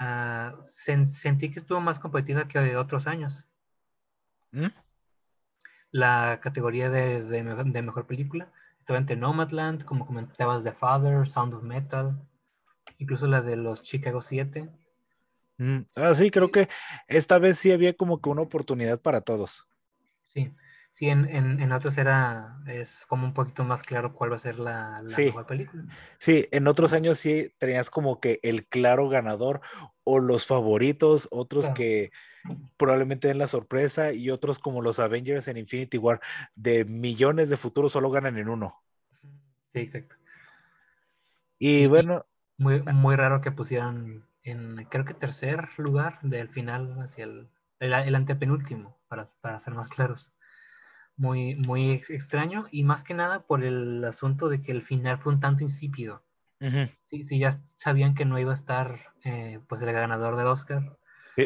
uh, 0.00 0.64
sentí 0.64 1.50
que 1.50 1.58
estuvo 1.58 1.80
más 1.80 1.98
competida 1.98 2.48
que 2.48 2.58
de 2.58 2.76
otros 2.76 3.06
años. 3.06 3.48
¿Mm? 4.52 4.68
La 5.90 6.40
categoría 6.42 6.90
de, 6.90 7.22
de, 7.22 7.42
de, 7.42 7.82
mejor 7.82 8.06
película 8.06 8.52
estaba 8.78 8.98
entre 8.98 9.16
Nomadland, 9.16 9.84
como 9.84 10.06
comentabas, 10.06 10.64
The 10.64 10.72
Father, 10.72 11.26
Sound 11.26 11.54
of 11.54 11.62
Metal, 11.62 12.18
incluso 12.98 13.26
la 13.26 13.42
de 13.42 13.56
los 13.56 13.82
Chicago 13.82 14.20
7. 14.20 14.68
Mm, 15.58 15.78
ah, 15.96 16.14
sí, 16.14 16.30
creo 16.30 16.50
que 16.50 16.68
esta 17.08 17.38
vez 17.38 17.58
sí 17.58 17.72
había 17.72 17.94
como 17.94 18.20
que 18.20 18.30
una 18.30 18.42
oportunidad 18.42 19.00
para 19.00 19.20
todos. 19.20 19.66
Sí, 20.32 20.54
sí, 20.90 21.08
en, 21.08 21.28
en, 21.28 21.72
otros 21.72 21.98
era, 21.98 22.58
es 22.66 23.04
como 23.08 23.24
un 23.24 23.34
poquito 23.34 23.64
más 23.64 23.82
claro 23.82 24.14
cuál 24.14 24.32
va 24.32 24.36
a 24.36 24.40
ser 24.40 24.58
la, 24.58 25.02
la 25.02 25.46
película. 25.46 25.84
Sí, 26.18 26.46
en 26.50 26.66
otros 26.66 26.92
años 26.92 27.18
sí 27.18 27.52
tenías 27.58 27.90
como 27.90 28.20
que 28.20 28.40
el 28.42 28.66
claro 28.66 29.08
ganador 29.08 29.60
o 30.04 30.18
los 30.18 30.46
favoritos, 30.46 31.28
otros 31.30 31.68
que 31.70 32.10
probablemente 32.76 33.28
den 33.28 33.38
la 33.38 33.46
sorpresa 33.46 34.12
y 34.12 34.30
otros 34.30 34.58
como 34.58 34.80
los 34.80 34.98
Avengers 34.98 35.48
en 35.48 35.56
Infinity 35.58 35.98
War, 35.98 36.20
de 36.54 36.84
millones 36.84 37.50
de 37.50 37.56
futuros 37.56 37.92
solo 37.92 38.10
ganan 38.10 38.38
en 38.38 38.48
uno. 38.48 38.82
Sí, 39.72 39.80
exacto. 39.80 40.16
Y 41.58 41.86
bueno. 41.86 42.24
Muy, 42.56 42.82
muy 42.82 43.14
raro 43.14 43.40
que 43.40 43.52
pusieran 43.52 44.24
en 44.42 44.84
creo 44.86 45.04
que 45.04 45.14
tercer 45.14 45.68
lugar 45.76 46.18
del 46.22 46.48
final 46.48 46.98
hacia 47.00 47.24
el, 47.24 47.48
el, 47.78 48.14
antepenúltimo, 48.14 48.96
para, 49.08 49.26
para, 49.40 49.60
ser 49.60 49.74
más 49.74 49.88
claros. 49.88 50.32
Muy, 51.18 51.56
muy 51.56 51.90
extraño 51.90 52.64
y 52.70 52.84
más 52.84 53.04
que 53.04 53.12
nada 53.12 53.42
por 53.42 53.64
el 53.64 54.04
asunto 54.04 54.48
de 54.48 54.62
que 54.62 54.72
el 54.72 54.82
final 54.82 55.18
fue 55.18 55.34
un 55.34 55.40
tanto 55.40 55.62
insípido. 55.62 56.22
sí, 57.10 57.24
sí, 57.24 57.38
ya 57.38 57.52
sabían 57.52 58.14
que 58.14 58.24
no 58.24 58.38
iba 58.38 58.52
a 58.52 58.54
estar 58.54 59.12
eh, 59.24 59.60
pues 59.68 59.82
el 59.82 59.92
ganador 59.92 60.36
del 60.36 60.46
Oscar, 60.46 60.98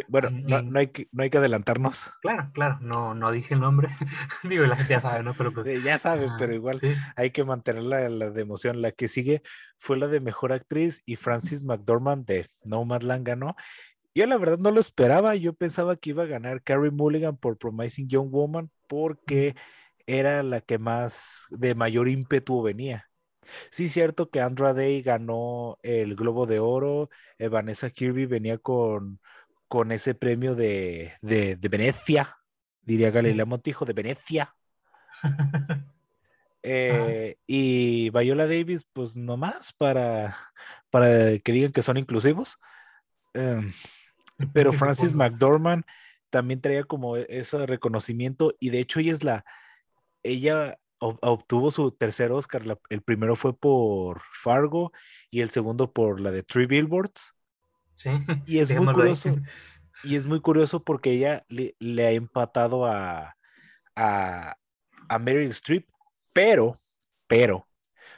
bueno, 0.09 0.31
no, 0.31 0.79
hay 0.79 0.89
que, 0.89 1.09
no 1.13 1.23
hay 1.23 1.31
que 1.31 1.39
adelantarnos. 1.39 2.11
Claro, 2.23 2.51
claro, 2.55 2.79
no, 2.81 3.15
no 3.15 3.31
dije 3.31 3.55
el 3.55 3.61
nombre. 3.61 3.89
Digo, 4.43 4.65
la 4.65 4.77
gente 4.77 4.95
ya 4.95 5.01
sabe, 5.01 5.23
¿no? 5.23 5.35
Pero 5.35 5.53
pues, 5.53 5.83
ya 5.83 5.99
sabe, 5.99 6.29
pero 6.39 6.55
igual 6.55 6.79
hay 7.15 7.31
que 7.31 7.45
mantener 7.45 7.83
la, 7.83 8.31
de 8.31 8.41
emoción. 8.41 8.81
La 8.81 8.93
que 8.93 9.09
sigue 9.09 9.43
fue 9.79 9.99
la 9.99 10.07
de 10.07 10.21
Mejor 10.21 10.53
Actriz 10.53 11.03
y 11.05 11.17
Francis 11.17 11.65
McDormand 11.65 12.27
de 12.27 12.47
Nomadland 12.65 13.27
ganó. 13.27 13.55
Yo 14.15 14.27
la 14.27 14.37
verdad 14.37 14.59
no 14.59 14.71
lo 14.71 14.81
esperaba, 14.81 15.35
yo 15.37 15.55
pensaba 15.55 15.97
que 15.97 16.11
iba 16.11 16.23
a 16.23 16.27
ganar 16.27 16.63
Carrie 16.63 16.91
Mulligan 16.91 17.37
por 17.37 17.57
Promising 17.57 18.09
Young 18.09 18.31
Woman 18.31 18.71
porque 18.93 19.57
era 20.07 20.43
la 20.43 20.61
que 20.61 20.77
más 20.77 21.47
de 21.49 21.75
mayor 21.75 22.09
ímpetu 22.09 22.61
venía. 22.61 23.09
Sí, 23.71 23.89
cierto 23.89 24.29
que 24.29 24.43
Andra 24.43 24.75
Day 24.75 25.01
ganó 25.01 25.79
el 25.83 26.15
Globo 26.15 26.45
de 26.45 26.59
Oro, 26.59 27.09
eh, 27.39 27.49
Vanessa 27.49 27.89
Kirby 27.89 28.27
venía 28.27 28.59
con 28.59 29.19
con 29.67 29.91
ese 29.91 30.15
premio 30.15 30.55
de, 30.55 31.15
de, 31.23 31.57
Venecia, 31.71 32.37
diría 32.83 33.11
Galilea 33.11 33.47
Montijo, 33.47 33.87
de 33.87 33.95
Venecia. 33.95 34.55
Eh, 36.65 37.39
y 37.45 38.11
Viola 38.11 38.47
Davis, 38.47 38.87
pues 38.93 39.17
nomás 39.17 39.73
para, 39.73 40.37
para 40.91 41.37
que 41.41 41.51
digan 41.51 41.73
que 41.73 41.83
son 41.83 41.97
inclusivos. 41.97 42.57
Em, 43.35 43.73
pero 44.53 44.73
Francis 44.73 45.13
McDormand 45.13 45.85
también 46.33 46.63
traía 46.63 46.85
como 46.85 47.19
ese 47.19 47.67
reconocimiento 47.67 48.55
y 48.59 48.71
de 48.71 48.81
hecho 48.81 49.01
ella 49.01 49.13
es 49.13 49.23
la, 49.23 49.45
ella 50.23 50.79
obtuvo 50.99 51.71
su 51.71 51.91
tercer 51.91 52.33
Oscar, 52.33 52.79
el 52.89 53.03
primero 53.03 53.37
fue 53.37 53.57
por 53.57 54.23
Fargo 54.33 54.93
y 55.31 55.41
el 55.41 55.51
segundo 55.51 55.93
por 55.93 56.21
la 56.21 56.31
de 56.31 56.43
Three 56.43 56.67
Billboards. 56.67 57.35
Y 58.47 58.59
es 58.59 58.73
muy 58.73 58.93
curioso. 58.93 59.37
Y 60.03 60.17
es 60.17 60.27
muy 60.27 60.41
curioso 60.41 60.83
porque 60.83 61.13
ella 61.13 61.45
le, 61.49 62.07
ha 62.07 62.11
empatado 62.11 62.87
a, 62.87 63.37
a, 63.95 64.57
a 65.09 65.19
Meryl 65.19 65.51
Streep, 65.51 65.87
pero, 66.33 66.77
pero, 67.29 67.69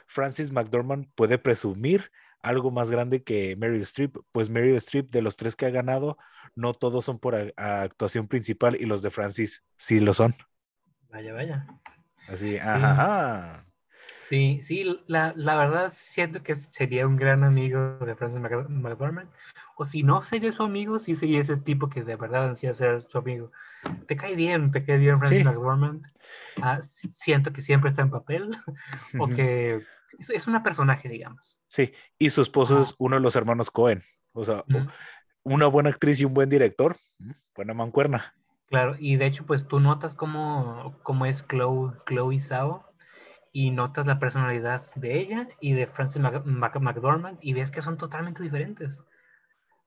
Francis 0.07 0.51
McDormand 0.51 1.07
puede 1.13 1.37
presumir 1.37 2.09
algo 2.41 2.71
más 2.71 2.89
grande 2.89 3.23
que 3.23 3.55
Meryl 3.57 3.81
Streep, 3.81 4.17
pues 4.31 4.49
Meryl 4.49 4.77
Streep 4.77 5.11
de 5.11 5.21
los 5.21 5.35
tres 5.35 5.55
que 5.55 5.65
ha 5.65 5.69
ganado, 5.69 6.17
no 6.55 6.73
todos 6.73 7.05
son 7.05 7.19
por 7.19 7.35
actuación 7.57 8.27
principal 8.27 8.75
y 8.79 8.85
los 8.85 9.01
de 9.01 9.11
Francis 9.11 9.63
sí 9.77 9.99
lo 9.99 10.13
son. 10.13 10.33
Vaya, 11.09 11.33
vaya. 11.33 11.67
Así, 12.27 12.57
ajá. 12.57 13.65
Sí, 14.23 14.59
sí, 14.61 14.99
la, 15.05 15.33
la 15.35 15.55
verdad 15.55 15.91
siento 15.93 16.41
que 16.41 16.55
sería 16.55 17.05
un 17.05 17.15
gran 17.15 17.43
amigo 17.43 17.97
de 17.99 18.15
Francis 18.15 18.41
Mc- 18.41 18.67
McDormand. 18.69 19.29
O 19.77 19.85
si 19.85 20.01
no 20.01 20.23
sería 20.23 20.51
su 20.51 20.63
amigo, 20.63 20.97
sí 20.97 21.15
sería 21.15 21.41
ese 21.41 21.57
tipo 21.57 21.89
que 21.89 22.03
de 22.03 22.15
verdad 22.15 22.49
ansía 22.49 22.73
ser 22.73 23.01
su 23.03 23.17
amigo. 23.19 23.51
Te 24.07 24.15
cae 24.17 24.35
bien, 24.35 24.71
te 24.71 24.83
cae 24.83 24.97
bien 24.97 25.19
Francis 25.19 25.39
Sí. 25.39 25.43
McDormand. 25.43 26.03
Ah, 26.61 26.81
si- 26.81 27.09
siento 27.09 27.53
que 27.53 27.61
siempre 27.61 27.89
está 27.91 28.01
en 28.01 28.09
papel. 28.09 28.49
o 29.19 29.27
que 29.27 29.81
es, 30.17 30.29
es 30.31 30.47
una 30.47 30.63
personaje, 30.63 31.07
digamos. 31.07 31.59
Sí, 31.67 31.93
y 32.17 32.31
su 32.31 32.41
esposo 32.41 32.79
Ah. 32.79 32.81
es 32.81 32.95
uno 32.97 33.17
de 33.17 33.21
los 33.21 33.35
hermanos 33.35 33.69
Cohen. 33.69 34.01
O 34.33 34.43
sea. 34.43 34.65
Una 35.45 35.67
buena 35.67 35.89
actriz 35.89 36.19
y 36.19 36.25
un 36.25 36.33
buen 36.33 36.49
director, 36.49 36.97
mm, 37.19 37.31
buena 37.55 37.73
mancuerna. 37.73 38.33
Claro, 38.67 38.95
y 38.99 39.15
de 39.15 39.27
hecho, 39.27 39.45
pues 39.45 39.67
tú 39.67 39.79
notas 39.79 40.15
cómo, 40.15 40.99
cómo 41.03 41.25
es 41.25 41.45
Chloe, 41.47 41.93
Chloe 42.05 42.39
Zhao 42.39 42.83
y 43.53 43.71
notas 43.71 44.07
la 44.07 44.19
personalidad 44.19 44.81
de 44.95 45.19
ella 45.19 45.47
y 45.61 45.73
de 45.73 45.87
Frances 45.87 46.21
McDormand 46.21 47.37
y 47.41 47.53
ves 47.53 47.71
que 47.71 47.81
son 47.81 47.95
totalmente 47.97 48.41
diferentes. 48.43 49.01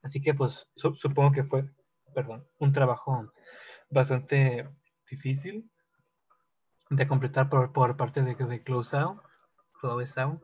Así 0.02 0.22
que, 0.22 0.32
pues, 0.32 0.68
su- 0.76 0.94
supongo 0.94 1.32
que 1.32 1.44
fue, 1.44 1.68
perdón, 2.14 2.46
un 2.58 2.72
trabajo 2.72 3.32
bastante 3.90 4.68
difícil 5.10 5.68
de 6.90 7.06
completar 7.06 7.50
por, 7.50 7.72
por 7.72 7.96
parte 7.96 8.22
de, 8.22 8.34
de 8.34 8.62
Chloe 8.64 8.84
Zhao, 8.84 9.22
Chloe 9.80 10.06
Zhao. 10.06 10.40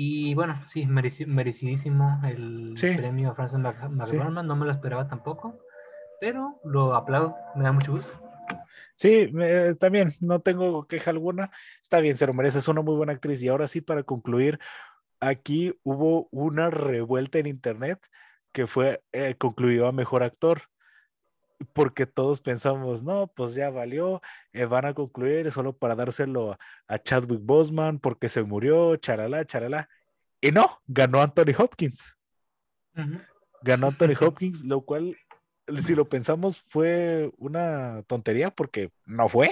Y 0.00 0.32
bueno, 0.34 0.62
sí, 0.64 0.84
mereci- 0.84 1.26
merecidísimo 1.26 2.20
el 2.24 2.74
Sí. 2.76 2.94
premio 2.94 3.34
Mac- 3.36 3.90
McDormand, 3.90 4.46
no 4.46 4.54
me 4.54 4.64
lo 4.64 4.70
esperaba 4.70 5.08
tampoco, 5.08 5.58
pero 6.20 6.60
lo 6.62 6.94
aplaudo, 6.94 7.36
me 7.56 7.64
da 7.64 7.72
mucho 7.72 7.90
gusto. 7.90 8.12
Sí, 8.94 9.28
también 9.80 10.12
no 10.20 10.38
tengo 10.40 10.86
queja 10.86 11.10
alguna. 11.10 11.50
Está 11.82 11.98
bien, 11.98 12.16
se 12.16 12.28
lo 12.28 12.32
merece, 12.32 12.60
es 12.60 12.68
una 12.68 12.80
muy 12.80 12.94
buena 12.94 13.12
actriz. 13.12 13.42
Y 13.42 13.48
ahora 13.48 13.66
sí, 13.66 13.80
para 13.80 14.04
concluir, 14.04 14.60
aquí 15.18 15.76
hubo 15.82 16.28
una 16.30 16.70
revuelta 16.70 17.40
en 17.40 17.46
internet 17.48 17.98
que 18.52 18.68
fue 18.68 19.02
eh, 19.10 19.34
concluido 19.36 19.88
a 19.88 19.92
mejor 19.92 20.22
actor. 20.22 20.62
Porque 21.72 22.06
todos 22.06 22.40
pensamos, 22.40 23.02
no, 23.02 23.26
pues 23.28 23.54
ya 23.54 23.70
valió, 23.70 24.22
eh, 24.52 24.64
van 24.64 24.86
a 24.86 24.94
concluir 24.94 25.50
solo 25.50 25.76
para 25.76 25.96
dárselo 25.96 26.56
a, 26.86 26.98
Chadwick 26.98 27.40
Boseman 27.42 27.98
porque 27.98 28.28
se 28.28 28.42
murió, 28.42 28.96
charalá, 28.96 29.44
charalá. 29.44 29.88
Y 30.40 30.52
no, 30.52 30.80
ganó 30.86 31.20
Anthony 31.20 31.54
Hopkins. 31.58 32.16
Ganó 33.62 33.88
Anthony 33.88 34.14
Hopkins, 34.20 34.64
lo 34.64 34.82
cual, 34.82 35.16
si 35.82 35.94
lo 35.94 36.08
pensamos, 36.08 36.64
fue 36.68 37.30
una 37.38 38.02
tontería 38.06 38.50
porque 38.50 38.90
no 39.04 39.28
fue. 39.28 39.50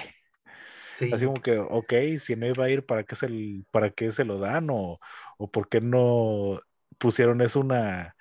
Sí. 0.99 1.11
Así 1.13 1.27
como 1.27 1.43
que, 1.43 1.59
ok, 1.59 1.93
si 2.21 2.37
no 2.37 2.47
iba 2.47 2.65
a 2.65 2.71
ir, 2.71 2.87
¿para 2.87 3.05
qué 3.05 3.17
se, 3.17 3.29
para 3.71 3.91
qué 3.91 4.13
se 4.13 4.25
lo 4.25 4.39
dan? 4.39 4.69
O, 4.71 4.99
o 5.39 5.51
por 5.51 5.69
qué 5.69 5.81
no 5.81 6.61
pusieron 6.99 7.43
eso 7.43 7.61
una, 7.61 8.16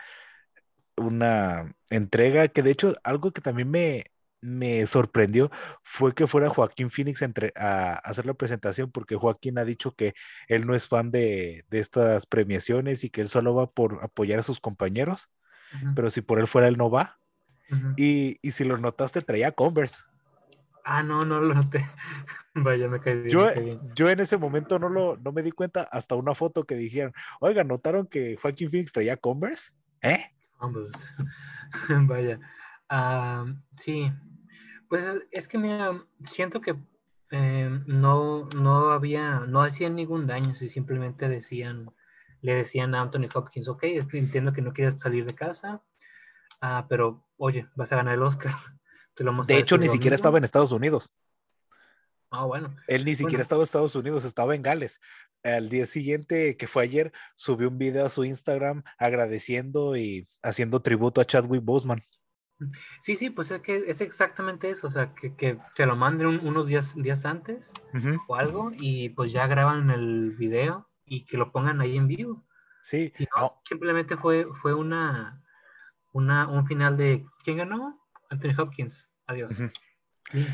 una 0.97 1.73
entrega, 1.89 2.47
que 2.47 2.63
de 2.63 2.71
hecho 2.71 2.95
algo 3.03 3.31
que 3.31 3.41
también 3.41 3.69
me, 3.71 4.05
me 4.41 4.85
sorprendió 4.87 5.51
fue 5.83 6.13
que 6.15 6.27
fuera 6.27 6.49
Joaquín 6.49 6.89
Phoenix 6.89 7.21
entre, 7.21 7.51
a, 7.55 7.93
a 7.93 7.97
hacer 7.97 8.25
la 8.25 8.33
presentación, 8.33 8.91
porque 8.91 9.15
Joaquín 9.15 9.57
ha 9.59 9.65
dicho 9.65 9.93
que 9.95 10.13
él 10.47 10.65
no 10.67 10.75
es 10.75 10.87
fan 10.87 11.11
de, 11.11 11.65
de 11.69 11.79
estas 11.79 12.25
premiaciones 12.27 13.03
y 13.03 13.09
que 13.09 13.21
él 13.21 13.29
solo 13.29 13.55
va 13.55 13.71
por 13.71 13.99
apoyar 14.03 14.39
a 14.39 14.43
sus 14.43 14.59
compañeros, 14.59 15.29
pero 15.93 16.11
si 16.11 16.21
por 16.21 16.39
él 16.39 16.47
fuera, 16.47 16.67
él 16.67 16.77
no 16.77 16.89
va. 16.91 17.19
Y, 17.95 18.39
y 18.41 18.51
si 18.51 18.63
lo 18.65 18.77
notaste, 18.77 19.21
traía 19.21 19.51
Converse. 19.53 20.03
Ah, 20.83 21.01
no, 21.03 21.21
no 21.25 21.39
lo 21.41 21.53
noté. 21.55 21.85
Vaya, 22.55 22.87
me 22.87 22.99
cae 23.01 23.15
bien, 23.15 23.31
Yo, 23.31 23.51
me 23.53 23.61
bien. 23.61 23.81
yo 23.95 24.09
en 24.09 24.19
ese 24.19 24.37
momento 24.37 24.79
no, 24.79 24.89
lo, 24.89 25.17
no 25.17 25.31
me 25.31 25.41
di 25.43 25.51
cuenta 25.51 25.83
hasta 25.83 26.15
una 26.15 26.35
foto 26.35 26.65
que 26.65 26.75
dijeron, 26.75 27.13
oiga, 27.39 27.63
¿notaron 27.63 28.07
que 28.07 28.37
Joaquín 28.37 28.69
Phoenix 28.71 28.93
traía 28.93 29.17
Converse? 29.17 29.71
¿Eh? 30.01 30.34
Ambos. 30.59 31.07
Vaya. 32.07 32.39
Sí. 33.77 34.11
Pues 34.89 35.27
es, 35.31 35.47
que 35.47 35.57
mira, 35.57 36.05
siento 36.23 36.61
que 36.61 36.75
eh, 37.31 37.69
no, 37.87 38.47
no 38.55 38.91
había, 38.91 39.39
no 39.41 39.63
hacían 39.63 39.95
ningún 39.95 40.27
daño 40.27 40.53
si 40.53 40.69
simplemente 40.69 41.27
decían, 41.27 41.91
le 42.41 42.55
decían 42.55 42.93
a 42.93 43.01
Anthony 43.01 43.27
Hopkins, 43.33 43.67
ok, 43.67 43.83
entiendo 44.13 44.53
que 44.53 44.61
no 44.61 44.73
quieres 44.73 44.99
salir 44.99 45.25
de 45.25 45.33
casa, 45.33 45.81
ah, 46.61 46.85
pero 46.87 47.25
oye, 47.37 47.67
vas 47.75 47.91
a 47.91 47.95
ganar 47.95 48.13
el 48.13 48.23
Oscar. 48.23 48.53
Te 49.15 49.23
lo 49.23 49.33
De 49.43 49.57
hecho, 49.57 49.77
ni 49.77 49.87
siquiera 49.87 50.15
domingo". 50.15 50.15
estaba 50.15 50.37
en 50.37 50.43
Estados 50.43 50.71
Unidos. 50.71 51.13
Ah, 52.37 52.45
bueno. 52.45 52.75
Él 52.87 53.05
ni 53.05 53.11
siquiera 53.15 53.31
Bueno. 53.31 53.41
estaba 53.43 53.61
en 53.61 53.63
Estados 53.63 53.95
Unidos, 53.95 54.25
estaba 54.25 54.55
en 54.55 54.61
Gales. 54.61 54.99
Al 55.43 55.69
día 55.69 55.85
siguiente, 55.85 56.57
que 56.57 56.67
fue 56.67 56.83
ayer, 56.83 57.11
subió 57.35 57.69
un 57.69 57.77
video 57.77 58.05
a 58.05 58.09
su 58.09 58.23
Instagram 58.25 58.83
agradeciendo 58.97 59.95
y 59.95 60.27
haciendo 60.43 60.81
tributo 60.81 61.21
a 61.21 61.25
Chadwick 61.25 61.63
Boseman. 61.63 62.01
Sí, 63.01 63.15
sí, 63.17 63.29
pues 63.29 63.51
es 63.51 63.59
que 63.61 63.75
es 63.89 63.99
exactamente 64.01 64.69
eso, 64.69 64.87
o 64.87 64.89
sea, 64.89 65.13
que, 65.13 65.35
que 65.35 65.59
se 65.75 65.85
lo 65.85 65.95
manden 65.97 66.27
un- 66.27 66.47
unos 66.47 66.67
días, 66.67 66.95
días 66.95 67.25
antes 67.25 67.71
o 68.27 68.35
algo 68.35 68.71
y 68.77 69.09
pues 69.09 69.31
ya 69.33 69.45
graban 69.45 69.89
el 69.89 70.31
video 70.31 70.89
y 71.05 71.25
que 71.25 71.37
lo 71.37 71.51
pongan 71.51 71.81
ahí 71.81 71.97
en 71.97 72.07
vivo. 72.07 72.45
Sí, 72.81 73.11
Si 73.13 73.25
no, 73.35 73.41
no, 73.41 73.51
simplemente 73.67 74.15
fue, 74.15 74.47
fue 74.53 74.73
una, 74.73 75.43
una, 76.13 76.47
un 76.47 76.65
final 76.65 76.95
de 76.97 77.25
¿quién 77.43 77.57
ganó? 77.57 77.99
Anthony 78.29 78.53
Hopkins. 78.57 79.11
Adiós. 79.27 79.51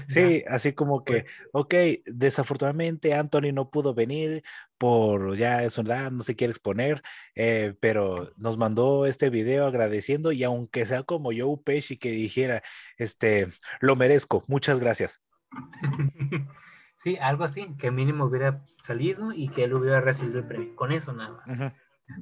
Sí, 0.10 0.44
así 0.48 0.74
como 0.74 1.04
que, 1.04 1.26
ok, 1.54 1.74
desafortunadamente 2.06 3.14
Anthony 3.14 3.54
no 3.54 3.70
pudo 3.70 3.94
venir 3.94 4.44
por 4.78 5.38
ya 5.38 5.64
es 5.64 5.78
una 5.78 5.96
edad, 5.96 6.12
no 6.12 6.24
se 6.24 6.36
quiere 6.36 6.52
exponer, 6.52 7.02
eh, 7.36 7.76
pero 7.80 8.32
nos 8.36 8.58
mandó 8.58 9.06
este 9.06 9.30
video 9.30 9.66
agradeciendo 9.66 10.32
y 10.32 10.44
aunque 10.44 10.86
sea 10.86 11.04
como 11.04 11.32
Joe 11.32 11.58
Pesci 11.64 11.98
que 11.98 12.12
dijera, 12.12 12.64
este, 12.98 13.48
lo 13.80 13.96
merezco, 13.96 14.44
muchas 14.48 14.80
gracias. 14.80 15.22
sí, 16.96 17.18
algo 17.18 17.46
así, 17.46 17.76
que 17.78 17.92
mínimo 17.92 18.26
hubiera 18.26 18.66
salido 18.82 19.32
y 19.32 19.50
que 19.50 19.64
él 19.64 19.74
hubiera 19.74 20.02
recibido 20.02 20.40
el 20.40 20.48
premio. 20.48 20.76
Con 20.76 20.92
eso 20.92 21.14
nada 21.14 21.32
más. 21.32 21.48
Ujú. 21.48 21.72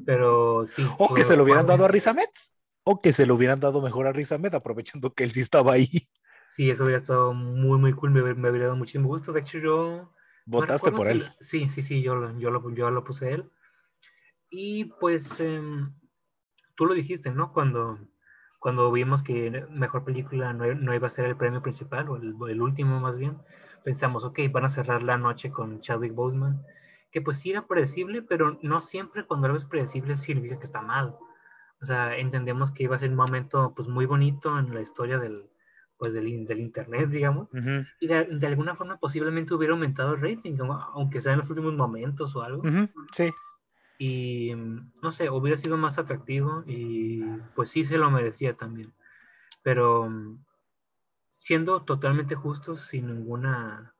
Pero 0.06 0.66
sí. 0.68 0.86
O 1.00 1.14
que 1.14 1.24
se 1.24 1.36
lo 1.36 1.44
hubieran 1.44 1.66
dado 1.66 1.86
a 1.86 1.88
Riz 1.88 2.06
Ahmed, 2.08 2.30
o 2.84 3.02
que 3.02 3.12
se 3.12 3.26
lo 3.26 3.36
hubieran 3.36 3.60
dado 3.60 3.82
mejor 3.82 4.06
a 4.06 4.12
Riz 4.12 4.32
Ahmed, 4.32 4.54
aprovechando 4.54 5.14
que 5.14 5.24
él 5.24 5.32
sí 5.32 5.42
estaba 5.42 5.74
ahí. 5.74 6.10
Sí, 6.60 6.70
eso 6.70 6.84
hubiera 6.84 7.00
estado 7.00 7.34
muy, 7.34 7.80
muy 7.80 7.94
cool. 7.94 8.12
Me, 8.12 8.22
me 8.22 8.50
hubiera 8.50 8.66
dado 8.66 8.76
muchísimo 8.76 9.08
gusto. 9.08 9.32
De 9.32 9.40
hecho, 9.40 9.60
yo. 9.60 10.14
Votaste 10.46 10.92
por 10.92 11.08
él. 11.08 11.24
Sí, 11.40 11.70
sí, 11.70 11.82
sí, 11.82 12.02
yo, 12.02 12.38
yo, 12.38 12.52
lo, 12.52 12.70
yo 12.76 12.92
lo 12.92 13.06
puse 13.06 13.32
él. 13.32 13.50
Y 14.50 14.84
pues 15.00 15.40
em, 15.40 15.94
tú 16.76 16.86
lo 16.86 16.94
dijiste, 16.96 17.32
¿no? 17.32 17.54
Cuando, 17.54 17.98
cuando 18.60 18.92
vimos 18.92 19.24
que 19.24 19.66
mejor 19.70 20.04
película 20.04 20.52
no, 20.52 20.66
no 20.76 20.94
iba 20.94 21.08
a 21.08 21.10
ser 21.10 21.28
el 21.28 21.38
premio 21.38 21.62
principal, 21.62 22.10
o 22.10 22.18
el, 22.18 22.36
el 22.50 22.62
último 22.62 23.00
más 23.00 23.16
bien, 23.18 23.38
pensamos, 23.86 24.26
ok, 24.26 24.40
van 24.52 24.66
a 24.66 24.70
cerrar 24.70 25.02
la 25.02 25.18
noche 25.18 25.52
con 25.52 25.80
Chadwick 25.80 26.14
Boseman, 26.14 26.62
que 27.10 27.22
pues 27.22 27.40
sí 27.40 27.52
era 27.52 27.68
predecible, 27.68 28.22
pero 28.22 28.60
no 28.64 28.82
siempre 28.82 29.26
cuando 29.26 29.46
algo 29.46 29.58
es 29.58 29.64
predecible 29.64 30.18
significa 30.18 30.60
que 30.60 30.66
está 30.66 30.82
mal. 30.82 31.16
O 31.82 31.86
sea, 31.86 32.18
entendemos 32.18 32.74
que 32.74 32.84
iba 32.84 32.98
a 32.98 33.00
ser 33.00 33.12
un 33.12 33.16
momento 33.16 33.72
pues 33.74 33.88
muy 33.88 34.06
bonito 34.06 34.60
en 34.60 34.74
la 34.74 34.82
historia 34.82 35.20
del, 35.20 35.49
pues, 36.00 36.14
del, 36.14 36.48
del 36.48 36.60
internet, 36.62 37.10
digamos 37.10 37.50
Ujú, 37.54 37.86
y 38.00 38.08
de, 38.08 38.26
de 38.26 38.48
alguna 38.48 38.76
forma 38.76 38.98
posiblemente 38.98 39.54
hubiera 39.54 39.74
aumentado 39.74 40.16
el 40.16 40.22
rating, 40.22 40.56
aun- 40.60 40.82
aunque 40.96 41.22
sea 41.22 41.34
en 41.34 41.40
los 41.40 41.50
últimos 41.52 41.74
momentos 41.76 42.36
o 42.36 42.42
algo. 42.42 42.64
ujú, 42.64 42.90
Sí, 43.12 43.32
Y 44.00 44.56
mm, 44.56 44.94
no 45.02 45.12
sé, 45.12 45.30
hubiera 45.30 45.58
sido 45.58 45.78
más 45.78 45.98
atractivo 45.98 46.64
y 46.66 47.22
pues 47.56 47.70
sí 47.70 47.84
se 47.84 47.98
lo 47.98 48.10
merecía 48.10 48.56
también. 48.56 48.94
Pero 49.64 50.10
mm, 50.10 50.40
siendo 51.32 51.84
totalmente 51.84 52.36
justos, 52.36 52.82
sin 52.82 53.08
ninguna, 53.08 53.96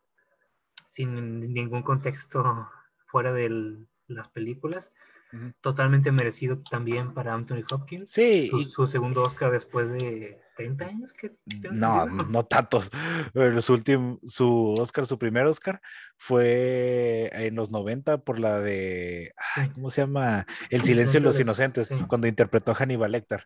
sin 0.86 1.54
ningún 1.54 1.84
contexto 1.84 2.70
fuera 3.08 3.34
de 3.34 3.78
las 4.08 4.28
películas, 4.30 4.92
Ujú. 5.34 5.54
totalmente 5.62 6.12
merecido 6.12 6.60
también 6.70 7.14
para 7.14 7.34
Anthony 7.34 7.64
Hopkins. 7.72 8.10
sí. 8.12 8.48
Su, 8.50 8.60
y- 8.60 8.66
su 8.66 8.88
segundo 8.88 9.24
Oscar 9.24 9.52
después 9.52 9.90
de 9.92 10.42
30 10.60 10.86
años. 10.86 11.14
que 11.14 11.32
No, 11.72 12.06
no 12.06 12.44
tantos. 12.44 12.92
Pero 13.34 13.62
Su 13.62 13.74
último, 13.74 14.20
su 14.28 14.74
Oscar, 14.78 15.06
su 15.08 15.18
primer 15.18 15.46
Oscar 15.46 15.82
fue 16.18 17.30
en 17.34 17.56
los 17.56 17.72
90 17.72 18.18
por 18.20 18.40
la 18.40 18.60
de, 18.60 19.34
ay. 19.56 19.70
¿cómo 19.70 19.90
se 19.90 20.02
llama? 20.02 20.46
El 20.70 20.84
silencio 20.84 21.20
de 21.22 21.26
los 21.26 21.40
inocentes, 21.40 21.88
Sí. 21.88 22.04
cuando 22.08 22.28
interpretó 22.28 22.72
a 22.72 22.76
Hannibal 22.76 23.12
Lecter. 23.14 23.46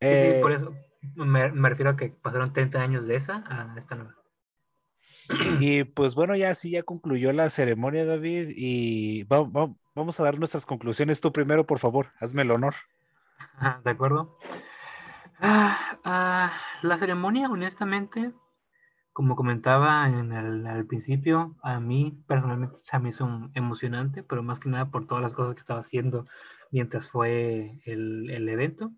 Sí, 0.00 0.08
sí, 0.08 0.40
por 0.40 0.52
Eh, 0.52 0.54
eso 0.56 0.74
me, 1.14 1.52
me 1.52 1.68
refiero 1.68 1.90
a 1.90 1.96
que 1.96 2.08
pasaron 2.08 2.52
30 2.52 2.80
años 2.80 3.06
de 3.06 3.16
esa 3.16 3.44
a 3.46 3.74
esta 3.76 3.94
nueva. 3.96 4.14
Y 5.60 5.84
pues 5.84 6.14
bueno, 6.14 6.34
ya 6.36 6.54
sí, 6.54 6.70
ya 6.70 6.82
concluyó 6.82 7.32
la 7.32 7.50
ceremonia, 7.50 8.04
David, 8.06 8.48
y 8.56 9.24
va- 9.24 9.42
va- 9.42 9.74
vamos 9.94 10.18
a 10.18 10.24
dar 10.24 10.38
nuestras 10.38 10.64
conclusiones. 10.66 11.20
Tú 11.20 11.32
primero, 11.32 11.66
por 11.66 11.78
favor, 11.78 12.12
hazme 12.18 12.42
el 12.42 12.50
honor. 12.50 12.74
¿De 13.84 13.90
acuerdo? 13.90 14.38
Ah, 15.46 15.98
ah, 16.04 16.52
la 16.80 16.96
ceremonia, 16.96 17.50
honestamente, 17.50 18.32
como 19.12 19.36
comentaba 19.36 20.08
en 20.08 20.32
el, 20.32 20.66
al 20.66 20.86
principio, 20.86 21.54
a 21.62 21.78
mí 21.80 22.18
personalmente 22.26 22.78
se 22.78 22.98
me 22.98 23.10
hizo 23.10 23.28
emocionante, 23.54 24.22
pero 24.22 24.42
más 24.42 24.58
que 24.58 24.70
nada 24.70 24.90
por 24.90 25.06
todas 25.06 25.22
las 25.22 25.34
cosas 25.34 25.54
que 25.54 25.60
estaba 25.60 25.80
haciendo 25.80 26.26
mientras 26.72 27.10
fue 27.10 27.78
el, 27.84 28.28
el 28.30 28.48
evento. 28.48 28.90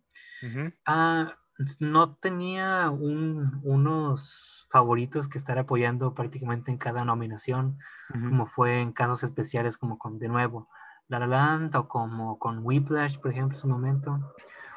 Ah, 0.86 1.36
no 1.80 2.14
tenía 2.14 2.90
un, 2.90 3.60
unos 3.64 4.66
favoritos 4.70 5.28
que 5.28 5.38
estar 5.38 5.58
apoyando 5.58 6.14
prácticamente 6.14 6.70
en 6.70 6.78
cada 6.78 7.04
nominación, 7.04 7.78
como 8.08 8.46
fue 8.46 8.80
en 8.80 8.92
casos 8.92 9.24
especiales 9.24 9.76
como 9.76 9.98
con, 9.98 10.18
de 10.18 10.28
nuevo, 10.28 10.68
La 11.08 11.18
La 11.18 11.26
Land 11.26 11.74
o 11.74 11.88
como 11.88 12.38
con 12.38 12.60
Whiplash, 12.64 13.18
por 13.18 13.32
ejemplo, 13.32 13.56
en 13.56 13.60
su 13.60 13.68
momento, 13.68 14.32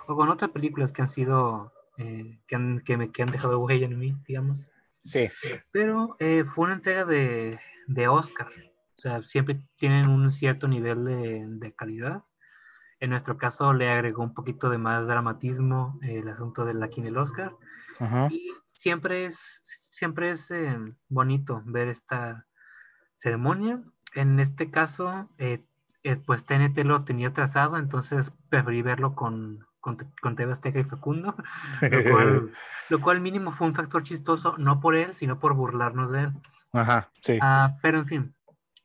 o 0.10 0.16
con 0.16 0.30
otras 0.30 0.50
películas 0.50 0.92
que 0.92 1.04
han 1.04 1.08
sido, 1.08 1.72
eh, 1.98 2.40
que, 2.48 2.56
han, 2.56 2.80
que, 2.80 2.98
me, 2.98 3.12
que 3.12 3.22
han 3.22 3.32
dejado 3.32 3.60
huella 3.60 3.86
en 3.86 4.00
mí, 4.00 4.16
digamos. 4.28 4.68
Sí. 5.02 5.30
Pero 5.72 6.16
eh, 6.18 6.44
fue 6.46 6.66
una 6.66 6.74
entrega 6.74 7.06
de, 7.06 7.60
de, 7.86 8.08
Oscar. 8.08 8.48
O 8.98 9.02
sea, 9.02 9.22
siempre 9.22 9.62
tienen 9.76 10.10
un 10.10 10.32
cierto 10.32 10.68
nivel 10.68 11.06
de, 11.06 11.46
de, 11.48 11.74
calidad. 11.76 12.24
En 13.00 13.12
nuestro 13.12 13.38
caso 13.38 13.72
le 13.72 13.88
agregó 13.88 14.24
un 14.24 14.34
poquito 14.34 14.72
de 14.72 14.80
más 14.80 15.06
dramatismo 15.06 16.00
el 16.02 16.28
asunto 16.28 16.66
de 16.66 16.74
la 16.74 16.88
el 16.88 17.18
Oscar. 17.18 17.56
Y 18.32 18.52
siempre 18.66 19.26
es, 19.26 19.62
siempre 19.92 20.32
es 20.32 20.50
eh, 20.50 20.76
bonito 21.08 21.62
ver 21.66 21.88
esta 21.88 22.48
ceremonia. 23.18 23.78
En 24.16 24.40
este 24.40 24.72
caso, 24.72 25.30
eh, 25.38 25.64
pues 26.26 26.46
TNT 26.46 26.80
lo 26.80 27.04
tenía 27.04 27.32
trazado, 27.32 27.78
entonces 27.78 28.32
preferí 28.50 28.82
verlo 28.82 29.14
con, 29.16 29.69
con, 29.80 29.98
con 30.22 30.36
TV 30.36 30.52
Azteca 30.52 30.80
y 30.80 30.84
Facundo, 30.84 31.36
lo 32.90 33.02
cual, 33.02 33.22
mínimo 33.22 33.52
fue 33.52 33.68
un 33.68 33.76
factor 33.76 34.04
chistoso, 34.04 34.56
no 34.58 34.80
por 34.80 34.96
él, 34.96 35.14
sino 35.14 35.40
por 35.40 35.54
burlarnos 35.54 36.12
de 36.12 36.24
él. 36.24 36.34
Ajá, 36.74 37.10
sí. 37.22 37.40
Ah, 37.42 37.78
pero 37.82 38.00
en 38.00 38.06
fin, 38.06 38.36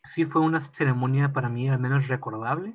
sí 0.05 0.25
fue 0.25 0.43
una 0.43 0.61
ceremonia 0.61 1.33
para 1.33 1.49
mí 1.49 1.69
al 1.69 1.79
menos 1.79 2.09
recordable. 2.09 2.75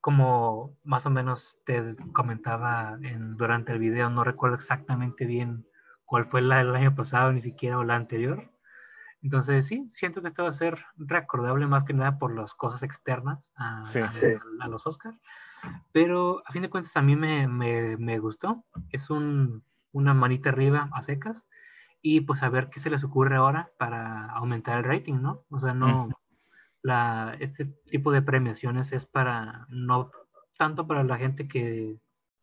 Como 0.00 0.76
más 0.82 1.06
o 1.06 1.10
menos 1.10 1.60
te 1.64 1.96
comentaba 2.12 2.98
en, 3.02 3.36
durante 3.36 3.72
el 3.72 3.78
video, 3.78 4.10
no 4.10 4.24
recuerdo 4.24 4.56
exactamente 4.56 5.26
bien 5.26 5.64
cuál 6.04 6.26
fue 6.26 6.42
la 6.42 6.58
del 6.58 6.74
año 6.74 6.94
pasado, 6.94 7.32
ni 7.32 7.40
siquiera 7.40 7.78
o 7.78 7.84
la 7.84 7.94
anterior. 7.94 8.51
Entonces 9.22 9.66
sí, 9.66 9.86
siento 9.88 10.20
que 10.20 10.28
esto 10.28 10.42
va 10.42 10.50
a 10.50 10.54
ser 10.54 10.84
recordable 10.96 11.66
más 11.66 11.84
que 11.84 11.94
nada 11.94 12.18
por 12.18 12.34
las 12.34 12.54
cosas 12.54 12.82
externas 12.82 13.52
a, 13.56 13.82
a 14.60 14.68
los 14.68 14.86
Oscars. 14.86 15.18
Pero 15.92 16.42
a 16.46 16.52
fin 16.52 16.62
de 16.62 16.70
cuentas 16.70 16.96
a 16.96 17.02
mí 17.02 17.14
me, 17.14 17.46
me, 17.46 17.96
me 17.96 18.18
gustó. 18.18 18.64
Es 18.90 19.10
un, 19.10 19.64
una 19.92 20.12
manita 20.12 20.48
arriba 20.48 20.90
a 20.92 21.02
secas. 21.02 21.48
Y 22.04 22.22
pues 22.22 22.42
a 22.42 22.48
ver 22.48 22.68
qué 22.68 22.80
se 22.80 22.90
les 22.90 23.04
ocurre 23.04 23.36
ahora 23.36 23.70
para 23.78 24.26
aumentar 24.32 24.78
el 24.78 24.84
rating, 24.84 25.22
¿no? 25.22 25.44
O 25.50 25.60
sea, 25.60 25.72
no, 25.72 26.10
la, 26.82 27.36
este 27.38 27.66
tipo 27.90 28.10
de 28.10 28.22
premiaciones 28.22 28.92
es 28.92 29.06
para, 29.06 29.66
no 29.68 30.10
tanto 30.58 30.88
para 30.88 31.04
la 31.04 31.16
gente 31.16 31.46
que 31.46 31.96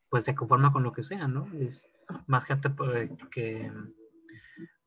pues 0.09 0.23
se 0.23 0.33
conforma 0.33 0.71
con 0.71 0.83
lo 0.83 0.93
que 0.93 1.03
sea, 1.03 1.27
¿no? 1.27 1.45
Es 1.59 1.89
más 2.25 2.45
gente 2.45 2.69
pues, 2.69 3.11
que 3.31 3.69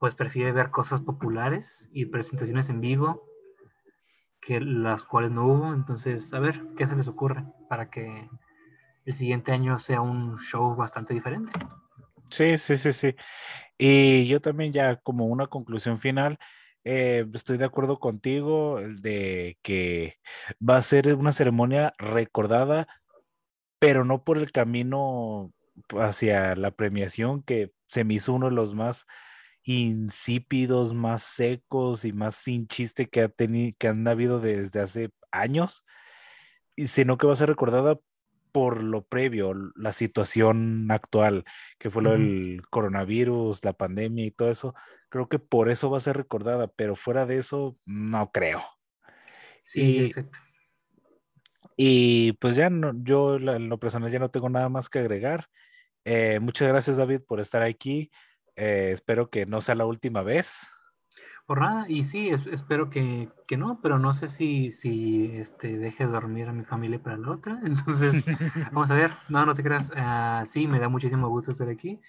pues 0.03 0.17
prefiere 0.17 0.51
ver 0.51 0.71
cosas 0.71 1.01
populares 1.01 1.89
y 1.93 2.07
presentaciones 2.07 2.69
en 2.69 2.81
vivo 2.81 3.23
que 4.41 4.61
las 4.61 5.05
cuales 5.05 5.31
no 5.31 5.47
hubo. 5.47 5.73
Entonces, 5.73 6.35
a 6.35 6.41
ver 6.41 6.61
qué 6.77 6.89
se 6.89 6.97
les 6.97 7.07
ocurre 7.07 7.45
para 7.69 7.89
que 7.89 8.29
el 9.05 9.15
siguiente 9.15 9.53
año 9.53 9.79
sea 9.79 10.01
un 10.01 10.39
show 10.39 10.75
bastante 10.75 11.15
diferente. 11.15 11.53
Sí, 12.31 12.59
sí, 12.59 12.79
sí, 12.79 12.93
sí. 12.93 13.15
Y 13.79 14.27
yo 14.27 14.41
también 14.41 14.73
ya 14.73 14.97
como 14.97 15.27
una 15.27 15.47
conclusión 15.47 15.97
final, 15.99 16.37
eh, 16.83 17.25
estoy 17.33 17.57
de 17.57 17.67
acuerdo 17.67 18.01
contigo 18.01 18.81
de 18.81 19.57
que 19.63 20.17
va 20.69 20.79
a 20.79 20.83
ser 20.83 21.15
una 21.15 21.31
ceremonia 21.31 21.93
recordada, 21.97 22.89
pero 23.79 24.05
no 24.05 24.25
por 24.25 24.39
el 24.39 24.51
camino 24.51 25.53
hacia 25.91 26.57
la 26.57 26.73
premiación 26.73 27.45
que 27.45 27.71
se 27.87 28.03
me 28.03 28.15
hizo 28.15 28.33
uno 28.33 28.47
de 28.47 28.57
los 28.57 28.75
más 28.75 29.07
insípidos, 29.65 30.95
más 30.95 31.23
secos 31.23 32.05
y 32.05 32.13
más 32.13 32.37
sin 32.37 32.67
chiste 32.67 33.09
que, 33.09 33.23
ha 33.23 33.29
tenido, 33.29 33.75
que 33.79 33.89
han 33.89 34.07
habido 34.07 34.41
desde 34.41 34.81
hace 34.81 35.11
años, 35.31 35.85
y 36.77 36.89
sino 36.89 37.19
que 37.19 37.27
va 37.27 37.35
a 37.35 37.37
ser 37.37 37.49
recordada 37.49 37.99
por 38.53 38.83
lo 38.83 39.05
previo, 39.05 39.55
la 39.77 39.93
situación 39.93 40.91
actual, 40.91 41.45
que 41.79 41.91
fue 41.91 42.03
lo 42.03 42.13
del 42.13 42.63
coronavirus, 42.71 43.65
la 43.65 43.73
pandemia 43.73 44.27
y 44.27 44.31
todo 44.31 44.51
eso. 44.51 44.75
Creo 45.09 45.29
que 45.29 45.39
por 45.39 45.71
eso 45.71 45.91
va 45.91 45.97
a 45.97 46.03
ser 46.03 46.19
recordada, 46.19 46.69
pero 46.69 46.95
fuera 46.95 47.25
de 47.25 47.39
eso, 47.39 47.79
no 47.87 48.31
creo. 48.31 48.63
Sí, 49.63 49.81
y, 49.81 50.05
exacto. 50.05 50.39
Y 51.77 52.33
pues 52.35 52.57
ya 52.57 52.69
no, 52.69 52.93
yo 53.03 53.37
en 53.37 53.69
lo 53.69 53.79
personal 53.79 54.11
ya 54.11 54.19
no 54.19 54.31
tengo 54.31 54.51
nada 54.51 54.69
más 54.69 54.91
que 54.91 54.99
agregar. 54.99 55.47
Eh, 56.05 56.39
muchas 56.41 56.69
gracias, 56.69 56.97
David, 56.97 57.23
por 57.27 57.41
estar 57.41 57.63
aquí. 57.63 58.11
Eh, 58.57 58.91
espero 58.93 59.31
que 59.31 59.47
no 59.47 59.61
sea 59.61 59.75
la 59.75 59.87
última 59.87 60.23
vez. 60.23 60.67
Por 61.47 61.61
nada, 61.61 61.87
y 61.89 62.05
sí, 62.05 62.29
espero 62.29 62.89
que, 62.89 63.29
que, 63.49 63.57
no, 63.57 63.81
pero 63.83 63.99
no 63.99 64.15
sé 64.15 64.29
si, 64.29 64.71
si 64.71 65.27
este, 65.35 65.77
deje 65.77 66.07
dormir 66.07 66.49
a 66.49 66.53
mi 66.53 66.65
familia 66.65 67.03
para 67.03 67.17
la 67.17 67.31
otra. 67.33 67.61
Entonces, 67.65 68.25
vamos 68.73 68.91
a 68.91 68.95
ver. 68.95 69.13
No, 69.29 69.45
no 69.45 69.55
te 69.55 69.63
creas. 69.63 69.91
Uh, 69.91 70.47
sí, 70.47 70.67
me 70.67 70.79
da 70.79 70.89
muchísimo 70.89 71.29
gusto 71.29 71.51
estar 71.51 71.69
aquí. 71.69 72.01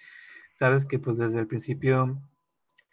Sabes 0.52 0.86
que 0.86 1.00
pues 1.00 1.18
desde 1.18 1.40
el 1.40 1.48
principio 1.48 2.22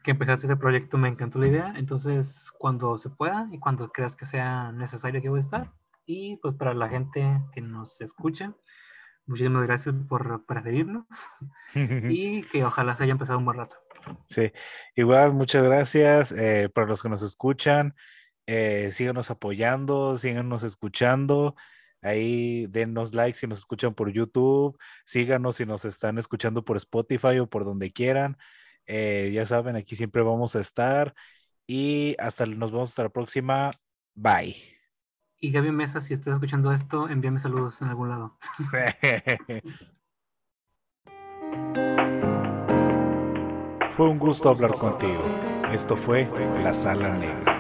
que 0.03 0.13
empezaste 0.13 0.47
ese 0.47 0.57
proyecto 0.57 0.97
me 0.97 1.09
encantó 1.09 1.39
la 1.39 1.49
idea. 1.49 1.75
Entonces, 1.77 2.51
cuando 2.59 2.97
se 2.97 3.11
pueda 3.11 3.49
y 3.53 3.59
cuando 3.59 3.93
creas 3.93 4.17
que 4.17 4.25
sea 4.25 4.73
necesario 4.73 5.21
que 5.21 5.29
voy 5.29 5.39
a 5.39 5.43
estar. 5.43 5.73
Y 6.07 6.37
pues 6.39 6.55
para 6.55 6.75
la 6.75 6.89
gente 6.89 7.41
que 7.53 7.61
nos 7.61 8.01
escucha, 8.01 8.55
Muchísimas 9.31 9.63
gracias 9.63 9.95
por 10.09 10.45
preferirnos 10.45 11.07
y 11.75 12.43
que 12.43 12.65
ojalá 12.65 12.97
se 12.97 13.05
haya 13.05 13.13
empezado 13.13 13.39
un 13.39 13.45
buen 13.45 13.59
rato. 13.59 13.77
Sí, 14.27 14.51
igual 14.97 15.33
muchas 15.35 15.63
gracias 15.63 16.33
eh, 16.33 16.69
para 16.75 16.89
los 16.89 17.01
que 17.01 17.09
nos 17.09 17.23
escuchan. 17.23 17.95
Eh, 18.47 18.91
síganos 18.91 19.31
apoyando, 19.31 20.19
síganos 20.19 20.65
escuchando. 20.65 21.55
Ahí 22.03 22.67
denos 22.67 23.15
like 23.15 23.39
si 23.39 23.47
nos 23.47 23.59
escuchan 23.59 23.95
por 23.95 24.11
YouTube, 24.11 24.77
síganos 25.05 25.57
si 25.57 25.65
nos 25.65 25.85
están 25.85 26.19
escuchando 26.19 26.65
por 26.65 26.77
Spotify 26.77 27.39
o 27.39 27.49
por 27.49 27.65
donde 27.65 27.93
quieran. 27.93 28.37
Eh, 28.87 29.31
ya 29.33 29.47
saben, 29.47 29.77
aquí 29.77 29.95
siempre 29.95 30.23
vamos 30.23 30.57
a 30.57 30.61
estar 30.61 31.15
y 31.69 32.17
hasta 32.19 32.47
nos 32.47 32.73
vemos 32.73 32.89
hasta 32.91 33.05
la 33.05 33.11
próxima. 33.11 33.71
Bye. 34.17 34.80
Y 35.43 35.51
Gaby 35.53 35.73
Mesa, 35.73 36.03
si 36.03 36.13
estás 36.13 36.35
escuchando 36.35 36.71
esto, 36.71 37.09
envíame 37.09 37.41
saludos 37.41 37.81
en 37.81 37.89
algún 37.89 38.11
lado. 38.11 38.37
Fue 43.93 44.09
un 44.09 44.19
gusto 44.19 44.51
hablar 44.51 44.75
contigo. 44.75 45.23
Esto 45.73 45.97
fue 45.97 46.29
La 46.63 46.73
Sala 46.73 47.15
Negra. 47.15 47.60